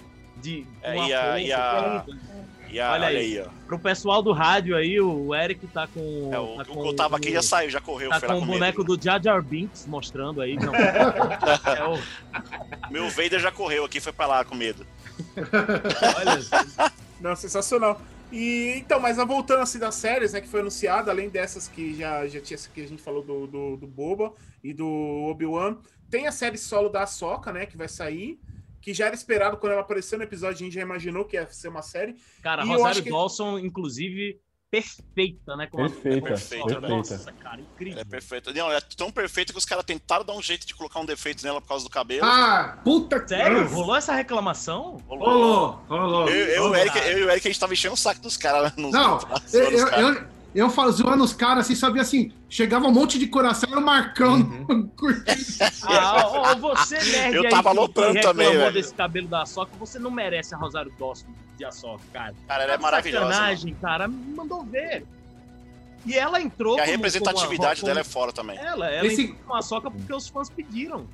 De 0.45 0.67
É, 0.83 0.93
uma 0.95 1.09
e 1.09 1.13
a- 1.15 1.41
e 1.41 1.53
a- 1.53 2.05
então, 2.05 2.19
E 2.71 2.81
a, 2.81 2.91
Olha 2.93 3.07
olha, 3.07 3.19
aí. 3.19 3.39
aí, 3.39 3.41
ó. 3.47 3.51
Pro 3.67 3.79
pessoal 3.79 4.21
do 4.21 4.33
rádio 4.33 4.77
aí, 4.77 5.01
o 5.01 5.33
Eric 5.35 5.65
tá 5.69 5.87
com. 5.87 6.31
É, 6.33 6.39
o, 6.41 6.57
tá 6.57 6.63
o 6.63 6.67
com 6.67 6.83
que 6.83 6.89
eu 6.89 6.97
tava 6.97 7.17
aqui 7.17 7.33
já 7.33 7.41
saiu, 7.41 7.71
já 7.71 7.81
correu, 7.81 8.11
Tá 8.11 8.19
foi 8.19 8.29
lá 8.29 8.35
com 8.35 8.43
o 8.43 8.47
boneco 8.47 8.83
do 8.85 9.01
Jar 9.01 9.23
Jar 9.23 9.41
Binks 9.43 9.87
mostrando 9.87 10.41
aí. 10.41 10.57
Não, 10.57 10.75
é 10.75 11.85
o, 11.89 12.91
Meu 12.91 13.09
Vader 13.11 13.39
já 13.41 13.53
correu 13.53 13.85
aqui, 13.85 14.01
foi 14.01 14.13
pra 14.13 14.27
lá 14.27 14.45
com 14.45 14.55
medo. 14.57 14.85
olha, 15.37 16.91
Não, 17.21 17.37
sensacional. 17.37 18.01
E 18.33 18.75
então, 18.79 18.99
mas 18.99 19.17
voltando 19.19 19.61
assim 19.61 19.79
das 19.79 19.95
séries, 19.95 20.33
né, 20.33 20.41
que 20.41 20.49
foi 20.49 20.61
anunciada, 20.61 21.11
além 21.11 21.29
dessas 21.29 21.69
que 21.69 21.95
já, 21.95 22.27
já 22.27 22.41
tinha 22.41 22.59
que 22.75 22.83
a 22.83 22.89
gente 22.89 23.01
falou 23.03 23.23
do, 23.23 23.47
do, 23.47 23.77
do 23.77 23.87
Boba 23.87 24.33
e 24.63 24.73
do 24.75 24.87
Obi-Wan, 25.31 25.77
tem 26.11 26.27
a 26.27 26.33
série 26.33 26.59
solo 26.59 26.89
da 26.89 27.03
Ahsoka, 27.05 27.53
né, 27.53 27.67
que 27.67 27.77
vai 27.77 27.89
sair, 27.89 28.39
que 28.85 28.93
já 28.93 29.07
era 29.07 29.15
esperado 29.15 29.57
quando 29.57 29.73
ela 29.73 29.81
apareceu 29.81 30.19
no 30.19 30.25
episódio, 30.25 30.57
a 30.57 30.65
gente 30.65 30.75
já 30.75 30.83
imaginou 30.83 31.25
que 31.25 31.37
ia 31.37 31.47
ser 31.51 31.69
uma 31.69 31.81
série. 31.81 32.15
Cara, 32.43 32.63
E 32.65 32.69
eu 32.69 32.77
Rosário 32.77 33.03
que- 33.03 33.09
Dawson, 33.11 33.59
inclusive, 33.59 34.39
perfeita, 34.71 35.57
né? 35.57 35.67
como 35.69 35.89
Perfeita, 35.89 36.19
atriz. 36.19 36.49
perfeita, 36.49 36.67
perfeita. 36.81 36.89
Nossa, 36.97 37.33
cara, 37.33 37.61
incrível. 37.61 37.93
Ela 37.95 38.03
é 38.03 38.05
perfeita. 38.05 38.53
Não, 38.53 38.67
ela 38.67 38.77
é 38.77 38.81
tão 38.97 39.11
perfeita 39.11 39.53
que 39.53 39.59
os 39.59 39.65
caras 39.65 39.85
tentaram 39.85 40.25
dar 40.25 40.35
um 40.35 40.43
jeito 40.43 40.67
de 40.67 40.75
colocar 40.75 41.01
um 41.01 41.07
defeito 41.07 41.43
nela 41.45 41.61
por 41.63 41.69
causa 41.69 41.85
do 41.85 41.91
cabelo. 41.91 42.25
Ah, 42.27 42.79
puta 42.85 43.21
que 43.21 43.29
Sério? 43.29 43.67
Rolou 43.69 43.97
essa 43.97 44.13
reclamação? 44.15 44.99
Rolou, 45.07 45.81
rolou. 45.89 46.29
Eu, 46.29 46.35
eu, 46.35 46.55
e 46.55 46.59
o 46.59 46.63
Rolou. 46.65 46.77
Eric, 46.77 46.99
eu 46.99 47.19
e 47.19 47.23
o 47.25 47.31
Eric, 47.31 47.47
a 47.49 47.51
gente 47.51 47.61
tava 47.61 47.73
enchendo 47.73 47.95
o 47.95 47.97
saco 47.97 48.21
dos 48.21 48.37
caras. 48.37 48.77
nos- 48.77 48.93
Não, 48.93 49.15
nos- 49.31 49.55
eu, 49.55 49.71
nos 49.71 49.81
eu. 49.81 50.27
Eu, 50.55 50.71
falo, 50.71 50.93
zoando 50.93 51.25
os 51.25 51.33
caras, 51.33 51.65
assim, 51.67 51.75
sabia 51.75 52.03
assim, 52.03 52.33
chegava 52.49 52.87
um 52.87 52.93
monte 52.93 53.19
de 53.19 53.27
coração, 53.27 53.69
era 53.71 53.81
o 53.81 53.85
Marcão 53.85 54.43
curtindo. 54.97 55.73
Ah, 55.83 56.23
ó, 56.27 56.55
você, 56.57 56.97
nerd 56.97 57.35
Eu 57.37 57.43
tava 57.49 57.71
reclamou 57.71 57.89
também, 57.89 58.51
velho. 58.53 58.73
desse 58.73 58.95
cabelo 58.95 59.29
da 59.29 59.45
Soca, 59.47 59.73
você 59.79 59.99
não 59.99 60.11
merece 60.11 60.55
a 60.55 60.59
Rosário 60.59 60.93
Dawson 60.99 61.27
de 61.57 61.65
Açoca, 61.65 62.03
cara. 62.13 62.35
Cara, 62.49 62.63
ela 62.65 62.73
é 62.73 62.77
Tá 62.77 62.83
maravilhosa. 62.83 63.25
mano. 63.25 63.35
Sacanagem, 63.35 63.75
cara, 63.81 64.09
me 64.09 64.35
mandou 64.35 64.65
ver. 64.65 65.05
E 66.07 66.15
ela 66.15 66.41
entrou 66.41 66.77
E 66.77 66.81
a 66.81 66.85
como- 66.85 66.97
representatividade 66.97 67.81
como 67.81 67.91
a- 67.91 67.95
dela 67.95 68.01
é 68.01 68.05
fora 68.05 68.33
também. 68.33 68.59
Ela, 68.59 68.91
ela 68.91 69.07
Esse- 69.07 69.23
entrou 69.23 69.39
com 69.47 69.55
a 69.55 69.63
Soca 69.63 69.91
porque 69.91 70.13
os 70.13 70.29
fãs 70.29 70.51
pediram. 70.51 71.07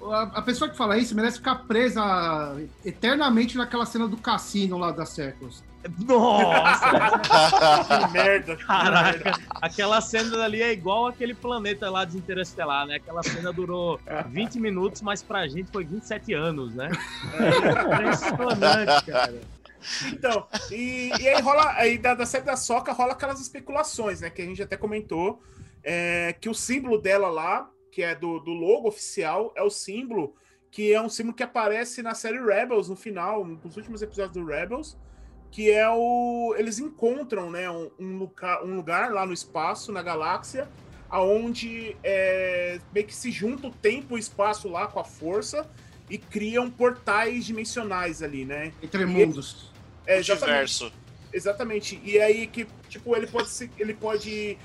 A, 0.00 0.22
a 0.38 0.42
pessoa 0.42 0.70
que 0.70 0.76
fala 0.76 0.96
isso 0.96 1.14
merece 1.14 1.38
ficar 1.38 1.56
presa 1.66 2.56
eternamente 2.84 3.56
naquela 3.56 3.84
cena 3.84 4.06
do 4.06 4.16
cassino 4.16 4.78
lá 4.78 4.90
da 4.92 5.04
Séculos. 5.04 5.62
Nossa, 6.06 6.88
Que 8.08 8.12
merda. 8.12 8.56
que 8.56 8.66
merda. 8.66 8.66
caraca. 8.66 9.32
Aquela 9.62 10.00
cena 10.00 10.44
ali 10.44 10.62
é 10.62 10.72
igual 10.72 11.06
aquele 11.06 11.34
planeta 11.34 11.90
lá 11.90 12.04
de 12.04 12.16
Interestelar, 12.16 12.86
né? 12.86 12.96
Aquela 12.96 13.22
cena 13.22 13.52
durou 13.52 14.00
20 14.28 14.58
minutos, 14.58 15.02
mas 15.02 15.22
pra 15.22 15.46
gente 15.46 15.70
foi 15.70 15.84
27 15.84 16.34
anos, 16.34 16.74
né? 16.74 16.90
É 17.38 17.94
impressionante, 17.94 19.06
cara. 19.06 19.40
Então, 20.12 20.46
e, 20.70 21.10
e 21.20 21.28
aí 21.28 21.40
rola, 21.40 21.72
aí 21.74 21.96
da, 21.98 22.14
da 22.14 22.26
série 22.26 22.44
da 22.44 22.56
Soca 22.56 22.92
rola 22.92 23.12
aquelas 23.12 23.40
especulações, 23.40 24.20
né? 24.20 24.30
Que 24.30 24.42
a 24.42 24.44
gente 24.44 24.62
até 24.62 24.76
comentou, 24.76 25.40
é, 25.84 26.34
que 26.40 26.48
o 26.48 26.54
símbolo 26.54 26.98
dela 27.00 27.28
lá, 27.28 27.70
que 27.92 28.02
é 28.02 28.14
do, 28.14 28.40
do 28.40 28.50
logo 28.50 28.88
oficial, 28.88 29.52
é 29.56 29.62
o 29.62 29.70
símbolo 29.70 30.34
que 30.70 30.92
é 30.92 31.00
um 31.00 31.08
símbolo 31.08 31.34
que 31.34 31.42
aparece 31.42 32.02
na 32.02 32.14
série 32.14 32.38
Rebels 32.38 32.88
no 32.88 32.96
final, 32.96 33.44
nos 33.44 33.76
últimos 33.76 34.02
episódios 34.02 34.34
do 34.34 34.44
Rebels, 34.44 34.98
que 35.50 35.70
é 35.70 35.88
o. 35.88 36.54
Eles 36.56 36.78
encontram, 36.78 37.50
né, 37.50 37.70
um, 37.70 37.90
um 37.98 38.18
lugar, 38.18 38.64
um 38.64 38.76
lugar 38.76 39.12
lá 39.12 39.26
no 39.26 39.32
espaço, 39.32 39.92
na 39.92 40.02
galáxia, 40.02 40.68
aonde 41.08 41.96
é, 42.02 42.80
meio 42.92 43.06
que 43.06 43.14
se 43.14 43.30
junta 43.30 43.66
o 43.66 43.70
tempo 43.70 44.14
e 44.14 44.16
o 44.16 44.18
espaço 44.18 44.68
lá 44.68 44.86
com 44.86 45.00
a 45.00 45.04
força 45.04 45.68
e 46.10 46.18
criam 46.18 46.70
portais 46.70 47.44
dimensionais 47.44 48.22
ali, 48.22 48.44
né? 48.44 48.72
Entre 48.82 49.04
mundos. 49.04 49.72
É, 50.06 50.18
exatamente. 50.18 50.80
Multiverso. 50.80 50.92
Exatamente. 51.32 52.00
E 52.02 52.18
aí 52.18 52.46
que, 52.46 52.66
tipo, 52.88 53.14
ele 53.14 53.26
pode 53.26 53.48
se, 53.48 53.70
ele 53.78 53.94
pode 53.94 54.56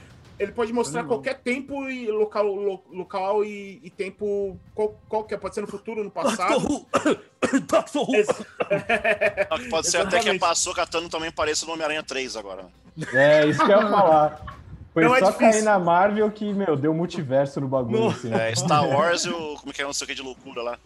ele 0.44 0.52
pode 0.52 0.72
mostrar 0.74 1.00
Animal. 1.02 1.18
qualquer 1.18 1.40
tempo 1.42 1.90
e 1.90 2.08
local, 2.12 2.46
lo- 2.46 2.84
local 2.92 3.44
e, 3.44 3.80
e 3.84 3.90
tempo. 3.90 4.60
Qual, 4.76 5.00
qual 5.10 5.24
que 5.24 5.34
é? 5.34 5.38
Pode 5.38 5.56
ser 5.56 5.62
no 5.62 5.68
futuro, 5.68 6.04
no 6.04 6.12
passado. 6.12 6.86
Doctor 7.68 8.02
Who! 8.10 8.14
Que 9.60 9.70
pode 9.70 9.90
ser 9.90 9.98
até 9.98 10.20
que 10.20 10.38
passou 10.40 10.74
Catano 10.74 11.10
também 11.10 11.32
pareça 11.32 11.66
no 11.66 11.74
Homem-Aranha 11.74 12.04
3 12.04 12.36
agora. 12.36 12.64
né? 12.96 13.08
É, 13.14 13.46
isso 13.48 13.64
que 13.64 13.72
eu 13.72 13.82
ia 13.82 13.90
falar. 13.90 14.44
Foi 14.94 15.04
Não 15.04 15.16
é 15.16 15.20
só 15.20 15.32
difícil. 15.32 15.52
cair 15.52 15.62
na 15.64 15.80
Marvel 15.80 16.30
que, 16.32 16.54
meu, 16.54 16.76
deu 16.76 16.94
multiverso 16.94 17.60
no 17.60 17.68
bagulho, 17.68 18.10
assim. 18.10 18.32
É, 18.34 18.54
Star 18.56 18.88
Wars 18.88 19.26
e 19.26 19.30
o. 19.30 19.56
Como 19.58 19.74
que 19.74 19.82
é? 19.82 19.86
Não 19.86 19.94
sei 19.94 20.06
o 20.06 20.08
que 20.08 20.14
de 20.16 20.22
loucura 20.22 20.62
lá. 20.62 20.78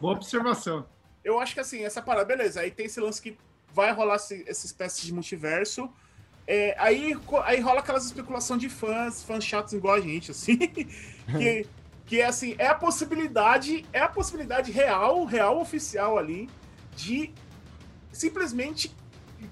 Boa 0.00 0.14
observação. 0.14 0.86
Eu 1.22 1.38
acho 1.38 1.52
que 1.54 1.60
assim, 1.60 1.84
essa 1.84 2.00
parada, 2.00 2.24
beleza. 2.24 2.60
Aí 2.60 2.70
tem 2.70 2.86
esse 2.86 2.98
lance 2.98 3.20
que 3.20 3.36
vai 3.74 3.92
rolar 3.92 4.16
esse, 4.16 4.42
essa 4.48 4.64
espécie 4.66 5.04
de 5.06 5.12
multiverso. 5.12 5.88
É, 6.46 6.74
aí, 6.78 7.16
aí 7.44 7.60
rola 7.60 7.80
aquelas 7.80 8.04
especulações 8.04 8.60
de 8.60 8.68
fãs, 8.68 9.22
fãs 9.22 9.44
chatos 9.44 9.72
igual 9.72 9.94
a 9.94 10.00
gente, 10.00 10.30
assim. 10.30 10.56
que, 10.58 11.66
que 12.06 12.20
é 12.20 12.26
assim, 12.26 12.54
é 12.58 12.66
a 12.66 12.74
possibilidade, 12.74 13.86
é 13.92 14.00
a 14.00 14.08
possibilidade 14.08 14.70
real, 14.70 15.24
real 15.24 15.60
oficial 15.60 16.18
ali, 16.18 16.48
de 16.96 17.32
simplesmente 18.12 18.94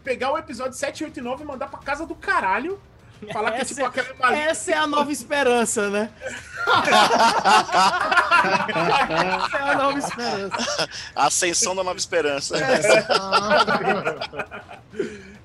pegar 0.05 0.32
o 0.32 0.38
episódio 0.38 0.76
7, 0.76 1.05
8 1.05 1.18
e 1.18 1.22
9 1.22 1.43
e 1.43 1.47
mandar 1.47 1.68
pra 1.68 1.78
casa 1.78 2.07
do 2.07 2.14
caralho. 2.14 2.80
Falar 3.33 3.53
que 3.53 3.59
é 3.59 3.61
Essa 3.61 3.75
tipo 3.75 3.87
aquela. 3.87 4.37
Essa 4.37 4.71
é 4.73 4.75
a 4.77 4.87
nova 4.87 5.12
esperança, 5.12 5.91
né? 5.91 6.11
Essa 8.39 9.57
é 9.59 9.62
a 9.71 9.75
nova 9.77 9.99
esperança. 9.99 10.89
A 11.14 11.27
ascensão 11.27 11.75
da 11.75 11.85
Nova 11.85 11.99
Esperança. 11.99 12.57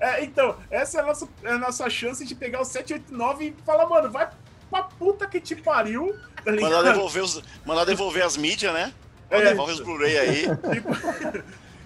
É, 0.00 0.24
então, 0.24 0.56
essa 0.70 0.98
é 0.98 1.00
a, 1.02 1.06
nossa, 1.06 1.28
é 1.42 1.50
a 1.50 1.58
nossa 1.58 1.88
chance 1.90 2.24
de 2.24 2.34
pegar 2.34 2.60
o 2.60 2.64
789 2.64 3.44
e 3.58 3.62
falar, 3.64 3.86
mano, 3.88 4.10
vai 4.10 4.28
pra 4.70 4.82
puta 4.82 5.26
que 5.26 5.40
te 5.40 5.54
pariu, 5.56 6.14
tá 6.44 6.52
Mandar 6.52 6.82
devolver, 6.82 7.22
os, 7.22 7.42
mandar 7.64 7.84
devolver 7.84 8.24
as 8.24 8.36
mídias, 8.36 8.72
né? 8.74 8.92
É. 9.30 9.40
Devolve 9.40 9.72
os 9.72 9.80
Blu-ray 9.80 10.18
aí. 10.18 10.46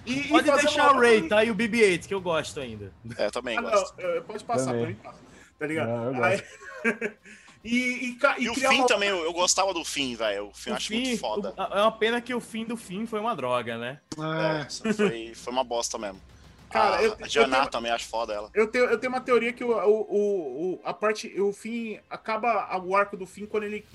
E, 0.03 0.13
e 0.21 0.27
Pode 0.29 0.47
fazer 0.49 0.63
deixar 0.63 0.89
uma- 0.93 0.97
o 0.97 0.99
Ray, 0.99 1.27
tá? 1.29 1.43
E 1.43 1.51
o 1.51 1.55
BB-8, 1.55 2.07
que 2.07 2.13
eu 2.15 2.19
gosto 2.19 2.59
ainda. 2.59 2.91
É, 3.19 3.29
também 3.29 3.55
Ah, 3.55 3.61
gosto. 3.61 3.93
não, 4.01 4.09
é, 4.09 4.19
pode 4.21 4.43
passar, 4.43 4.71
Também. 4.71 4.81
pra 4.81 4.89
mim 4.89 4.95
passa, 4.95 5.19
tá 5.61 5.67
ligado? 5.67 6.23
Aí- 6.23 6.43
e, 7.63 7.77
e, 7.77 8.17
e 8.39 8.43
E 8.43 8.49
o 8.49 8.55
fim 8.55 8.65
uma- 8.79 8.87
também, 8.87 9.09
eu, 9.09 9.31
gostava 9.31 9.71
do 9.75 9.85
fim, 9.85 10.15
velho. 10.15 10.47
O 10.47 10.51
fim 10.53 10.71
eu 10.71 10.73
O 10.73 10.77
acho 10.77 10.87
fim, 10.87 11.01
muito 11.05 11.19
foda. 11.19 11.53
o- 11.55 11.61
é 11.77 11.81
uma 11.83 11.91
pena 11.91 12.19
que 12.19 12.33
o 12.33 12.41
fim 12.41 12.65
do 12.65 12.75
fim 12.75 13.05
foi 13.05 13.19
uma 13.19 13.35
droga, 13.35 13.77
né? 13.77 13.99
É, 14.17 14.89
É. 14.89 14.93
foi, 14.93 15.33
foi 15.35 15.53
uma 15.53 15.63
bosta 15.63 15.99
mesmo. 15.99 16.19
Cara, 16.71 16.95
a, 16.97 17.03
eu- 17.03 17.11
a 17.11 17.15
eu 17.27 17.49
tenho- 17.49 17.67
também 17.69 17.91
acho 17.91 18.07
foda 18.07 18.33
ela. 18.33 18.49
Eu 18.55 18.65
tenho, 18.65 18.85
eu 18.85 18.97
tenho 18.97 19.13
uma 19.13 19.21
teoria 19.21 19.53
que 19.53 19.63
o, 19.63 19.69
o, 19.71 20.01
o, 20.01 20.73
o- 20.73 20.81
a 20.83 20.93
parte, 20.93 21.27
o 21.39 21.53
fim 21.53 21.99
acaba 22.09 22.75
o 22.83 22.95
arco 22.95 23.15
do 23.15 23.27
fim 23.27 23.45
quando 23.45 23.63
ele. 23.65 23.85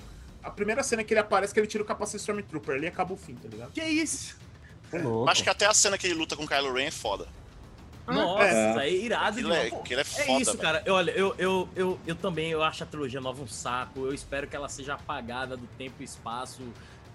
A 0.45 0.51
primeira 0.51 0.81
cena 0.85 1.03
que 1.03 1.13
ele 1.13 1.19
aparece 1.21 1.53
que 1.53 1.59
ele 1.59 1.67
tira 1.67 1.83
o 1.83 1.87
capacete 1.87 2.19
Stormtrooper, 2.19 2.77
ali 2.77 2.87
acaba 2.87 3.13
o 3.13 3.17
fim, 3.17 3.35
tá 3.35 3.49
ligado? 3.49 3.73
Que 3.73 3.83
isso? 3.83 4.39
Louco. 4.93 5.29
Acho 5.29 5.43
que 5.43 5.51
até 5.51 5.67
a 5.67 5.75
cena 5.75 5.99
que 5.99 6.07
ele 6.07 6.15
luta 6.15 6.37
com 6.37 6.45
o 6.45 6.47
Kylo 6.47 6.73
Ren 6.73 6.85
é 6.85 6.91
foda. 6.93 7.27
Nossa, 8.07 8.45
É. 8.45 8.89
é, 8.89 8.93
irado 8.93 9.39
Aquilo 9.39 9.53
é, 9.53 9.65
demais. 9.65 9.81
aquilo 9.83 9.99
é 9.99 10.03
É 10.03 10.05
foda, 10.05 10.41
isso, 10.43 10.51
velho. 10.53 10.63
cara. 10.63 10.83
Eu- 10.87 10.95
Olha, 10.95 11.11
eu, 11.13 11.35
eu, 11.39 11.69
eu, 11.75 12.01
eu 12.07 12.15
também 12.15 12.51
eu 12.51 12.63
acho 12.63 12.83
a 12.83 12.87
trilogia 12.87 13.21
nova 13.21 13.43
um 13.43 13.49
saco. 13.49 14.01
Eu 14.07 14.15
espero 14.15 14.47
que 14.47 14.55
ela 14.55 14.69
seja 14.69 14.95
apagada 14.95 15.57
do 15.57 15.67
tempo 15.79 15.97
e 16.01 16.05
espaço 16.05 16.63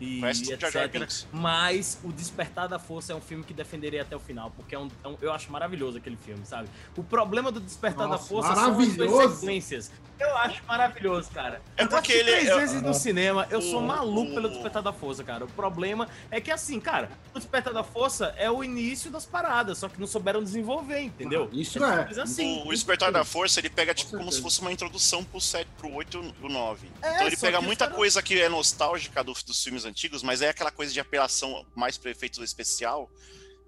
e 0.02 0.20
Parece 0.20 0.44
tudo 0.44 0.60
Jar 0.60 0.72
Jar 0.72 0.84
etc. 0.86 1.26
Mas 1.32 2.00
o 2.04 2.12
Despertar 2.12 2.68
da 2.68 2.80
Força 2.80 3.14
é 3.14 3.16
um 3.16 3.22
filme 3.22 3.44
que 3.44 3.54
defenderei 3.54 4.00
até 4.00 4.16
o 4.16 4.20
final, 4.20 4.52
porque 4.52 4.74
é 4.76 4.80
um, 4.80 4.90
é 5.04 5.08
um- 5.08 5.18
eu 5.22 5.32
acho 5.32 5.52
maravilhoso 5.52 5.98
aquele 5.98 6.18
filme, 6.18 6.46
sabe? 6.46 6.68
O 6.98 7.04
problema 7.04 7.52
do 7.52 7.60
Despertar 7.60 8.06
da 8.08 8.14
Nossa, 8.14 8.28
Força 8.28 8.54
são 8.56 8.72
as 8.72 8.76
suas 8.76 8.98
maravilhoso. 8.98 9.36
sequências. 9.40 9.92
Eu 10.20 10.38
acho 10.38 10.64
maravilhoso, 10.68 11.32
cara. 11.32 11.62
É 11.76 11.84
Eu 11.84 11.88
porque 11.88 12.12
assisti 12.14 12.30
ele 12.30 12.32
três 12.32 12.50
é- 12.50 12.56
vezes 12.60 12.82
no 12.84 12.94
cinema. 12.94 13.48
Eu 13.50 13.60
sou 13.60 13.82
maluco 13.82 14.34
pelo 14.36 14.50
Despertar 14.50 14.84
da 14.84 14.94
Força, 14.94 15.24
cara. 15.24 15.46
O 15.46 15.48
problema 15.48 16.08
é 16.30 16.40
que 16.40 16.52
assim, 16.52 16.80
cara, 16.80 17.10
o 17.34 17.40
Despertar 17.40 17.74
da 17.74 17.84
Força 17.84 18.34
é 18.38 18.50
o 18.50 18.64
início 18.64 19.10
das 19.10 19.26
paradas, 19.26 19.80
só 19.80 19.90
que 19.90 20.00
não 20.00 20.06
souberam 20.06 20.44
desenvolver, 20.44 21.00
entendeu? 21.02 21.50
Isso 21.52 21.84
é. 21.84 21.98
simples 21.98 22.18
assim. 22.20 22.60
O, 22.62 22.68
o 22.68 22.72
Despertar 22.72 23.12
da 23.12 23.26
Força, 23.26 23.60
ele 23.60 23.70
pega 23.70 23.96
tipo 23.96 24.12
Com 24.12 24.18
como 24.20 24.32
se 24.32 24.40
fosse 24.42 24.62
uma 24.62 24.72
introdução 24.72 25.24
pro 25.24 25.42
7, 25.42 25.68
pro 25.80 25.92
8 25.92 26.34
e 26.40 26.46
o 26.46 26.50
9. 26.50 26.88
É, 27.02 27.16
então 27.16 27.26
ele 27.28 27.38
pega 27.38 27.60
muita 27.60 27.88
coisa 27.90 28.22
que 28.22 28.40
é 28.40 28.48
nostálgica 28.48 29.24
do- 29.24 29.34
dos 29.34 29.64
filmes 29.64 29.86
antigos, 29.86 29.91
mas 30.24 30.42
é 30.42 30.50
aquela 30.50 30.72
coisa 30.72 30.92
de 30.94 31.00
apelação 31.00 31.66
mais 31.76 31.98
para 31.98 32.12
efeito 32.12 32.44
especial 32.44 33.10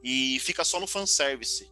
e 0.03 0.39
fica 0.39 0.63
só 0.63 0.80
no 0.80 0.88
fanservice. 0.88 1.69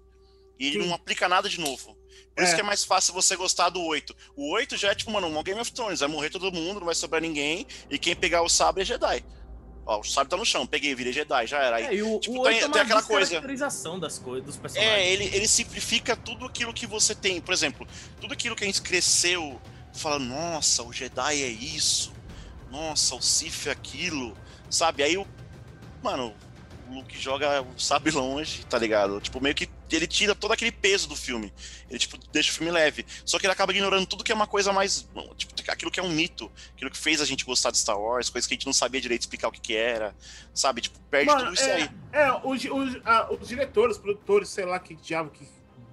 E 0.59 0.67
ele 0.67 0.81
Sim. 0.81 0.87
não 0.87 0.95
aplica 0.95 1.27
nada 1.27 1.49
de 1.49 1.59
novo. 1.59 1.97
Por 2.35 2.43
isso 2.43 2.53
É. 2.53 2.55
que 2.55 2.61
é 2.61 2.63
mais 2.63 2.83
fácil 2.85 3.13
você 3.13 3.35
gostar 3.35 3.69
do 3.69 3.81
8. 3.81 4.15
O 4.35 4.51
8 4.53 4.77
já 4.77 4.91
é 4.91 4.95
tipo, 4.95 5.11
mano, 5.11 5.27
um 5.27 5.43
Game 5.43 5.59
of 5.59 5.71
Thrones, 5.71 5.99
vai 5.99 6.07
morrer 6.09 6.29
todo 6.29 6.51
mundo, 6.51 6.79
não 6.79 6.85
vai 6.85 6.95
sobrar 6.95 7.21
ninguém, 7.21 7.65
e 7.89 7.97
quem 7.99 8.15
pegar 8.15 8.41
o 8.41 8.49
sabre 8.49 8.83
é 8.83 8.85
Jedi. 8.85 9.25
Ó, 9.85 9.99
o 9.99 10.03
sabre 10.03 10.29
tá 10.29 10.37
no 10.37 10.45
chão, 10.45 10.65
peguei, 10.65 10.93
virei 10.93 11.11
Jedi, 11.11 11.47
já 11.47 11.57
era. 11.61 11.77
Aí, 11.77 11.97
É, 11.99 12.03
o, 12.03 12.19
tipo, 12.19 12.39
o 12.39 12.43
tem- 12.43 12.59
é 12.59 12.69
tem 12.69 12.81
aquela 12.81 13.01
coisa. 13.01 13.41
das 13.99 14.19
coisas, 14.19 14.45
dos 14.45 14.55
personagens. 14.57 14.95
É, 14.95 15.11
ele, 15.11 15.25
ele 15.35 15.47
simplifica 15.47 16.15
tudo 16.15 16.45
aquilo 16.45 16.71
que 16.73 16.85
você 16.85 17.15
tem. 17.15 17.41
Por 17.41 17.53
exemplo, 17.53 17.87
tudo 18.21 18.31
aquilo 18.33 18.55
que 18.55 18.63
a 18.63 18.67
gente 18.67 18.81
cresceu, 18.81 19.59
fala, 19.93 20.19
nossa, 20.19 20.83
o 20.83 20.93
Jedi 20.93 21.41
é 21.43 21.47
isso, 21.49 22.10
nossa, 22.71 23.15
o 23.15 23.21
Sith 23.21 23.67
é 23.67 23.71
aquilo, 23.71 24.35
sabe? 24.69 25.03
Aí 25.03 25.17
o. 25.17 25.27
Mano, 26.01 26.33
o 26.89 26.95
Luke 26.95 27.19
joga 27.19 27.61
o 27.61 27.79
sabre 27.79 28.11
longe, 28.11 28.65
tá 28.65 28.79
ligado? 28.79 29.19
Tipo, 29.19 29.41
meio 29.41 29.53
que 29.53 29.69
ele 29.91 30.07
tira 30.07 30.33
todo 30.33 30.51
aquele 30.51 30.71
peso 30.71 31.07
do 31.07 31.15
filme. 31.15 31.53
Ele, 31.89 31.99
tipo, 31.99 32.17
deixa 32.31 32.49
o 32.49 32.53
filme 32.53 32.71
leve. 32.71 33.05
Só 33.25 33.37
que 33.37 33.45
ele 33.45 33.53
acaba 33.53 33.71
ignorando 33.71 34.05
tudo 34.05 34.23
que 34.23 34.31
é 34.31 34.35
uma 34.35 34.47
coisa 34.47 34.71
mais. 34.71 35.07
Tipo, 35.35 35.53
aquilo 35.69 35.91
que 35.91 35.99
é 35.99 36.03
um 36.03 36.09
mito. 36.09 36.51
Aquilo 36.73 36.89
que 36.89 36.97
fez 36.97 37.21
a 37.21 37.25
gente 37.25 37.45
gostar 37.45 37.71
de 37.71 37.77
Star 37.77 37.99
Wars, 37.99 38.29
coisas 38.29 38.47
que 38.47 38.53
a 38.53 38.55
gente 38.55 38.65
não 38.65 38.73
sabia 38.73 39.01
direito 39.01 39.21
explicar 39.21 39.49
o 39.49 39.51
que, 39.51 39.61
que 39.61 39.75
era. 39.75 40.15
Sabe? 40.53 40.81
Tipo, 40.81 40.97
perde 41.09 41.27
Mano, 41.27 41.43
tudo 41.43 41.53
isso 41.53 41.63
é, 41.63 41.73
aí. 41.73 41.89
É, 42.13 42.31
os, 42.43 42.63
os, 42.65 43.01
ah, 43.05 43.27
os 43.31 43.47
diretores, 43.47 43.97
produtores, 43.97 44.49
sei 44.49 44.65
lá 44.65 44.79
que 44.79 44.95
diabo 44.95 45.29
que, 45.29 45.45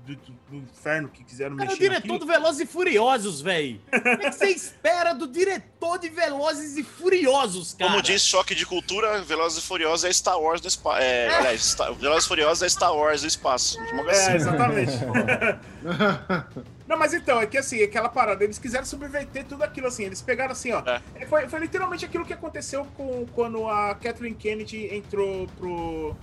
do, 0.09 0.17
do- 0.17 0.33
do 0.51 0.57
inferno 0.57 1.09
que 1.09 1.23
quiseram 1.23 1.57
Cara, 1.57 1.71
é 1.71 1.75
o 1.75 1.77
mexer. 1.77 1.83
diretor 1.91 2.09
naquilo. 2.15 2.19
do 2.19 2.27
Velozes 2.27 2.61
e 2.61 2.67
Furiosos, 2.67 3.41
velho. 3.43 3.81
O 3.93 4.01
que 4.01 4.17
que 4.31 4.33
você 4.33 4.47
espera 4.49 5.13
do 5.13 5.27
diretor 5.29 5.99
de 5.99 6.09
Velozes 6.09 6.77
e 6.77 6.83
Furiosos, 6.83 7.75
cara? 7.75 7.91
Como 7.91 8.03
diz 8.03 8.23
Choque 8.23 8.55
de 8.55 8.65
Cultura, 8.65 9.23
Velozes 9.23 9.59
e 9.59 9.67
Furiosos 9.67 10.05
é 10.05 10.13
Star 10.13 10.41
Wars 10.41 10.61
do 10.61 10.69
espaço. 10.69 10.99
É, 11.03 11.29
aliás, 11.35 11.63
Star- 11.65 11.93
Velozes 11.95 12.25
e 12.25 12.29
Furiosos 12.29 12.63
é 12.63 12.69
Star 12.69 12.95
Wars 12.95 13.21
do 13.23 13.27
espaço. 13.29 13.77
De 13.85 13.93
uma 13.93 14.05
coisa 14.05 14.21
É, 14.21 14.25
assim. 14.27 14.35
exatamente. 14.37 14.93
Não, 16.87 16.97
mas 16.99 17.13
então, 17.13 17.41
é 17.41 17.47
que 17.47 17.59
assim, 17.59 17.83
aquela 17.83 18.09
parada, 18.09 18.43
eles 18.43 18.59
quiseram 18.59 18.85
subverter 18.87 19.45
tudo 19.45 19.63
aquilo 19.63 19.87
assim, 19.89 20.05
eles 20.05 20.23
pegaram 20.23 20.53
assim, 20.53 20.73
ó. 20.73 20.83
É. 21.15 21.27
Foi, 21.27 21.47
foi 21.49 21.61
literalmente 21.61 22.05
aquilo 22.05 22.25
que 22.25 22.33
aconteceu 22.33 22.87
com, 22.97 23.27
quando 23.35 23.69
a 23.69 23.95
Kathleen 23.95 24.33
Kennedy 24.35 24.89
entrou 24.95 25.47
pro. 25.59 26.17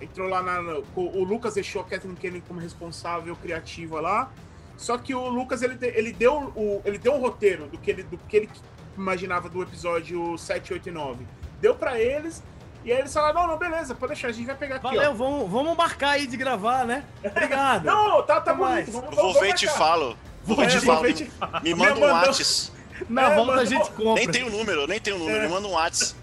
Entrou 0.00 0.28
lá 0.28 0.42
na. 0.42 0.60
o 0.94 1.24
Lucas 1.24 1.54
deixou 1.54 1.82
a 1.82 1.84
Kathleen 1.84 2.14
Kennedy 2.14 2.44
como 2.46 2.60
responsável 2.60 3.34
criativa 3.36 4.00
lá. 4.00 4.30
Só 4.76 4.96
que 4.96 5.12
o 5.14 5.28
Lucas, 5.28 5.62
ele, 5.62 5.76
ele, 5.80 6.12
deu, 6.12 6.52
o, 6.54 6.80
ele 6.84 6.98
deu 6.98 7.14
um 7.14 7.20
roteiro 7.20 7.66
do 7.66 7.76
que 7.78 7.90
ele, 7.90 8.02
do 8.04 8.16
que 8.16 8.36
ele 8.36 8.50
imaginava 8.96 9.48
do 9.48 9.60
episódio 9.62 10.38
7, 10.38 10.72
8 10.74 10.88
e 10.88 10.92
9. 10.92 11.26
Deu 11.60 11.74
pra 11.74 11.98
eles. 12.00 12.42
E 12.84 12.92
aí 12.92 13.00
eles 13.00 13.12
falaram, 13.12 13.40
não, 13.42 13.46
não, 13.48 13.58
beleza, 13.58 13.92
pode 13.92 14.12
deixar, 14.12 14.28
a 14.28 14.32
gente 14.32 14.46
vai 14.46 14.54
pegar 14.54 14.76
aqui, 14.76 14.84
Valeu, 14.84 15.10
ó. 15.10 15.14
vamos, 15.14 15.50
vamos 15.50 15.76
marcar 15.76 16.10
aí 16.10 16.28
de 16.28 16.36
gravar, 16.36 16.86
né? 16.86 17.04
Obrigado. 17.24 17.82
Não, 17.90 18.22
tá, 18.22 18.40
tá 18.40 18.54
bonito. 18.54 18.92
Vamos, 18.92 19.10
Eu 19.10 19.16
vou 19.16 19.24
vamos 19.32 19.40
ver 19.40 19.50
e 19.50 19.54
te 19.54 19.66
falo. 19.66 20.16
Vou 20.44 20.56
ver 20.56 20.66
É, 20.66 20.68
te 20.68 20.80
falo. 20.80 21.02
Me, 21.02 21.12
te 21.12 21.24
falo. 21.26 21.60
me 21.64 21.74
manda 21.74 21.94
um 21.96 22.00
mandou- 22.00 22.28
Whats. 22.28 22.72
Na 23.08 23.32
É, 23.32 23.34
volta 23.34 23.52
a 23.52 23.56
mano, 23.56 23.66
gente 23.66 23.90
compra. 23.90 24.14
Nem 24.14 24.28
tem 24.30 24.44
o 24.44 24.50
número, 24.50 24.86
nem 24.86 25.00
tem 25.00 25.12
o 25.12 25.18
número. 25.18 25.42
Me 25.42 25.48
manda 25.48 25.66
um 25.66 25.72
Whats. 25.72 26.14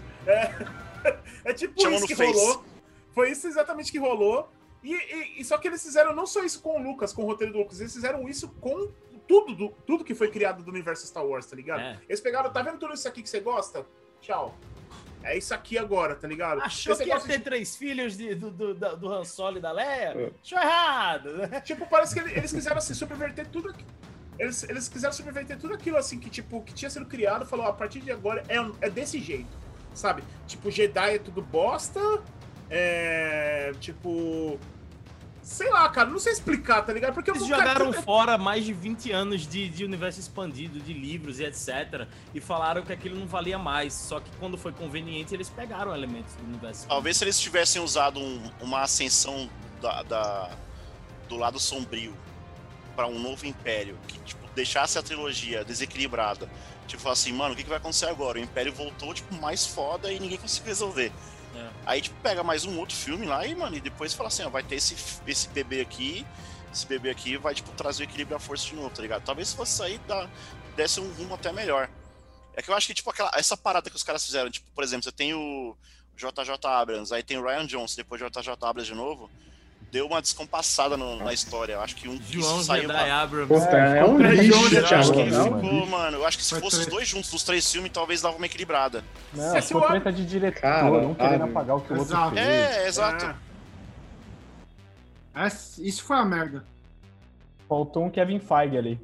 É 1.44 1.52
tipo 1.52 1.78
Chama 1.80 1.92
isso 1.96 2.02
no 2.02 2.08
que 2.08 2.16
Face. 2.16 2.32
rolou. 2.32 2.64
Foi 3.16 3.30
isso 3.30 3.48
exatamente 3.48 3.90
que 3.90 3.98
rolou. 3.98 4.48
E, 4.84 4.92
e- 4.94 5.40
e 5.40 5.44
só 5.44 5.56
que 5.58 5.66
eles 5.66 5.82
fizeram 5.82 6.14
não 6.14 6.26
só 6.26 6.44
isso 6.44 6.60
com 6.60 6.78
o 6.78 6.82
Lucas, 6.82 7.12
com 7.12 7.22
o 7.22 7.26
roteiro 7.26 7.52
do 7.52 7.58
Lucas, 7.58 7.80
eles 7.80 7.92
fizeram 7.94 8.28
isso 8.28 8.48
com 8.60 8.92
tudo, 9.26 9.54
do- 9.56 9.70
tudo 9.86 10.04
que 10.04 10.14
foi 10.14 10.30
criado 10.30 10.62
do 10.62 10.70
universo 10.70 11.04
Star 11.06 11.24
Wars, 11.26 11.46
tá 11.46 11.56
ligado? 11.56 11.80
É. 11.80 11.98
Eles 12.08 12.20
pegaram, 12.20 12.52
tá 12.52 12.60
vendo 12.62 12.78
tudo 12.78 12.92
isso 12.94 13.08
aqui 13.08 13.22
que 13.22 13.28
você 13.28 13.40
gosta? 13.40 13.84
Tchau. 14.20 14.54
É 15.24 15.36
isso 15.36 15.52
aqui 15.54 15.76
agora, 15.78 16.14
tá 16.14 16.28
ligado? 16.28 16.60
Achou 16.60 16.92
Esse 16.92 17.02
que 17.02 17.08
ia 17.08 17.18
ter 17.18 17.38
de- 17.38 17.44
três 17.44 17.74
filhos 17.74 18.16
de- 18.16 18.34
do, 18.36 18.50
do, 18.50 18.74
do 18.74 19.08
Han 19.12 19.24
Solo 19.24 19.56
e 19.56 19.60
da 19.60 19.72
Leia? 19.72 20.12
É. 20.14 20.30
Achou 20.44 20.58
errado? 20.58 21.30
Tipo, 21.64 21.86
parece 21.88 22.14
que 22.14 22.20
ele- 22.20 22.34
eles 22.38 22.52
quiseram 22.52 22.76
assim, 22.76 22.92
subverter 22.94 23.48
tudo 23.48 23.70
aqui. 23.70 23.84
Eles, 24.38 24.62
eles 24.64 24.86
quiseram 24.88 25.14
subverter 25.14 25.58
tudo 25.58 25.72
aquilo 25.74 25.96
assim 25.96 26.20
que, 26.20 26.28
tipo, 26.28 26.62
que 26.62 26.74
tinha 26.74 26.90
sido 26.90 27.06
criado, 27.06 27.46
falou, 27.46 27.64
a 27.66 27.72
partir 27.72 28.00
de 28.00 28.12
agora 28.12 28.44
é, 28.48 28.86
é 28.86 28.90
desse 28.90 29.18
jeito, 29.18 29.48
sabe? 29.94 30.22
Tipo, 30.46 30.70
Jedi 30.70 31.14
é 31.14 31.18
tudo 31.18 31.40
bosta, 31.40 31.98
é. 32.70 33.72
Tipo. 33.80 34.58
Sei 35.42 35.70
lá, 35.70 35.88
cara, 35.88 36.10
não 36.10 36.18
sei 36.18 36.32
explicar, 36.32 36.82
tá 36.82 36.92
ligado? 36.92 37.14
Porque 37.14 37.30
Eles 37.30 37.46
jogaram 37.46 37.86
eu- 37.86 38.02
fora 38.02 38.36
mais 38.36 38.64
de 38.64 38.72
20 38.72 39.12
anos 39.12 39.46
de, 39.46 39.68
de 39.68 39.84
universo 39.84 40.18
expandido, 40.18 40.80
de 40.80 40.92
livros 40.92 41.38
e 41.38 41.44
etc. 41.44 42.08
E 42.34 42.40
falaram 42.40 42.82
que 42.82 42.92
aquilo 42.92 43.16
não 43.16 43.28
valia 43.28 43.56
mais. 43.56 43.92
Só 43.92 44.18
que 44.18 44.28
quando 44.40 44.58
foi 44.58 44.72
conveniente, 44.72 45.32
eles 45.32 45.48
pegaram 45.48 45.94
elementos 45.94 46.34
do 46.34 46.42
universo 46.42 46.80
expandido. 46.80 46.88
Talvez 46.88 47.16
se 47.16 47.22
eles 47.24 47.38
tivessem 47.38 47.80
usado 47.80 48.18
um- 48.18 48.50
uma 48.60 48.80
ascensão 48.82 49.48
da, 49.80 50.02
da- 50.02 50.50
do 51.28 51.36
lado 51.36 51.60
sombrio 51.60 52.12
pra 52.96 53.06
um 53.06 53.18
novo 53.20 53.46
império 53.46 53.96
que, 54.08 54.18
tipo, 54.20 54.44
deixasse 54.56 54.98
a 54.98 55.02
trilogia 55.02 55.64
desequilibrada. 55.64 56.50
Tipo, 56.88 57.08
assim, 57.08 57.32
mano, 57.32 57.52
o 57.54 57.56
que, 57.56 57.62
que 57.62 57.68
vai 57.68 57.78
acontecer 57.78 58.06
agora? 58.06 58.38
O 58.38 58.42
império 58.42 58.72
voltou, 58.72 59.14
tipo, 59.14 59.32
mais 59.36 59.64
foda 59.64 60.10
e 60.10 60.18
ninguém 60.18 60.38
conseguiu 60.38 60.66
resolver. 60.70 61.12
É. 61.66 61.70
Aí, 61.84 62.00
tipo, 62.00 62.16
pega 62.22 62.42
mais 62.42 62.64
um 62.64 62.78
outro 62.78 62.96
filme 62.96 63.26
lá 63.26 63.46
e, 63.46 63.54
mano, 63.54 63.76
e 63.76 63.80
depois 63.80 64.14
fala 64.14 64.28
assim, 64.28 64.42
ó, 64.44 64.48
vai 64.48 64.62
ter 64.62 64.76
esse, 64.76 64.96
esse 65.26 65.48
bebê 65.48 65.80
aqui, 65.80 66.26
esse 66.72 66.86
bebê 66.86 67.10
aqui 67.10 67.36
vai, 67.36 67.54
tipo, 67.54 67.70
trazer 67.72 68.02
o 68.02 68.04
equilíbrio 68.04 68.36
a 68.36 68.40
força 68.40 68.66
de 68.66 68.74
novo, 68.74 68.90
tá 68.90 69.02
ligado? 69.02 69.24
Talvez 69.24 69.48
se 69.48 69.56
fosse 69.56 69.72
sair, 69.72 69.98
dá, 70.06 70.28
desse 70.76 71.00
um 71.00 71.12
rumo 71.14 71.34
até 71.34 71.52
melhor. 71.52 71.88
É 72.54 72.62
que 72.62 72.70
eu 72.70 72.74
acho 72.74 72.86
que, 72.86 72.94
tipo, 72.94 73.10
aquela, 73.10 73.30
essa 73.34 73.56
parada 73.56 73.90
que 73.90 73.96
os 73.96 74.02
caras 74.02 74.24
fizeram, 74.24 74.50
tipo, 74.50 74.70
por 74.74 74.82
exemplo, 74.82 75.04
você 75.04 75.12
tem 75.12 75.34
o 75.34 75.76
JJ 76.16 76.58
Abrams, 76.64 77.12
aí 77.12 77.22
tem 77.22 77.38
o 77.38 77.44
Ryan 77.44 77.66
Johnson, 77.66 77.96
depois 77.96 78.20
o 78.22 78.30
JJ 78.30 78.52
Abrams 78.62 78.86
de 78.86 78.94
novo, 78.94 79.30
deu 79.96 80.06
uma 80.06 80.20
descompassada 80.20 80.94
no- 80.96 81.16
na 81.24 81.32
história. 81.32 81.72
Eu 81.74 81.80
acho 81.80 81.96
que 81.96 82.06
um 82.06 82.18
que 82.18 82.34
João 82.38 82.62
saiu 82.62 82.82
Jedi 82.82 82.94
uma... 83.08 83.22
Abrams. 83.22 83.48
Puta, 83.48 83.76
é 83.76 84.04
um 84.04 84.18
ficou 84.18 84.30
lixo, 84.30 84.74
Eu 84.76 84.98
acho 84.98 85.12
que 85.12 85.24
Não, 85.24 85.44
ficou, 85.44 85.86
mano. 85.86 86.16
Eu 86.18 86.26
acho 86.26 86.36
que 86.36 86.44
se 86.44 86.50
Foi 86.50 86.60
fosse 86.60 86.80
os 86.80 86.86
dois 86.86 87.08
juntos 87.08 87.30
dos 87.30 87.42
três 87.42 87.70
filmes, 87.72 87.90
talvez 87.90 88.20
dava 88.20 88.36
uma 88.36 88.44
equilibrada. 88.44 89.02
Não, 89.32 89.62
Se 89.62 89.74
o- 89.74 89.80
treta 89.80 90.12
de 90.12 90.26
diretor, 90.26 90.60
Cara, 90.60 90.84
um 90.86 91.14
querendo 91.14 91.38
sabe? 91.38 91.50
apagar 91.50 91.76
o 91.76 91.80
que 91.80 91.92
o 91.94 91.98
outro 91.98 92.30
fez. 92.30 92.46
É, 92.46 92.86
exato. 92.86 93.34
É, 95.34 95.46
isso 95.78 96.02
foi 96.04 96.16
a 96.16 96.24
merda. 96.24 96.64
Faltou 97.68 98.04
um 98.04 98.10
Kevin 98.10 98.38
Feige 98.38 98.76
ali. 98.76 99.00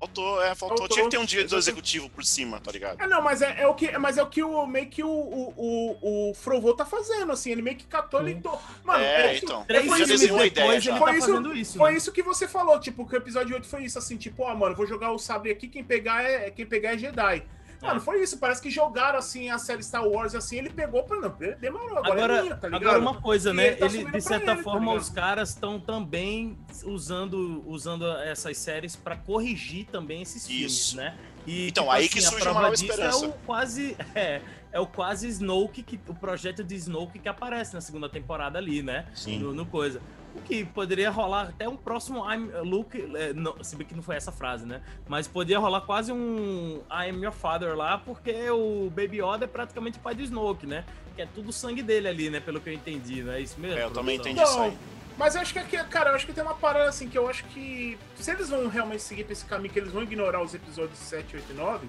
Faltou, 0.00 0.40
é, 0.42 0.54
faltou. 0.54 0.78
Faltou. 0.78 0.88
Tinha 0.88 1.04
que 1.06 1.10
ter 1.10 1.18
um 1.18 1.24
diretor 1.24 1.56
executivo 1.58 2.08
por 2.08 2.24
cima, 2.24 2.60
tá 2.60 2.70
ligado? 2.70 3.02
É, 3.02 3.06
não, 3.08 3.20
mas 3.20 3.42
é, 3.42 3.62
é 3.62 3.66
o 3.66 3.74
que, 3.74 3.98
mas 3.98 4.16
é 4.16 4.22
o 4.22 4.26
que 4.28 4.42
o 4.44 4.64
meio 4.64 4.86
que 4.88 5.02
o, 5.02 5.08
o, 5.08 5.54
o, 5.56 6.30
o 6.30 6.34
Frovô 6.34 6.72
tá 6.72 6.84
fazendo, 6.86 7.32
assim, 7.32 7.50
ele 7.50 7.62
meio 7.62 7.76
que 7.76 7.84
catou 7.86 8.20
ele. 8.20 8.40
To... 8.40 8.56
Mano, 8.84 9.02
É, 9.02 9.34
isso- 9.34 9.44
então. 9.44 9.64
Três 9.64 9.86
foi 9.86 9.98
já 9.98 10.04
isso- 10.04 10.12
filmes 10.26 10.30
depois 10.30 10.46
ideia 10.52 10.80
já. 10.80 10.96
Foi 10.98 11.10
tá 11.12 11.18
isso- 11.18 11.26
fazendo 11.26 11.56
isso, 11.56 11.78
Foi 11.78 11.90
né? 11.90 11.96
isso 11.96 12.12
que 12.12 12.22
você 12.22 12.46
falou, 12.46 12.78
tipo, 12.78 13.04
que 13.08 13.14
o 13.14 13.18
episódio 13.18 13.54
8 13.56 13.66
foi 13.66 13.82
isso, 13.84 13.98
assim, 13.98 14.16
tipo, 14.16 14.44
ó, 14.44 14.54
mano, 14.54 14.76
vou 14.76 14.86
jogar 14.86 15.10
o 15.10 15.18
sabre 15.18 15.50
aqui, 15.50 15.66
quem 15.66 15.82
pegar 15.82 16.22
é, 16.22 16.48
quem 16.52 16.64
pegar 16.64 16.94
é 16.94 16.98
Jedi. 16.98 17.42
Mano, 17.80 17.96
É. 17.98 18.00
foi 18.00 18.22
isso, 18.22 18.38
parece 18.38 18.60
que 18.60 18.70
jogaram, 18.70 19.18
assim, 19.18 19.50
a 19.50 19.58
série 19.58 19.82
Star 19.82 20.06
Wars, 20.06 20.34
assim, 20.34 20.58
ele 20.58 20.70
pegou 20.70 21.04
pra, 21.04 21.16
não, 21.20 21.30
demorou, 21.60 21.98
agora, 21.98 22.08
é 22.08 22.12
Agora, 22.24 22.42
minha, 22.42 22.56
tá 22.56 22.68
ligado? 22.68 22.82
agora 22.88 22.98
uma 22.98 23.20
coisa, 23.20 23.50
E 23.50 23.52
né? 23.54 23.66
ele 23.68 23.76
tá 23.76 23.86
Ele, 23.86 24.04
de 24.10 24.20
certa 24.20 24.50
ele, 24.52 24.56
tá 24.56 24.62
forma, 24.62 24.86
ligado? 24.86 25.00
os 25.02 25.08
caras 25.10 25.48
estão 25.50 25.78
também 25.78 26.58
usando, 26.84 27.62
usando 27.66 28.06
essas 28.18 28.56
séries 28.58 28.96
pra 28.96 29.16
corrigir 29.16 29.86
também 29.86 30.22
esses 30.22 30.46
filmes, 30.46 30.72
Isso. 30.72 30.96
né? 30.96 31.16
E, 31.46 31.68
Então, 31.68 31.84
tipo 31.84 31.94
aí 31.94 32.08
que 32.08 32.18
assim, 32.18 32.26
a 32.26 32.30
surge 32.30 32.48
uma 32.48 32.60
nova 32.60 32.70
disso 32.74 32.84
esperança. 32.84 33.24
É 33.24 33.28
o 33.28 33.32
quase, 33.46 33.96
é, 34.14 34.40
é 34.72 34.80
o 34.80 34.86
quase 34.86 35.28
Snoke, 35.28 35.82
que, 35.82 36.00
o 36.08 36.14
projeto 36.14 36.62
de 36.64 36.74
Snoke 36.74 37.18
que 37.18 37.28
aparece 37.28 37.72
na 37.74 37.80
segunda 37.80 38.08
temporada 38.08 38.58
ali, 38.58 38.82
né? 38.82 39.06
Sim. 39.14 39.38
No, 39.38 39.54
no 39.54 39.64
coisa. 39.64 40.00
O 40.34 40.42
que 40.42 40.64
poderia 40.64 41.10
rolar 41.10 41.48
até 41.48 41.68
um 41.68 41.76
próximo 41.76 42.24
I'm 42.30 42.50
Luke, 42.62 42.98
é, 43.16 43.32
não, 43.32 43.62
se 43.62 43.76
bem 43.76 43.86
que 43.86 43.94
não 43.94 44.02
foi 44.02 44.16
essa 44.16 44.30
frase, 44.30 44.66
né? 44.66 44.82
Mas 45.08 45.26
poderia 45.26 45.58
rolar 45.58 45.80
quase 45.80 46.12
um 46.12 46.80
I 46.90 47.10
am 47.10 47.22
your 47.22 47.32
father 47.32 47.76
lá, 47.76 47.98
porque 47.98 48.50
o 48.50 48.90
Baby 48.90 49.22
Yoda 49.22 49.44
é 49.44 49.48
praticamente 49.48 49.98
o 49.98 50.00
pai 50.00 50.14
do 50.14 50.22
Snoke, 50.22 50.66
né? 50.66 50.84
Que 51.16 51.22
é 51.22 51.26
tudo 51.26 51.52
sangue 51.52 51.82
dele 51.82 52.08
ali, 52.08 52.30
né? 52.30 52.40
Pelo 52.40 52.60
que 52.60 52.70
eu 52.70 52.74
entendi, 52.74 53.22
não 53.22 53.32
é 53.32 53.40
isso 53.40 53.58
mesmo? 53.58 53.78
É, 53.78 53.84
eu 53.84 53.90
também 53.90 54.16
entendi 54.16 54.40
isso 54.40 54.60
aí. 54.60 54.76
Mas 55.18 55.34
eu 55.34 55.40
acho 55.40 55.52
que 55.52 55.58
aqui, 55.58 55.76
cara, 55.84 56.10
eu 56.10 56.14
acho 56.14 56.24
que 56.24 56.32
tem 56.32 56.44
uma 56.44 56.54
parada 56.54 56.88
assim 56.88 57.08
que 57.08 57.18
eu 57.18 57.28
acho 57.28 57.44
que 57.46 57.98
se 58.14 58.30
eles 58.30 58.48
vão 58.48 58.68
realmente 58.68 59.02
seguir 59.02 59.24
pra 59.24 59.32
esse 59.32 59.44
caminho, 59.44 59.72
que 59.72 59.78
eles 59.80 59.90
vão 59.90 60.04
ignorar 60.04 60.40
os 60.40 60.54
episódios 60.54 60.96
7, 60.96 61.34
8 61.36 61.46
e 61.50 61.54
9, 61.54 61.88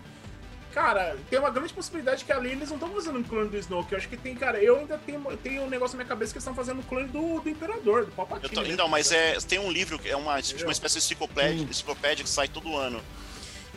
cara, 0.73 1.17
tem 1.29 1.39
uma 1.39 1.49
grande 1.49 1.73
possibilidade 1.73 2.23
que 2.23 2.31
ali 2.31 2.51
eles 2.51 2.69
não 2.69 2.77
estão 2.77 2.89
fazendo 2.91 3.19
um 3.19 3.23
clone 3.23 3.49
do 3.49 3.57
Snoke. 3.57 3.91
Eu 3.91 3.97
acho 3.97 4.07
que 4.07 4.17
tem, 4.17 4.35
cara, 4.35 4.61
eu 4.61 4.77
ainda 4.77 4.97
tenho, 4.97 5.37
tenho 5.37 5.63
um 5.63 5.69
negócio 5.69 5.97
na 5.97 6.03
minha 6.03 6.09
cabeça 6.09 6.31
que 6.31 6.37
eles 6.37 6.43
estão 6.43 6.55
fazendo 6.55 6.79
um 6.79 6.83
clone 6.83 7.07
do, 7.07 7.39
do 7.39 7.49
Imperador, 7.49 8.05
do 8.05 8.11
Palpatine. 8.11 8.53
tô, 8.53 8.61
né? 8.61 8.69
então, 8.69 8.87
mas 8.87 9.11
é, 9.11 9.37
tem 9.39 9.59
um 9.59 9.71
livro 9.71 9.97
que 9.97 10.09
é 10.09 10.15
uma, 10.15 10.41
tipo, 10.41 10.63
uma 10.63 10.71
espécie 10.71 10.99
de 10.99 11.05
enciclopédia, 11.05 11.63
enciclopédia 11.63 12.23
que 12.23 12.29
sai 12.29 12.47
todo 12.47 12.75
ano. 12.77 13.01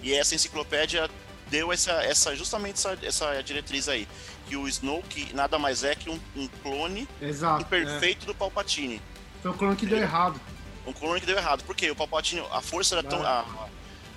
E 0.03 0.13
essa 0.13 0.35
enciclopédia 0.35 1.09
deu 1.49 1.73
essa, 1.73 1.93
essa 2.03 2.35
justamente 2.35 2.75
essa, 2.75 2.99
essa 3.03 3.43
diretriz 3.43 3.89
aí. 3.89 4.09
Que 4.47 4.57
o 4.57 4.67
Snoke 4.67 5.33
nada 5.35 5.59
mais 5.59 5.85
é 5.85 5.95
que 5.95 6.11
um, 6.11 6.19
um 6.37 6.49
clone 6.63 7.09
Exato. 7.21 7.63
imperfeito 7.63 8.27
do 8.27 8.35
Palpatine. 8.35 8.97
É. 8.97 9.43
Foi 9.43 9.51
o 9.51 9.55
clone 9.55 9.77
que 9.77 9.87
deu 9.87 9.99
errado. 9.99 10.41
Um 10.87 10.93
clone 10.93 11.21
que 11.21 11.27
deu 11.27 11.37
errado. 11.37 11.63
Por 11.65 11.77
quê? 11.77 11.91
O 11.91 11.97
Palpatine, 11.97 12.43
a 12.51 12.61
força 12.61 12.97
era 12.97 13.03
tão. 13.03 13.25
A, 13.25 13.69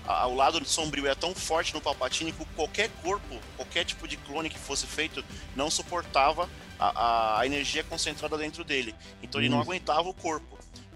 a- 0.07 0.27
o 0.27 0.35
lado 0.35 0.63
sombrio 0.65 1.07
é 1.07 1.15
tão 1.15 1.33
forte 1.35 1.73
no 1.73 1.81
Palpatine 1.81 2.31
que 2.31 2.45
qualquer 2.55 2.89
corpo, 3.03 3.39
qualquer 3.55 3.85
tipo 3.85 4.07
de 4.07 4.17
clone 4.17 4.49
que 4.49 4.57
fosse 4.59 4.85
feito, 4.85 5.23
não 5.55 5.69
suportava 5.69 6.49
a, 6.79 6.87
a- 6.87 7.39
a 7.41 7.45
energia 7.45 7.83
concentrada 7.83 8.37
dentro 8.37 8.63
dele. 8.63 8.93
Então 9.23 9.39
ele 9.41 9.49
não 9.49 9.61
aguentava 9.61 10.07
o 10.07 10.13
corpo. 10.13 10.54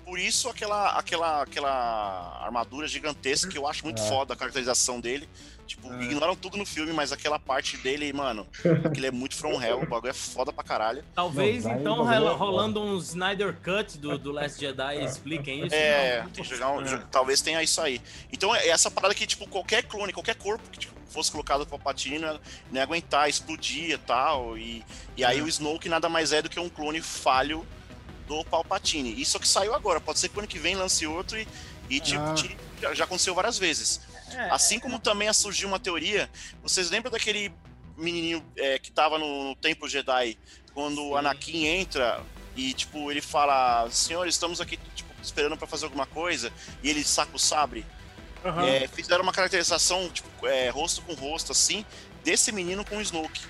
Por 0.09 0.17
isso 0.17 0.49
aquela, 0.49 0.97
aquela, 0.97 1.43
aquela 1.43 2.39
armadura 2.43 2.87
gigantesca 2.87 3.51
que 3.51 3.55
eu 3.59 3.67
acho 3.67 3.83
muito 3.85 4.01
É. 4.01 4.07
foda 4.07 4.33
a 4.33 4.35
caracterização 4.35 4.99
dele. 4.99 5.29
Tipo, 5.67 5.93
É. 5.93 6.01
ignoram 6.01 6.35
tudo 6.35 6.57
no 6.57 6.65
filme, 6.65 6.91
mas 6.91 7.11
aquela 7.11 7.37
parte 7.37 7.77
dele, 7.77 8.11
mano, 8.11 8.47
aquele 8.83 9.05
é 9.05 9.11
muito 9.11 9.35
from 9.35 9.61
hell, 9.61 9.83
o 9.83 9.85
bagulho 9.85 10.09
é 10.09 10.13
foda 10.13 10.51
pra 10.51 10.63
caralho. 10.63 11.05
Talvez 11.13 11.63
Não, 11.63 11.75
então 11.79 12.11
é 12.11 12.17
rolando 12.33 12.81
um 12.81 12.97
Snyder 12.97 13.55
Cut 13.63 13.99
do, 13.99 14.17
do 14.17 14.31
Last 14.31 14.59
Jedi 14.59 15.05
expliquem 15.05 15.63
isso. 15.67 15.75
É, 15.75 16.23
Não, 16.23 16.29
tem 16.31 16.43
que 16.43 16.49
jogar 16.49 16.71
um, 16.71 16.81
é. 16.83 17.03
talvez 17.11 17.39
tenha 17.41 17.61
isso 17.61 17.79
aí. 17.79 18.01
Então 18.33 18.55
é 18.55 18.67
essa 18.67 18.89
parada 18.89 19.13
que, 19.13 19.27
tipo, 19.27 19.47
qualquer 19.47 19.83
clone, 19.83 20.11
qualquer 20.11 20.35
corpo 20.37 20.67
que 20.71 20.79
tipo, 20.79 20.93
fosse 21.07 21.31
colocado 21.31 21.59
pro 21.67 21.77
Palpatine 21.77 22.17
não 22.17 22.29
ia, 22.33 22.39
não 22.71 22.77
ia 22.77 22.83
aguentar, 22.83 23.29
explodir 23.29 23.91
e 23.91 23.97
tal. 23.99 24.57
E, 24.57 24.83
e 25.15 25.23
aí 25.23 25.39
o 25.39 25.47
Snoke 25.47 25.87
nada 25.87 26.09
mais 26.09 26.33
é 26.33 26.41
do 26.41 26.49
que 26.49 26.59
um 26.59 26.67
clone 26.67 26.99
falho 26.99 27.63
do 28.29 28.45
Palpatine. 28.45 29.19
Isso 29.19 29.37
que 29.39 29.47
saiu 29.47 29.73
agora. 29.73 29.99
Pode 29.99 30.19
ser 30.19 30.29
que 30.29 30.35
o 30.37 30.39
ano 30.39 30.47
que 30.47 30.59
vem 30.59 30.75
lance 30.75 31.05
outro 31.07 31.37
e, 31.37 31.45
e 31.89 31.99
tipo, 31.99 32.21
Ah. 32.21 32.33
tire- 32.35 32.55
já, 32.81 32.93
já 32.93 33.03
aconteceu 33.03 33.33
várias 33.35 33.57
vezes. 33.57 33.99
É, 34.31 34.49
Assim 34.51 34.79
como 34.79 34.99
também 34.99 35.33
surgiu 35.33 35.67
uma 35.67 35.79
teoria. 35.79 36.29
Vocês 36.61 36.89
lembram 36.91 37.11
daquele 37.11 37.51
menininho 37.97 38.45
é, 38.55 38.77
que 38.79 38.91
tava 38.91 39.17
no, 39.17 39.49
no 39.49 39.55
Templo 39.55 39.89
Jedi? 39.89 40.37
Quando 40.73 41.01
o 41.03 41.09
Sim. 41.13 41.17
Anakin 41.17 41.65
entra 41.65 42.23
e, 42.55 42.73
tipo, 42.73 43.09
ele 43.11 43.21
fala: 43.21 43.89
Senhor, 43.89 44.27
estamos 44.27 44.61
aqui, 44.61 44.77
tipo, 44.95 45.09
esperando 45.21 45.57
pra 45.57 45.67
fazer 45.67 45.85
alguma 45.85 46.05
coisa. 46.05 46.53
E 46.83 46.89
ele 46.89 47.03
saca 47.03 47.35
o 47.35 47.39
sabre. 47.39 47.83
É, 48.65 48.87
fizeram 48.87 49.23
uma 49.23 49.33
caracterização, 49.33 50.07
tipo, 50.09 50.47
é, 50.47 50.69
rosto 50.69 51.01
com 51.01 51.13
rosto, 51.13 51.51
assim, 51.51 51.83
desse 52.23 52.51
menino 52.53 52.85
com 52.85 52.95
o 52.97 53.01
Snoke. 53.01 53.41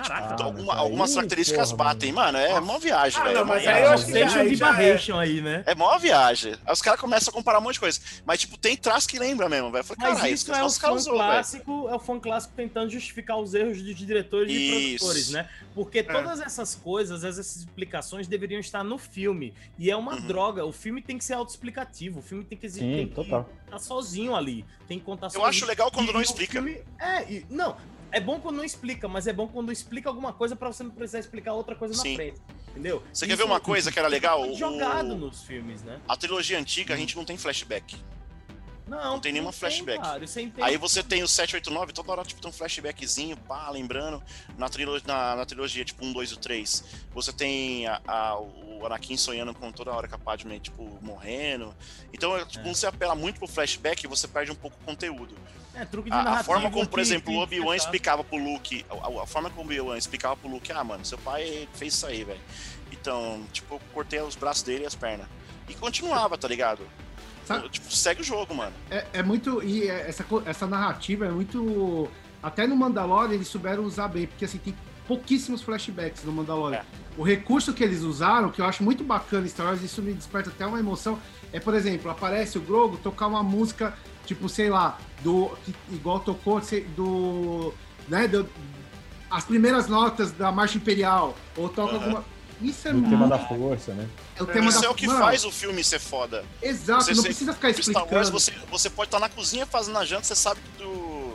E, 0.00 0.02
tipo, 0.02 0.14
Caraca. 0.14 0.34
então, 0.34 0.46
Ah, 0.46 0.48
alguma- 0.48 0.66
mas 0.66 0.76
aí, 0.76 0.80
algumas 0.84 1.14
características 1.14 1.72
porra, 1.72 1.84
batem, 1.84 2.12
mano. 2.12 2.38
É 2.38 2.60
mó 2.60 2.78
viagem, 2.78 3.20
Ah, 3.20 3.24
velho. 3.24 3.34
não, 3.34 3.40
é 3.42 3.44
mó 3.44 3.52
mas 3.54 3.58
aí 3.58 3.62
viagem. 3.74 3.84
eu 3.84 3.90
acho 3.92 4.04
que 4.04 4.10
Station 4.10 4.38
aí 4.38 4.48
de 4.48 4.54
já 4.56 4.66
é- 4.82 5.20
aí, 5.20 5.40
né? 5.40 5.62
É 5.66 5.74
mó 5.74 5.98
viagem. 5.98 6.54
Aí 6.66 6.72
os 6.72 6.82
caras 6.82 7.00
começam 7.00 7.30
a 7.30 7.34
comparar 7.34 7.58
um 7.58 7.62
monte 7.62 7.74
de 7.74 7.80
coisa. 7.80 8.00
Mas, 8.24 8.40
tipo, 8.40 8.56
tem 8.58 8.76
traço 8.76 9.08
que 9.08 9.18
lembra 9.18 9.48
mesmo, 9.48 9.70
velho. 9.70 9.80
Eu 9.80 9.84
Falei, 9.84 10.14
caralho, 10.14 10.34
isso 10.34 10.52
é 10.52 10.62
o 10.62 10.66
os 10.66 10.76
fã 10.78 10.82
caras 10.88 11.02
usou, 11.02 11.14
clássico, 11.14 11.88
é 11.88 11.94
o 11.94 11.98
fã 11.98 12.18
clássico 12.20 12.54
tentando 12.56 12.90
justificar 12.90 13.38
os 13.38 13.54
erros 13.54 13.82
dos 13.82 13.94
diretores 13.96 14.52
e 14.52 14.94
Isso. 14.94 15.04
produtores, 15.04 15.30
né? 15.30 15.48
Porque 15.74 16.02
todas 16.02 16.40
essas 16.40 16.74
coisas, 16.74 17.24
essas 17.24 17.56
explicações 17.56 18.26
deveriam 18.26 18.60
estar 18.60 18.82
no 18.84 18.98
filme. 18.98 19.54
E 19.78 19.90
é 19.90 19.96
uma 19.96 20.14
Uhum. 20.14 20.26
droga. 20.26 20.64
O 20.64 20.72
filme 20.72 21.00
tem 21.02 21.16
que 21.18 21.24
ser 21.24 21.34
autoexplicativo. 21.34 22.18
O 22.20 22.22
filme 22.22 22.44
tem 22.44 22.56
que 22.58 22.68
Sim, 22.68 22.80
tem 22.80 23.08
que 23.08 23.20
estar 23.20 23.78
sozinho 23.78 24.34
ali. 24.34 24.64
Tem 24.88 24.98
que 24.98 25.04
contar 25.04 25.28
Eu 25.34 25.44
acho 25.44 25.64
legal 25.66 25.90
quando 25.90 26.10
E- 26.10 26.12
não 26.12 26.20
e 26.20 26.24
explica. 26.24 26.52
filme- 26.54 26.82
é, 26.98 27.22
e- 27.30 27.46
não. 27.50 27.76
É 28.12 28.20
bom 28.20 28.40
quando 28.40 28.56
não 28.56 28.64
explica, 28.64 29.06
mas 29.08 29.26
é 29.26 29.32
bom 29.32 29.46
quando 29.46 29.70
explica 29.70 30.08
alguma 30.08 30.32
coisa 30.32 30.56
pra 30.56 30.72
você 30.72 30.82
não 30.82 30.90
precisar 30.90 31.20
explicar 31.20 31.52
outra 31.52 31.74
coisa 31.76 31.94
Sim. 31.94 32.10
na 32.10 32.16
frente. 32.16 32.40
Entendeu? 32.70 33.02
Você 33.12 33.26
quer 33.26 33.34
Isso 33.34 33.42
ver 33.42 33.48
uma 33.50 33.60
coisa 33.60 33.90
que 33.92 33.98
era 33.98 34.08
legal? 34.08 34.40
foi 34.42 34.50
O- 34.52 34.56
jogado 34.56 35.16
nos 35.16 35.42
filmes, 35.42 35.82
né? 35.82 36.00
A 36.08 36.16
trilogia 36.16 36.58
antiga, 36.58 36.94
a 36.94 36.96
gente 36.96 37.16
não 37.16 37.24
tem 37.24 37.36
flashback. 37.36 37.96
Não, 38.90 39.04
Não 39.12 39.20
tem 39.20 39.30
nenhuma 39.32 39.52
flashback. 39.52 40.02
cara, 40.02 40.24
é 40.24 40.62
Aí 40.64 40.76
você 40.76 41.00
tem 41.00 41.22
o 41.22 41.28
789, 41.28 41.92
toda 41.92 42.10
hora 42.10 42.24
tipo, 42.24 42.40
tem 42.40 42.50
um 42.50 42.52
flashbackzinho, 42.52 43.36
pá, 43.36 43.70
lembrando. 43.70 44.20
Na, 44.58 44.68
trilo 44.68 45.00
na, 45.06 45.36
na 45.36 45.46
trilogia, 45.46 45.84
tipo, 45.84 46.04
1, 46.04 46.12
2 46.12 46.32
e 46.32 46.38
3. 46.38 46.84
Você 47.14 47.32
tem 47.32 47.86
a- 47.86 48.00
a- 48.06 48.38
o 48.40 48.84
Anakin 48.84 49.16
sonhando 49.16 49.54
com 49.54 49.70
toda 49.70 49.92
hora 49.92 50.08
com 50.08 50.16
a 50.16 50.18
Padme, 50.18 50.58
tipo, 50.58 50.82
morrendo. 51.00 51.72
Então, 52.12 52.36
é, 52.36 52.44
tipo, 52.44 52.58
É. 52.58 52.62
quando 52.64 52.74
você 52.74 52.86
apela 52.88 53.14
muito 53.14 53.38
pro 53.38 53.46
flashback, 53.46 54.06
você 54.08 54.26
perde 54.26 54.50
um 54.50 54.56
pouco 54.56 54.76
o 54.82 54.84
conteúdo. 54.84 55.36
É, 55.72 55.84
truque 55.84 56.10
de 56.10 56.16
A, 56.16 56.40
a 56.40 56.42
forma 56.44 56.68
como, 56.68 56.84
por 56.88 56.96
que- 56.96 57.00
exemplo, 57.02 57.32
que- 57.32 57.38
o 57.38 57.42
Obi-Wan 57.42 57.76
que 57.76 57.82
explicava 57.82 58.24
pro 58.24 58.36
Luke. 58.38 58.84
A, 58.90 59.22
a 59.22 59.26
forma 59.26 59.48
como 59.50 59.62
o 59.62 59.64
Obi-Wan 59.66 59.96
explicava 59.96 60.36
pro 60.36 60.50
Luke, 60.50 60.72
ah, 60.72 60.82
mano, 60.82 61.04
seu 61.04 61.16
pai 61.18 61.68
fez 61.74 61.94
isso 61.94 62.06
aí, 62.06 62.24
velho. 62.24 62.40
Então, 62.90 63.46
tipo, 63.52 63.74
eu 63.76 63.80
cortei 63.94 64.20
os 64.20 64.34
braços 64.34 64.64
dele 64.64 64.82
e 64.82 64.86
as 64.86 64.96
pernas. 64.96 65.28
E 65.68 65.74
continuava, 65.74 66.36
tá 66.36 66.48
ligado? 66.48 66.84
Sabe- 67.54 67.68
Tipo, 67.68 67.92
segue 67.92 68.20
o 68.20 68.24
jogo, 68.24 68.54
mano. 68.54 68.72
É, 68.90 69.06
é 69.14 69.22
muito. 69.22 69.62
E 69.62 69.88
é- 69.88 70.08
essa, 70.08 70.24
essa 70.46 70.66
narrativa 70.66 71.26
é 71.26 71.30
muito. 71.30 72.08
Até 72.42 72.66
no 72.66 72.76
Mandalorian 72.76 73.34
eles 73.34 73.48
souberam 73.48 73.84
usar 73.84 74.08
bem, 74.08 74.26
porque 74.26 74.44
assim, 74.44 74.58
tem 74.58 74.74
pouquíssimos 75.06 75.60
flashbacks 75.62 76.24
no 76.24 76.32
Mandalorian. 76.32 76.78
É. 76.78 76.84
O 77.16 77.22
recurso 77.22 77.72
que 77.74 77.82
eles 77.82 78.02
usaram, 78.02 78.50
que 78.50 78.60
eu 78.60 78.64
acho 78.64 78.82
muito 78.82 79.02
bacana 79.04 79.44
em 79.44 79.48
Star 79.48 79.66
Wars, 79.66 79.82
isso 79.82 80.00
me 80.00 80.12
desperta 80.14 80.48
até 80.48 80.64
uma 80.64 80.78
emoção, 80.78 81.18
é, 81.52 81.58
por 81.60 81.74
exemplo, 81.74 82.10
aparece 82.10 82.56
o 82.56 82.60
Grogu 82.60 82.96
tocar 82.98 83.26
uma 83.26 83.42
música, 83.42 83.92
tipo, 84.24 84.48
sei 84.48 84.70
lá, 84.70 84.96
do. 85.22 85.50
que- 85.64 85.74
igual 85.90 86.20
tocou 86.20 86.62
sei, 86.62 86.82
do. 86.96 87.74
né, 88.08 88.26
do, 88.28 88.48
as 89.30 89.44
primeiras 89.44 89.86
notas 89.88 90.32
da 90.32 90.50
Marcha 90.50 90.78
Imperial, 90.78 91.36
ou 91.56 91.68
toca 91.68 91.94
Aham. 91.96 92.04
alguma. 92.04 92.24
Isso 92.62 92.88
é 92.88 92.92
Do 92.92 92.98
muito. 92.98 93.10
tema 93.10 93.26
da 93.28 93.38
força, 93.38 93.94
né? 93.94 94.06
É 94.36 94.42
o 94.42 94.46
tema 94.46 94.68
Isso 94.68 94.80
da... 94.80 94.86
é 94.86 94.90
o 94.90 94.94
que 94.94 95.06
Mano, 95.06 95.18
faz 95.20 95.44
o 95.44 95.50
filme 95.50 95.82
ser 95.82 95.98
foda. 95.98 96.44
Exato, 96.62 97.04
Você- 97.04 97.10
não 97.12 97.16
você- 97.22 97.28
precisa 97.28 97.52
ficar 97.54 97.68
No 97.68 97.74
Star 97.82 98.02
Wars, 98.12 98.28
explicando. 98.28 98.30
você, 98.32 98.52
você 98.70 98.90
pode 98.90 99.08
estar 99.08 99.18
na 99.18 99.28
cozinha 99.28 99.64
fazendo 99.66 99.96
a 99.98 100.04
janta, 100.04 100.24
você 100.24 100.34
sabe 100.34 100.60
que 100.76 100.84
o, 100.84 101.34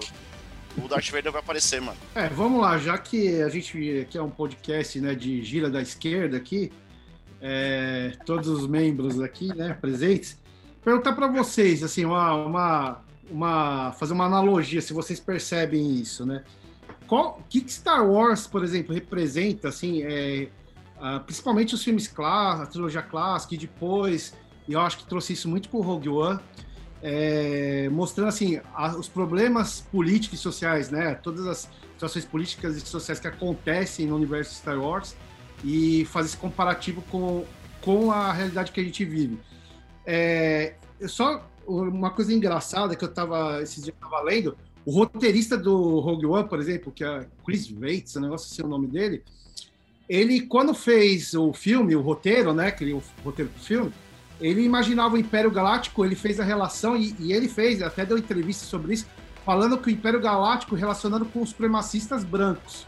o 0.83 0.87
Darth 0.87 1.09
Vader 1.09 1.31
vai 1.31 1.41
aparecer, 1.41 1.81
mano. 1.81 1.97
É, 2.13 2.27
vamos 2.29 2.61
lá, 2.61 2.77
já 2.77 2.97
que 2.97 3.41
a 3.41 3.49
gente 3.49 3.99
aqui 4.01 4.17
é 4.17 4.21
um 4.21 4.29
podcast 4.29 4.99
né, 4.99 5.15
de 5.15 5.43
gira 5.43 5.69
da 5.69 5.81
esquerda 5.81 6.37
aqui, 6.37 6.71
é, 7.41 8.13
todos 8.25 8.47
os 8.47 8.67
membros 8.67 9.19
aqui, 9.21 9.47
né, 9.55 9.75
presentes, 9.79 10.37
perguntar 10.83 11.13
para 11.13 11.27
vocês, 11.27 11.83
assim, 11.83 12.05
uma, 12.05 12.33
uma, 12.33 13.01
uma, 13.29 13.91
fazer 13.93 14.13
uma 14.13 14.25
analogia, 14.25 14.81
se 14.81 14.93
vocês 14.93 15.19
percebem 15.19 15.95
isso, 15.99 16.25
né? 16.25 16.43
Qual, 17.07 17.39
o 17.39 17.43
que 17.49 17.61
que 17.61 17.71
Star 17.71 18.03
Wars, 18.07 18.47
por 18.47 18.63
exemplo, 18.63 18.93
representa, 18.93 19.67
assim, 19.69 20.01
é, 20.03 20.47
ah, 21.07 21.19
principalmente 21.19 21.75
os 21.75 21.83
filmes 21.83 22.07
clássicos, 22.07 22.67
a 22.67 22.71
trilogia 22.71 23.01
clássica 23.03 23.53
e 23.53 23.57
depois, 23.59 24.33
e 24.67 24.73
eu 24.73 24.79
acho 24.79 24.97
que 24.97 25.05
trouxe 25.05 25.33
isso 25.33 25.47
muito 25.47 25.69
com 25.69 25.77
o 25.77 25.81
Rogue 25.81 26.09
One, 26.09 26.39
é, 27.03 27.87
mostrando 27.91 28.29
assim 28.29 28.59
a- 28.73 28.97
os 28.97 29.07
problemas 29.07 29.81
políticos 29.91 30.39
e 30.39 30.41
sociais, 30.41 30.89
né? 30.89 31.13
Todas 31.13 31.45
as 31.45 31.69
situações 31.93 32.25
políticas 32.25 32.75
e 32.75 32.79
sociais 32.81 33.19
que 33.19 33.27
acontecem 33.27 34.07
no 34.07 34.15
universo 34.15 34.55
Star 34.55 34.79
Wars 34.79 35.15
e 35.63 36.05
fazer 36.05 36.29
esse 36.29 36.37
comparativo 36.37 37.03
com, 37.11 37.45
com 37.81 38.11
a 38.11 38.33
realidade 38.33 38.71
que 38.71 38.79
a 38.79 38.83
gente 38.83 39.05
vive. 39.05 39.39
É, 40.07 40.73
só 41.07 41.47
uma 41.67 42.09
coisa 42.09 42.33
engraçada 42.33 42.95
que 42.95 43.05
eu 43.05 43.13
tava 43.13 43.61
esses 43.61 43.83
dias 43.83 43.95
tava 44.01 44.21
lendo, 44.23 44.57
o 44.83 44.91
roteirista 44.91 45.55
do 45.55 45.99
Rogue 45.99 46.25
One, 46.25 46.49
por 46.49 46.59
exemplo, 46.59 46.91
que 46.91 47.03
é 47.03 47.27
Chris 47.45 47.71
Weitz, 47.71 48.15
um 48.15 48.21
negócio 48.21 48.51
assim 48.51 48.63
é 48.63 48.65
o 48.65 48.67
nome 48.67 48.87
dele, 48.87 49.23
ele 50.07 50.41
quando 50.41 50.73
fez 50.73 51.33
o 51.33 51.53
filme, 51.53 51.95
o 51.95 52.01
roteiro, 52.01 52.53
né, 52.53 52.71
que 52.71 52.83
ele- 52.83 52.93
o 52.93 53.03
roteiro 53.23 53.51
do 53.51 53.59
filme, 53.59 53.91
ele 54.39 54.61
imaginava 54.63 55.15
o 55.15 55.17
Império 55.17 55.49
Galáctico, 55.49 56.05
ele 56.05 56.15
fez 56.15 56.39
a 56.39 56.43
relação, 56.43 56.95
e, 56.95 57.15
e 57.19 57.33
ele 57.33 57.47
fez, 57.47 57.81
até 57.81 58.05
deu 58.05 58.17
entrevista 58.17 58.65
sobre 58.65 58.93
isso, 58.93 59.07
falando 59.45 59.77
que 59.77 59.87
o 59.87 59.91
Império 59.91 60.19
Galáctico 60.19 60.75
relacionando 60.75 61.25
com 61.25 61.41
os 61.41 61.49
supremacistas 61.49 62.23
brancos. 62.23 62.85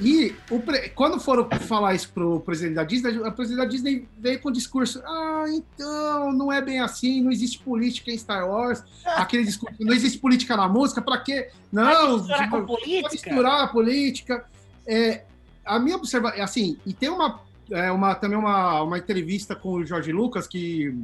E 0.00 0.34
o 0.50 0.62
quando 0.94 1.20
foram 1.20 1.46
falar 1.60 1.94
isso 1.94 2.10
pro 2.12 2.40
presidente 2.40 2.74
da 2.74 2.84
Disney, 2.84 3.18
o 3.18 3.32
presidente 3.32 3.58
da 3.58 3.70
Disney 3.70 4.08
veio 4.18 4.40
com 4.40 4.48
o 4.48 4.52
discurso: 4.52 5.02
ah, 5.04 5.44
então, 5.48 6.32
não 6.32 6.50
é 6.50 6.62
bem 6.62 6.80
assim, 6.80 7.20
não 7.20 7.30
existe 7.30 7.58
política 7.58 8.10
em 8.10 8.16
Star 8.16 8.48
Wars. 8.48 8.82
Aquele 9.04 9.44
discurso, 9.44 9.76
não 9.80 9.92
existe 9.92 10.18
política 10.18 10.56
na 10.56 10.68
música, 10.68 11.02
pra 11.02 11.18
quê? 11.18 11.50
Não, 11.70 12.16
misturar 12.16 12.50
pode 12.50 12.66
política? 12.66 13.10
misturar 13.12 13.64
a 13.64 13.66
política. 13.66 14.44
É, 14.86 15.24
a 15.64 15.78
minha 15.78 15.96
observação, 15.96 16.42
assim, 16.42 16.78
e 16.86 16.92
tem 16.92 17.08
uma, 17.08 17.40
é, 17.70 17.90
uma 17.90 18.14
também 18.14 18.38
uma, 18.38 18.82
uma 18.82 18.98
entrevista 18.98 19.54
com 19.54 19.74
o 19.74 19.86
Jorge 19.86 20.12
Lucas 20.12 20.46
que 20.46 20.94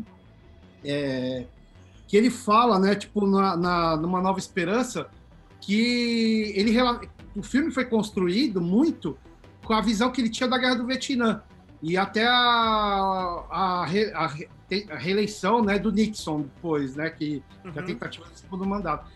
é, 0.85 1.45
que 2.07 2.17
ele 2.17 2.31
fala, 2.31 2.79
né, 2.79 2.95
tipo, 2.95 3.27
na, 3.27 3.57
na, 3.57 3.97
numa 3.97 4.21
Nova 4.21 4.39
Esperança, 4.39 5.09
que 5.61 6.53
ele 6.55 6.77
o 7.35 7.43
filme 7.43 7.71
foi 7.71 7.85
construído 7.85 8.61
muito 8.61 9.19
com 9.65 9.73
a 9.75 9.81
visão 9.81 10.11
que 10.13 10.21
ele 10.21 10.31
tinha 10.31 10.49
da 10.49 10.57
Guerra 10.59 10.77
do 10.77 10.87
Vietnã 10.87 11.43
e 11.83 11.97
até 11.97 12.27
a, 12.27 12.33
a, 13.51 13.85
a 13.85 14.29
a 14.91 14.97
reeleição 14.97 15.63
né, 15.63 15.79
do 15.79 15.93
Nixon 15.93 16.43
depois, 16.43 16.97
né, 16.97 17.11
que, 17.11 17.43
que 17.63 17.79
a 17.79 17.83
Uhum. 17.83 17.87
tentativa 17.87 18.25
do 18.25 18.37
segundo 18.37 18.67
mandato. 18.67 19.07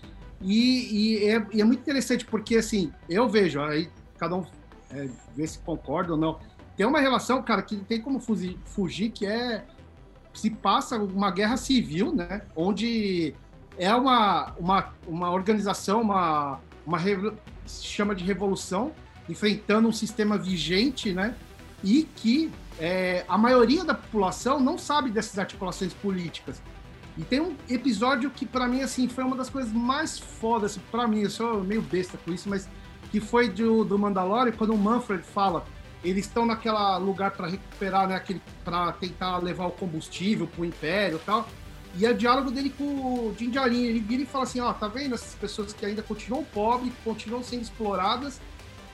E, 0.41 1.18
e 1.24 1.28
é, 1.28 1.47
e 1.53 1.61
é 1.61 1.64
muito 1.64 1.80
interessante 1.80 2.24
porque, 2.24 2.57
assim, 2.57 2.93
eu 3.09 3.28
vejo, 3.28 3.61
aí 3.61 3.91
cada 4.16 4.36
um 4.36 4.45
é, 4.93 5.09
vê 5.34 5.47
se 5.47 5.59
concorda 5.61 6.12
ou 6.12 6.18
não, 6.18 6.38
tem 6.76 6.86
uma 6.86 7.01
relação, 7.01 7.43
cara, 7.43 7.62
que 7.62 7.76
não 7.76 7.84
tem 7.84 8.01
como 8.01 8.20
fugir, 8.20 8.59
fugir 8.64 9.11
que 9.11 9.26
é 9.26 9.64
se 10.32 10.51
passa 10.51 10.97
uma 10.97 11.30
guerra 11.30 11.57
civil, 11.57 12.14
né, 12.14 12.43
onde 12.55 13.34
é 13.76 13.95
uma, 13.95 14.55
uma, 14.59 14.93
uma 15.07 15.30
organização, 15.30 16.01
uma, 16.03 16.61
uma 16.86 16.99
se 17.66 17.84
chama 17.84 18.14
de 18.14 18.24
revolução, 18.24 18.93
enfrentando 19.28 19.88
um 19.88 19.93
sistema 19.93 20.38
vigente, 20.38 21.12
né, 21.12 21.34
e 21.82 22.05
que 22.16 22.51
é, 22.78 23.24
a 23.28 23.36
maioria 23.36 23.84
da 23.84 23.95
população 23.95 24.61
não 24.61 24.78
sabe 24.78 25.11
dessas 25.11 25.38
articulações 25.38 25.93
políticas. 25.93 26.62
E 27.18 27.22
tem 27.22 27.41
um 27.41 27.55
episódio 27.68 28.30
que, 28.30 28.47
para 28.47 28.66
mim, 28.66 28.82
assim, 28.82 29.09
foi 29.09 29.24
uma 29.24 29.36
das 29.36 29.51
coisas 29.51 29.72
mais 29.72 30.18
fodas, 30.18 30.78
para 30.91 31.07
mim, 31.07 31.20
eu 31.20 31.30
sou 31.30 31.62
meio 31.62 31.82
besta 31.82 32.16
com 32.24 32.32
isso, 32.32 32.49
mas 32.49 32.68
que 33.11 33.20
foi 33.20 33.48
do, 33.48 33.84
do 33.84 33.98
Mandalorian, 33.98 34.52
quando 34.52 34.72
o 34.72 34.78
Manfred 34.78 35.22
fala, 35.22 35.64
eles 36.02 36.26
estão 36.26 36.46
naquela 36.46 36.96
lugar 36.96 37.32
para 37.32 37.48
recuperar, 37.48 38.08
né, 38.08 38.14
aquele, 38.14 38.40
para 38.64 38.92
tentar 38.92 39.38
levar 39.38 39.66
o 39.66 39.70
combustível 39.70 40.46
pro 40.46 40.64
Império 40.64 41.16
e 41.16 41.26
tal, 41.26 41.48
e 41.96 42.06
é 42.06 42.11
o 42.11 42.14
diálogo 42.14 42.50
dele 42.50 42.70
com 42.70 42.84
o 42.84 43.34
Din 43.36 43.50
Djarin, 43.50 43.84
ele 43.84 44.00
vira 44.00 44.22
e 44.22 44.26
fala 44.26 44.44
assim, 44.44 44.61
ó, 44.61 44.72
tá 44.72 44.86
vendo 44.86 45.14
essas 45.14 45.34
pessoas 45.34 45.72
que 45.72 45.84
ainda 45.84 46.02
continuam 46.02 46.44
pobres, 46.44 46.92
continuam 47.04 47.42
sendo 47.42 47.62
exploradas, 47.62 48.40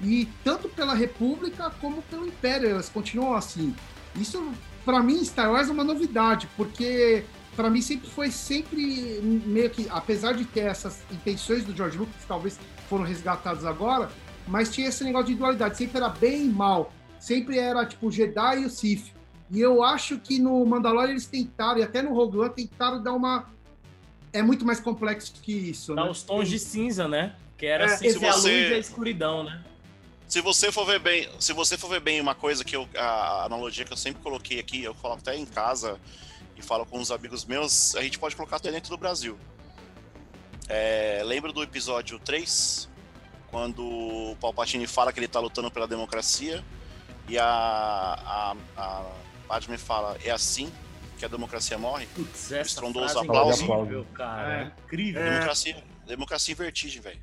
e 0.01 0.29
tanto 0.43 0.69
pela 0.69 0.95
República 0.95 1.71
como 1.81 2.03
pelo 2.03 2.27
Império, 2.27 2.69
elas 2.69 2.89
continuam 2.89 3.35
assim. 3.35 3.75
Isso, 4.15 4.51
para 4.85 5.03
mim, 5.03 5.25
Star 5.25 5.51
Wars 5.51 5.69
é 5.69 5.73
uma 5.73 5.85
novidade, 5.85 6.49
porque 6.57 7.25
para 7.57 7.71
mim 7.71 7.81
sempre 7.81 8.09
foi 8.11 8.31
sempre 8.31 9.21
meio 9.23 9.71
que, 9.71 9.89
apesar 9.91 10.35
de 10.35 10.45
ter 10.45 10.61
essas 10.67 11.03
intenções 11.11 11.65
do 11.65 11.75
George 11.75 11.97
Lucas, 11.99 12.15
que 12.21 12.27
talvez 12.27 12.59
foram 12.89 13.05
resgatadas 13.05 13.65
agora, 13.65 14.11
mas 14.47 14.71
tinha 14.73 14.89
esse 14.89 15.03
negócio 15.03 15.29
de 15.29 15.35
dualidade, 15.35 15.77
sempre 15.77 15.97
era 15.99 16.09
bem 16.09 16.45
e 16.47 16.49
mal, 16.49 16.93
sempre 17.19 17.59
era 17.59 17.85
tipo 17.87 18.09
o 18.09 18.13
Jedi 18.13 18.61
e 18.63 18.67
o 18.67 18.71
Sith. 18.71 19.13
E 19.51 19.61
eu 19.61 19.83
acho 19.83 20.19
que 20.19 20.39
no 20.39 20.65
Mandalorian 20.67 21.11
eles 21.13 21.27
tentaram, 21.27 21.79
e 21.79 21.83
até 21.83 22.03
no 22.03 22.13
Rogue 22.13 22.39
One, 22.39 22.51
tentaram 22.55 23.03
dar 23.03 23.13
uma. 23.13 23.49
É 24.33 24.43
muito 24.43 24.65
mais 24.67 24.81
complexo 24.81 25.33
que 25.41 25.53
isso, 25.53 25.95
Dá 25.95 26.05
né? 26.05 26.11
os 26.11 26.23
tons 26.23 26.49
de 26.49 26.59
cinza, 26.59 27.09
né? 27.09 27.35
Que 27.57 27.65
era 27.67 27.85
É, 27.85 27.87
assim, 27.87 28.11
se 28.11 28.17
a 28.27 28.33
você- 28.33 28.61
luz 28.61 28.71
e 28.71 28.75
a 28.75 28.79
escuridão, 28.79 29.45
né? 29.45 29.63
Se 30.29 30.41
você 30.41 30.73
for 30.73 30.85
ver 30.85 30.99
bem, 30.99 31.29
se 31.39 31.53
você 31.53 31.79
for 31.79 31.89
ver 31.89 32.01
bem 32.01 32.21
uma 32.21 32.35
coisa 32.35 32.65
que 32.65 32.75
eu, 32.75 32.89
a 32.99 33.45
analogia 33.45 33.85
que 33.85 33.93
eu 33.93 33.97
sempre 33.97 34.21
coloquei 34.21 34.59
aqui, 34.59 34.83
eu 34.83 34.93
falo 34.95 35.15
até 35.15 35.37
em 35.37 35.47
casa 35.47 35.99
e 36.57 36.63
falo 36.63 36.87
com 36.87 36.99
uns 36.99 37.11
amigos 37.11 37.45
meus, 37.45 37.95
a 37.95 38.03
gente 38.03 38.19
pode 38.19 38.35
colocar 38.35 38.57
até 38.57 38.71
dentro 38.71 38.91
do 38.91 38.97
Brasil. 38.97 39.39
É, 40.69 41.23
lembra 41.25 41.53
do 41.53 41.63
episódio 41.63 42.19
3? 42.19 42.89
Quando 43.49 43.85
o 43.85 44.37
Palpatine 44.41 44.87
fala 44.87 45.13
que 45.13 45.21
ele 45.21 45.29
tá 45.29 45.39
lutando 45.39 45.71
pela 45.71 45.87
democracia 45.87 46.65
e 47.29 47.39
a, 47.39 47.45
a, 47.47 48.57
a 48.77 49.05
Padme 49.47 49.79
fala, 49.79 50.19
é 50.25 50.31
assim 50.31 50.73
que 51.17 51.25
a 51.25 51.29
democracia 51.29 51.79
morre? 51.79 52.07
Putz, 52.07 52.53
essa 52.53 52.69
Estrondoso 52.69 53.15
frase 53.15 53.19
é 53.19 53.31
aplauso. 53.31 53.65
incrível, 53.65 54.07
cara. 54.13 54.55
É. 54.55 54.63
É. 54.63 54.73
Incrível. 54.85 55.23
É. 55.23 55.31
Democracia, 55.31 55.85
democracia 56.07 56.53
em 56.53 56.57
vertigem, 56.57 57.01
velho. 57.01 57.21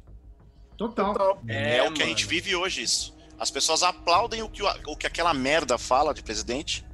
Total. 0.78 1.14
Total. 1.14 1.40
É, 1.48 1.84
o 1.84 1.94
que 1.94 2.02
a 2.02 2.06
gente 2.06 2.26
vive 2.26 2.56
hoje, 2.56 2.82
isso. 2.82 3.16
As 3.38 3.52
pessoas 3.52 3.84
aplaudem 3.84 4.42
o 4.42 4.50
que, 4.50 4.64
o, 4.64 4.68
o 4.88 4.98
que 4.98 5.06
aquela 5.06 5.34
merda 5.34 5.78
fala 5.78 6.14
de 6.14 6.24
presidente. 6.24 6.86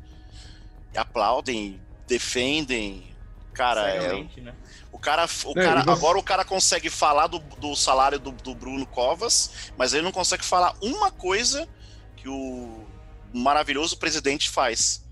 Aplaudem, 0.96 1.80
defendem. 2.10 3.08
Cara, 3.54 3.90
é, 3.90 4.24
né? 4.42 4.54
o 4.92 4.98
cara, 4.98 5.28
o 5.46 5.52
É, 5.60 5.64
cara 5.64 5.82
você- 5.84 5.90
agora 5.92 6.18
o 6.18 6.24
cara 6.24 6.46
consegue 6.46 6.90
falar 6.90 7.28
do, 7.28 7.40
do 7.40 7.76
salário 7.76 8.18
do, 8.18 8.32
do 8.32 8.56
Bruno 8.56 8.86
Covas, 8.86 9.72
mas 9.78 9.94
ele 9.94 10.04
não 10.04 10.12
consegue 10.14 10.46
falar 10.46 10.74
uma 10.82 11.12
coisa 11.12 11.68
que 12.16 12.30
o 12.30 12.86
maravilhoso 13.34 13.98
presidente 13.98 14.50
faz. 14.50 15.06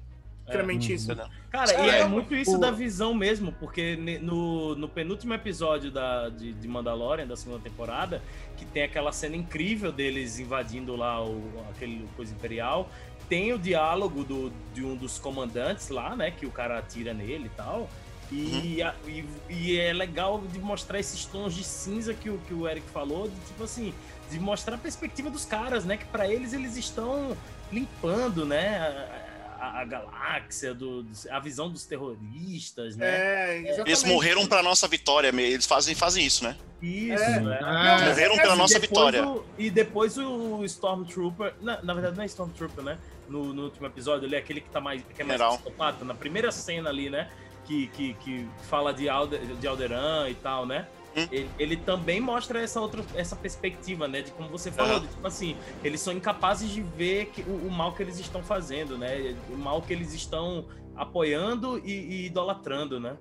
Extremamente 0.46 0.94
Uhum. 0.94 1.28
Cara, 1.50 1.72
É, 1.74 1.86
e 1.86 1.90
é 1.90 2.02
eu- 2.04 2.10
muito 2.10 2.34
isso 2.36 2.56
o- 2.56 2.60
da 2.60 2.72
visão 2.72 3.14
mesmo, 3.14 3.52
porque 3.54 3.98
no, 4.22 4.76
no 4.76 4.88
penúltimo 4.88 5.34
episódio 5.34 5.92
da, 5.92 6.30
de, 6.30 6.54
de 6.54 6.68
Mandalorian, 6.70 7.28
da 7.28 7.36
segunda 7.36 7.60
temporada, 7.60 8.22
que 8.56 8.64
tem 8.66 8.84
aquela 8.84 9.12
cena 9.12 9.36
incrível 9.36 9.92
deles 9.92 10.40
invadindo 10.40 10.96
lá 10.96 11.22
o, 11.22 11.42
aquele 11.72 12.08
coisa 12.16 12.34
imperial, 12.34 12.90
tem 13.30 13.52
o 13.54 13.60
diálogo 13.60 14.24
do, 14.24 14.52
de 14.74 14.84
um 14.86 14.96
dos 14.96 15.20
comandantes 15.20 15.90
lá, 15.90 16.16
né, 16.16 16.32
que 16.32 16.46
o 16.46 16.52
cara 16.52 16.80
atira 16.80 17.14
nele 17.14 17.46
e 17.48 17.50
tal, 17.58 17.90
e, 18.32 18.82
a- 18.82 18.94
e, 19.08 19.26
e 19.50 19.78
é 19.80 19.94
legal 19.94 20.42
de 20.52 20.60
mostrar 20.60 21.00
esses 21.00 21.26
tons 21.26 21.54
de 21.54 21.64
cinza 21.64 22.14
que 22.14 22.30
o, 22.30 22.38
que 22.48 22.54
o 22.54 22.68
Eric 22.68 22.90
falou, 22.90 23.28
de 23.30 23.36
tipo 23.48 23.64
assim, 23.64 23.94
de 24.30 24.40
mostrar 24.40 24.76
a 24.76 24.78
perspectiva 24.78 25.30
dos 25.30 25.46
caras, 25.46 25.86
né, 25.86 25.98
que 25.98 26.06
pra 26.06 26.28
eles 26.28 26.54
eles 26.54 26.76
estão 26.78 27.36
limpando, 27.72 28.46
né, 28.46 28.78
a, 28.80 29.66
a- 29.66 29.82
a 29.82 29.86
galáxia, 29.86 30.74
do, 30.74 31.06
a 31.32 31.40
visão 31.40 31.70
dos 31.70 31.84
terroristas, 31.86 32.96
né? 32.96 33.08
É, 33.08 33.58
exatamente. 33.60 33.90
Eles 33.90 34.04
morreram 34.04 34.46
pra 34.46 34.62
nossa 34.62 34.88
vitória, 34.88 35.30
eles 35.30 35.66
fazem, 35.66 35.96
fazem 35.96 36.26
isso, 36.26 36.44
né? 36.44 36.56
Isso, 36.82 37.24
É. 37.24 37.40
né? 37.40 37.60
Ah, 37.64 38.06
Morreram 38.08 38.36
é, 38.36 38.42
pela 38.42 38.56
nossa 38.56 38.78
vitória. 38.78 39.28
o- 39.28 39.44
e 39.58 39.72
depois 39.72 40.16
o 40.18 40.64
Stormtrooper. 40.66 41.54
Na, 41.60 41.82
na 41.82 41.94
verdade, 41.96 42.16
não 42.18 42.24
é 42.24 42.28
Stormtrooper, 42.28 42.84
né? 42.84 42.98
No, 43.28 43.54
no 43.54 43.64
último 43.66 43.88
episódio, 43.88 44.26
ele 44.26 44.36
é 44.36 44.40
aquele 44.40 44.62
que 44.62 44.70
tá 44.70 44.80
mais. 44.80 45.04
Que 45.04 45.22
é 45.22 45.26
mais 45.26 45.42
psicopata, 45.42 46.06
na 46.06 46.14
primeira 46.14 46.52
cena 46.52 46.90
ali, 46.90 47.10
né? 47.10 47.30
Que, 47.66 47.88
que, 47.88 48.14
que 48.16 48.48
fala 48.64 48.94
de, 48.94 49.10
Alde, 49.10 49.38
de 49.38 49.68
Alderan 49.68 50.30
e 50.30 50.36
tal, 50.36 50.66
né? 50.66 50.88
Hum. 51.16 51.28
ele, 51.32 51.50
ele 51.58 51.78
também 51.78 52.22
mostra 52.22 52.62
essa 52.62 52.80
outra 52.80 53.04
essa 53.16 53.36
perspectiva, 53.36 54.08
né? 54.08 54.22
De 54.22 54.32
como 54.32 54.50
você 54.50 54.72
falou, 54.72 55.00
de, 55.00 55.08
tipo 55.08 55.26
assim, 55.26 55.58
eles 55.84 56.00
são 56.00 56.14
incapazes 56.14 56.70
de 56.70 56.82
ver 56.82 57.28
que, 57.28 57.42
o, 57.42 57.68
o 57.68 57.72
mal 57.72 57.94
que 57.94 58.04
eles 58.04 58.20
estão 58.20 58.44
fazendo, 58.44 58.98
né? 58.98 59.36
O 59.50 59.58
mal 59.58 59.82
que 59.82 59.92
eles 59.92 60.14
estão 60.14 60.66
apoiando 60.96 61.80
e, 61.80 61.92
e 61.92 62.26
idolatrando, 62.28 63.00
né? 63.00 63.18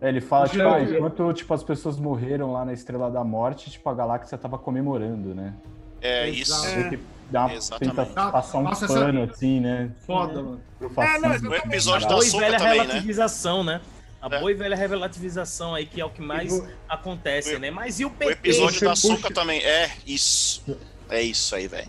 É, 0.00 0.08
ele 0.08 0.20
fala, 0.20 0.48
tipo, 0.48 0.62
ah, 0.62 0.82
enquanto 0.82 1.32
tipo, 1.32 1.54
as 1.54 1.62
pessoas 1.62 1.96
morreram 1.98 2.52
lá 2.52 2.64
na 2.64 2.72
Estrela 2.72 3.08
da 3.08 3.22
Morte, 3.22 3.70
tipo, 3.70 3.88
a 3.88 3.94
galáxia 3.94 4.36
tava 4.36 4.58
comemorando, 4.58 5.32
né? 5.32 5.54
É 6.00 6.28
isso. 6.28 6.52
Dá 7.32 7.46
uma, 7.46 7.54
Exatamente. 7.54 7.96
tenta 7.96 8.30
passar 8.30 8.58
um 8.58 8.68
essa- 8.70 8.86
pano, 8.86 9.22
assim, 9.24 9.60
né? 9.60 9.90
Foda, 10.06 10.42
mano. 10.42 10.60
Pro 10.78 11.02
É, 11.02 11.18
não. 11.18 11.30
O 11.50 11.54
episódio 11.54 12.06
da 12.08 12.14
boa 12.14 12.24
e 12.24 12.30
Soca 12.30 12.44
velha 12.44 12.58
também, 12.58 12.78
né? 12.78 12.84
relativização, 12.84 13.64
né? 13.64 13.80
A 14.20 14.26
É. 14.36 14.38
boa 14.38 14.50
e 14.52 14.54
velha 14.54 14.76
relativização 14.76 15.74
aí, 15.74 15.84
que 15.86 16.00
é 16.00 16.04
o 16.04 16.10
que 16.10 16.22
mais 16.22 16.62
acontece, 16.88 17.56
o- 17.56 17.58
né? 17.58 17.70
Mas 17.70 17.98
e 17.98 18.04
o 18.04 18.08
O 18.08 18.10
PT? 18.12 18.32
episódio 18.32 18.78
Você 18.78 18.84
da 18.84 18.90
puxa- 18.92 19.08
Soca 19.08 19.34
também. 19.34 19.60
É 19.62 19.90
isso. 20.06 20.64
É 21.08 21.20
isso 21.22 21.54
aí, 21.56 21.66
velho. 21.66 21.88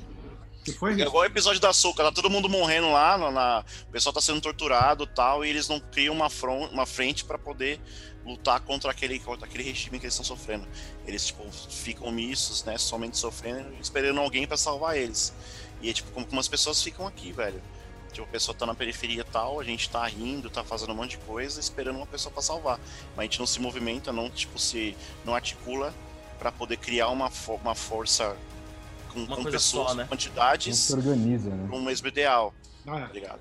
Foi, 0.80 0.94
É 1.02 1.06
igual 1.06 1.24
o 1.24 1.26
episódio 1.26 1.60
da 1.60 1.74
Soca, 1.74 2.04
tá 2.04 2.12
todo 2.12 2.30
mundo 2.30 2.48
morrendo 2.48 2.92
lá, 2.92 3.18
na, 3.18 3.32
na- 3.32 3.66
o 3.88 3.92
pessoal 3.92 4.14
tá 4.14 4.22
sendo 4.22 4.40
torturado 4.40 5.04
e 5.04 5.08
tal, 5.08 5.44
e 5.44 5.50
eles 5.50 5.68
não 5.68 5.80
criam 5.80 6.14
uma, 6.16 6.30
fron- 6.30 6.68
uma 6.72 6.86
frente 6.86 7.26
pra 7.26 7.38
poder 7.38 7.80
lutar 8.26 8.62
contra 8.62 8.90
aquele, 8.90 9.20
contra 9.20 9.46
aquele 9.46 9.64
regime 9.64 10.00
que 10.00 10.06
eles 10.06 10.14
estão 10.14 10.24
sofrendo. 10.26 10.66
Eles, 11.06 11.26
tipo, 11.26 11.44
ficam 11.52 12.08
omissos, 12.08 12.64
né, 12.64 12.78
somente 12.78 13.18
sofrendo, 13.18 13.74
esperando 13.82 14.20
alguém 14.22 14.48
pra 14.48 14.56
salvar 14.56 14.96
eles. 14.98 15.34
E 15.82 15.90
é 15.90 15.94
tipo, 15.94 16.10
como, 16.12 16.26
como 16.26 16.40
as 16.40 16.48
pessoas 16.48 16.82
ficam 16.82 17.06
aqui, 17.06 17.34
velho. 17.34 17.62
Tipo, 18.14 18.24
a 18.26 18.30
pessoa 18.30 18.56
tá 18.56 18.66
na 18.66 18.76
periferia 18.76 19.22
e 19.22 19.26
tal, 19.26 19.60
a 19.60 19.64
gente 19.64 19.90
tá 19.90 20.06
rindo, 20.06 20.50
tá 20.50 20.64
fazendo 20.64 20.94
um 20.94 20.96
monte 20.96 21.12
de 21.12 21.18
coisa, 21.18 21.60
esperando 21.60 21.98
uma 21.98 22.06
pessoa 22.06 22.32
pra 22.32 22.42
salvar. 22.42 22.80
Mas 23.16 23.20
a 23.20 23.24
gente 23.24 23.40
não 23.40 23.48
se 23.48 23.60
movimenta, 23.60 24.14
não, 24.14 24.30
tipo, 24.30 24.58
se 24.58 24.96
não 25.26 25.36
articula 25.36 25.94
pra 26.40 26.52
poder 26.52 26.78
criar 26.78 27.10
uma, 27.10 27.30
uma 27.62 27.76
força 27.76 28.38
com, 29.14 29.20
Uma 29.22 29.36
com 29.38 29.44
pessoas, 29.44 29.90
só, 29.90 29.96
né? 29.96 30.06
Quantidades, 30.10 30.78
se 30.78 30.94
organiza, 30.94 31.50
né? 31.50 31.70
um 31.72 31.82
mesmo 31.82 32.08
ideal, 32.08 32.54
Ah, 32.88 33.02
tá 33.02 33.14
ligado? 33.14 33.40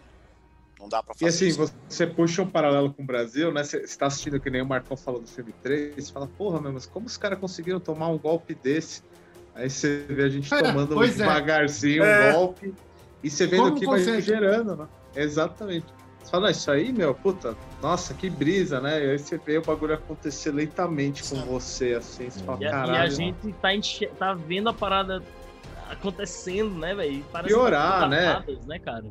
Não 0.79 0.89
dá 0.89 1.03
pra 1.03 1.15
E 1.15 1.19
fazer 1.25 1.29
assim, 1.47 1.47
isso. 1.63 1.75
você 1.89 2.07
puxa 2.07 2.43
um 2.43 2.51
paralelo 2.51 2.93
com 2.93 3.03
o 3.03 3.07
Brasil, 3.07 3.53
né? 3.53 3.63
Você 3.63 3.79
está 3.79 4.07
assistindo 4.07 4.41
que 4.41 4.51
nem 4.51 4.61
o 4.63 4.67
Marcão 4.67 4.97
falou 4.97 5.21
do 5.21 5.29
filme 5.29 5.53
3, 5.63 5.95
você 6.07 6.13
fala, 6.13 6.27
porra, 6.27 6.61
meu, 6.61 6.73
mas 6.73 6.87
como 6.87 7.07
os 7.07 7.17
caras 7.17 7.39
conseguiram 7.39 7.79
tomar 7.79 8.09
um 8.09 8.19
golpe 8.19 8.55
desse? 8.55 9.03
Aí 9.55 9.71
você 9.71 10.05
vê 10.09 10.25
a 10.25 10.29
gente 10.29 10.49
tomando 10.51 11.03
é. 11.05 11.09
devagarzinho 11.09 12.03
É. 12.03 12.31
um 12.31 12.33
golpe 12.33 12.75
e 13.23 13.31
você 13.31 13.47
vendo 13.47 13.63
Como 13.65 13.77
o 13.77 13.79
que 13.79 13.87
vai 13.87 14.21
gerando, 14.21 14.75
né? 14.77 14.89
Exatamente. 15.15 15.87
Você 16.23 16.31
fala, 16.31 16.45
"Não, 16.45 16.51
isso 16.51 16.71
aí, 16.71 16.93
meu, 16.93 17.15
puta, 17.15 17.57
nossa, 17.81 18.15
que 18.15 18.29
brisa, 18.31 18.81
né? 18.81 19.05
E 19.05 19.11
aí 19.11 19.19
você 19.19 19.39
vê 19.39 19.59
o 19.59 19.63
bagulho 19.63 19.95
acontecer 19.95 20.51
lentamente 20.53 21.23
com 21.29 21.37
você, 21.45 21.95
assim, 21.95 22.29
você 22.31 22.41
fala, 22.45 22.61
E 22.63 22.67
a, 22.67 22.87
e 22.87 22.97
a 22.97 23.09
gente 23.09 23.53
tá, 24.09 24.15
tá 24.19 24.35
vendo 24.35 24.69
a 24.69 24.73
parada 24.73 25.23
acontecendo, 25.93 26.75
né, 26.79 26.95
velho? 26.95 27.25
Piorar, 27.45 28.09
né? 28.09 28.45
né, 28.67 28.79
cara? 28.79 29.05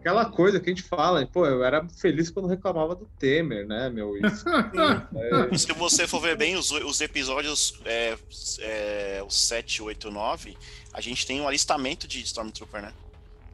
Aquela 0.00 0.26
coisa 0.26 0.60
que 0.60 0.68
a 0.68 0.74
gente 0.74 0.82
fala, 0.82 1.26
pô, 1.26 1.46
eu 1.46 1.64
era 1.64 1.88
feliz 1.88 2.28
quando 2.28 2.46
reclamava 2.46 2.94
do 2.94 3.06
Temer, 3.18 3.66
né, 3.66 3.88
meu? 3.88 4.14
Isso, 4.20 4.44
é, 4.50 5.56
se 5.56 5.72
você 5.72 6.06
for 6.06 6.20
ver 6.20 6.36
bem 6.36 6.56
os, 6.56 6.70
os 6.70 7.00
episódios 7.00 7.80
é, 7.86 8.14
é, 8.60 9.24
os 9.26 9.34
7, 9.34 9.82
8, 9.82 10.10
9, 10.10 10.58
a 10.92 11.00
gente 11.00 11.26
tem 11.26 11.40
um 11.40 11.48
alistamento 11.48 12.06
de 12.06 12.20
Stormtrooper, 12.20 12.82
né? 12.82 12.92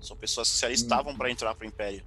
São 0.01 0.17
pessoas 0.17 0.51
que 0.51 0.57
se 0.57 0.67
alistavam 0.67 1.17
pra 1.17 1.31
entrar 1.31 1.55
pro 1.55 1.67
Império. 1.67 2.03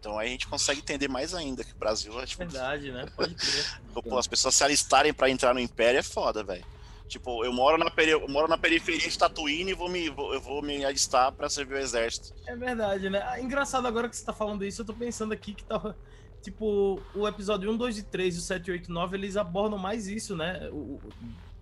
Então 0.00 0.18
aí 0.18 0.28
a 0.28 0.30
gente 0.30 0.48
consegue 0.48 0.80
entender 0.80 1.08
mais 1.08 1.34
ainda 1.34 1.62
que 1.62 1.72
o 1.72 1.76
Brasil 1.76 2.18
é 2.18 2.26
tipo, 2.26 2.42
Verdade, 2.42 2.90
né? 2.90 3.06
Pode 3.14 3.34
crer. 3.34 3.80
pô, 4.02 4.18
as 4.18 4.26
pessoas 4.26 4.54
se 4.54 4.64
alistarem 4.64 5.12
pra 5.12 5.30
entrar 5.30 5.54
no 5.54 5.60
Império 5.60 5.98
é 5.98 6.02
foda, 6.02 6.42
velho. 6.42 6.64
Tipo, 7.10 7.44
eu 7.44 7.52
moro 7.52 7.76
na, 7.76 7.90
peri 7.90 8.12
eu 8.12 8.28
moro 8.28 8.46
na 8.46 8.56
periferia 8.56 9.00
de 9.10 9.18
Tatooine 9.18 9.72
e 9.72 9.74
vou 9.74 9.88
me, 9.88 10.08
vou- 10.08 10.32
eu 10.32 10.40
vou 10.40 10.62
me 10.62 10.84
alistar 10.84 11.32
pra 11.32 11.48
servir 11.50 11.74
o 11.74 11.78
exército. 11.78 12.32
É 12.46 12.54
verdade, 12.54 13.10
né? 13.10 13.20
Ah, 13.26 13.40
Engraçado 13.40 13.84
agora 13.88 14.08
que 14.08 14.16
você 14.16 14.24
tá 14.24 14.32
falando 14.32 14.64
isso, 14.64 14.82
eu 14.82 14.86
tô 14.86 14.94
pensando 14.94 15.32
aqui 15.32 15.52
que 15.52 15.64
tava. 15.64 15.96
Tipo, 16.40 17.02
o 17.12 17.26
episódio 17.26 17.68
1, 17.68 17.76
2 17.76 17.98
e 17.98 18.02
3 18.04 18.36
e 18.36 18.38
o 18.38 18.40
7, 18.40 18.70
8 18.70 18.92
9, 18.92 19.16
eles 19.16 19.36
abordam 19.36 19.76
mais 19.76 20.06
isso, 20.06 20.36
né? 20.36 20.68
O- 20.70 20.76
o- 20.98 21.00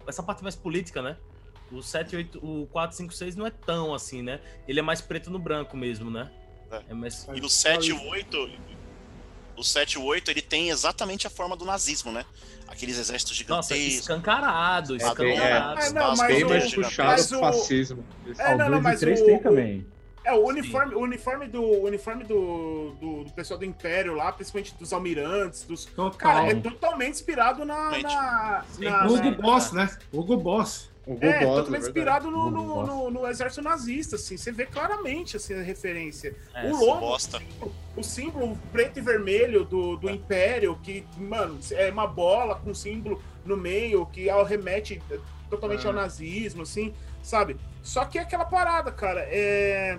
essa 0.07 0.23
parte 0.23 0.43
mais 0.43 0.55
política, 0.55 1.01
né? 1.01 1.17
O 1.73 1.83
7, 1.83 2.15
8, 2.15 2.39
o 2.47 2.67
4, 2.67 2.95
5, 2.95 3.15
6 3.15 3.35
não 3.35 3.47
é 3.47 3.51
tão 3.51 3.95
assim, 3.95 4.21
né? 4.23 4.41
Ele 4.69 4.81
é 4.81 4.83
mais 4.83 5.01
preto 5.01 5.31
no 5.31 5.39
branco 5.39 5.79
mesmo, 5.79 6.11
né? 6.11 6.31
É. 6.71 6.83
É 6.91 6.95
mais. 6.95 7.27
E 7.35 7.41
no 7.41 7.49
7 7.49 7.89
e 7.89 7.93
o 7.95 8.03
8, 8.07 8.51
o 9.57 9.65
7 9.65 9.95
e 9.95 9.99
o 9.99 10.05
8, 10.05 10.31
ele 10.31 10.43
tem 10.43 10.69
exatamente 10.69 11.27
a 11.27 11.31
forma 11.31 11.57
do 11.57 11.65
nazismo, 11.65 12.13
né? 12.13 12.25
Aqueles 12.69 12.99
exércitos 12.99 13.45
Nossa, 13.49 13.75
gigantescos. 13.75 14.01
escancarado, 14.03 14.89
bem- 14.97 15.07
escancarado. 15.09 15.81
é, 15.81 15.91
não, 15.91 16.17
mas 16.17 16.75
puxado 16.75 17.11
mas 17.11 17.33
o- 17.33 17.41
fascismo. 17.41 18.05
É, 18.39 18.55
o 18.55 18.59
não, 18.59 18.65
não, 18.67 18.71
2 18.73 18.83
mas 18.83 18.97
e 18.97 19.01
3 19.05 19.21
o- 19.21 19.25
tem 19.25 19.39
também. 19.39 19.87
É, 20.25 20.33
o 20.35 20.47
uniforme, 20.47 20.95
o 20.95 21.01
uniforme 21.01 21.49
do 21.49 21.63
o 21.63 21.85
uniforme 21.87 22.23
do, 22.25 22.91
do, 23.01 23.25
do 23.25 23.33
pessoal 23.33 23.59
do 23.59 23.65
Império 23.65 24.15
lá, 24.15 24.31
principalmente 24.31 24.75
dos 24.75 24.93
almirantes, 24.93 25.65
dos. 25.65 25.87
Total. 25.87 26.19
Cara, 26.19 26.51
é 26.51 26.55
totalmente 26.55 27.15
inspirado 27.15 27.65
na. 27.65 27.91
Na, 27.99 28.65
sim, 28.71 28.85
na- 28.85 29.07
Hugo 29.07 29.17
na- 29.31 29.31
Boss, 29.31 29.73
né? 29.73 29.89
Hugo 30.13 30.37
Boss. 30.37 30.88
O 31.09 31.15
É, 31.25 31.39
totalmente 31.39 31.71
verdade. 31.71 31.79
inspirado 31.87 32.31
no, 32.31 32.51
no, 32.51 32.87
no, 32.87 33.11
no 33.11 33.27
exército 33.27 33.63
nazista, 33.63 34.17
assim. 34.17 34.37
Você 34.37 34.53
vê 34.53 34.67
claramente 34.67 35.37
assim, 35.39 35.55
a 35.55 35.63
referência. 35.63 36.37
É, 36.55 36.71
o 36.71 36.77
logo, 36.85 37.01
Bosta. 37.01 37.41
o 37.97 38.03
símbolo 38.03 38.59
preto 38.71 38.99
e 38.99 39.01
vermelho 39.03 39.65
do, 39.65 39.97
do 39.97 40.09
É. 40.09 40.13
Império, 40.13 40.79
que, 40.83 41.05
mano, 41.17 41.59
é 41.73 41.91
uma 41.91 42.07
bola 42.07 42.57
com 42.57 42.75
símbolo 42.75 43.23
no 43.45 43.57
meio, 43.57 44.05
que 44.07 44.27
remete 44.47 45.01
totalmente 45.49 45.85
É. 45.85 45.89
ao 45.89 45.95
nazismo, 45.95 46.63
assim, 46.63 46.93
sabe? 47.23 47.57
Só 47.83 48.05
que 48.05 48.19
é 48.19 48.23
aquela 48.23 48.45
parada, 48.45 48.93
cara, 48.93 49.21
é. 49.31 49.99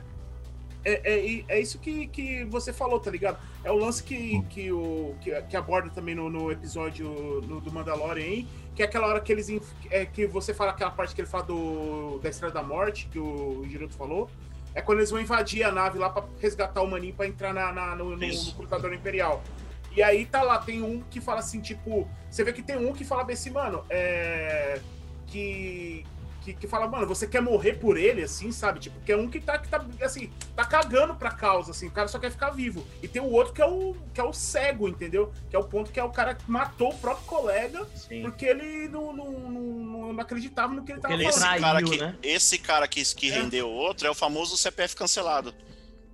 É, 0.86 1.01
é, 1.14 1.43
é 1.49 1.60
isso 1.60 1.78
que, 1.78 2.07
que 2.07 2.45
você 2.45 2.72
falou, 2.72 3.01
tá 3.01 3.12
ligado? 3.12 3.38
É 3.66 3.72
o 3.72 3.76
lance 3.76 4.01
que, 4.01 4.41
que, 4.43 4.72
o, 4.72 5.14
que, 5.20 5.30
que 5.41 5.57
aborda 5.57 5.89
também 5.89 6.16
no, 6.16 6.30
no 6.30 6.49
episódio 6.49 7.10
no- 7.45 7.60
do 7.60 7.70
Mandalorian 7.70 8.24
aí, 8.24 8.47
que 8.80 8.84
é 8.84 8.86
aquela 8.86 9.07
hora 9.07 9.19
que 9.19 9.30
eles. 9.30 9.49
É, 9.91 10.05
que 10.05 10.25
você 10.25 10.53
fala 10.53 10.71
aquela 10.71 10.89
parte 10.89 11.13
que 11.13 11.19
ele 11.19 11.27
fala 11.27 11.43
do, 11.43 12.17
da 12.23 12.30
Estrela 12.30 12.53
da 12.53 12.63
Morte, 12.63 13.09
que 13.11 13.19
o 13.19 13.65
Giroto 13.67 13.93
falou. 13.93 14.30
É 14.73 14.82
quando 14.82 14.99
eles 14.99 15.11
vão 15.11 15.19
invadir 15.19 15.63
a 15.63 15.71
nave 15.71 15.99
lá 15.99 16.09
pra 16.09 16.23
resgatar 16.39 16.82
o 16.82 16.88
maninho 16.89 17.13
pra 17.13 17.27
entrar 17.27 17.53
na, 17.53 17.73
na- 17.73 17.93
no, 17.97 18.11
no, 18.11 18.15
no 18.15 18.53
computador 18.53 18.93
imperial. 18.93 19.43
E 19.93 20.01
aí 20.01 20.25
tá 20.25 20.43
lá, 20.43 20.59
tem 20.59 20.82
um 20.82 21.01
que 21.09 21.19
fala 21.19 21.39
assim, 21.39 21.59
tipo. 21.59 22.07
Você 22.32 22.41
vê 22.41 22.53
que 22.53 22.61
tem 22.63 22.77
um 22.77 22.93
que 22.93 23.03
fala 23.03 23.25
bem 23.25 23.34
assim, 23.34 23.49
mano, 23.49 23.84
é. 23.89 24.80
Que. 25.27 26.05
Que, 26.50 26.62
que 26.62 26.68
fala, 26.68 26.88
mano, 26.88 27.06
você 27.06 27.28
quer 27.28 27.41
morrer 27.41 27.74
por 27.74 27.97
ele, 27.97 28.24
assim, 28.24 28.52
sabe? 28.52 28.80
Tipo, 28.80 29.00
que 29.02 29.12
é 29.12 29.18
um 29.18 29.30
que 29.30 29.39
tá, 29.39 29.58
que 29.58 29.68
tá, 29.68 29.86
assim, 30.02 30.32
tá 30.56 30.66
cagando 30.66 31.14
pra 31.16 31.32
causa, 31.32 31.72
assim, 31.72 31.88
o 31.88 31.91
cara 31.91 32.08
só 32.08 32.18
quer 32.18 32.32
ficar 32.32 32.50
vivo. 32.50 32.86
E 33.04 33.08
tem 33.08 33.22
o 33.22 33.30
outro 33.32 33.54
que 33.54 33.62
é 33.62 33.66
o, 33.66 33.95
que 34.14 34.20
é 34.20 34.24
o 34.24 34.34
cego, 34.34 34.88
entendeu? 34.88 35.32
Que 35.50 35.56
é 35.56 35.60
o 35.60 35.64
ponto 35.64 35.91
que 35.91 36.00
é 36.00 36.04
o 36.04 36.10
cara 36.10 36.34
que 36.34 36.50
matou 36.50 36.89
o 36.89 36.97
próprio 36.97 37.26
colega 37.26 37.86
Sim. 37.95 38.22
porque 38.22 38.45
ele 38.45 38.88
não, 38.88 39.14
não, 39.14 39.32
não, 39.32 40.14
não 40.14 40.20
acreditava 40.20 40.74
no 40.74 40.84
que 40.84 40.91
ele 40.91 41.00
Porque 41.00 41.14
tava 41.14 41.22
ele 41.22 41.30
Esse 41.30 41.39
falando. 41.39 41.60
traiu, 41.60 41.74
cara, 41.74 41.84
que, 41.84 41.97
né? 41.97 42.16
esse 42.24 42.58
cara 42.58 42.88
que, 42.88 43.16
que 43.16 43.30
É. 43.30 43.34
rendeu 43.34 43.68
o 43.68 43.74
outro 43.74 44.08
é 44.08 44.10
o 44.10 44.16
famoso 44.16 44.58
CPF 44.58 44.95
cancelado. 44.95 45.54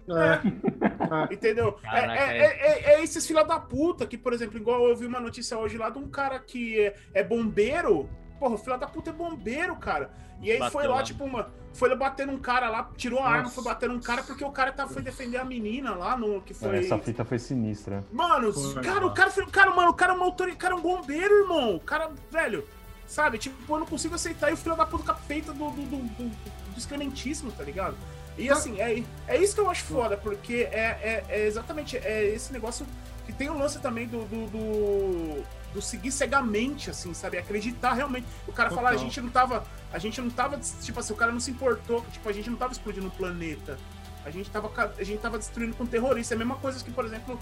É. 0.08 1.34
Entendeu? 1.34 1.74
Caraca, 1.74 2.14
é, 2.14 2.38
é, 2.38 2.46
é, 2.46 2.94
é 2.96 3.04
esses 3.04 3.26
filha 3.26 3.44
da 3.44 3.60
puta 3.60 4.06
que, 4.06 4.18
por 4.18 4.34
exemplo, 4.34 4.58
igual 4.58 4.88
eu 4.88 4.96
vi 4.96 5.06
uma 5.06 5.20
notícia 5.20 5.58
hoje 5.58 5.78
lá 5.78 5.90
de 5.90 5.98
um 5.98 6.08
cara 6.08 6.40
que 6.40 6.80
é, 6.80 6.96
é 7.14 7.24
bombeiro. 7.24 8.10
Porra, 8.46 8.54
o 8.54 8.58
filho 8.60 8.78
da 8.78 8.86
puta 8.86 9.10
é 9.10 9.14
bombeiro, 9.14 9.76
cara. 9.76 10.12
E 10.40 10.52
aí 10.52 10.60
Bateu 10.60 10.72
foi 10.72 10.88
lá, 10.88 10.98
lá. 10.98 11.04
tipo, 11.04 11.24
uma. 11.24 11.50
Foi 11.74 11.90
lá 11.90 11.96
bater 11.96 12.28
num 12.28 12.38
cara 12.38 12.70
lá, 12.70 12.88
tirou 12.96 13.20
a 13.20 13.28
arma, 13.28 13.50
foi 13.50 13.64
bater 13.64 13.90
num 13.90 14.00
cara 14.00 14.22
porque 14.22 14.46
o 14.46 14.52
cara 14.52 14.72
tá, 14.72 14.88
foi 14.88 15.02
defender 15.02 15.38
a 15.38 15.44
menina 15.44 15.96
lá 15.96 16.16
no. 16.16 16.42
Que 16.42 16.54
foi. 16.54 16.78
Essa 16.78 17.00
fita 17.00 17.26
foi 17.26 17.40
sinistra. 17.40 18.04
Mano, 18.12 18.54
Foi, 18.54 18.84
cara, 18.84 19.04
o 19.08 19.12
cara, 19.16 19.32
foi- 19.32 19.48
cara, 19.48 19.72
mano, 19.72 19.90
o 19.90 19.94
cara 19.96 20.14
é 20.14 20.16
um 20.16 20.28
o 20.28 20.56
cara 20.56 20.76
é 20.76 20.78
um 20.78 20.82
bombeiro, 20.82 21.42
irmão. 21.42 21.76
O 21.78 21.80
cara, 21.80 22.12
velho, 22.30 22.64
sabe? 23.08 23.40
Tipo, 23.40 23.74
eu 23.74 23.80
não 23.80 23.88
consigo 23.88 24.14
aceitar. 24.14 24.52
E 24.52 24.54
o 24.54 24.58
filho 24.58 24.76
da 24.76 24.86
puta 24.86 25.04
com 25.06 25.12
a 25.12 25.16
peita 25.16 25.52
do, 25.52 25.72
do, 25.72 25.82
do, 25.82 25.98
do, 25.98 26.30
do 26.30 26.78
excrementíssimo, 26.78 27.52
tá 27.52 27.64
ligado? 27.64 27.98
E 28.38 28.48
assim, 28.48 28.80
é, 28.80 29.04
é 29.28 29.38
isso 29.38 29.56
que 29.56 29.62
eu 29.62 29.72
acho 29.72 29.86
foda, 29.86 30.18
porque 30.18 30.68
é, 30.72 31.00
é, 31.02 31.26
é 31.30 31.48
exatamente 31.48 31.98
é 31.98 32.26
esse 32.26 32.54
negócio 32.54 32.86
que 33.26 33.34
tem 33.34 33.50
o 33.50 33.58
lance 33.58 33.80
também 33.80 34.08
do, 34.08 34.24
do, 34.26 34.46
do, 34.48 35.44
do 35.76 35.82
seguir 35.82 36.12
cegamente, 36.12 36.90
assim, 36.90 37.14
sabe? 37.14 37.38
Acreditar 37.38 37.94
realmente. 37.94 38.26
O 38.48 38.54
cara 38.54 38.72
falar, 38.72 38.90
a 38.92 38.98
gente 38.98 39.20
não 39.22 39.30
tava. 39.30 39.64
A 39.94 40.00
gente 40.00 40.20
não 40.22 40.30
tava. 40.30 40.58
Tipo 40.58 41.00
assim, 41.00 41.14
o 41.14 41.16
cara 41.16 41.32
não 41.32 41.40
se 41.40 41.52
importou, 41.52 42.04
tipo, 42.12 42.28
a 42.28 42.34
gente 42.34 42.50
não 42.50 42.58
tava 42.58 42.72
explodindo 42.72 43.08
o 43.08 43.12
planeta. 43.12 43.78
A 44.26 44.32
gente 44.32 44.50
tava, 44.50 44.72
a 44.98 45.04
gente 45.04 45.20
tava 45.20 45.38
destruindo 45.38 45.76
com 45.76 45.86
terrorista. 45.86 46.34
É 46.34 46.36
a 46.36 46.40
mesma 46.40 46.56
coisa 46.56 46.84
que, 46.84 46.90
por 46.90 47.06
exemplo, 47.06 47.38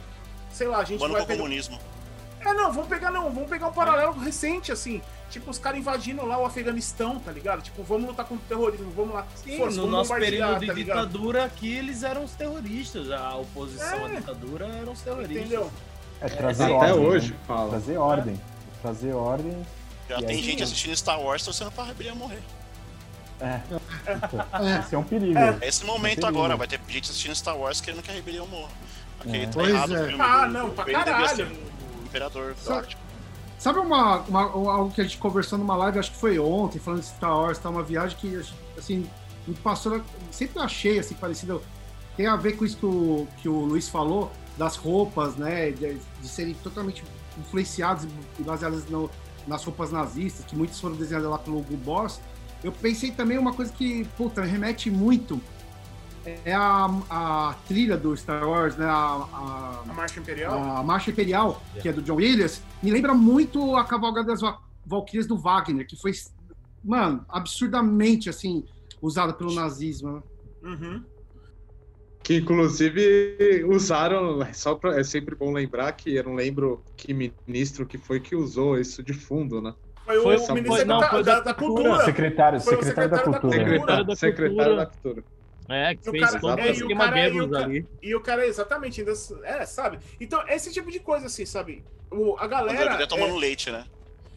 sei 0.52 0.68
lá, 0.68 0.80
a 0.80 0.84
gente 0.84 1.00
Mano 1.00 1.14
vai 1.14 1.26
pegar... 1.26 1.38
comunismo. 1.38 1.80
É, 2.42 2.54
não, 2.54 2.74
vamos 2.74 2.90
pegar, 2.90 3.10
não, 3.10 3.32
vamos 3.32 3.50
pegar 3.50 3.70
um 3.70 3.72
paralelo 3.72 4.20
recente, 4.20 4.70
assim. 4.70 5.02
Tipo, 5.30 5.50
os 5.50 5.58
caras 5.58 5.80
invadindo 5.80 6.26
lá 6.26 6.38
o 6.38 6.46
Afeganistão, 6.46 7.18
tá 7.18 7.32
ligado? 7.32 7.62
Tipo, 7.62 7.84
vamos 7.84 8.08
lutar 8.08 8.26
contra 8.26 8.44
o 8.44 8.48
terrorismo, 8.50 8.92
vamos 8.92 9.14
lá. 9.14 9.26
Sim, 9.36 9.58
Força, 9.58 9.78
no 9.78 9.84
vamos 9.84 10.10
nosso 10.10 10.14
período 10.20 10.60
de 10.60 10.68
tá 10.68 10.74
ditadura 10.74 11.46
aqui, 11.46 11.74
eles 11.74 12.04
eram 12.04 12.26
os 12.26 12.34
terroristas. 12.34 13.10
A 13.12 13.38
oposição 13.38 14.06
à 14.06 14.10
É. 14.10 14.16
ditadura 14.18 14.66
eram 14.68 14.92
os 14.92 15.00
terroristas. 15.02 15.38
Entendeu? 15.38 15.72
É 16.24 16.30
trazer 16.30 16.64
Até 16.64 16.74
ordem. 16.74 16.94
hoje, 17.06 17.32
né? 17.32 17.38
fala. 17.48 17.70
Trazer 17.70 17.98
ordem. 17.98 18.42
Trazer 18.82 19.14
ordem. 19.14 19.66
Já 20.10 20.18
tem 20.18 20.30
aí- 20.38 20.44
gente 20.44 20.64
assistindo 20.64 20.96
Star 20.96 21.20
Wars 21.20 21.44
torcendo 21.44 21.72
pra 21.72 21.84
rebelião 21.84 22.16
morrer. 22.16 22.42
É. 23.42 23.60
É. 24.08 24.80
Esse 24.80 24.96
é 24.96 24.98
um 24.98 25.04
perigo. 25.04 25.38
É 25.38 25.58
esse 25.68 25.84
momento 25.86 26.22
Perigo. 26.22 26.28
agora, 26.40 26.56
vai 26.56 26.68
ter 26.68 26.80
gente 26.88 27.10
assistindo 27.10 27.36
Star 27.36 27.58
Wars 27.58 27.82
querendo 27.82 28.02
que 28.02 28.10
a 28.12 28.14
rebelião 28.14 28.48
morra. 28.48 28.70
Aquele 29.20 29.44
É. 29.44 29.46
tá 29.48 29.52
Pois 29.54 29.70
errado 29.70 29.96
é. 29.96 30.02
o 30.04 30.08
filme 30.08 30.24
Ah, 30.24 30.46
do- 30.46 30.54
não, 30.54 30.70
pra 30.70 30.86
caralho. 30.86 31.36
ser 31.36 31.44
o 31.46 32.04
imperador 32.06 32.56
Dark. 32.66 32.92
Sabe 33.58 33.80
uma, 33.80 34.18
uma- 34.20 34.42
algo 34.74 34.92
que 34.92 35.02
a 35.02 35.04
gente 35.04 35.18
conversou 35.18 35.58
numa 35.58 35.76
live, 35.76 36.00
acho 36.00 36.12
que 36.12 36.18
foi 36.18 36.38
ontem, 36.40 36.80
falando 36.80 37.00
de 37.02 37.08
Star 37.08 37.36
Wars, 37.38 37.58
tá? 37.58 37.70
Uma 37.70 37.84
viagem 37.84 38.18
que, 38.18 38.42
assim, 38.78 39.10
me 39.48 39.56
passou. 39.56 40.02
Sempre 40.32 40.62
achei, 40.62 41.00
assim, 41.00 41.16
parecido. 41.16 41.62
Tem 42.16 42.28
a 42.28 42.36
ver 42.36 42.54
com 42.58 42.64
isso 42.66 42.78
que 42.78 42.86
o, 42.86 43.28
que 43.42 43.50
o 43.50 43.60
Luiz 43.66 43.90
falou, 43.90 44.32
das 44.58 44.76
roupas, 44.76 45.36
né? 45.36 45.72
De, 45.72 45.96
de 46.22 46.28
serem 46.28 46.54
totalmente 46.56 47.04
influenciados 47.40 48.08
e 48.40 48.44
baseadas 48.44 48.86
no- 48.90 49.10
nas 49.48 49.64
roupas 49.66 49.92
nazistas, 49.92 50.46
que 50.46 50.56
muitas 50.56 50.80
foram 50.80 50.96
desenhadas 50.96 51.30
lá 51.30 51.38
pelo 51.38 51.60
Hugo 51.60 51.76
Boss. 51.78 52.22
Eu 52.64 52.72
pensei 52.72 53.12
também 53.12 53.38
uma 53.38 53.54
coisa 53.54 53.74
que, 53.74 54.06
puta, 54.18 54.42
remete 54.44 54.90
muito. 54.90 55.42
É 56.46 56.54
a, 56.54 56.86
a 57.10 57.56
trilha 57.68 57.98
do 57.98 58.16
Star 58.16 58.48
Wars, 58.48 58.78
né? 58.78 58.86
A, 58.86 58.92
a- 58.92 59.84
A 59.90 59.94
Marcha 59.94 60.20
Imperial? 60.22 60.54
a 60.78 60.82
Marcha 60.84 61.12
Imperial, 61.12 61.62
que 61.82 61.90
é 61.90 61.92
do 61.92 62.02
John 62.02 62.16
Williams, 62.16 62.62
me 62.82 62.92
lembra 62.92 63.14
muito 63.14 63.76
a 63.76 63.84
Cavalgada 63.84 64.28
das 64.28 64.40
Va- 64.40 64.60
Valquírias 64.86 65.28
do 65.28 65.38
Wagner, 65.38 65.86
que 65.86 65.98
foi, 65.98 66.14
mano, 66.82 67.26
absurdamente, 67.28 68.30
assim, 68.30 68.64
usada 69.02 69.34
pelo 69.34 69.54
nazismo. 69.54 70.14
né? 70.14 70.22
Uhum. 70.64 71.04
Que 72.24 72.38
inclusive 72.38 73.64
usaram, 73.68 74.40
só 74.54 74.76
pra, 74.76 75.00
é 75.00 75.04
sempre 75.04 75.36
bom 75.36 75.52
lembrar 75.52 75.92
que 75.92 76.16
eu 76.16 76.24
não 76.24 76.34
lembro 76.36 76.82
que 76.96 77.14
ministro 77.14 77.86
que 77.86 77.98
foi 77.98 78.20
que 78.20 78.36
usou 78.36 78.80
isso 78.80 79.04
de 79.04 79.14
fundo, 79.14 79.62
né? 79.62 79.74
Foi, 80.06 80.22
Foi- 80.22 80.36
o 80.36 80.40
foi- 80.40 80.56
Ministério 80.56 80.86
não, 80.88 81.00
da, 81.00 81.10
foi 81.10 81.24
da, 81.24 81.36
da 81.36 81.40
da 81.42 81.54
cultura. 81.54 82.06
Secretário, 82.06 82.62
Foi 82.62 82.76
o 82.76 82.84
secretário 82.84 83.10
da 83.12 83.18
secretário 83.18 83.32
da 83.34 83.40
cultura. 83.40 83.64
Secretário, 83.64 84.06
da 84.06 84.16
secretário 84.16 84.56
cultura. 84.56 84.76
da 84.76 84.86
cultura. 84.86 85.24
É, 85.70 85.96
que 85.96 86.10
o 86.10 86.12
fez 86.12 86.26
cara- 86.26 86.40
todo 86.42 86.60
é, 86.60 86.64
o 86.64 86.66
e 86.66 86.84
o 86.84 86.98
cara- 86.98 87.30
e 87.30 87.40
o 87.42 87.50
cara- 87.50 87.66
ali. 87.66 87.88
E 88.02 88.16
o 88.16 88.20
cara, 88.22 88.46
exatamente, 88.48 89.00
ainda. 89.02 89.14
É, 89.44 89.66
sabe? 89.66 90.00
Então, 90.20 90.44
esse 90.50 90.72
tipo 90.74 90.92
de 90.92 91.00
coisa, 91.00 91.28
assim, 91.28 91.46
sabe? 91.46 91.84
O, 92.12 92.36
a 92.38 92.48
galera. 92.48 92.96
ele 92.96 93.04
é- 93.04 93.08
tomando 93.08 93.36
leite, 93.38 93.72
né? 93.72 93.86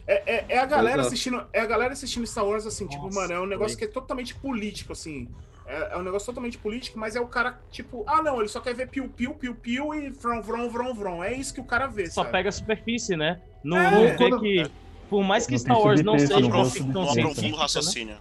É, 0.07 0.35
é, 0.37 0.45
é 0.49 0.59
a 0.59 0.65
galera 0.65 0.97
Exato. 1.01 1.07
assistindo. 1.07 1.45
É 1.51 1.59
a 1.59 1.65
galera 1.65 1.91
assistindo 1.91 2.25
Star 2.25 2.45
Wars, 2.45 2.65
assim, 2.65 2.87
tipo, 2.87 3.03
Nossa, 3.07 3.19
mano, 3.19 3.33
é 3.33 3.39
um 3.41 3.45
negócio 3.45 3.77
foi. 3.77 3.85
que 3.87 3.91
é 3.91 3.93
totalmente 3.93 4.33
político, 4.35 4.93
assim. 4.93 5.27
É, 5.67 5.93
é 5.93 5.97
um 5.97 6.01
negócio 6.03 6.25
totalmente 6.25 6.57
político, 6.57 6.97
mas 6.97 7.15
é 7.15 7.19
o 7.21 7.27
cara, 7.27 7.59
tipo, 7.69 8.03
ah, 8.07 8.21
não, 8.23 8.39
ele 8.39 8.47
só 8.47 8.59
quer 8.61 8.73
ver 8.73 8.87
piu-piu, 8.87 9.33
piu-piu 9.35 9.93
e 9.93 10.09
vrom, 10.09 10.41
vrom, 10.41 10.69
vrom, 10.69 10.93
vrom. 10.93 11.23
É 11.23 11.33
isso 11.33 11.53
que 11.53 11.59
o 11.59 11.65
cara 11.65 11.87
vê, 11.87 12.05
Só 12.07 12.21
sabe? 12.21 12.31
pega 12.31 12.49
a 12.49 12.51
superfície, 12.51 13.17
né? 13.17 13.41
Não, 13.63 13.77
É, 13.77 13.91
não 13.91 14.01
vê 14.01 14.15
quando- 14.15 14.39
que. 14.39 14.65
Por 15.09 15.23
mais 15.23 15.45
que 15.45 15.53
Não 15.53 15.59
Star 15.59 15.79
Wars 15.79 16.01
não 16.03 16.19
seja 16.19 16.39
não 16.41 16.65
ficção 16.65 17.05
né? 17.15 17.51
raciocínio. 17.57 18.17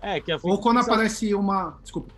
É, 0.00 0.20
que 0.20 0.30
a 0.30 0.36
Ou 0.42 0.58
quando 0.60 0.76
ficção- 0.78 0.94
aparece 0.94 1.34
uma. 1.34 1.78
Desculpa. 1.82 2.12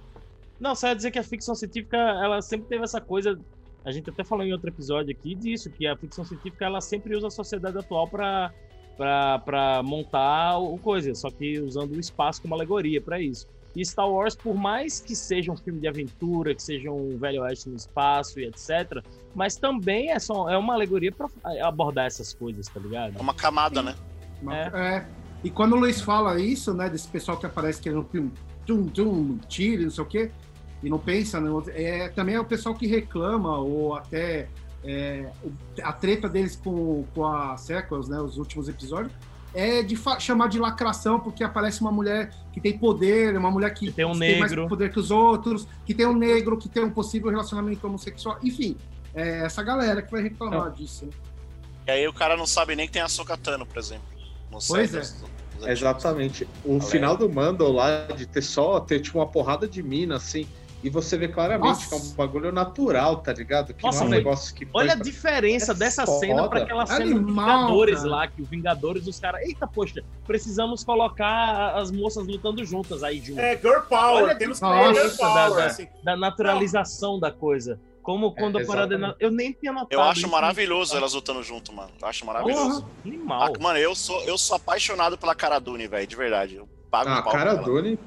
Não, 0.58 0.74
só 0.74 0.88
ia 0.88 0.94
dizer 0.94 1.10
que 1.10 1.18
a 1.18 1.22
ficção 1.22 1.54
científica, 1.54 1.96
ela 1.96 2.42
sempre 2.42 2.66
teve 2.68 2.84
essa 2.84 3.00
coisa. 3.00 3.38
A 3.82 3.90
gente 3.90 4.10
até 4.10 4.22
falou 4.22 4.44
em 4.44 4.52
outro 4.52 4.68
episódio 4.68 5.10
aqui 5.10 5.34
disso, 5.34 5.70
que 5.70 5.86
a 5.86 5.96
ficção 5.96 6.22
científica 6.24 6.66
ela 6.66 6.82
sempre 6.82 7.16
usa 7.16 7.28
a 7.28 7.30
sociedade 7.30 7.78
atual 7.78 8.06
para 8.08 8.52
para 8.98 9.82
montar 9.82 10.58
o 10.58 10.76
coisa, 10.76 11.14
só 11.14 11.30
que 11.30 11.58
usando 11.58 11.92
o 11.92 12.00
espaço 12.00 12.42
como 12.42 12.54
alegoria 12.54 13.00
para 13.00 13.18
isso. 13.18 13.48
E 13.74 13.84
Star 13.84 14.10
Wars, 14.10 14.34
por 14.34 14.54
mais 14.54 14.98
que 15.00 15.14
seja 15.14 15.52
um 15.52 15.56
filme 15.56 15.80
de 15.80 15.86
aventura, 15.88 16.54
que 16.54 16.62
seja 16.62 16.90
um 16.90 17.16
velho 17.16 17.42
oeste 17.42 17.68
no 17.68 17.76
espaço 17.76 18.40
e 18.40 18.44
etc, 18.44 19.02
mas 19.34 19.56
também 19.56 20.10
é 20.10 20.18
só 20.18 20.48
é 20.50 20.58
uma 20.58 20.74
alegoria 20.74 21.12
para 21.12 21.28
abordar 21.66 22.06
essas 22.06 22.34
coisas, 22.34 22.66
tá 22.66 22.80
ligado? 22.80 23.16
É 23.16 23.20
uma 23.22 23.34
camada, 23.34 23.80
né? 23.82 23.94
Uma- 24.42 24.56
É. 24.56 24.70
é. 24.74 25.06
E 25.44 25.50
quando 25.50 25.74
o 25.74 25.76
Luiz 25.76 26.00
fala 26.00 26.38
isso, 26.40 26.74
né, 26.74 26.88
desse 26.90 27.08
pessoal 27.08 27.38
que 27.38 27.46
aparece 27.46 27.80
querendo 27.80 28.04
tum, 28.04 28.30
tum, 28.66 28.86
tum, 28.88 29.38
tiro, 29.48 29.84
não 29.84 29.90
sei 29.90 30.04
o 30.04 30.06
quê, 30.06 30.30
e 30.82 30.90
não 30.90 30.98
pensa, 30.98 31.40
né, 31.40 31.50
é, 31.68 32.08
também 32.08 32.34
é 32.34 32.40
o 32.40 32.44
pessoal 32.44 32.74
que 32.74 32.86
reclama, 32.86 33.56
ou 33.58 33.94
até 33.94 34.48
é, 34.84 35.30
a 35.82 35.92
treta 35.92 36.28
deles 36.28 36.56
com, 36.56 37.04
com 37.14 37.24
a 37.26 37.56
Sequels, 37.56 38.08
né, 38.08 38.20
os 38.20 38.36
últimos 38.36 38.68
episódios, 38.68 39.12
é 39.54 39.82
de 39.82 39.98
chamar 40.18 40.48
de 40.48 40.58
lacração, 40.58 41.18
porque 41.20 41.42
aparece 41.42 41.80
uma 41.80 41.90
mulher 41.90 42.32
que 42.52 42.60
tem 42.60 42.76
poder, 42.78 43.36
uma 43.36 43.50
mulher 43.50 43.72
que, 43.74 43.86
Que 43.86 43.92
tem 43.92 44.04
um 44.04 44.14
mais 44.14 44.50
negro. 44.50 44.68
poder 44.68 44.92
que 44.92 44.98
os 45.00 45.10
outros, 45.10 45.66
que 45.84 45.92
tem 45.94 46.06
um 46.06 46.14
negro, 46.16 46.56
que 46.56 46.68
tem 46.68 46.84
um 46.84 46.90
possível 46.90 47.30
relacionamento 47.30 47.86
homossexual, 47.86 48.38
enfim, 48.42 48.76
é 49.14 49.40
essa 49.44 49.62
galera 49.62 50.02
que 50.02 50.10
vai 50.12 50.22
reclamar 50.22 50.70
disso. 50.72 51.06
né? 51.06 51.12
E 51.86 51.90
aí 51.90 52.06
o 52.08 52.12
cara 52.12 52.36
não 52.36 52.46
sabe 52.46 52.76
nem 52.76 52.86
que 52.86 52.92
tem 52.92 53.02
a 53.02 53.08
Sokatano, 53.08 53.66
por 53.66 53.78
exemplo. 53.78 54.04
Não 54.50 54.60
sei. 54.60 54.76
Pois 54.76 54.94
é. 54.94 54.98
dos- 55.00 55.10
dos 55.12 55.22
antigos. 55.62 55.68
Exatamente. 55.68 56.48
O 56.64 56.68
Galera. 56.74 56.86
final 56.90 57.16
do 57.16 57.28
Mandal 57.28 57.72
lá, 57.72 58.06
de 58.06 58.26
ter 58.26 58.42
só, 58.42 58.78
ter 58.80 59.00
tipo 59.00 59.18
uma 59.18 59.26
porrada 59.26 59.66
de 59.66 59.82
mina, 59.82 60.16
assim, 60.16 60.46
e 60.82 60.88
você 60.90 61.16
vê 61.18 61.28
claramente 61.28 61.66
Nossa. 61.68 61.88
que 61.88 61.94
é 61.94 61.98
um 61.98 62.14
bagulho 62.14 62.50
natural, 62.52 63.16
tá 63.18 63.32
ligado? 63.32 63.74
Que 63.74 63.82
Nossa, 63.82 63.98
não 63.98 64.04
é 64.06 64.08
um 64.08 64.10
negócio 64.10 64.54
que. 64.54 64.66
Olha 64.72 64.92
a 64.92 64.96
pra- 64.96 65.04
diferença 65.04 65.72
É 65.72 65.74
dessa 65.74 66.06
foda. 66.06 66.20
cena 66.20 66.48
para 66.48 66.60
aquela 66.62 66.86
cena 66.86 67.04
do 67.04 67.16
Animal, 67.18 67.46
Vingadores 67.60 67.96
cara. 67.98 68.08
lá, 68.10 68.26
que 68.28 68.40
o 68.42 68.44
Vingadores, 68.44 69.06
os 69.06 69.20
caras, 69.20 69.42
eita, 69.42 69.66
poxa, 69.66 70.02
precisamos 70.26 70.82
colocar 70.82 71.74
as 71.76 71.90
moças 71.90 72.26
lutando 72.26 72.64
juntas 72.64 73.02
aí, 73.02 73.20
junto. 73.20 73.40
É, 73.40 73.56
Girl 73.56 73.80
Power, 73.88 74.24
Olha 74.24 74.32
a 74.32 74.36
temos 74.36 74.58
que 74.58 74.66
Girl 74.66 75.16
Power, 75.18 75.54
da- 75.56 75.66
assim. 75.66 75.86
da 76.02 76.16
naturalização 76.16 77.18
da 77.20 77.30
coisa. 77.30 77.78
Como 78.02 78.32
quando 78.34 78.58
É, 78.58 78.62
a 78.62 78.66
parada. 78.66 78.94
exatamente. 78.94 79.22
Eu 79.22 79.30
nem 79.30 79.52
tinha 79.52 79.72
notado. 79.72 79.92
Eu 79.92 80.02
acho 80.02 80.26
maravilhoso 80.28 80.96
elas 80.96 81.12
lutando 81.12 81.42
junto, 81.42 81.70
mano. 81.72 81.90
Eu 82.00 82.08
acho 82.08 82.24
maravilhoso. 82.24 82.80
Porra. 82.80 82.92
Animal. 83.04 83.42
Ah, 83.54 83.58
mano, 83.62 83.78
eu 83.78 83.94
sou, 83.94 84.22
eu 84.22 84.38
sou 84.38 84.56
apaixonado 84.56 85.18
pela 85.18 85.34
Cara 85.34 85.58
Dune, 85.58 85.86
velho, 85.86 86.06
de 86.06 86.16
verdade. 86.16 86.56
Eu 86.56 86.66
pago 86.90 87.10
Ah, 87.10 87.18
um 87.20 87.22
pau 87.22 87.32
cara, 87.32 87.50
pra 87.56 87.62
ela. 87.62 87.62
Dune. 87.62 87.98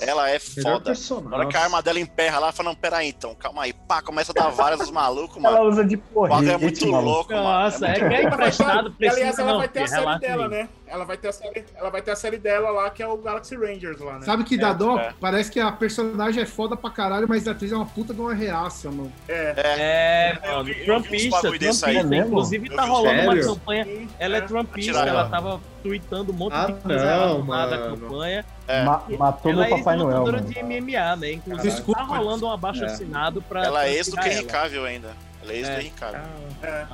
Ela 0.00 0.30
é 0.30 0.38
foda. 0.38 0.92
Na 1.28 1.36
hora 1.36 1.48
que 1.48 1.56
a 1.56 1.62
arma 1.62 1.82
dela 1.82 2.00
emperra 2.00 2.38
lá, 2.38 2.52
fala, 2.52 2.70
não, 2.70 2.74
peraí 2.76 3.08
então, 3.08 3.34
calma 3.34 3.62
aí. 3.62 3.72
Pá, 3.72 4.02
começa 4.02 4.32
a 4.32 4.34
dar 4.34 4.48
várias 4.50 4.80
dos 4.80 4.90
malucos, 4.90 5.36
Ela 5.42 5.58
mano. 5.58 5.70
usa 5.70 5.84
de 5.84 5.96
O 6.14 6.26
bagulho 6.26 6.50
é 6.50 6.58
porrete, 6.58 6.84
muito 6.86 6.86
louco, 7.04 7.32
mano. 7.32 7.42
Nossa, 7.44 7.86
é 7.86 7.88
muito 7.90 8.08
que 8.08 8.14
é 8.14 8.22
emprestado, 8.24 8.92
precisa 8.92 9.20
Aliás, 9.20 9.38
ela 9.38 9.52
não, 9.52 9.58
vai 9.58 9.68
ter 9.68 9.82
a 9.82 9.86
série 9.86 10.18
dela, 10.18 10.44
aí. 10.44 10.50
né? 10.50 10.68
Ela 10.92 11.06
vai 11.06 11.16
ter 11.16 11.28
a 11.28 11.32
série, 11.32 11.64
ela 11.74 11.88
vai 11.88 12.02
ter 12.02 12.10
a 12.10 12.16
série 12.16 12.36
dela 12.36 12.70
lá, 12.70 12.90
que 12.90 13.02
é 13.02 13.06
o 13.06 13.16
Galaxy 13.16 13.56
Rangers 13.56 13.98
lá, 13.98 14.18
né? 14.18 14.26
Sabe 14.26 14.44
que 14.44 14.58
dá 14.58 14.74
dó? 14.74 14.98
é. 14.98 15.14
Parece 15.18 15.50
que 15.50 15.58
a 15.58 15.72
personagem 15.72 16.42
é 16.42 16.44
foda 16.46 16.76
pra 16.76 16.90
caralho, 16.90 17.26
mas 17.26 17.48
a 17.48 17.52
atriz 17.52 17.72
é 17.72 17.76
uma 17.76 17.86
puta 17.86 18.12
de 18.12 18.20
uma 18.20 18.34
reaça, 18.34 18.90
mano. 18.90 19.10
É. 19.26 19.54
É, 19.56 20.38
Eu 20.44 20.56
mano, 20.58 20.74
trumpista, 20.84 21.40
trumpista. 21.40 21.86
aí. 21.86 22.04
mesmo? 22.04 22.26
Inclusive 22.28 22.68
tá 22.68 22.84
rolando 22.84 23.22
uma 23.22 23.32
Sério? 23.32 23.46
campanha. 23.48 23.84
Sim, 23.86 24.08
Ela 24.18 24.34
é 24.34 24.38
é. 24.38 24.40
trumpista, 24.42 24.90
Atiraram. 24.92 25.18
ela 25.20 25.28
tava 25.30 25.60
tweetando 25.82 26.30
um 26.30 26.34
monte 26.34 26.52
Ah, 26.52 26.66
de 26.66 26.72
coisa 26.74 27.38
mano. 27.38 27.96
campanha. 27.96 28.44
É. 28.68 28.84
Ma- 28.84 29.02
matou 29.18 29.50
ela 29.50 29.66
meu 29.66 29.74
é 29.74 29.78
Papai 29.78 29.96
Noel, 29.96 30.08
ex-lutadora 30.10 30.42
mano. 30.42 30.52
de 30.52 30.62
MMA, 30.62 31.16
né? 31.16 31.32
Inclusive 31.32 31.68
Desculpa. 31.70 32.00
tá 32.00 32.06
rolando 32.06 32.46
um 32.46 32.50
abaixo 32.50 32.82
É. 32.82 32.86
assinado 32.86 33.40
pra. 33.40 33.64
Ela 33.64 33.86
é 33.86 33.94
ex 33.94 34.08
do 34.08 34.20
ela. 34.20 34.44
Cavill 34.44 34.84
ainda. 34.84 35.10
Ela 35.42 35.52
é 35.52 35.56
ex 35.56 35.66
do 35.68 35.72
É. 35.74 35.78
Henry 35.80 35.90
Cavill. 35.90 36.20
É. 36.62 36.86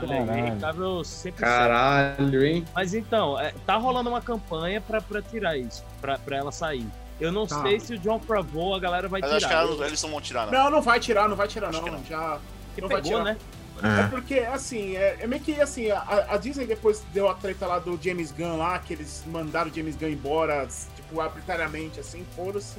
Caralho. 0.58 1.04
Sempre. 1.04 1.40
Caralho, 1.44 2.44
hein? 2.46 2.64
Mas 2.74 2.94
então, 2.94 3.38
é, 3.38 3.52
tá 3.66 3.76
rolando 3.76 4.08
uma 4.10 4.20
campanha 4.20 4.80
pra, 4.80 5.00
pra 5.00 5.20
tirar 5.22 5.56
isso, 5.56 5.84
pra, 6.00 6.18
pra 6.18 6.36
ela 6.36 6.52
sair. 6.52 6.86
Eu 7.20 7.32
não 7.32 7.46
Tá. 7.46 7.62
sei 7.62 7.80
se 7.80 7.94
o 7.94 7.98
John 7.98 8.20
Favreau 8.20 8.74
a 8.74 8.78
galera 8.78 9.08
vai 9.08 9.20
Mas 9.20 9.30
acho 9.32 9.40
que 9.46 9.48
tirar. 9.52 9.62
ela- 9.66 9.86
eles 9.86 10.02
não 10.02 10.10
vão 10.10 10.20
tirar, 10.20 10.46
não. 10.46 10.52
Não, 10.52 10.70
não 10.70 10.82
vai 10.82 11.00
tirar, 11.00 11.28
não 11.28 11.36
vai 11.36 11.48
tirar, 11.48 11.68
Acho 11.68 11.78
não. 11.78 11.84
que 11.84 11.90
não. 11.90 12.04
Já. 12.04 12.38
Porque 12.68 12.80
não 12.80 12.88
vai 12.88 13.02
pegou, 13.02 13.18
tirar. 13.20 13.34
né? 13.34 13.38
É 13.80 14.08
porque, 14.08 14.38
assim, 14.40 14.96
é, 14.96 15.18
é 15.20 15.26
meio 15.28 15.40
que 15.40 15.60
assim, 15.60 15.88
a, 15.90 16.26
a 16.30 16.36
Disney 16.36 16.66
depois 16.66 17.04
deu 17.12 17.28
a 17.28 17.34
treta 17.34 17.64
lá 17.64 17.78
do 17.78 17.96
James 18.02 18.32
Gunn 18.32 18.56
lá, 18.56 18.76
que 18.80 18.92
eles 18.92 19.22
mandaram 19.26 19.70
o 19.70 19.74
James 19.74 19.94
Gunn 19.94 20.08
embora, 20.08 20.66
tipo, 20.96 21.20
arbitrariamente, 21.20 22.00
assim, 22.00 22.26
foda-se. 22.34 22.76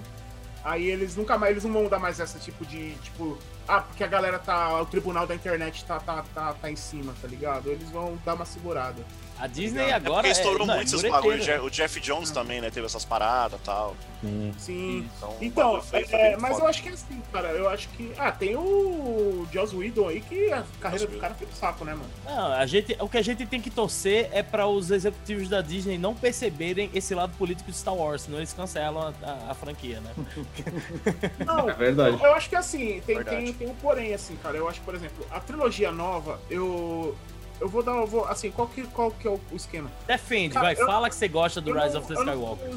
Aí 0.62 0.90
eles 0.90 1.16
nunca 1.16 1.38
mais, 1.38 1.52
eles 1.52 1.64
não 1.64 1.72
vão 1.72 1.88
dar 1.88 2.00
mais 2.00 2.20
essa 2.20 2.38
tipo 2.38 2.66
de, 2.66 2.96
tipo, 2.96 3.38
ah, 3.70 3.82
porque 3.82 4.04
a 4.04 4.08
galera 4.08 4.40
tá, 4.40 4.82
o 4.82 4.86
tribunal 4.86 5.26
da 5.28 5.36
internet 5.36 5.86
tá, 5.86 6.00
tá, 6.00 6.24
tá, 6.34 6.54
tá 6.54 6.72
em 6.72 6.76
cima, 6.76 7.14
tá 7.22 7.28
ligado? 7.28 7.70
Eles 7.70 7.90
vão 7.92 8.18
dar 8.26 8.34
uma 8.34 8.46
segurada. 8.46 9.04
A 9.40 9.48
Disney 9.48 9.84
É 9.84 9.90
É 9.92 9.94
agora. 9.94 10.16
porque 10.16 10.32
estourou 10.32 10.68
não, 10.68 10.76
muito 10.76 10.94
esses 10.94 11.10
bagulhos. 11.10 11.42
O 11.42 11.46
Je- 11.46 11.60
O 11.60 11.70
Jeff 11.70 12.00
Jones 12.02 12.30
também, 12.30 12.60
né? 12.60 12.70
Teve 12.70 12.86
essas 12.88 13.06
paradas 13.06 13.58
e 13.58 13.64
tal. 13.64 13.96
Sim. 14.22 14.54
Sim. 14.58 15.10
Então, 15.16 15.38
Então, 15.40 15.64
bagulho 15.72 15.84
foi- 15.84 16.04
foi 16.04 16.20
é, 16.20 16.36
mas 16.36 16.52
foda. 16.52 16.64
eu 16.66 16.68
acho 16.68 16.84
que 16.84 16.90
é 16.90 16.92
assim, 16.92 17.22
cara. 17.32 17.48
Eu 17.52 17.70
acho 17.70 17.88
que. 17.88 18.12
Ah, 18.18 18.34
tem 18.34 18.58
o 18.58 19.48
Joss 19.54 19.74
Whedon 19.74 20.10
aí, 20.10 20.20
que 20.20 20.52
a 20.52 20.66
carreira 20.82 21.06
do 21.06 21.12
Whedon. 21.12 21.22
cara 21.22 21.36
foi 21.36 21.48
um 21.48 21.52
saco, 21.54 21.86
né, 21.86 21.94
mano? 21.94 22.10
Não, 22.26 22.52
a 22.52 22.66
gente, 22.66 22.98
o 23.00 23.08
que 23.08 23.18
a 23.18 23.22
gente 23.22 23.46
tem 23.46 23.62
que 23.62 23.70
torcer 23.70 24.28
é 24.34 24.44
para 24.44 24.68
os 24.68 24.92
executivos 24.92 25.48
da 25.48 25.62
Disney 25.62 25.98
não 25.98 26.14
perceberem 26.14 26.90
esse 26.94 27.16
lado 27.16 27.32
político 27.38 27.72
de 27.72 27.78
Star 27.78 27.96
Wars, 27.96 28.24
senão 28.24 28.40
eles 28.40 28.52
cancelam 28.52 29.14
a, 29.24 29.26
a- 29.26 29.52
a 29.52 29.54
franquia, 29.54 30.02
né? 30.02 30.12
Não, 31.46 31.70
É 31.70 31.74
verdade. 31.74 32.22
Eu 32.22 32.34
acho 32.34 32.50
que 32.50 32.58
assim, 32.58 33.02
tem, 33.06 33.24
tem, 33.24 33.54
tem 33.60 33.68
um 33.68 33.76
porém, 33.76 34.14
assim, 34.14 34.36
cara. 34.38 34.58
Eu 34.58 34.68
acho 34.68 34.82
por 34.82 34.96
exemplo, 34.96 35.26
a 35.30 35.40
trilogia 35.40 35.92
nova, 35.92 36.40
eu. 36.50 37.16
Eu 37.62 37.68
vou 37.68 37.84
dar. 37.84 37.92
Eu 37.98 38.08
vou, 38.08 38.26
assim, 38.26 38.50
qual 38.50 38.68
que, 38.70 38.84
qual 38.88 39.12
que 39.12 39.28
é 39.28 39.32
o, 39.32 39.40
o 39.52 39.56
esquema? 39.56 39.92
Defende, 40.08 40.54
Cara, 40.54 40.68
vai, 40.68 40.82
eu- 40.82 40.86
fala 40.88 41.10
que 41.10 41.16
você 41.16 41.28
gosta 41.28 41.60
do 41.60 41.72
Eu 41.72 41.76
não- 41.76 41.84
Rise 41.84 41.98
of 41.98 42.08
the 42.08 42.14
eu 42.14 42.26
não- 42.26 42.34
Skywalker. 42.34 42.76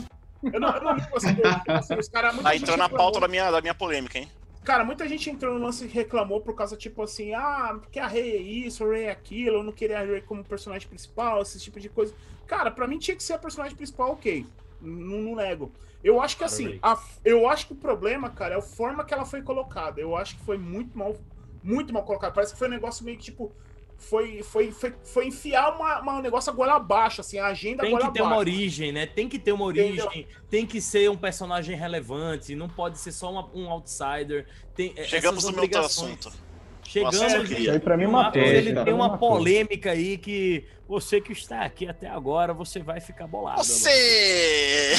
Eu 0.52 0.60
não, 0.60 0.74
eu 0.74 0.82
não 0.82 0.94
ligo, 0.96 1.16
assim, 1.16 1.28
assim, 1.68 1.94
os 1.94 2.08
caras. 2.08 2.34
gente 2.34 2.62
entrando 2.62 2.78
na 2.80 2.88
pauta 2.88 3.20
da 3.20 3.28
minha, 3.28 3.48
da 3.48 3.60
minha 3.60 3.74
polêmica, 3.74 4.18
hein? 4.18 4.28
Cara, 4.64 4.84
muita 4.84 5.08
gente 5.08 5.30
entrou 5.30 5.56
no 5.56 5.64
lance 5.64 5.84
e 5.84 5.88
reclamou 5.88 6.40
por 6.40 6.54
causa, 6.54 6.76
tipo 6.76 7.00
assim, 7.02 7.32
ah, 7.32 7.76
porque 7.80 8.00
a 8.00 8.06
Rey 8.08 8.32
é 8.32 8.36
isso, 8.40 8.84
a 8.84 8.88
Rey 8.88 9.04
é 9.04 9.10
aquilo, 9.10 9.58
eu 9.58 9.62
não 9.62 9.72
queria 9.72 10.00
a 10.00 10.04
Rey 10.04 10.20
como 10.20 10.42
personagem 10.44 10.88
principal, 10.88 11.42
esse 11.42 11.60
tipo 11.60 11.78
de 11.78 11.88
coisa. 11.88 12.12
Cara, 12.46 12.70
pra 12.72 12.86
mim 12.88 12.98
tinha 12.98 13.16
que 13.16 13.22
ser 13.22 13.34
a 13.34 13.38
personagem 13.38 13.76
principal, 13.76 14.10
ok. 14.12 14.44
Não, 14.80 15.18
não 15.18 15.36
nego. 15.36 15.70
Eu 16.02 16.20
acho 16.20 16.36
que 16.36 16.44
assim, 16.44 16.78
a- 16.82 17.00
eu 17.24 17.48
acho 17.48 17.66
que 17.66 17.72
o 17.72 17.76
problema, 17.76 18.28
cara, 18.30 18.54
é 18.54 18.58
a 18.58 18.62
forma 18.62 19.04
que 19.04 19.14
ela 19.14 19.24
foi 19.24 19.42
colocada. 19.42 20.00
Eu 20.00 20.16
acho 20.16 20.36
que 20.36 20.44
foi 20.44 20.58
muito 20.58 20.96
mal, 20.98 21.16
muito 21.62 21.92
mal 21.92 22.02
colocado. 22.04 22.34
Parece 22.34 22.52
que 22.52 22.58
foi 22.58 22.68
um 22.68 22.72
negócio 22.72 23.04
meio 23.04 23.16
que, 23.16 23.24
tipo, 23.24 23.52
foi, 23.96 24.42
foi, 24.42 24.72
foi, 24.72 24.92
foi 25.04 25.26
enfiar 25.28 25.76
uma, 25.76 26.00
uma- 26.00 26.18
um 26.18 26.22
negócio 26.22 26.50
a 26.50 26.54
goela 26.54 26.74
abaixo, 26.74 27.20
assim, 27.20 27.38
a 27.38 27.46
agenda 27.46 27.82
Tem 27.84 27.96
que 27.96 28.10
ter 28.10 28.22
uma 28.22 28.36
origem, 28.36 28.90
né? 28.90 29.06
Tem 29.06 29.28
que 29.28 29.38
ter 29.38 29.52
uma 29.52 29.70
Entendeu? 29.70 30.06
origem, 30.06 30.26
tem 30.50 30.66
que 30.66 30.80
ser 30.80 31.08
um 31.08 31.16
personagem 31.16 31.76
relevante, 31.76 32.56
não 32.56 32.68
pode 32.68 32.98
ser 32.98 33.12
só 33.12 33.30
uma- 33.30 33.48
um 33.54 33.70
outsider. 33.70 34.46
Tem, 34.74 34.92
é, 34.96 35.04
Chegamos 35.04 35.44
no 35.44 35.52
meu 35.52 35.78
assunto. 35.80 36.32
Chegamos 36.84 37.20
Nossa, 37.20 37.54
e- 37.54 37.70
aí 37.70 37.78
pra 37.78 37.96
mim 37.96 38.08
matou. 38.08 38.42
Ele 38.42 38.74
tem 38.84 38.92
uma 38.92 39.16
polêmica 39.16 39.92
aí 39.92 40.18
que 40.18 40.64
você 40.92 41.22
que 41.22 41.32
está 41.32 41.62
aqui 41.62 41.88
até 41.88 42.06
agora, 42.06 42.52
você 42.52 42.80
vai 42.80 43.00
ficar 43.00 43.26
bolado. 43.26 43.62
agora. 43.62 43.64
Você! 43.64 44.92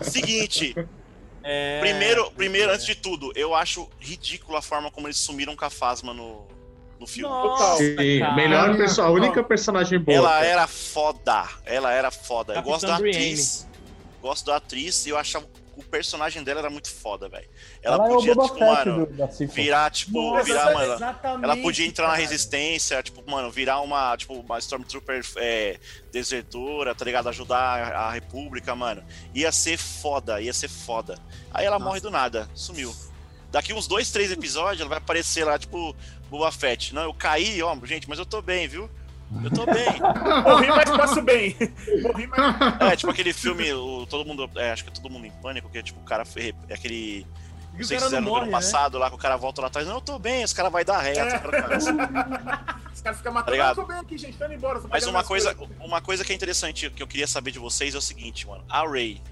Seguinte, 0.02 0.74
É, 1.44 1.80
primeiro, 1.80 2.30
primeiro, 2.30 2.72
antes 2.72 2.86
de 2.86 2.94
tudo, 2.94 3.30
eu 3.36 3.54
acho 3.54 3.90
ridícula 4.00 4.60
a 4.60 4.62
forma 4.62 4.90
como 4.90 5.06
eles 5.06 5.18
sumiram 5.18 5.54
com 5.54 5.64
a 5.66 5.70
Fasma 5.70 6.14
no, 6.14 6.46
no 6.98 7.06
filme. 7.06 7.28
Nossa, 7.28 7.76
Sim, 7.76 8.20
cara. 8.20 8.34
melhor 8.34 8.76
perso- 8.76 9.02
a 9.02 9.10
única 9.10 9.42
personagem 9.42 9.98
boa. 9.98 10.16
Ela 10.16 10.30
cara. 10.30 10.46
era 10.46 10.66
foda. 10.66 11.44
Ela 11.66 11.92
era 11.92 12.10
foda. 12.10 12.52
Eu 12.52 12.56
Capitã 12.56 12.72
gosto 12.72 12.86
da 12.86 12.96
Brienne. 12.98 13.18
atriz. 13.18 13.68
Gosto 14.22 14.46
da 14.46 14.56
atriz 14.56 15.04
e 15.04 15.10
eu 15.10 15.18
achava 15.18 15.46
o 15.76 15.82
personagem 15.82 16.42
dela 16.42 16.60
era 16.60 16.70
muito 16.70 16.88
foda, 16.90 17.28
velho. 17.28 17.48
Ela, 17.82 17.96
Ela, 17.96 18.06
é 18.06 18.08
podia, 18.14 18.34
Boba 18.34 18.46
tipo, 18.48 18.58
Fett 18.58 18.88
mano, 18.88 19.06
do, 19.06 19.46
virar, 19.48 19.90
tipo, 19.90 20.22
Nossa, 20.22 20.44
virar, 20.44 20.72
mano. 20.72 20.92
ela- 21.44 21.56
podia 21.56 21.86
entrar 21.86 22.06
na 22.08 22.12
cara. 22.14 22.22
resistência, 22.22 23.02
tipo, 23.02 23.28
mano, 23.30 23.50
virar 23.50 23.80
uma, 23.80 24.16
tipo, 24.16 24.34
uma 24.34 24.58
Stormtrooper 24.58 25.24
é, 25.36 25.78
desertora, 26.12 26.94
tá 26.94 27.04
ligado? 27.04 27.28
Ajudar 27.28 27.92
a 27.94 28.10
República, 28.12 28.74
mano. 28.74 29.02
Ia 29.34 29.50
ser 29.52 29.76
foda, 29.76 30.40
ia 30.40 30.52
ser 30.52 30.68
foda. 30.68 31.18
Aí 31.52 31.64
ela 31.66 31.78
morre 31.78 32.00
do 32.00 32.10
nada, 32.10 32.48
sumiu. 32.54 32.94
Daqui 33.50 33.74
uns 33.74 33.86
dois, 33.86 34.10
três 34.10 34.30
episódios, 34.32 34.80
ela 34.80 34.88
vai 34.88 34.98
aparecer 34.98 35.44
lá, 35.44 35.58
tipo, 35.58 35.94
Boba 36.30 36.50
Fett. 36.50 36.94
Não, 36.94 37.02
eu 37.02 37.12
caí, 37.14 37.62
ó, 37.62 37.76
gente, 37.84 38.08
mas 38.08 38.18
eu 38.18 38.24
tô 38.24 38.40
bem, 38.40 38.66
viu? 38.66 38.88
Eu 39.44 39.50
tô 39.50 39.64
bem. 39.66 39.86
Morri, 40.42 40.68
mas 40.68 40.90
passo 40.90 41.22
bem. 41.22 41.56
Morri, 42.02 42.26
mas. 42.26 42.80
É, 42.92 42.96
tipo 42.96 43.10
aquele 43.10 43.32
filme, 43.32 43.72
o, 43.72 44.06
todo 44.06 44.24
mundo, 44.26 44.50
é, 44.56 44.72
acho 44.72 44.84
que 44.84 44.90
é 44.90 44.92
todo 44.92 45.08
mundo 45.10 45.26
em 45.26 45.30
pânico, 45.30 45.68
que 45.70 45.78
é 45.78 45.82
tipo, 45.82 46.00
o 46.00 46.04
cara 46.04 46.24
foi, 46.24 46.54
é 46.68 46.74
aquele. 46.74 47.26
Não 47.72 47.82
sei 47.84 47.98
se 47.98 48.04
fizeram 48.04 48.26
no 48.26 48.36
ano 48.36 48.46
né? 48.46 48.52
passado 48.52 48.98
lá, 48.98 49.08
que 49.08 49.14
o 49.14 49.18
cara 49.18 49.36
volta 49.36 49.62
lá 49.62 49.68
atrás. 49.68 49.88
Não, 49.88 49.94
eu 49.94 50.00
tô 50.02 50.18
bem, 50.18 50.44
os 50.44 50.52
caras 50.52 50.70
vai 50.70 50.84
dar 50.84 50.98
ré. 51.00 51.16
É. 51.16 51.26
os 51.26 51.32
cara 51.32 51.62
faz. 51.68 51.86
Os 52.94 53.00
caras 53.00 53.16
ficam 53.18 53.32
matando. 53.32 53.52
ligado? 53.52 53.78
eu 53.80 53.86
tô 53.86 53.88
bem 53.90 53.98
aqui, 54.00 54.18
gente, 54.18 54.36
tô 54.36 54.44
indo 54.44 54.54
embora. 54.54 54.78
tô 54.80 54.88
Mas 54.88 55.06
uma 55.06 55.24
coisa, 55.24 55.54
coisas. 55.54 55.76
uma 55.80 56.00
coisa 56.02 56.22
que 56.24 56.32
é 56.32 56.36
interessante 56.36 56.90
que 56.90 57.02
eu 57.02 57.06
queria 57.06 57.26
saber 57.26 57.50
de 57.50 57.58
vocês 57.58 57.94
é 57.94 57.98
o 57.98 58.02
seguinte, 58.02 58.46
mano. 58.46 58.62
A 58.68 58.86
Ray. 58.86 59.22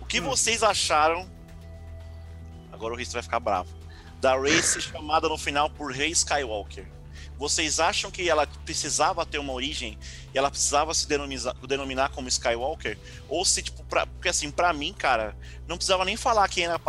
O 0.00 0.04
que 0.04 0.20
Hum. 0.20 0.24
vocês 0.24 0.62
acharam? 0.62 1.26
Agora 2.70 2.92
o 2.92 2.96
Risto 2.96 3.14
vai 3.14 3.22
ficar 3.22 3.40
bravo. 3.40 3.70
Da 4.20 4.36
Ray 4.38 4.62
ser 4.62 4.82
chamada 4.82 5.26
no 5.28 5.38
final 5.38 5.70
por 5.70 5.90
Rey 5.90 6.10
Skywalker. 6.10 6.86
Vocês 7.38 7.78
acham 7.78 8.10
que 8.10 8.28
ela 8.28 8.46
precisava 8.64 9.24
ter 9.24 9.38
uma 9.38 9.52
origem 9.52 9.96
e 10.34 10.36
ela 10.36 10.50
precisava 10.50 10.92
se 10.92 11.06
denominar, 11.06 11.54
denominar 11.66 12.10
como 12.10 12.28
Skywalker? 12.28 12.98
Ou 13.28 13.44
se, 13.44 13.62
tipo, 13.62 13.84
pra, 13.84 14.06
porque 14.06 14.28
assim, 14.28 14.50
pra 14.50 14.72
mim, 14.72 14.92
cara, 14.92 15.36
não 15.66 15.76
precisava 15.76 16.04
nem 16.04 16.16
falar 16.16 16.48
quem 16.48 16.64
era, 16.64 16.80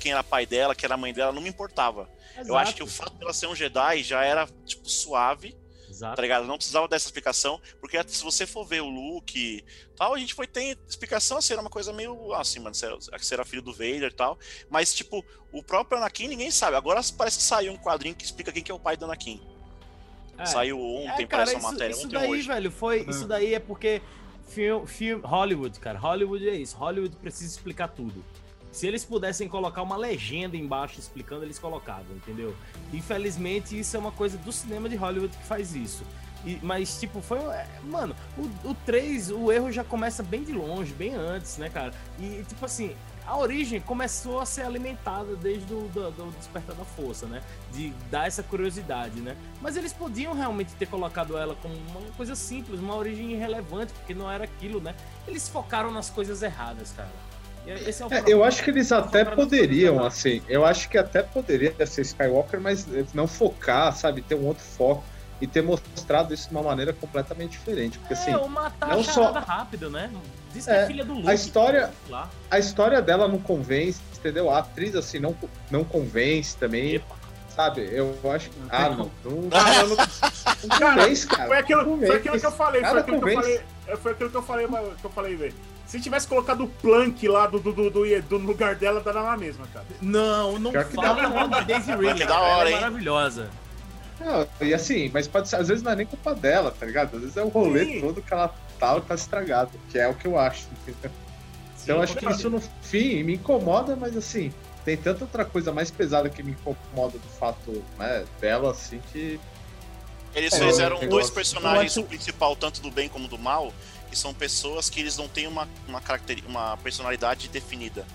quem 0.00 0.12
era 0.12 0.24
pai 0.24 0.44
dela, 0.44 0.74
quem 0.74 0.86
era 0.86 0.96
mãe 0.96 1.14
dela, 1.14 1.32
não 1.32 1.40
me 1.40 1.48
importava. 1.48 2.08
Eu 2.44 2.56
acho 2.56 2.74
que 2.74 2.82
o 2.82 2.86
fato 2.86 3.14
dela 3.16 3.32
ser 3.32 3.46
um 3.46 3.54
Jedi 3.54 4.02
já 4.02 4.24
era, 4.24 4.48
tipo, 4.66 4.88
suave 4.88 5.56
Exato. 5.92 6.16
tá 6.16 6.22
ligado? 6.22 6.46
Não 6.46 6.56
precisava 6.56 6.88
dessa 6.88 7.06
explicação, 7.06 7.60
porque 7.78 8.02
se 8.08 8.24
você 8.24 8.46
for 8.46 8.64
ver 8.64 8.80
o 8.80 8.88
Luke 8.88 9.38
e 9.38 9.64
tal, 9.94 10.14
a 10.14 10.18
gente 10.18 10.32
foi 10.32 10.46
ter 10.46 10.78
explicação, 10.88 11.36
assim, 11.36 11.52
era 11.52 11.60
uma 11.60 11.70
coisa 11.70 11.92
meio 11.92 12.32
assim, 12.32 12.60
mano, 12.60 12.74
você 12.74 13.34
era 13.34 13.44
filho 13.44 13.60
do 13.60 13.72
Vader 13.72 14.10
e 14.10 14.14
tal, 14.14 14.38
mas, 14.70 14.94
tipo, 14.94 15.22
o 15.52 15.62
próprio 15.62 15.98
Anakin 15.98 16.28
ninguém 16.28 16.50
sabe. 16.50 16.76
Agora 16.76 17.00
parece 17.16 17.36
que 17.36 17.44
saiu 17.44 17.72
um 17.72 17.76
quadrinho 17.76 18.14
que 18.14 18.24
explica 18.24 18.50
quem 18.50 18.62
que 18.62 18.72
é 18.72 18.74
o 18.74 18.80
pai 18.80 18.96
do 18.96 19.04
Anakin. 19.04 19.40
É. 20.42 20.46
Saiu 20.46 20.80
ontem, 20.80 21.24
É, 21.24 21.26
cara, 21.26 21.44
parece 21.44 21.52
uma 21.54 21.58
isso, 21.60 21.72
matéria, 21.72 21.92
isso 21.92 22.06
ontem 22.06 22.18
daí, 22.18 22.30
hoje. 22.30 22.48
velho, 22.48 22.70
foi. 22.70 23.06
Isso 23.08 23.26
daí 23.26 23.54
é 23.54 23.58
porque 23.60 24.00
film, 24.48 24.84
film, 24.86 25.20
Hollywood, 25.22 25.78
cara. 25.80 25.98
Hollywood 25.98 26.48
é 26.48 26.54
isso. 26.54 26.76
Hollywood 26.76 27.16
precisa 27.16 27.50
explicar 27.50 27.88
tudo. 27.88 28.24
Se 28.70 28.86
eles 28.86 29.04
pudessem 29.04 29.48
colocar 29.48 29.82
uma 29.82 29.96
legenda 29.96 30.56
embaixo 30.56 30.98
explicando, 30.98 31.44
eles 31.44 31.58
colocavam, 31.58 32.16
entendeu? 32.16 32.54
Infelizmente, 32.92 33.78
isso 33.78 33.96
é 33.96 34.00
uma 34.00 34.12
coisa 34.12 34.38
do 34.38 34.50
cinema 34.50 34.88
de 34.88 34.96
Hollywood 34.96 35.36
que 35.36 35.44
faz 35.44 35.74
isso. 35.74 36.02
E- 36.44 36.58
mas, 36.62 36.98
tipo, 36.98 37.20
foi. 37.20 37.38
é, 37.38 37.66
Mano, 37.84 38.16
o, 38.36 38.70
o 38.70 38.74
3, 38.86 39.30
o 39.30 39.52
erro 39.52 39.70
já 39.70 39.84
começa 39.84 40.22
bem 40.22 40.42
de 40.42 40.52
longe, 40.52 40.92
bem 40.94 41.14
antes, 41.14 41.58
né, 41.58 41.68
cara? 41.68 41.92
E, 42.18 42.42
tipo 42.48 42.64
assim, 42.64 42.96
a 43.26 43.36
origem 43.36 43.80
começou 43.80 44.40
a 44.40 44.46
ser 44.46 44.62
alimentada 44.62 45.36
desde 45.36 45.72
o 45.72 45.88
do, 45.88 46.10
do 46.10 46.30
Despertar 46.38 46.74
da 46.74 46.84
Força, 46.84 47.26
né? 47.26 47.42
De 47.72 47.90
dar 48.10 48.26
essa 48.26 48.42
curiosidade, 48.42 49.20
né? 49.20 49.36
Mas 49.60 49.76
eles 49.76 49.92
podiam 49.92 50.32
realmente 50.34 50.72
ter 50.74 50.86
colocado 50.86 51.36
ela 51.36 51.54
como 51.62 51.74
uma 51.74 52.00
coisa 52.16 52.34
simples, 52.34 52.80
uma 52.80 52.96
origem 52.96 53.32
irrelevante, 53.32 53.92
porque 53.92 54.14
não 54.14 54.30
era 54.30 54.44
aquilo, 54.44 54.80
né? 54.80 54.94
Eles 55.26 55.48
focaram 55.48 55.90
nas 55.90 56.10
coisas 56.10 56.42
erradas, 56.42 56.92
cara. 56.92 57.10
É 57.64 57.74
É, 58.10 58.20
problema. 58.20 58.28
eu 58.28 58.42
acho 58.44 58.62
que 58.64 58.70
eles 58.70 58.90
até 58.90 59.22
nas 59.24 59.34
coisas 59.34 59.34
poderiam, 59.34 60.04
assim. 60.04 60.42
Eu 60.48 60.64
acho 60.64 60.88
que 60.88 60.98
até 60.98 61.22
poderia 61.22 61.74
ser 61.86 62.02
Skywalker, 62.02 62.60
mas 62.60 62.86
não 63.14 63.28
focar, 63.28 63.94
sabe? 63.96 64.20
Ter 64.20 64.34
um 64.34 64.46
outro 64.46 64.64
foco 64.64 65.04
e 65.42 65.46
ter 65.48 65.60
mostrado 65.62 66.32
isso 66.32 66.48
de 66.48 66.54
uma 66.54 66.62
maneira 66.62 66.92
completamente 66.92 67.50
diferente. 67.58 67.98
Porque, 67.98 68.14
assim, 68.14 68.30
é, 68.30 68.36
ou 68.38 68.48
matar 68.48 68.90
não 68.90 69.02
só- 69.02 69.32
rápido, 69.32 69.90
né? 69.90 70.08
Diz 70.54 70.64
que 70.66 70.70
é, 70.70 70.82
É, 70.82 70.86
filha 70.86 71.04
do 71.04 71.14
Luke. 71.14 71.28
a 71.28 71.34
história- 71.34 71.90
Lá. 72.08 72.30
a 72.48 72.58
história 72.60 73.02
dela 73.02 73.26
não 73.26 73.38
convence, 73.38 74.00
entendeu? 74.16 74.48
A 74.50 74.58
atriz, 74.58 74.94
assim, 74.94 75.18
não, 75.18 75.34
não 75.70 75.82
convence 75.82 76.56
também, 76.56 76.94
Epa. 76.94 77.16
sabe? 77.56 77.80
Eu 77.92 78.16
acho 78.32 78.50
que. 78.50 78.56
Ah, 78.70 78.88
não. 78.90 79.10
Não, 79.24 79.48
Ah, 79.52 79.82
não- 79.82 79.96
não 79.96 80.78
convence, 80.94 81.26
cara. 81.26 81.48
Foi 81.48 81.58
aquilo, 81.58 81.84
Não 81.96 82.06
foi 82.06 82.16
aquilo 82.16 82.38
que 82.40 82.46
eu 82.46 82.52
falei, 82.52 82.80
foi 82.84 83.00
aquilo 83.00 83.04
que 83.04 83.10
eu 83.10 83.20
convence. 83.20 83.42
falei. 83.42 83.60
é, 83.88 83.96
Foi 83.96 84.12
aquilo 84.12 84.30
que 84.30 84.36
eu 84.36 84.42
falei, 84.42 84.66
que 84.68 85.04
eu 85.06 85.10
falei, 85.10 85.36
velho. 85.36 85.54
Se 85.86 86.00
tivesse 86.00 86.26
colocado 86.28 86.62
o 86.64 86.68
Plank 86.68 87.26
lá 87.28 87.46
do, 87.48 87.58
do, 87.58 87.72
do, 87.72 87.90
do, 87.90 88.22
do 88.22 88.38
lugar 88.38 88.76
dela, 88.76 89.00
dava 89.00 89.22
na 89.24 89.36
mesma, 89.36 89.66
cara. 89.74 89.84
Não, 90.00 90.58
não 90.58 90.70
Pior 90.70 90.84
que 90.84 90.94
fala 90.94 91.28
não 91.28 91.48
de 91.48 91.64
Daisy 91.66 91.90
Ridley. 91.90 92.14
que 92.14 92.24
da 92.24 92.40
hora, 92.40 92.68
é 92.70 92.72
hein? 92.72 92.80
maravilhosa. 92.80 93.50
Não, 94.24 94.46
e 94.66 94.72
assim, 94.72 95.10
mas 95.12 95.26
pode 95.26 95.48
ser, 95.48 95.56
às 95.56 95.68
vezes 95.68 95.82
não 95.82 95.92
é 95.92 95.96
nem 95.96 96.06
culpa 96.06 96.34
dela, 96.34 96.70
tá 96.70 96.86
ligado? 96.86 97.14
Às 97.16 97.20
vezes 97.22 97.36
é 97.36 97.42
o 97.42 97.48
rolê 97.48 97.84
Sim. 97.86 98.00
todo 98.00 98.22
que 98.22 98.32
ela 98.32 98.54
tá, 98.78 99.00
tá 99.00 99.14
estragado, 99.14 99.70
que 99.90 99.98
é 99.98 100.06
o 100.08 100.14
que 100.14 100.26
eu 100.26 100.38
acho. 100.38 100.66
entendeu? 100.86 101.10
Então 101.82 101.96
eu 101.96 102.02
acho 102.02 102.16
que 102.16 102.26
isso 102.30 102.48
no 102.48 102.60
fim 102.82 103.22
me 103.24 103.34
incomoda, 103.34 103.96
mas 103.96 104.16
assim, 104.16 104.52
tem 104.84 104.96
tanta 104.96 105.24
outra 105.24 105.44
coisa 105.44 105.72
mais 105.72 105.90
pesada 105.90 106.30
que 106.30 106.42
me 106.42 106.52
incomoda 106.52 107.18
do 107.18 107.28
fato 107.28 107.82
né, 107.98 108.24
dela, 108.40 108.70
assim, 108.70 109.00
que. 109.12 109.40
Eles 110.34 110.52
É, 110.54 110.66
fizeram 110.66 111.02
eu 111.02 111.08
dois 111.10 111.26
acho- 111.26 111.34
personagens, 111.34 111.96
eu 111.96 112.04
o 112.04 112.06
principal, 112.06 112.54
tanto 112.56 112.80
do 112.80 112.90
bem 112.90 113.08
como 113.08 113.26
do 113.28 113.38
mal, 113.38 113.72
que 114.08 114.16
são 114.16 114.32
pessoas 114.32 114.88
que 114.88 115.00
eles 115.00 115.16
não 115.16 115.28
têm 115.28 115.46
uma, 115.46 115.68
uma, 115.86 116.00
caracteri- 116.00 116.44
uma 116.46 116.76
personalidade 116.78 117.48
definida. 117.48 118.06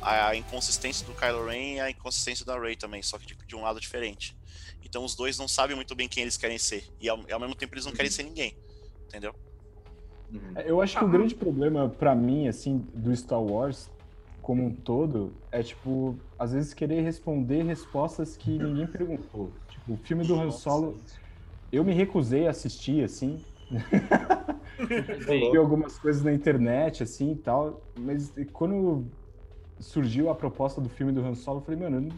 A 0.00 0.34
inconsistência 0.36 1.04
do 1.04 1.12
Kylo 1.12 1.46
Ren 1.46 1.74
e 1.74 1.80
a 1.80 1.90
inconsistência 1.90 2.46
da 2.46 2.56
Rey 2.58 2.76
também, 2.76 3.02
só 3.02 3.18
que 3.18 3.26
de, 3.26 3.36
de 3.46 3.56
um 3.56 3.62
lado 3.62 3.80
diferente. 3.80 4.34
Então 4.88 5.04
os 5.04 5.14
dois 5.14 5.38
não 5.38 5.46
sabem 5.46 5.76
muito 5.76 5.94
bem 5.94 6.08
quem 6.08 6.22
eles 6.22 6.36
querem 6.36 6.58
ser. 6.58 6.84
E 7.00 7.08
ao, 7.08 7.18
ao 7.30 7.40
mesmo 7.40 7.54
tempo 7.54 7.74
eles 7.74 7.84
não 7.84 7.92
querem 7.92 8.10
ser 8.10 8.22
ninguém. 8.22 8.56
Entendeu? 9.06 9.34
Eu 10.64 10.80
acho 10.80 10.98
que 10.98 11.04
o 11.04 11.08
grande 11.08 11.34
problema 11.34 11.88
pra 11.88 12.14
mim, 12.14 12.48
assim, 12.48 12.78
do 12.94 13.14
Star 13.16 13.42
Wars 13.42 13.90
como 14.42 14.64
um 14.64 14.74
todo, 14.74 15.34
é, 15.52 15.62
tipo, 15.62 16.18
às 16.38 16.52
vezes 16.52 16.72
querer 16.72 17.02
responder 17.02 17.64
respostas 17.64 18.34
que 18.34 18.58
ninguém 18.58 18.86
perguntou. 18.86 19.52
Tipo, 19.68 19.92
o 19.92 19.96
filme 19.98 20.26
do 20.26 20.40
Han 20.40 20.50
Solo, 20.50 20.96
eu 21.70 21.84
me 21.84 21.92
recusei 21.92 22.46
a 22.46 22.50
assistir, 22.50 23.04
assim. 23.04 23.44
Vi 25.28 25.54
algumas 25.54 25.98
coisas 25.98 26.22
na 26.22 26.32
internet, 26.32 27.02
assim, 27.02 27.32
e 27.32 27.36
tal, 27.36 27.82
mas 27.98 28.32
quando 28.54 29.06
surgiu 29.78 30.30
a 30.30 30.34
proposta 30.34 30.80
do 30.80 30.88
filme 30.88 31.12
do 31.12 31.20
Han 31.20 31.34
Solo, 31.34 31.58
eu 31.58 31.64
falei, 31.64 31.80
mano, 31.80 31.96
eu 31.96 32.00
não 32.00 32.16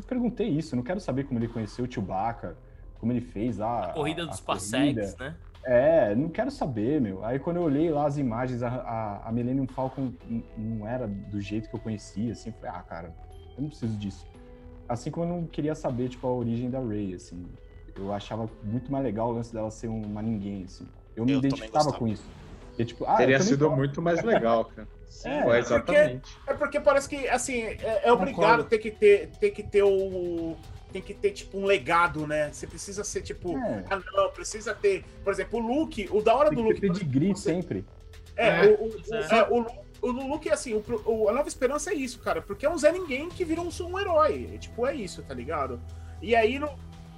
perguntei 0.00 0.48
isso, 0.48 0.74
eu 0.74 0.76
não 0.76 0.84
quero 0.84 1.00
saber 1.00 1.24
como 1.24 1.38
ele 1.38 1.48
conheceu 1.48 1.84
o 1.84 1.92
Chewbacca, 1.92 2.56
como 2.98 3.12
ele 3.12 3.20
fez 3.20 3.58
lá... 3.58 3.86
A 3.86 3.92
corrida 3.92 4.22
a- 4.22 4.26
dos 4.26 4.40
a 4.40 4.42
parsecs, 4.42 5.16
né? 5.18 5.36
é, 5.64 6.14
não 6.14 6.28
quero 6.28 6.50
saber, 6.50 7.00
meu. 7.00 7.24
Aí 7.24 7.38
quando 7.38 7.56
eu 7.56 7.62
olhei 7.62 7.90
lá 7.90 8.06
as 8.06 8.16
imagens, 8.16 8.62
a, 8.62 8.68
a, 8.68 9.28
a 9.28 9.32
Millennium 9.32 9.66
Falcon 9.66 10.12
não 10.56 10.86
era 10.86 11.06
do 11.06 11.40
jeito 11.40 11.68
que 11.68 11.74
eu 11.74 11.80
conhecia, 11.80 12.32
assim, 12.32 12.50
eu 12.50 12.54
falei, 12.54 12.70
ah, 12.70 12.82
cara, 12.82 13.14
eu 13.56 13.62
não 13.62 13.68
preciso 13.68 13.96
disso. 13.98 14.26
Assim 14.88 15.10
como 15.10 15.26
eu 15.26 15.36
não 15.36 15.46
queria 15.46 15.74
saber, 15.74 16.08
tipo, 16.08 16.26
a 16.26 16.32
origem 16.32 16.70
da 16.70 16.80
Rey, 16.80 17.14
assim. 17.14 17.46
Eu 17.94 18.12
achava 18.12 18.48
muito 18.62 18.90
mais 18.90 19.04
legal 19.04 19.28
o 19.28 19.32
lance 19.32 19.52
dela 19.52 19.70
ser 19.70 19.88
uma 19.88 20.22
ninguém, 20.22 20.64
assim. 20.64 20.86
Eu 21.14 21.24
me 21.24 21.32
Eu 21.32 21.38
identificava 21.38 21.92
com 21.92 22.08
isso. 22.08 22.24
E, 22.78 22.84
tipo, 22.84 23.04
ah, 23.06 23.16
Teria 23.16 23.40
sido 23.40 23.70
muito 23.70 24.00
mais 24.00 24.22
legal, 24.22 24.64
cara. 24.64 24.88
É, 25.24 25.42
Pô, 25.42 25.54
exatamente. 25.54 26.36
É 26.46 26.54
porque 26.54 26.80
parece 26.80 27.08
que, 27.08 27.28
assim, 27.28 27.62
é, 27.62 28.00
é 28.04 28.12
obrigado 28.12 28.64
ter 28.64 28.78
que 28.78 28.90
ter, 28.90 29.28
ter 29.38 29.50
que 29.50 29.62
ter 29.62 29.82
o. 29.82 30.56
Tem 30.92 31.00
que 31.00 31.14
ter, 31.14 31.30
tipo, 31.30 31.58
um 31.58 31.64
legado, 31.64 32.26
né? 32.26 32.50
Você 32.52 32.66
precisa 32.66 33.02
ser, 33.04 33.22
tipo. 33.22 33.56
É. 33.56 33.84
Ah, 33.90 34.00
não, 34.14 34.30
precisa 34.30 34.74
ter. 34.74 35.04
Por 35.22 35.32
exemplo, 35.32 35.58
o 35.58 35.62
Luke, 35.66 36.08
o 36.10 36.20
da 36.20 36.34
hora 36.34 36.48
Tem 36.50 36.58
do 36.58 36.64
que 36.64 36.68
Luke. 36.70 36.80
ter 36.80 36.88
pedigree 36.92 37.28
você- 37.34 37.50
sempre. 37.54 37.84
É, 38.36 38.48
É. 38.48 38.62
o, 38.78 38.84
o, 38.84 38.88
o, 38.88 39.14
É. 39.14 39.38
é, 39.38 39.42
o, 39.48 39.58
Lu- 39.60 39.72
o 40.02 40.10
Luke, 40.28 40.50
assim, 40.50 40.74
o, 40.74 40.82
o- 41.06 41.28
a 41.28 41.32
Nova 41.32 41.48
Esperança 41.48 41.90
é 41.90 41.94
isso, 41.94 42.18
cara. 42.18 42.42
Porque 42.42 42.66
é 42.66 42.70
um 42.70 42.76
Zé 42.76 42.90
Ninguém 42.92 43.28
que 43.28 43.44
vira 43.44 43.60
um, 43.60 43.68
um 43.84 43.98
herói. 44.00 44.50
É, 44.54 44.58
tipo, 44.58 44.86
é 44.86 44.94
isso, 44.94 45.22
tá 45.22 45.32
ligado? 45.34 45.80
E 46.20 46.34
aí, 46.34 46.58
no, 46.58 46.68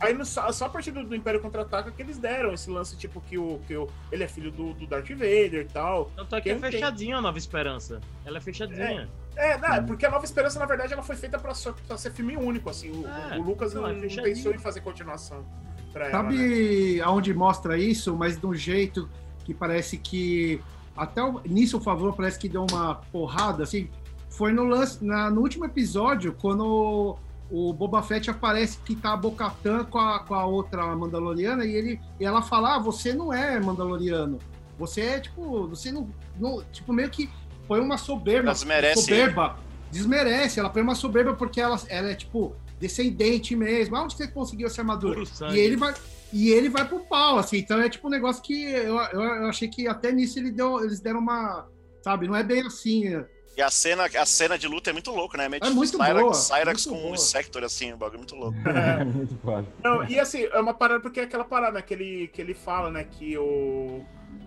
aí 0.04 0.14
no, 0.14 0.24
só, 0.24 0.50
só 0.52 0.66
a 0.66 0.68
partir 0.68 0.90
do, 0.92 1.04
do 1.04 1.14
Império 1.16 1.40
Contra-Ataca 1.40 1.90
que 1.90 2.00
eles 2.02 2.18
deram 2.18 2.52
esse 2.52 2.70
lance, 2.70 2.96
tipo, 2.96 3.20
que, 3.20 3.36
o, 3.38 3.58
que 3.66 3.76
o, 3.76 3.88
ele 4.12 4.22
é 4.24 4.28
filho 4.28 4.50
do, 4.50 4.72
do 4.74 4.86
Darth 4.86 5.08
Vader 5.10 5.62
e 5.62 5.64
tal. 5.64 6.10
Tanto 6.16 6.36
é 6.36 6.40
que 6.40 6.48
Quem 6.50 6.58
é 6.58 6.60
tem- 6.60 6.70
fechadinha 6.72 7.16
a 7.16 7.22
Nova 7.22 7.38
Esperança. 7.38 8.00
Ela 8.24 8.38
é 8.38 8.40
fechadinha. 8.40 9.08
É, 9.36 9.58
não, 9.58 9.74
é 9.74 9.80
porque 9.80 10.06
a 10.06 10.10
Nova 10.10 10.24
Esperança, 10.24 10.58
na 10.60 10.66
verdade, 10.66 10.92
ela 10.92 11.02
foi 11.02 11.16
feita 11.16 11.38
pra, 11.38 11.54
só- 11.54 11.74
pra 11.88 11.96
ser 11.96 12.12
filme 12.12 12.36
único, 12.36 12.70
assim. 12.70 12.90
O, 12.90 13.06
É, 13.06 13.38
o 13.38 13.42
Lucas 13.42 13.74
não, 13.74 13.82
não, 13.82 13.88
é 13.88 13.92
não 13.94 14.08
pensou 14.22 14.52
em 14.54 14.58
fazer 14.58 14.80
continuação 14.80 15.44
pra 15.92 16.08
ela, 16.08 16.22
né? 16.22 16.30
Sabe 16.30 17.00
aonde 17.00 17.34
mostra 17.34 17.76
isso, 17.78 18.14
mas 18.16 18.38
de 18.38 18.46
um 18.46 18.54
jeito 18.54 19.08
que 19.44 19.52
parece 19.52 19.98
que. 19.98 20.60
Até 20.96 21.20
o, 21.22 21.40
nisso 21.44 21.78
o 21.78 21.80
favor 21.80 22.14
parece 22.14 22.38
que 22.38 22.48
deu 22.48 22.64
uma 22.70 22.94
porrada, 23.10 23.64
assim. 23.64 23.90
Foi 24.30 24.52
no 24.52 24.64
lance, 24.64 25.04
na- 25.04 25.30
no 25.30 25.40
último 25.40 25.64
episódio, 25.64 26.32
quando 26.40 27.16
o 27.54 27.72
Boba 27.72 28.02
Fett 28.02 28.28
aparece 28.28 28.78
que 28.84 28.96
tá 28.96 29.12
a 29.12 29.16
Bocatan 29.16 29.84
com 29.84 29.98
a, 29.98 30.18
com 30.18 30.34
a 30.34 30.44
outra 30.44 30.84
Mandaloriana 30.96 31.64
e, 31.64 31.72
ele, 31.72 32.00
e 32.18 32.24
ela 32.24 32.42
fala: 32.42 32.74
ah, 32.74 32.78
você 32.80 33.14
não 33.14 33.32
é 33.32 33.60
Mandaloriano. 33.60 34.40
Você 34.76 35.02
é, 35.02 35.20
tipo, 35.20 35.68
você 35.68 35.92
não. 35.92 36.10
não- 36.36 36.64
tipo, 36.72 36.92
meio 36.92 37.08
que 37.08 37.30
foi 37.68 37.80
uma 37.80 37.96
soberba. 37.96 38.52
Desmerece 38.52 39.02
Soberba. 39.02 39.56
Desmerece. 39.90 40.58
Ela 40.58 40.70
foi 40.70 40.82
uma 40.82 40.96
soberba 40.96 41.34
porque 41.34 41.60
ela, 41.60 41.80
ela 41.88 42.10
é, 42.10 42.14
tipo, 42.14 42.56
descendente 42.80 43.54
mesmo. 43.54 43.94
Aonde 43.94 44.16
você 44.16 44.26
conseguiu 44.26 44.66
essa 44.66 44.80
armadura? 44.80 45.20
E 45.54 45.58
ele 45.58 45.76
vai. 45.76 45.94
E 46.32 46.50
ele 46.50 46.68
vai 46.68 46.84
pro 46.88 46.98
pau, 47.00 47.38
assim. 47.38 47.58
Então 47.58 47.80
é 47.80 47.88
tipo 47.88 48.08
um 48.08 48.10
negócio 48.10 48.42
que 48.42 48.64
eu, 48.64 48.96
eu, 48.96 49.22
eu 49.22 49.46
achei 49.46 49.68
que 49.68 49.86
até 49.86 50.10
nisso 50.10 50.36
ele 50.40 50.50
deu, 50.50 50.82
eles 50.84 50.98
deram 50.98 51.20
uma. 51.20 51.68
Sabe, 52.02 52.26
não 52.26 52.34
é 52.34 52.42
bem 52.42 52.62
assim. 52.66 53.04
E 53.56 53.62
a 53.62 53.70
cena, 53.70 54.04
a 54.04 54.26
cena 54.26 54.58
de 54.58 54.66
luta 54.66 54.90
é 54.90 54.92
muito 54.92 55.12
louco, 55.12 55.36
né? 55.36 55.44
É 55.44 55.70
muito 55.70 55.96
Cyrax, 55.96 56.20
boa, 56.20 56.34
Cyrax 56.34 56.86
muito 56.86 56.98
com 56.98 57.02
boa. 57.04 57.14
o 57.14 57.18
Sector, 57.18 57.62
assim, 57.62 57.92
o 57.92 57.96
bagulho 57.96 58.16
é 58.16 58.18
muito 58.18 58.34
louco. 58.36 58.58
É 58.66 59.04
muito 59.04 59.36
foda. 59.38 59.66
Não, 59.82 60.04
e 60.08 60.18
assim, 60.18 60.44
é 60.44 60.58
uma 60.58 60.74
parada 60.74 61.00
porque 61.00 61.20
é 61.20 61.24
aquela 61.24 61.44
parada 61.44 61.74
né, 61.74 61.82
que 61.82 61.94
ele, 61.94 62.28
que 62.28 62.40
ele 62.40 62.54
fala, 62.54 62.90
né? 62.90 63.04
Que 63.04 63.38
o. 63.38 64.04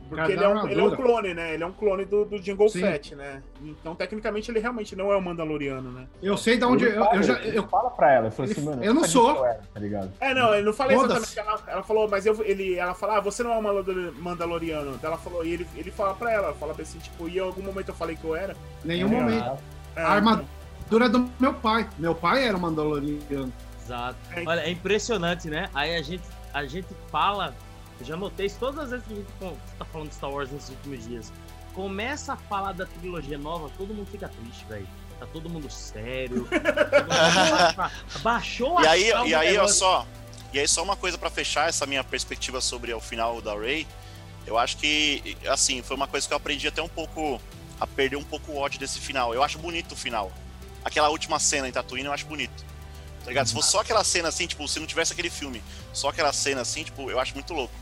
Porque 0.09 0.31
ele 0.31 0.41
é, 0.41 0.47
um, 0.47 0.67
ele 0.69 0.79
é 0.79 0.83
um 0.85 0.95
clone, 0.95 1.33
né? 1.33 1.53
Ele 1.53 1.63
é 1.63 1.67
um 1.67 1.71
clone 1.73 2.05
do, 2.05 2.23
do 2.23 2.37
Jungle 2.41 2.69
Sim. 2.69 2.79
Fett, 2.79 3.13
né? 3.13 3.43
Então, 3.61 3.93
tecnicamente, 3.93 4.49
ele 4.49 4.59
realmente 4.61 4.95
não 4.95 5.11
é 5.11 5.17
o 5.17 5.21
Mandaloriano, 5.21 5.91
né? 5.91 6.07
Eu 6.23 6.37
sei 6.37 6.57
de 6.57 6.63
onde. 6.63 6.85
Ele 6.85 6.95
Eu, 6.95 7.03
fala, 7.03 7.15
eu 7.17 7.23
já. 7.23 7.33
Eu, 7.39 7.67
fala 7.67 7.89
pra 7.89 8.13
ela, 8.13 8.31
falou 8.31 8.49
Ele- 8.49 8.57
assim, 8.57 8.69
mano. 8.69 8.81
eu 8.85 8.93
não 8.93 9.03
sou. 9.03 9.35
eu 9.35 9.45
era, 9.45 9.59
tá 9.73 9.79
ligado? 9.81 10.09
É, 10.21 10.33
não, 10.33 10.53
ele 10.55 10.65
não 10.65 10.71
falei 10.71 10.95
exatamente. 10.95 11.37
Ela, 11.37 11.59
ela 11.67 11.83
falou, 11.83 12.07
mas 12.07 12.25
eu, 12.25 12.41
ele, 12.45 12.75
ela 12.75 12.93
fala, 12.93 13.17
ah, 13.17 13.19
você 13.19 13.43
não 13.43 13.51
é 13.51 13.57
um 13.57 13.61
Mandalor- 13.61 14.13
Mandaloriano. 14.17 14.97
Ela 15.03 15.17
falou, 15.17 15.45
e 15.45 15.51
ele, 15.51 15.67
ele 15.75 15.91
fala 15.91 16.13
pra 16.13 16.31
ela, 16.31 16.53
fala 16.53 16.73
assim, 16.79 16.99
tipo, 16.99 17.27
e 17.27 17.35
em 17.35 17.41
algum 17.41 17.61
momento 17.61 17.89
eu 17.89 17.95
falei 17.95 18.15
que 18.15 18.23
eu 18.23 18.33
era. 18.33 18.55
nenhum 18.85 19.09
É, 19.09 19.19
momento. 19.19 19.57
É, 19.93 20.01
A 20.03 20.07
armadura 20.11 21.09
do 21.09 21.29
meu 21.37 21.53
pai. 21.53 21.85
Meu 21.99 22.15
pai 22.15 22.47
era 22.47 22.55
um 22.55 22.61
Mandaloriano. 22.61 23.51
Exato. 23.83 24.15
É. 24.33 24.43
Olha, 24.47 24.61
é 24.61 24.69
impressionante, 24.69 25.49
né? 25.49 25.69
Aí 25.73 25.97
a 25.97 26.01
gente, 26.01 26.23
a 26.53 26.63
gente 26.65 26.87
fala, 27.11 27.53
eu 27.99 28.05
já 28.05 28.15
notei 28.15 28.45
isso 28.45 28.57
todas 28.59 28.79
as 28.79 28.89
vezes 28.91 29.05
que 29.05 29.13
a 29.13 29.15
gente 29.17 29.57
tá 29.77 29.85
falando 29.85 30.09
de 30.09 30.15
Star 30.15 30.29
Wars 30.29 30.51
nesses 30.51 30.69
últimos 30.69 31.05
dias. 31.07 31.33
Começa 31.73 32.33
a 32.33 32.37
falar 32.37 32.73
da 32.73 32.85
trilogia 32.85 33.37
nova, 33.37 33.69
todo 33.77 33.93
mundo 33.93 34.07
fica 34.11 34.27
triste, 34.27 34.65
velho. 34.65 34.87
Tá 35.19 35.25
todo 35.27 35.49
mundo 35.49 35.69
sério. 35.69 36.47
Baixou 38.21 38.77
a 38.77 38.83
E 38.83 38.87
aí, 38.87 39.03
e 39.03 39.13
aí, 39.13 39.33
ó, 39.33 39.51
negócio. 39.51 39.75
só. 39.77 40.07
E 40.53 40.59
aí, 40.59 40.67
só 40.67 40.83
uma 40.83 40.95
coisa 40.95 41.17
pra 41.17 41.29
fechar 41.29 41.67
essa 41.67 41.85
minha 41.85 42.03
perspectiva 42.03 42.61
sobre 42.61 42.93
o 42.93 42.99
final 42.99 43.41
da 43.41 43.53
Ray. 43.55 43.87
Eu 44.45 44.57
acho 44.57 44.77
que, 44.77 45.35
assim, 45.47 45.81
foi 45.81 45.95
uma 45.95 46.07
coisa 46.07 46.27
que 46.27 46.33
eu 46.33 46.37
aprendi 46.37 46.67
até 46.67 46.81
um 46.81 46.87
pouco 46.87 47.41
a 47.79 47.85
perder 47.85 48.15
um 48.15 48.23
pouco 48.23 48.51
o 48.51 48.57
ódio 48.57 48.79
desse 48.79 48.99
final. 48.99 49.33
Eu 49.33 49.43
acho 49.43 49.59
bonito 49.59 49.91
o 49.91 49.95
final. 49.95 50.31
Aquela 50.85 51.09
última 51.09 51.37
cena 51.39 51.67
em 51.67 51.71
Tatooine 51.71 52.05
eu 52.05 52.13
acho 52.13 52.25
bonito. 52.25 52.65
Tá 53.23 53.27
ligado? 53.27 53.47
Se 53.47 53.53
fosse 53.53 53.71
só 53.71 53.81
aquela 53.81 54.03
cena 54.05 54.29
assim, 54.29 54.47
tipo, 54.47 54.65
se 54.67 54.79
não 54.79 54.87
tivesse 54.87 55.11
aquele 55.11 55.29
filme, 55.29 55.61
só 55.91 56.09
aquela 56.09 56.31
cena 56.31 56.61
assim, 56.61 56.83
tipo, 56.83 57.11
eu 57.11 57.19
acho 57.19 57.33
muito 57.33 57.53
louco. 57.53 57.73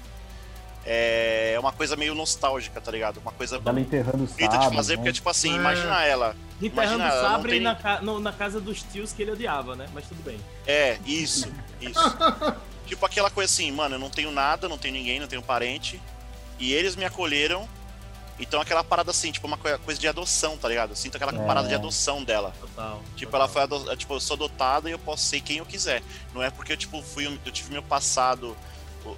É 0.88 1.57
uma 1.60 1.72
coisa 1.72 1.95
meio 1.95 2.14
nostálgica, 2.14 2.80
tá 2.80 2.91
ligado? 2.91 3.18
Uma 3.20 3.32
coisa 3.32 3.60
Ela 3.66 3.80
enterrando 3.80 4.24
o 4.24 4.28
bonita 4.28 4.57
de 4.57 4.76
fazer, 4.76 4.94
né? 4.94 4.98
porque, 4.98 5.14
tipo 5.14 5.30
assim, 5.30 5.52
É. 5.53 5.56
imagina 5.56 6.03
ela. 6.06 6.36
Enterrando 6.62 6.95
imagina, 6.98 7.06
o 7.06 7.22
não 7.24 7.30
sabre 7.32 7.52
tem 7.53 7.60
na, 7.62 7.76
ca- 7.76 8.02
no- 8.02 8.20
na 8.20 8.32
casa 8.32 8.62
dos 8.62 8.84
tios 8.84 9.12
que 9.12 9.24
ele 9.24 9.32
odiava, 9.32 9.76
né? 9.76 9.88
Mas 9.94 10.06
tudo 10.07 10.22
bem. 10.24 10.40
É, 10.68 10.99
isso, 11.06 11.52
isso. 11.82 11.99
tipo 12.86 13.03
aquela 13.03 13.32
coisa 13.32 13.52
assim, 13.52 13.72
mano, 13.72 13.95
eu 13.95 13.99
não 13.99 14.12
tenho 14.12 14.32
nada, 14.32 14.70
não 14.70 14.78
tenho 14.78 14.94
ninguém, 14.94 15.20
não 15.20 15.28
tenho 15.28 15.41
parente. 15.41 15.99
E 16.60 16.72
eles 16.72 16.95
me 16.95 17.03
acolheram. 17.03 17.68
Então 18.38 18.62
aquela 18.62 18.84
parada 18.84 19.10
assim, 19.12 19.32
tipo, 19.32 19.48
uma 19.48 19.57
coi- 19.57 19.78
coisa 19.80 19.99
de 19.99 20.07
adoção, 20.07 20.56
tá 20.57 20.68
ligado? 20.70 20.91
Eu 20.91 20.95
sinto 20.95 21.16
aquela 21.16 21.34
É. 21.34 21.45
parada 21.48 21.68
de 21.68 21.74
adoção 21.74 22.24
dela. 22.24 22.53
Total. 22.60 23.02
Tipo, 23.16 23.32
total. 23.32 23.41
ela 23.41 23.49
foi 23.49 23.62
ado- 23.64 23.98
tipo, 23.98 24.14
eu 24.14 24.20
sou 24.20 24.36
adotada 24.36 24.88
e 24.88 24.91
eu 24.91 24.99
posso 24.99 25.24
ser 25.24 25.41
quem 25.41 25.57
eu 25.57 25.66
quiser. 25.66 26.03
Não 26.34 26.44
é 26.44 26.49
porque 26.52 26.74
eu, 26.74 26.78
tipo, 26.78 27.02
fui, 27.02 27.28
um- 27.28 27.40
eu 27.45 27.52
tive 27.52 27.72
meu 27.72 27.82
passado, 27.82 28.56
o- 29.06 29.10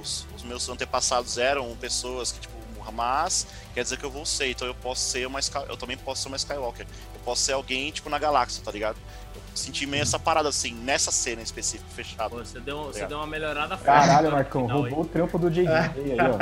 os, 0.00 0.26
os 0.36 0.42
meus 0.42 0.68
antepassados 0.68 1.38
eram 1.38 1.74
pessoas 1.76 2.32
que, 2.32 2.40
tipo, 2.40 2.60
mas 2.92 3.46
quer 3.72 3.84
dizer 3.84 3.98
que 3.98 4.04
eu 4.04 4.10
vou 4.10 4.26
ser, 4.26 4.50
então 4.50 4.66
eu 4.66 4.74
posso 4.74 5.02
ser 5.10 5.24
uma 5.24 5.38
Sky- 5.38 5.64
eu 5.68 5.76
também 5.76 5.96
posso 5.96 6.22
ser 6.22 6.28
uma 6.28 6.36
Skywalker. 6.36 6.84
Eu 7.14 7.20
posso 7.24 7.42
ser 7.42 7.52
alguém, 7.52 7.88
tipo, 7.92 8.10
na 8.10 8.18
galáxia, 8.18 8.64
tá 8.64 8.72
ligado? 8.72 8.96
Eu 9.32 9.40
senti 9.54 9.86
meio 9.86 10.02
essa 10.02 10.18
parada 10.18 10.48
assim, 10.48 10.74
nessa 10.74 11.12
cena 11.12 11.40
em 11.40 11.44
específico, 11.44 11.88
fechada. 11.90 12.30
Pô, 12.30 12.38
você, 12.38 12.58
deu, 12.58 12.78
você 12.78 12.88
Obrigado. 12.88 13.08
deu 13.10 13.18
uma 13.18 13.26
melhorada 13.28 13.76
Caralho, 13.76 14.32
Marcão, 14.32 14.62
final, 14.62 14.80
roubou 14.80 15.00
o 15.02 15.04
trampo 15.04 15.38
do 15.38 15.48
JJ 15.50 15.68
aí, 15.68 16.16
ó. 16.20 16.36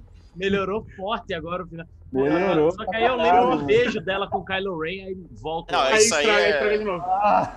Melhorou 0.36 0.86
forte 0.96 1.34
agora 1.34 1.64
o 1.64 1.66
final. 1.66 1.86
Melhorou. 2.12 2.70
Só 2.70 2.84
que 2.86 2.96
aí 2.96 3.04
eu 3.04 3.16
lembro 3.16 3.56
do 3.58 3.64
beijo 3.64 4.00
dela 4.00 4.28
com 4.28 4.38
o 4.38 4.44
Kylo 4.44 4.78
Ren, 4.78 5.06
aí 5.06 5.16
volta. 5.32 5.72
Não, 5.72 5.80
Aí 5.82 5.98
isso 5.98 6.14
aí 6.14 6.20
estraga, 6.24 6.40
é- 6.46 6.50
estraga 6.50 6.78
de 6.78 6.84
novo. 6.84 7.04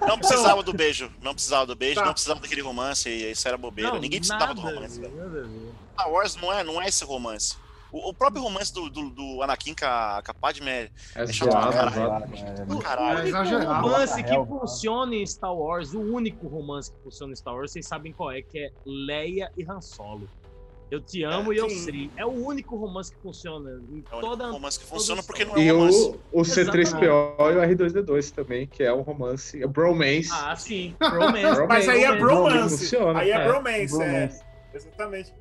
Não 0.07 0.17
precisava 0.17 0.63
do 0.63 0.73
beijo, 0.73 1.11
não 1.21 1.33
precisava 1.33 1.65
do 1.67 1.75
beijo, 1.75 1.95
Tá. 1.99 2.05
não 2.05 2.13
precisava 2.13 2.39
daquele 2.39 2.61
romance, 2.61 3.07
e 3.09 3.31
isso 3.31 3.47
era 3.47 3.57
bobeira. 3.57 3.91
Não, 3.91 3.99
Ninguém 3.99 4.19
precisava 4.19 4.53
do 4.53 4.61
nada, 4.61 4.75
romance, 4.75 4.99
a 5.05 5.07
ver. 5.07 5.47
Star 5.93 6.11
Wars 6.11 6.35
não 6.37 6.51
é, 6.53 6.63
não 6.63 6.81
é 6.81 6.87
esse 6.87 7.03
romance. 7.05 7.55
O, 7.91 8.09
o 8.09 8.13
próprio 8.13 8.43
romance 8.43 8.71
do, 8.71 8.87
do, 8.89 9.09
do 9.09 9.41
Anakin 9.41 9.73
com 9.73 9.83
a, 9.85 10.21
com 10.23 10.31
a 10.31 10.33
Padme 10.35 10.69
é 10.69 10.89
É 11.15 11.23
É 11.23 11.27
chato 11.33 11.49
pra 11.49 11.89
zoado. 11.89 12.65
do 12.67 12.77
O 12.77 12.81
caralho. 12.81 13.35
É 13.35 13.39
único 13.41 13.73
romance 13.73 14.23
que 14.23 14.35
funciona 14.45 15.15
em 15.15 15.25
Star 15.25 15.55
Wars, 15.55 15.93
o 15.93 15.99
único 16.01 16.47
romance 16.47 16.91
que 16.91 16.99
funciona 17.03 17.33
em 17.33 17.35
Star 17.35 17.55
Wars, 17.55 17.71
vocês 17.71 17.87
sabem 17.87 18.11
qual 18.13 18.31
é, 18.31 18.41
que 18.43 18.59
é 18.59 18.71
Leia 18.85 19.51
e 19.57 19.63
Han 19.63 19.81
Solo. 19.81 20.29
Eu 20.91 20.99
te 20.99 21.23
amo 21.23 21.51
É, 21.53 21.55
e 21.55 21.59
eu 21.59 21.69
sim. 21.69 21.75
sei. 21.77 22.11
É 22.17 22.25
o 22.25 22.29
único 22.31 22.75
romance 22.75 23.11
que 23.13 23.21
funciona 23.21 23.79
em 23.91 24.03
É 24.11 24.15
o 24.15 24.19
toda. 24.19 24.43
único 24.45 24.53
romance 24.57 24.79
que 24.79 24.85
funciona 24.85 25.21
porque 25.21 25.45
não 25.45 25.55
é 25.55 25.59
E 25.61 25.71
um 25.71 25.77
romance. 25.79 26.15
o, 26.31 26.39
o 26.39 26.41
C3PO 26.41 27.03
e 27.03 27.07
o 27.57 27.61
R2D2 27.61 28.31
também, 28.31 28.65
que 28.67 28.81
é 28.83 28.91
um 28.93 29.01
romance, 29.01 29.61
é 29.61 29.67
bromance. 29.67 30.29
Ah, 30.31 30.55
sim. 30.55 30.95
Romance. 31.01 31.65
Mas 31.69 31.87
aí 31.89 32.03
é 32.03 32.15
Bromance. 32.15 32.89
bromance. 32.97 33.19
Aí 33.21 33.29
é 33.31 33.33
é. 33.35 33.47
bromance, 33.47 34.01
é. 34.01 34.07
Bromance. 34.09 34.41
Exatamente. 34.73 35.33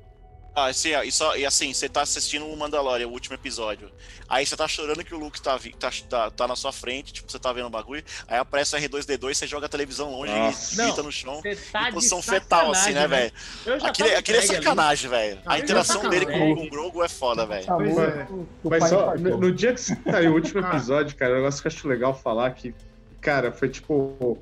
Ah, 0.59 0.73
sim, 0.73 0.89
e, 1.05 1.11
só, 1.11 1.35
e 1.37 1.45
assim, 1.45 1.73
você 1.73 1.87
tá 1.87 2.01
assistindo 2.01 2.45
o 2.45 2.57
Mandalorian, 2.57 3.07
o 3.07 3.11
último 3.11 3.35
episódio. 3.35 3.89
Aí 4.27 4.45
você 4.45 4.55
tá 4.55 4.67
chorando 4.67 5.03
que 5.03 5.15
o 5.15 5.17
Luke 5.17 5.41
tá, 5.41 5.59
tá, 5.79 5.89
tá, 6.07 6.31
tá 6.31 6.47
na 6.47 6.55
sua 6.55 6.71
frente, 6.71 7.13
tipo, 7.13 7.31
você 7.31 7.39
tá 7.39 7.51
vendo 7.51 7.67
o 7.67 7.69
bagulho. 7.69 8.03
Aí 8.27 8.37
aparece 8.37 8.75
o 8.75 8.79
R2D2, 8.79 9.33
você 9.33 9.47
joga 9.47 9.65
a 9.65 9.69
televisão 9.69 10.11
longe 10.11 10.31
Nossa. 10.31 10.73
e 10.73 10.85
grita 10.85 11.01
no 11.01 11.11
chão. 11.11 11.41
Você 11.41 11.55
tá 11.55 11.89
em 11.89 11.93
posição 11.93 12.21
fetal, 12.21 12.71
assim, 12.71 12.91
né, 12.91 13.01
sacanagem, 13.01 13.31
velho? 13.65 13.85
Aquele, 13.85 14.15
aquele 14.15 14.37
é 14.37 14.41
sacanagem, 14.41 15.09
velho. 15.09 15.39
A 15.45 15.57
interação 15.57 16.07
dele 16.09 16.25
com, 16.25 16.55
com 16.55 16.65
o 16.65 16.69
Grogu 16.69 17.03
é 17.03 17.09
foda, 17.09 17.45
velho. 17.45 17.65
É. 17.99 18.27
Mas 18.63 18.89
só, 18.89 19.15
no, 19.15 19.37
no 19.37 19.51
dia 19.51 19.73
que 19.73 19.81
saiu 19.81 20.31
o 20.31 20.35
último 20.35 20.59
episódio, 20.59 21.15
cara, 21.15 21.33
o 21.33 21.35
negócio 21.37 21.61
que 21.61 21.67
eu 21.67 21.71
acho 21.71 21.87
legal 21.87 22.13
falar 22.13 22.51
que, 22.51 22.75
cara, 23.21 23.51
foi 23.51 23.69
tipo. 23.69 24.37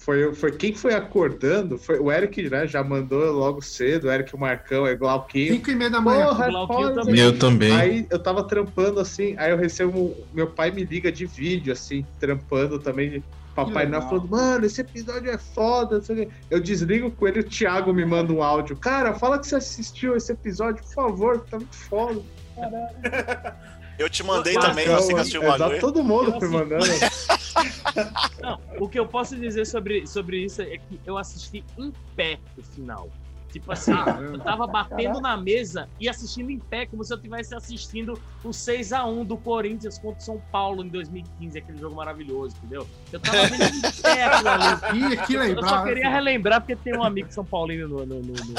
Foi, 0.00 0.34
foi 0.34 0.50
quem 0.50 0.74
foi 0.74 0.94
acordando, 0.94 1.76
foi 1.76 1.98
o 1.98 2.10
Eric, 2.10 2.48
né? 2.48 2.66
Já 2.66 2.82
mandou 2.82 3.32
logo 3.32 3.60
cedo, 3.60 4.08
o 4.08 4.10
Eric 4.10 4.32
e 4.32 4.34
o 4.34 4.40
Marcão, 4.40 4.86
é 4.86 4.94
Glauquinho. 4.94 5.52
Cinco 5.52 5.70
e 5.70 5.74
meia 5.74 5.90
da 5.90 6.00
manhã. 6.00 6.28
Porra, 6.28 6.48
Glauquinho 6.48 6.94
também. 6.94 7.20
Eu 7.20 7.38
também. 7.38 7.76
Aí 7.76 8.06
eu 8.08 8.18
tava 8.18 8.42
trampando 8.42 8.98
assim, 8.98 9.34
aí 9.36 9.50
eu 9.50 9.58
recebo. 9.58 10.16
Meu 10.32 10.46
pai 10.46 10.70
me 10.70 10.84
liga 10.84 11.12
de 11.12 11.26
vídeo, 11.26 11.70
assim, 11.70 12.06
trampando 12.18 12.78
também. 12.78 13.22
Papai 13.54 13.84
Noel 13.84 14.02
falando, 14.02 14.28
mano, 14.28 14.64
esse 14.64 14.80
episódio 14.80 15.30
é 15.30 15.36
foda. 15.36 16.00
Eu 16.50 16.60
desligo 16.60 17.10
com 17.10 17.28
ele, 17.28 17.40
o 17.40 17.44
Thiago 17.44 17.92
me 17.92 18.06
manda 18.06 18.32
um 18.32 18.42
áudio. 18.42 18.76
Cara, 18.76 19.12
fala 19.12 19.38
que 19.38 19.46
você 19.46 19.56
assistiu 19.56 20.16
esse 20.16 20.32
episódio, 20.32 20.82
por 20.82 20.94
favor, 20.94 21.40
tá 21.40 21.58
muito 21.58 21.76
foda. 21.76 22.22
Eu 24.00 24.08
te 24.08 24.22
mandei 24.22 24.54
também, 24.54 24.86
você 24.88 25.08
que 25.08 25.12
Então, 25.12 25.20
assistiu 25.20 25.42
o 25.42 25.46
bagulho. 25.58 25.80
todo 25.80 26.02
mundo 26.02 26.30
Eu 26.32 26.38
foi 26.40 26.48
mandando. 26.48 26.84
Não, 28.40 28.58
o 28.78 28.88
que 28.88 28.98
eu 28.98 29.06
posso 29.06 29.36
dizer 29.36 29.66
sobre, 29.66 30.06
sobre 30.06 30.42
isso 30.44 30.62
é 30.62 30.78
que 30.78 30.98
eu 31.04 31.18
assisti 31.18 31.62
em 31.78 31.92
pé 32.16 32.38
o 32.56 32.62
final. 32.62 33.10
Tipo 33.52 33.72
assim, 33.72 33.92
Ah, 33.92 34.18
eu 34.22 34.38
tava 34.38 34.64
batendo 34.66 35.20
na 35.20 35.36
mesa 35.36 35.88
e 35.98 36.08
assistindo 36.08 36.50
em 36.50 36.58
pé, 36.58 36.86
como 36.86 37.02
se 37.02 37.12
eu 37.12 37.16
estivesse 37.16 37.52
assistindo 37.52 38.18
o 38.44 38.50
6x1 38.50 39.26
do 39.26 39.36
Corinthians 39.36 39.98
contra 39.98 40.20
o 40.20 40.22
São 40.22 40.40
Paulo 40.52 40.84
em 40.84 40.88
2015, 40.88 41.58
aquele 41.58 41.78
jogo 41.78 41.96
maravilhoso, 41.96 42.54
entendeu? 42.58 42.86
Eu 43.12 43.18
tava 43.18 43.46
vendo 43.48 43.64
em 43.64 43.80
pé 44.02 44.22
aquilo 44.24 44.48
ali. 44.48 45.16
Que 45.26 45.34
Eu 45.34 45.40
lembrar. 45.40 45.68
só 45.68 45.82
queria 45.84 46.08
relembrar 46.08 46.60
porque 46.60 46.76
tem 46.76 46.96
um 46.96 47.02
amigo 47.02 47.30
São 47.32 47.44
Paulino 47.44 47.88
no. 47.88 48.06
no, 48.06 48.20
no, 48.20 48.32
no... 48.32 48.54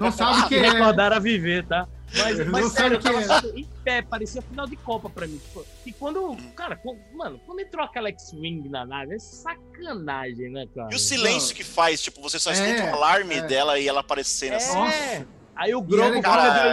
Não 0.00 0.10
sabe 0.10 0.42
que 0.42 0.48
quem 0.48 0.58
é. 0.58 0.70
recordar 0.70 1.12
a 1.12 1.20
viver, 1.20 1.64
tá? 1.66 1.86
Mas, 2.16 2.38
Não 2.38 2.46
mas 2.52 2.64
sabe 2.72 2.76
sério, 2.76 2.96
eu 2.96 3.24
tava 3.26 3.48
é. 3.48 3.50
em 3.60 3.68
pé, 3.84 4.02
parecia 4.02 4.40
final 4.42 4.66
de 4.66 4.76
Copa 4.76 5.10
pra 5.10 5.26
mim. 5.26 5.38
Tipo, 5.38 5.66
E 5.84 5.92
quando, 5.92 6.36
cara, 6.54 6.76
quando- 6.76 6.98
mano, 7.14 7.40
quando 7.44 7.60
entrou 7.60 7.84
aquela 7.84 8.08
X-Wing 8.08 8.68
na 8.68 8.86
nave, 8.86 9.14
é 9.14 9.18
sacanagem, 9.18 10.50
né, 10.50 10.66
cara? 10.74 10.88
E 10.92 10.96
o 10.96 10.98
silêncio 10.98 11.54
que 11.54 11.64
faz, 11.64 12.00
tipo, 12.00 12.20
você 12.22 12.38
só 12.38 12.52
escuta 12.52 12.70
É, 12.70 12.92
o 12.92 12.94
alarme 12.94 13.34
é. 13.36 13.42
dela 13.42 13.78
e 13.78 13.88
ela 13.88 14.00
aparecendo 14.00 14.54
assim. 14.54 14.78
É. 14.78 15.26
Aí 15.54 15.74
o 15.74 15.78
E 15.80 15.82
é 15.82 15.86
Grogu 15.86 16.14
de 16.16 16.22
Cara, 16.22 16.68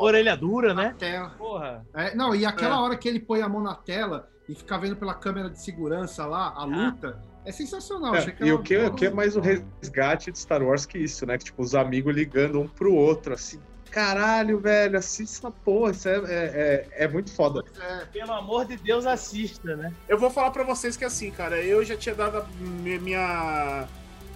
orelha, 0.00 0.30
é 0.30 0.36
dura, 0.36 0.72
né? 0.72 0.94
Tela. 0.98 1.30
Porra. 1.30 1.84
É, 1.94 2.14
não, 2.14 2.34
e 2.34 2.46
aquela 2.46 2.76
É. 2.76 2.78
hora 2.78 2.96
que 2.96 3.08
ele 3.08 3.18
põe 3.20 3.42
a 3.42 3.48
mão 3.48 3.62
na 3.62 3.74
tela 3.74 4.28
e 4.48 4.54
fica 4.54 4.78
vendo 4.78 4.96
pela 4.96 5.12
câmera 5.14 5.50
de 5.50 5.60
segurança 5.60 6.24
lá, 6.24 6.54
a 6.56 6.64
luta, 6.64 7.20
é 7.44 7.50
sensacional. 7.52 8.14
É, 8.14 8.34
e 8.40 8.48
é 8.48 8.54
o 8.54 8.62
que, 8.62 8.76
uma- 8.76 8.88
o 8.88 8.94
que 8.94 9.06
é 9.06 9.10
mais 9.10 9.36
o 9.36 9.40
resgate 9.40 10.30
de 10.30 10.38
Star 10.38 10.62
Wars 10.62 10.86
que 10.86 10.98
isso, 10.98 11.26
né? 11.26 11.36
Que, 11.36 11.46
tipo, 11.46 11.60
os 11.62 11.74
amigos 11.74 12.14
ligando 12.14 12.60
um 12.60 12.68
pro 12.68 12.94
outro, 12.94 13.34
assim, 13.34 13.60
caralho, 13.90 14.58
velho, 14.60 14.98
assista 14.98 15.38
essa 15.48 15.50
porra, 15.50 15.92
isso 15.92 16.08
é, 16.08 16.16
é, 16.16 16.18
é, 16.26 17.04
é 17.04 17.08
muito 17.08 17.32
foda. 17.34 17.62
É, 17.80 18.04
Pelo 18.06 18.32
amor 18.32 18.64
de 18.66 18.76
Deus, 18.76 19.06
assista, 19.06 19.76
né? 19.76 19.92
Eu 20.08 20.18
vou 20.18 20.30
falar 20.30 20.50
pra 20.50 20.62
vocês 20.64 20.96
que 20.96 21.04
assim, 21.04 21.30
cara, 21.30 21.56
eu 21.62 21.84
já 21.84 21.96
tinha 21.96 22.14
dado 22.14 22.38
a 22.38 22.44
mi- 22.60 22.98
minha. 22.98 23.86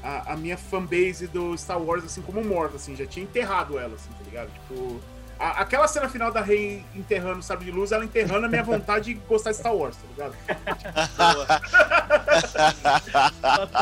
A, 0.05 0.33
a 0.33 0.37
minha 0.37 0.57
fanbase 0.59 1.29
do 1.29 1.57
Star 1.57 1.81
Wars, 1.81 2.05
assim, 2.05 2.21
como 2.23 2.43
morta, 2.43 2.75
assim, 2.75 2.97
já 2.97 3.07
tinha 3.07 3.23
enterrado 3.23 3.79
ela, 3.79 3.95
assim, 3.95 4.11
tá 4.11 4.25
ligado? 4.25 4.51
Tipo. 4.53 5.01
A- 5.43 5.61
aquela 5.63 5.89
cena 5.89 6.09
final 6.09 6.31
da 6.31 6.41
Rey 6.41 6.85
enterrando 6.95 7.41
o 7.41 7.43
sabre 7.43 7.65
de 7.65 7.71
luz, 7.71 7.91
ela 7.93 8.05
enterrando 8.05 8.47
a 8.47 8.49
minha 8.49 8.63
vontade 8.63 9.13
de 9.13 9.21
gostar 9.29 9.51
de 9.51 9.57
Star 9.59 9.75
Wars, 9.75 9.97
tá 9.97 10.03
ligado? 10.09 10.35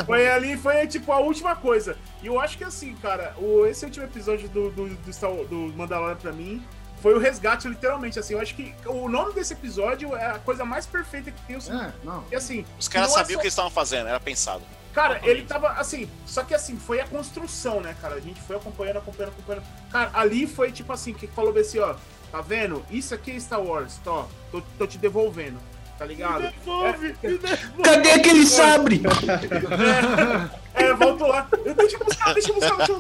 Foi 0.07 0.28
ali, 0.28 0.57
foi 0.57 0.87
tipo 0.87 1.12
a 1.12 1.19
última 1.20 1.55
coisa. 1.57 1.97
E 2.23 2.27
eu 2.27 2.41
acho 2.41 2.57
que 2.59 2.65
assim, 2.65 2.95
cara, 2.97 3.35
o, 3.39 3.66
esse 3.66 3.85
último 3.85 4.05
episódio 4.07 4.49
do, 4.49 4.70
do, 4.70 4.89
do, 4.89 5.12
Star, 5.12 5.31
do 5.31 5.73
Mandalorian 5.77 6.16
pra 6.16 6.32
mim 6.32 6.62
foi 7.03 7.15
o 7.15 7.19
resgate, 7.19 7.69
literalmente. 7.69 8.19
Assim, 8.19 8.35
eu 8.35 8.41
acho 8.41 8.55
que 8.55 8.74
o 8.87 9.09
nome 9.09 9.32
desse 9.32 9.53
episódio 9.53 10.15
é 10.16 10.27
a 10.27 10.39
coisa 10.39 10.65
mais 10.65 10.87
perfeita 10.87 11.31
que 11.31 11.41
tem 11.43 11.57
o 11.57 11.61
é, 11.61 11.93
não. 12.05 12.24
E 12.31 12.37
assim, 12.37 12.65
Os 12.78 12.89
caras 12.89 13.11
é 13.11 13.15
sabiam 13.15 13.35
só- 13.35 13.39
o 13.39 13.41
que 13.41 13.47
eles 13.47 13.53
estavam 13.53 13.70
fazendo, 13.70 14.09
era 14.09 14.20
pensado. 14.20 14.62
Cara, 14.93 15.21
ele 15.23 15.43
tava 15.43 15.71
assim, 15.73 16.09
só 16.27 16.43
que 16.43 16.55
assim, 16.55 16.77
foi 16.77 17.01
a 17.01 17.07
construção, 17.07 17.81
né, 17.81 17.95
cara? 18.01 18.15
A 18.15 18.21
gente 18.21 18.41
foi 18.41 18.57
acompanhando, 18.57 18.99
acompanhando, 18.99 19.33
acompanhando. 19.33 19.65
Cara, 19.91 20.11
ali 20.15 20.47
foi 20.47 20.73
tipo 20.73 20.93
assim, 20.93 21.12
que 21.12 21.27
falou 21.27 21.57
assim, 21.59 21.79
ó, 21.79 21.95
tá 22.31 22.41
vendo? 22.41 22.85
Isso 22.91 23.15
aqui 23.15 23.33
é 23.33 23.41
Star 23.41 23.61
Wars, 23.61 23.99
tô, 24.03 24.25
tô, 24.51 24.62
tô 24.79 24.87
te 24.87 24.99
devolvendo, 24.99 25.59
tá 26.01 26.07
ligado? 26.07 26.41
Devolve, 26.41 27.09
me 27.23 27.37
devolve. 27.39 27.83
Cadê 27.85 28.11
aquele 28.13 28.47
sabre? 28.47 29.03
É, 30.73 30.85
é 30.85 30.95
volto 30.95 31.27
lá. 31.27 31.49
Deixa 31.77 31.97
eu 31.97 32.05
buscar, 32.05 32.33
deixa 32.33 32.51
eu 32.51 32.55
buscar, 32.55 32.77
deixa 32.77 32.93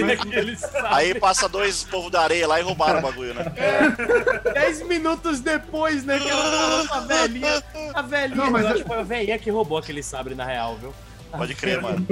eu 0.00 0.06
É 0.06 0.12
aquele 0.12 0.56
sabe. 0.56 0.88
Aí 0.90 1.14
passa 1.14 1.48
dois 1.48 1.84
povos 1.84 2.10
da 2.10 2.20
areia 2.22 2.48
lá 2.48 2.58
e 2.58 2.64
roubaram 2.64 2.98
o 2.98 3.02
bagulho, 3.02 3.32
né? 3.32 3.44
Dez 4.52 4.82
minutos 4.82 5.40
depois, 5.40 6.04
né? 6.04 6.18
Que 6.18 6.28
ela 6.28 6.84
a 6.90 7.00
velhinha. 7.00 7.62
A 7.94 8.02
velhinha, 8.02 8.36
Não, 8.44 8.50
mas 8.50 8.62
eu 8.62 8.68
eu- 8.68 8.74
acho 8.74 8.82
que 8.82 8.88
foi 8.88 8.98
a 8.98 9.02
velhinha 9.04 9.38
que 9.38 9.50
roubou 9.50 9.78
aquele 9.78 10.02
sabre, 10.02 10.34
na 10.34 10.44
real, 10.44 10.76
viu? 10.78 10.92
Pode 11.30 11.54
crer, 11.54 11.80
mano. 11.80 12.04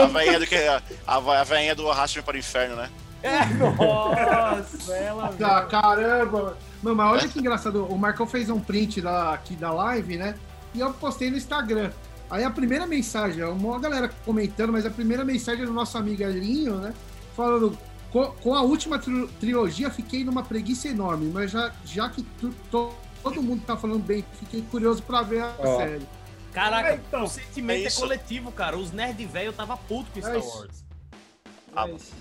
A 0.00 0.06
veinha 0.06 0.38
do 0.38 0.46
que. 0.46 0.54
A, 0.56 0.80
a 1.06 1.44
veinha 1.44 1.74
do 1.74 1.90
arraste 1.90 2.22
para 2.22 2.36
o 2.36 2.38
inferno, 2.38 2.76
né? 2.76 2.88
É, 3.22 3.44
nossa, 3.54 4.92
ela. 4.94 5.34
Ah, 5.42 5.62
caramba! 5.66 6.56
Não, 6.82 6.94
mas 6.94 7.12
olha 7.12 7.28
que 7.28 7.38
engraçado. 7.38 7.84
O 7.86 7.98
Marcão 7.98 8.26
fez 8.26 8.48
um 8.48 8.60
print 8.60 9.00
da, 9.00 9.34
aqui 9.34 9.54
da 9.54 9.72
live, 9.72 10.16
né? 10.16 10.34
E 10.74 10.80
eu 10.80 10.92
postei 10.94 11.30
no 11.30 11.36
Instagram. 11.36 11.90
Aí 12.30 12.44
a 12.44 12.50
primeira 12.50 12.86
mensagem, 12.86 13.42
uma 13.44 13.78
galera 13.78 14.08
comentando, 14.24 14.72
mas 14.72 14.86
a 14.86 14.90
primeira 14.90 15.24
mensagem 15.24 15.64
é 15.64 15.66
do 15.66 15.72
nosso 15.72 15.98
amigo 15.98 16.22
Elinho, 16.22 16.76
né? 16.76 16.94
Falando. 17.36 17.76
Com, 18.12 18.54
a 18.54 18.62
última 18.62 18.98
tri- 18.98 19.28
trilogia 19.38 19.88
fiquei 19.88 20.24
numa 20.24 20.42
preguiça 20.42 20.88
enorme, 20.88 21.30
mas 21.32 21.50
já, 21.52 21.70
já 21.84 22.08
que 22.08 22.22
tu- 22.40 22.52
to- 22.70 22.92
todo 23.22 23.40
mundo 23.40 23.62
tá 23.64 23.76
falando 23.76 24.00
bem, 24.02 24.24
fiquei 24.40 24.62
curioso 24.62 25.00
pra 25.02 25.22
ver 25.22 25.42
a 25.42 25.52
Ó. 25.60 25.76
série. 25.76 26.02
Caraca, 26.52 26.88
É, 26.88 26.94
então, 26.96 27.22
o 27.22 27.28
sentimento 27.28 27.84
é 27.84 27.86
é, 27.86 27.90
coletivo, 27.92 28.50
cara. 28.50 28.76
Os 28.76 28.90
nerd 28.90 29.24
velho 29.26 29.52
tava 29.52 29.76
puto 29.76 30.10
com 30.10 30.18
É 30.18 30.22
Star 30.22 30.38
isso. 30.38 30.58
Wars. 30.58 30.84
Ah, 31.76 31.88
É 31.88 31.92
isso. 31.92 32.12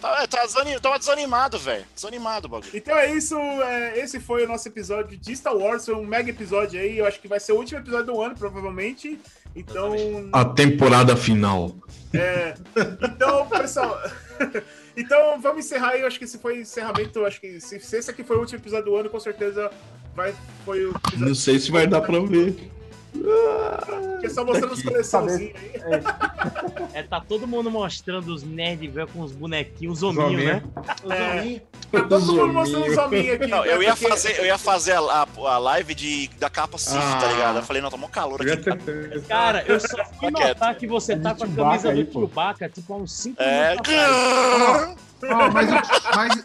Tá, 0.00 0.26
tá 0.26 0.44
desanim- 0.46 0.78
tava 0.78 0.98
desanimado, 0.98 1.58
velho. 1.58 1.84
Desanimado 1.94 2.46
o 2.46 2.50
bagulho. 2.50 2.70
Então 2.74 2.96
é 2.96 3.12
isso, 3.12 3.36
é, 3.36 3.98
esse 3.98 4.20
foi 4.20 4.44
o 4.44 4.48
nosso 4.48 4.68
episódio 4.68 5.16
de 5.16 5.34
Star 5.36 5.56
Wars, 5.56 5.84
foi 5.84 5.94
um 5.94 6.04
mega 6.04 6.30
episódio 6.30 6.80
aí, 6.80 6.98
eu 6.98 7.06
acho 7.06 7.20
que 7.20 7.26
vai 7.28 7.40
ser 7.40 7.52
o 7.52 7.56
último 7.56 7.80
episódio 7.80 8.06
do 8.12 8.20
ano, 8.20 8.34
provavelmente. 8.36 9.18
Então, 9.56 9.92
A 10.32 10.44
temporada 10.44 11.16
final. 11.16 11.74
é, 12.14 12.54
então, 13.02 13.46
pessoal, 13.48 13.98
então 14.96 15.40
vamos 15.40 15.64
encerrar 15.64 15.90
aí, 15.90 16.02
eu 16.02 16.06
acho 16.06 16.18
que 16.18 16.24
esse 16.24 16.38
foi 16.38 16.58
o 16.58 16.60
encerramento, 16.62 17.18
eu 17.18 17.26
acho 17.26 17.40
que 17.40 17.60
se, 17.60 17.80
se 17.80 17.96
esse 17.96 18.10
aqui 18.10 18.22
foi 18.22 18.36
o 18.36 18.40
último 18.40 18.58
episódio 18.60 18.84
do 18.86 18.96
ano, 18.96 19.10
com 19.10 19.18
certeza 19.18 19.70
vai, 20.14 20.32
foi 20.64 20.84
o 20.86 20.90
episódio 20.90 21.26
Não 21.26 21.34
sei 21.34 21.58
se 21.58 21.70
vai 21.72 21.86
dar 21.86 22.00
pra 22.02 22.20
ver. 22.20 22.70
Que 24.20 24.26
é 24.26 24.28
só 24.28 24.44
mostrando 24.44 24.72
os 24.72 24.82
coleçãozinhos 24.82 25.54
aí. 25.56 26.02
É, 26.94 27.02
tá 27.02 27.20
todo 27.20 27.46
mundo 27.46 27.70
mostrando 27.70 28.28
os 28.34 28.42
nerd 28.42 28.86
velho 28.88 29.08
com 29.08 29.20
os 29.20 29.32
bonequinhos, 29.32 30.02
os 30.02 30.10
Os 30.10 30.18
hominhos, 30.18 30.44
né? 30.44 30.62
É, 31.10 31.60
tá 31.98 32.04
todo 32.08 32.26
mundo 32.26 32.52
mostrando 32.52 32.86
os 32.86 32.96
hominhos 32.98 33.34
aqui. 33.34 33.46
Não, 33.46 33.62
né, 33.62 33.72
eu 33.74 33.82
ia 33.82 33.90
porque- 33.96 34.08
fazer, 34.08 34.38
eu 34.40 34.44
ia 34.46 34.58
fazer 34.58 34.92
a, 34.92 35.00
a, 35.00 35.26
a 35.48 35.58
live 35.58 35.94
de, 35.94 36.28
da 36.38 36.48
capa 36.50 36.78
Sif, 36.78 36.94
tá 36.98 37.20
Ah. 37.28 37.32
ligado? 37.32 37.56
Eu 37.58 37.62
falei, 37.62 37.82
não, 37.82 37.90
tá 37.90 37.96
mó 37.96 38.08
calor 38.08 38.40
aqui. 38.42 39.20
Cara, 39.28 39.64
eu 39.66 39.78
só 39.80 40.04
fui 40.18 40.30
Tá 40.32 40.48
notar 40.48 40.74
que 40.76 40.86
você 40.86 41.16
tá 41.16 41.34
com 41.34 41.44
a 41.44 41.48
camisa 41.48 41.90
aí, 41.90 42.04
do. 42.04 42.12
Chewbacca, 42.12 42.68
tipo, 42.68 42.92
há 42.92 42.96
uns 42.96 43.12
5 43.12 43.42
É. 43.42 43.70
minutos 43.70 45.07
Ó, 45.24 45.50
mas, 45.50 45.68
o- 45.70 46.14
mas, 46.16 46.44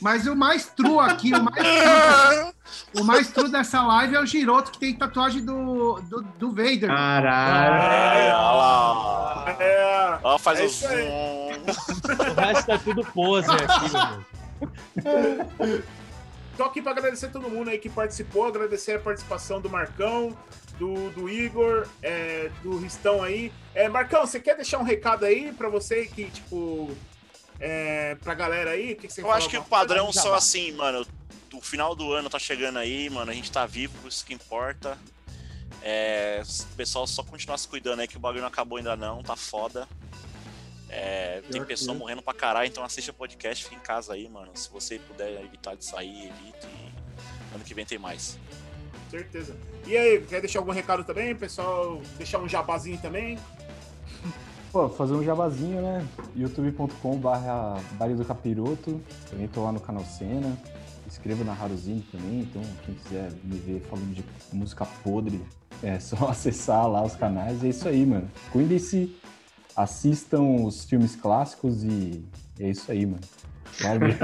mas 0.00 0.26
o 0.26 0.36
mais 0.36 0.66
true 0.66 0.98
aqui, 1.00 1.32
o 1.34 1.42
mais 1.42 1.56
true, 1.56 2.52
o 3.00 3.04
mais 3.04 3.28
true 3.28 3.50
dessa 3.50 3.82
live 3.82 4.14
é 4.14 4.20
o 4.20 4.26
Giroto, 4.26 4.70
que 4.70 4.78
tem 4.78 4.94
tatuagem 4.94 5.44
do, 5.44 6.00
do, 6.02 6.22
do 6.22 6.50
Vader. 6.50 6.86
Caralho. 6.88 7.74
É, 7.74 8.34
olha 8.34 8.34
lá. 8.34 9.56
É, 9.58 10.18
Ó, 10.22 10.38
faz 10.38 10.60
É 10.60 10.64
o 10.64 10.68
zoom. 10.68 10.88
O 10.92 12.40
resto 12.40 12.70
é 12.72 12.78
tudo 12.78 13.04
pose 13.12 13.50
aqui, 13.50 13.90
meu 13.90 14.00
irmão. 14.00 15.82
Tô 16.56 16.64
aqui 16.64 16.82
pra 16.82 16.92
agradecer 16.92 17.28
todo 17.28 17.48
mundo 17.48 17.70
aí 17.70 17.78
que 17.78 17.88
participou, 17.88 18.46
agradecer 18.46 18.92
a 18.92 18.98
participação 18.98 19.60
do 19.60 19.70
Marcão, 19.70 20.36
do, 20.78 21.10
do 21.10 21.28
Igor, 21.28 21.86
é, 22.02 22.50
do 22.62 22.78
Ristão 22.78 23.22
aí. 23.22 23.52
É, 23.74 23.88
Marcão, 23.88 24.26
você 24.26 24.38
quer 24.38 24.54
deixar 24.56 24.78
um 24.78 24.82
recado 24.84 25.24
aí 25.24 25.52
pra 25.52 25.68
você 25.68 26.04
que, 26.04 26.26
tipo, 26.26 26.90
é, 27.64 28.16
pra 28.16 28.34
galera 28.34 28.70
aí? 28.70 28.94
O 28.94 28.96
que, 28.96 29.06
que 29.06 29.12
você 29.12 29.22
Eu 29.22 29.30
acho 29.30 29.48
que 29.48 29.56
o 29.56 29.62
coisa? 29.62 29.70
padrão 29.70 30.12
só 30.12 30.30
vai. 30.30 30.38
assim, 30.38 30.72
mano. 30.72 31.06
O 31.54 31.60
final 31.60 31.94
do 31.94 32.12
ano 32.12 32.28
tá 32.28 32.38
chegando 32.38 32.78
aí, 32.78 33.08
mano. 33.08 33.30
A 33.30 33.34
gente 33.34 33.52
tá 33.52 33.64
vivo, 33.66 34.08
isso 34.08 34.26
que 34.26 34.34
importa. 34.34 34.98
É, 35.80 36.42
o 36.44 36.76
pessoal 36.76 37.06
só 37.06 37.22
continuar 37.22 37.56
se 37.58 37.68
cuidando 37.68 38.00
aí, 38.00 38.08
que 38.08 38.16
o 38.16 38.20
bagulho 38.20 38.40
não 38.40 38.48
acabou 38.48 38.78
ainda 38.78 38.96
não, 38.96 39.22
tá 39.22 39.36
foda. 39.36 39.86
É, 40.88 41.40
tem 41.50 41.64
pessoa 41.64 41.94
é. 41.94 41.98
morrendo 41.98 42.20
pra 42.20 42.34
caralho, 42.34 42.66
então 42.66 42.84
assista 42.84 43.12
o 43.12 43.14
podcast, 43.14 43.64
fica 43.64 43.76
em 43.76 43.80
casa 43.80 44.12
aí, 44.14 44.28
mano. 44.28 44.50
Se 44.54 44.68
você 44.68 44.98
puder 44.98 45.40
evitar 45.44 45.76
de 45.76 45.84
sair, 45.84 46.28
evite. 46.28 46.66
E 46.66 47.54
ano 47.54 47.64
que 47.64 47.74
vem 47.74 47.86
tem 47.86 47.98
mais. 47.98 48.36
Certeza. 49.08 49.56
E 49.86 49.96
aí, 49.96 50.20
quer 50.22 50.40
deixar 50.40 50.58
algum 50.58 50.72
recado 50.72 51.04
também, 51.04 51.34
pessoal? 51.34 52.02
Deixar 52.16 52.38
um 52.38 52.48
jabazinho 52.48 52.98
também? 52.98 53.38
Pô, 54.72 54.88
fazer 54.88 55.12
um 55.12 55.22
jabazinho, 55.22 55.82
né? 55.82 56.02
youtube.com 56.34 57.18
barra 57.18 57.76
do 58.16 58.24
Capiroto. 58.24 58.98
Também 59.28 59.46
tô 59.46 59.62
lá 59.62 59.70
no 59.70 59.78
canal 59.78 60.02
Cena. 60.02 60.56
Escrevo 61.06 61.44
na 61.44 61.52
Haruzine 61.52 62.00
também, 62.10 62.40
então 62.40 62.62
quem 62.86 62.94
quiser 62.94 63.30
me 63.44 63.58
ver 63.58 63.80
falando 63.82 64.14
de 64.14 64.24
música 64.50 64.86
podre, 65.04 65.44
é 65.82 66.00
só 66.00 66.16
acessar 66.30 66.88
lá 66.88 67.04
os 67.04 67.14
canais. 67.14 67.62
É 67.62 67.68
isso 67.68 67.86
aí, 67.86 68.06
mano. 68.06 68.30
Cuidem-se, 68.50 69.14
assistam 69.76 70.40
os 70.64 70.86
filmes 70.86 71.14
clássicos 71.14 71.84
e 71.84 72.24
é 72.58 72.70
isso 72.70 72.90
aí, 72.90 73.04
mano. 73.04 73.20
Valeu. 73.82 74.08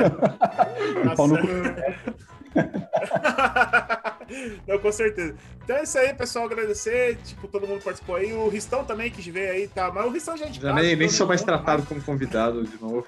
E 1.05 1.15
pau 1.15 1.29
no 1.29 1.37
cu. 1.39 1.47
Não, 4.67 4.79
com 4.79 4.93
certeza. 4.93 5.35
Então 5.65 5.77
é 5.77 5.83
isso 5.83 5.99
aí, 5.99 6.15
pessoal. 6.15 6.47
Agradecer. 6.47 7.17
Tipo, 7.25 7.49
todo 7.49 7.67
mundo 7.67 7.83
participou 7.83 8.17
aí. 8.17 8.33
O 8.33 8.49
Ristão 8.49 8.85
também, 8.85 9.11
que 9.11 9.31
veio 9.31 9.53
aí, 9.53 9.69
tá? 9.69 9.91
Mas 9.93 10.07
o 10.07 10.11
Ristão 10.11 10.37
já 10.37 10.47
é 10.47 10.49
de 10.49 10.61
Já 10.61 10.73
nem, 10.73 10.97
nem 10.97 11.09
todo 11.09 11.17
sou 11.17 11.27
mais 11.27 11.43
tratado 11.43 11.83
como 11.85 12.03
convidado 12.03 12.65
de 12.65 12.81
novo. 12.81 13.07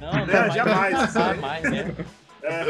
Não, 0.00 0.12
não, 0.12 0.26
Não, 0.26 0.50
jamais, 0.50 0.94
Não, 0.94 1.04
isso 1.04 1.18
aí. 1.18 1.40
mais, 1.40 1.62
né? 1.70 1.94
É. 2.42 2.64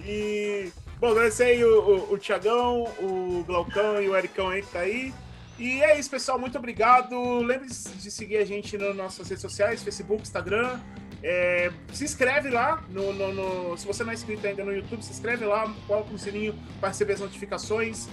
E. 0.06 0.70
Bom, 1.00 1.12
agradecer 1.12 1.44
aí 1.44 1.64
o, 1.64 1.80
o, 1.80 2.12
o 2.12 2.18
Tiagão, 2.18 2.84
o 2.98 3.42
Glaucão 3.46 4.02
e 4.02 4.08
o 4.08 4.14
Ericão 4.14 4.50
aí 4.50 4.60
que 4.60 4.70
tá 4.70 4.80
aí. 4.80 5.14
E 5.58 5.82
é 5.82 5.98
isso, 5.98 6.10
pessoal. 6.10 6.38
Muito 6.38 6.58
obrigado. 6.58 7.38
Lembre-se 7.38 7.88
de 7.90 8.10
seguir 8.10 8.38
a 8.38 8.44
gente 8.44 8.76
nas 8.76 8.94
nossas 8.94 9.28
redes 9.28 9.40
sociais, 9.40 9.82
Facebook, 9.82 10.22
Instagram. 10.22 10.78
É, 11.26 11.72
se 11.90 12.04
inscreve 12.04 12.50
lá, 12.50 12.84
no, 12.90 13.10
no- 13.14 13.32
no- 13.32 13.78
se 13.78 13.86
você 13.86 14.04
não 14.04 14.10
é 14.10 14.14
inscrito 14.14 14.46
ainda 14.46 14.62
no 14.62 14.74
YouTube, 14.74 15.02
se 15.02 15.10
inscreve 15.10 15.46
lá, 15.46 15.72
coloca 15.86 16.12
o 16.12 16.18
sininho 16.18 16.54
para 16.78 16.90
receber 16.90 17.14
as 17.14 17.20
notificações. 17.20 18.08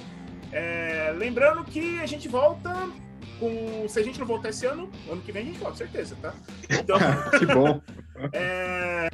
É, 0.50 1.14
lembrando 1.18 1.62
que 1.66 2.00
a 2.00 2.06
gente 2.06 2.30
volta 2.30 2.74
com. 3.38 3.86
Se 3.90 4.00
a 4.00 4.04
gente 4.04 4.18
não 4.18 4.26
voltar 4.26 4.50
esse 4.50 4.66
ano, 4.66 4.90
ano 5.10 5.22
que 5.22 5.32
vem 5.34 5.42
a 5.42 5.46
gente 5.46 5.60
volta, 5.60 5.78
certeza, 5.78 6.16
tá? 6.22 6.34
Então, 6.72 6.98
Que 7.38 7.46
bom. 7.46 7.82
é, 8.32 9.10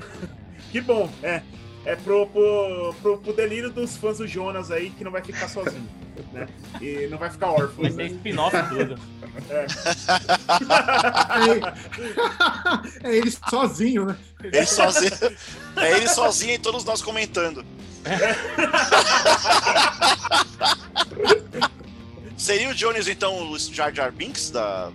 que 0.72 0.80
bom, 0.82 1.10
é. 1.24 1.41
É 1.88 1.95
pro, 1.95 2.27
pro, 2.27 2.93
pro, 3.01 3.18
pro 3.18 3.31
delírio 3.31 3.72
dos 3.72 3.95
fãs 3.95 4.18
do 4.18 4.27
Jonas 4.27 4.69
aí, 4.72 4.89
que 4.89 5.05
não 5.05 5.11
vai 5.11 5.23
ficar 5.23 5.47
sozinho, 5.47 5.88
né? 6.34 6.45
E 6.81 7.07
não 7.07 7.18
vai 7.18 7.30
ficar 7.30 7.51
órfão. 7.51 7.84
Vai 7.84 7.91
ter 7.91 7.95
né? 7.95 8.07
spin-off 8.07 8.57
tudo. 8.68 8.99
É 13.03 13.15
ele 13.15 13.31
sozinho, 13.31 14.05
né? 14.05 14.18
Ele 14.43 14.65
sozinho. 14.65 15.14
É 15.77 15.91
ele 15.93 16.09
sozinho 16.09 16.55
e 16.55 16.59
todos 16.59 16.84
nós 16.84 17.01
comentando. 17.01 17.64
Seria 22.35 22.69
o 22.69 22.73
Jones, 22.73 23.07
então, 23.07 23.49
o 23.49 23.57
Jar 23.57 23.93
Jar 23.93 24.11
Binks 24.11 24.51
da, 24.51 24.91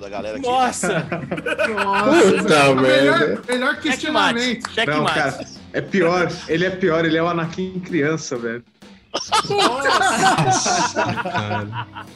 da 0.00 0.08
galera 0.08 0.38
aqui? 0.38 0.46
Nossa! 0.46 0.98
Nossa, 0.98 2.32
Puta 2.32 2.74
melhor, 2.74 2.76
merda. 2.76 3.42
melhor 3.46 3.74
Checkmate. 3.74 3.88
questionamento. 3.88 4.66
Não, 4.66 4.74
Checkmate. 4.74 5.14
cara, 5.14 5.46
é 5.74 5.80
pior. 5.82 6.32
Ele 6.48 6.64
é 6.64 6.70
pior, 6.70 7.04
ele 7.04 7.18
é 7.18 7.22
o 7.22 7.28
Anakin 7.28 7.78
criança, 7.80 8.36
velho. 8.36 8.64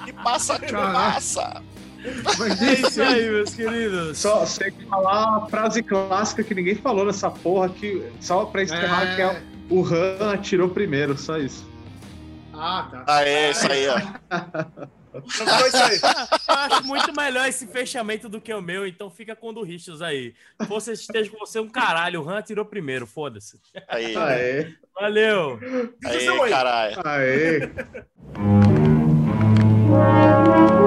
Que 0.04 0.12
passa, 0.12 0.58
que! 0.58 0.72
Mas 0.72 1.36
É 2.62 2.72
isso 2.74 3.02
aí, 3.02 3.30
meus 3.30 3.54
queridos. 3.54 4.18
Só 4.18 4.46
sei 4.46 4.70
que 4.70 4.84
falar 4.86 5.36
a 5.38 5.46
frase 5.46 5.82
clássica 5.82 6.42
que 6.44 6.54
ninguém 6.54 6.74
falou 6.76 7.04
nessa 7.04 7.30
porra, 7.30 7.68
que, 7.68 8.04
só 8.20 8.44
pra 8.46 8.62
encerrar, 8.62 9.02
É. 9.12 9.14
que 9.16 9.22
é 9.22 9.42
o 9.70 9.84
Han 9.84 10.32
atirou 10.32 10.68
primeiro, 10.68 11.16
só 11.18 11.36
isso. 11.38 11.68
Ah, 12.54 12.88
tá. 12.90 13.04
Ah, 13.06 13.22
é, 13.24 13.50
isso 13.50 13.70
aí, 13.70 13.86
ó. 13.88 14.88
Não 15.20 15.58
foi 15.58 15.68
isso 15.68 15.76
aí. 15.76 16.00
Eu 16.48 16.54
acho 16.54 16.84
muito 16.84 17.12
melhor 17.14 17.48
esse 17.48 17.66
fechamento 17.66 18.28
do 18.28 18.40
que 18.40 18.52
o 18.52 18.60
meu, 18.62 18.86
então 18.86 19.10
fica 19.10 19.34
com 19.36 19.48
o 19.48 19.52
do 19.52 19.62
Richards 19.62 20.02
aí. 20.02 20.34
Você 20.68 20.92
esteja 20.92 21.30
com 21.30 21.38
você 21.38 21.60
um 21.60 21.68
caralho, 21.68 22.22
o 22.22 22.28
Han 22.28 22.42
tirou 22.42 22.64
primeiro, 22.64 23.06
foda-se. 23.06 23.60
Aí, 23.88 24.16
Aê, 24.16 24.74
Valeu! 24.94 25.58
aí, 26.04 26.50
caralho. 26.50 26.96
aê. 27.04 27.60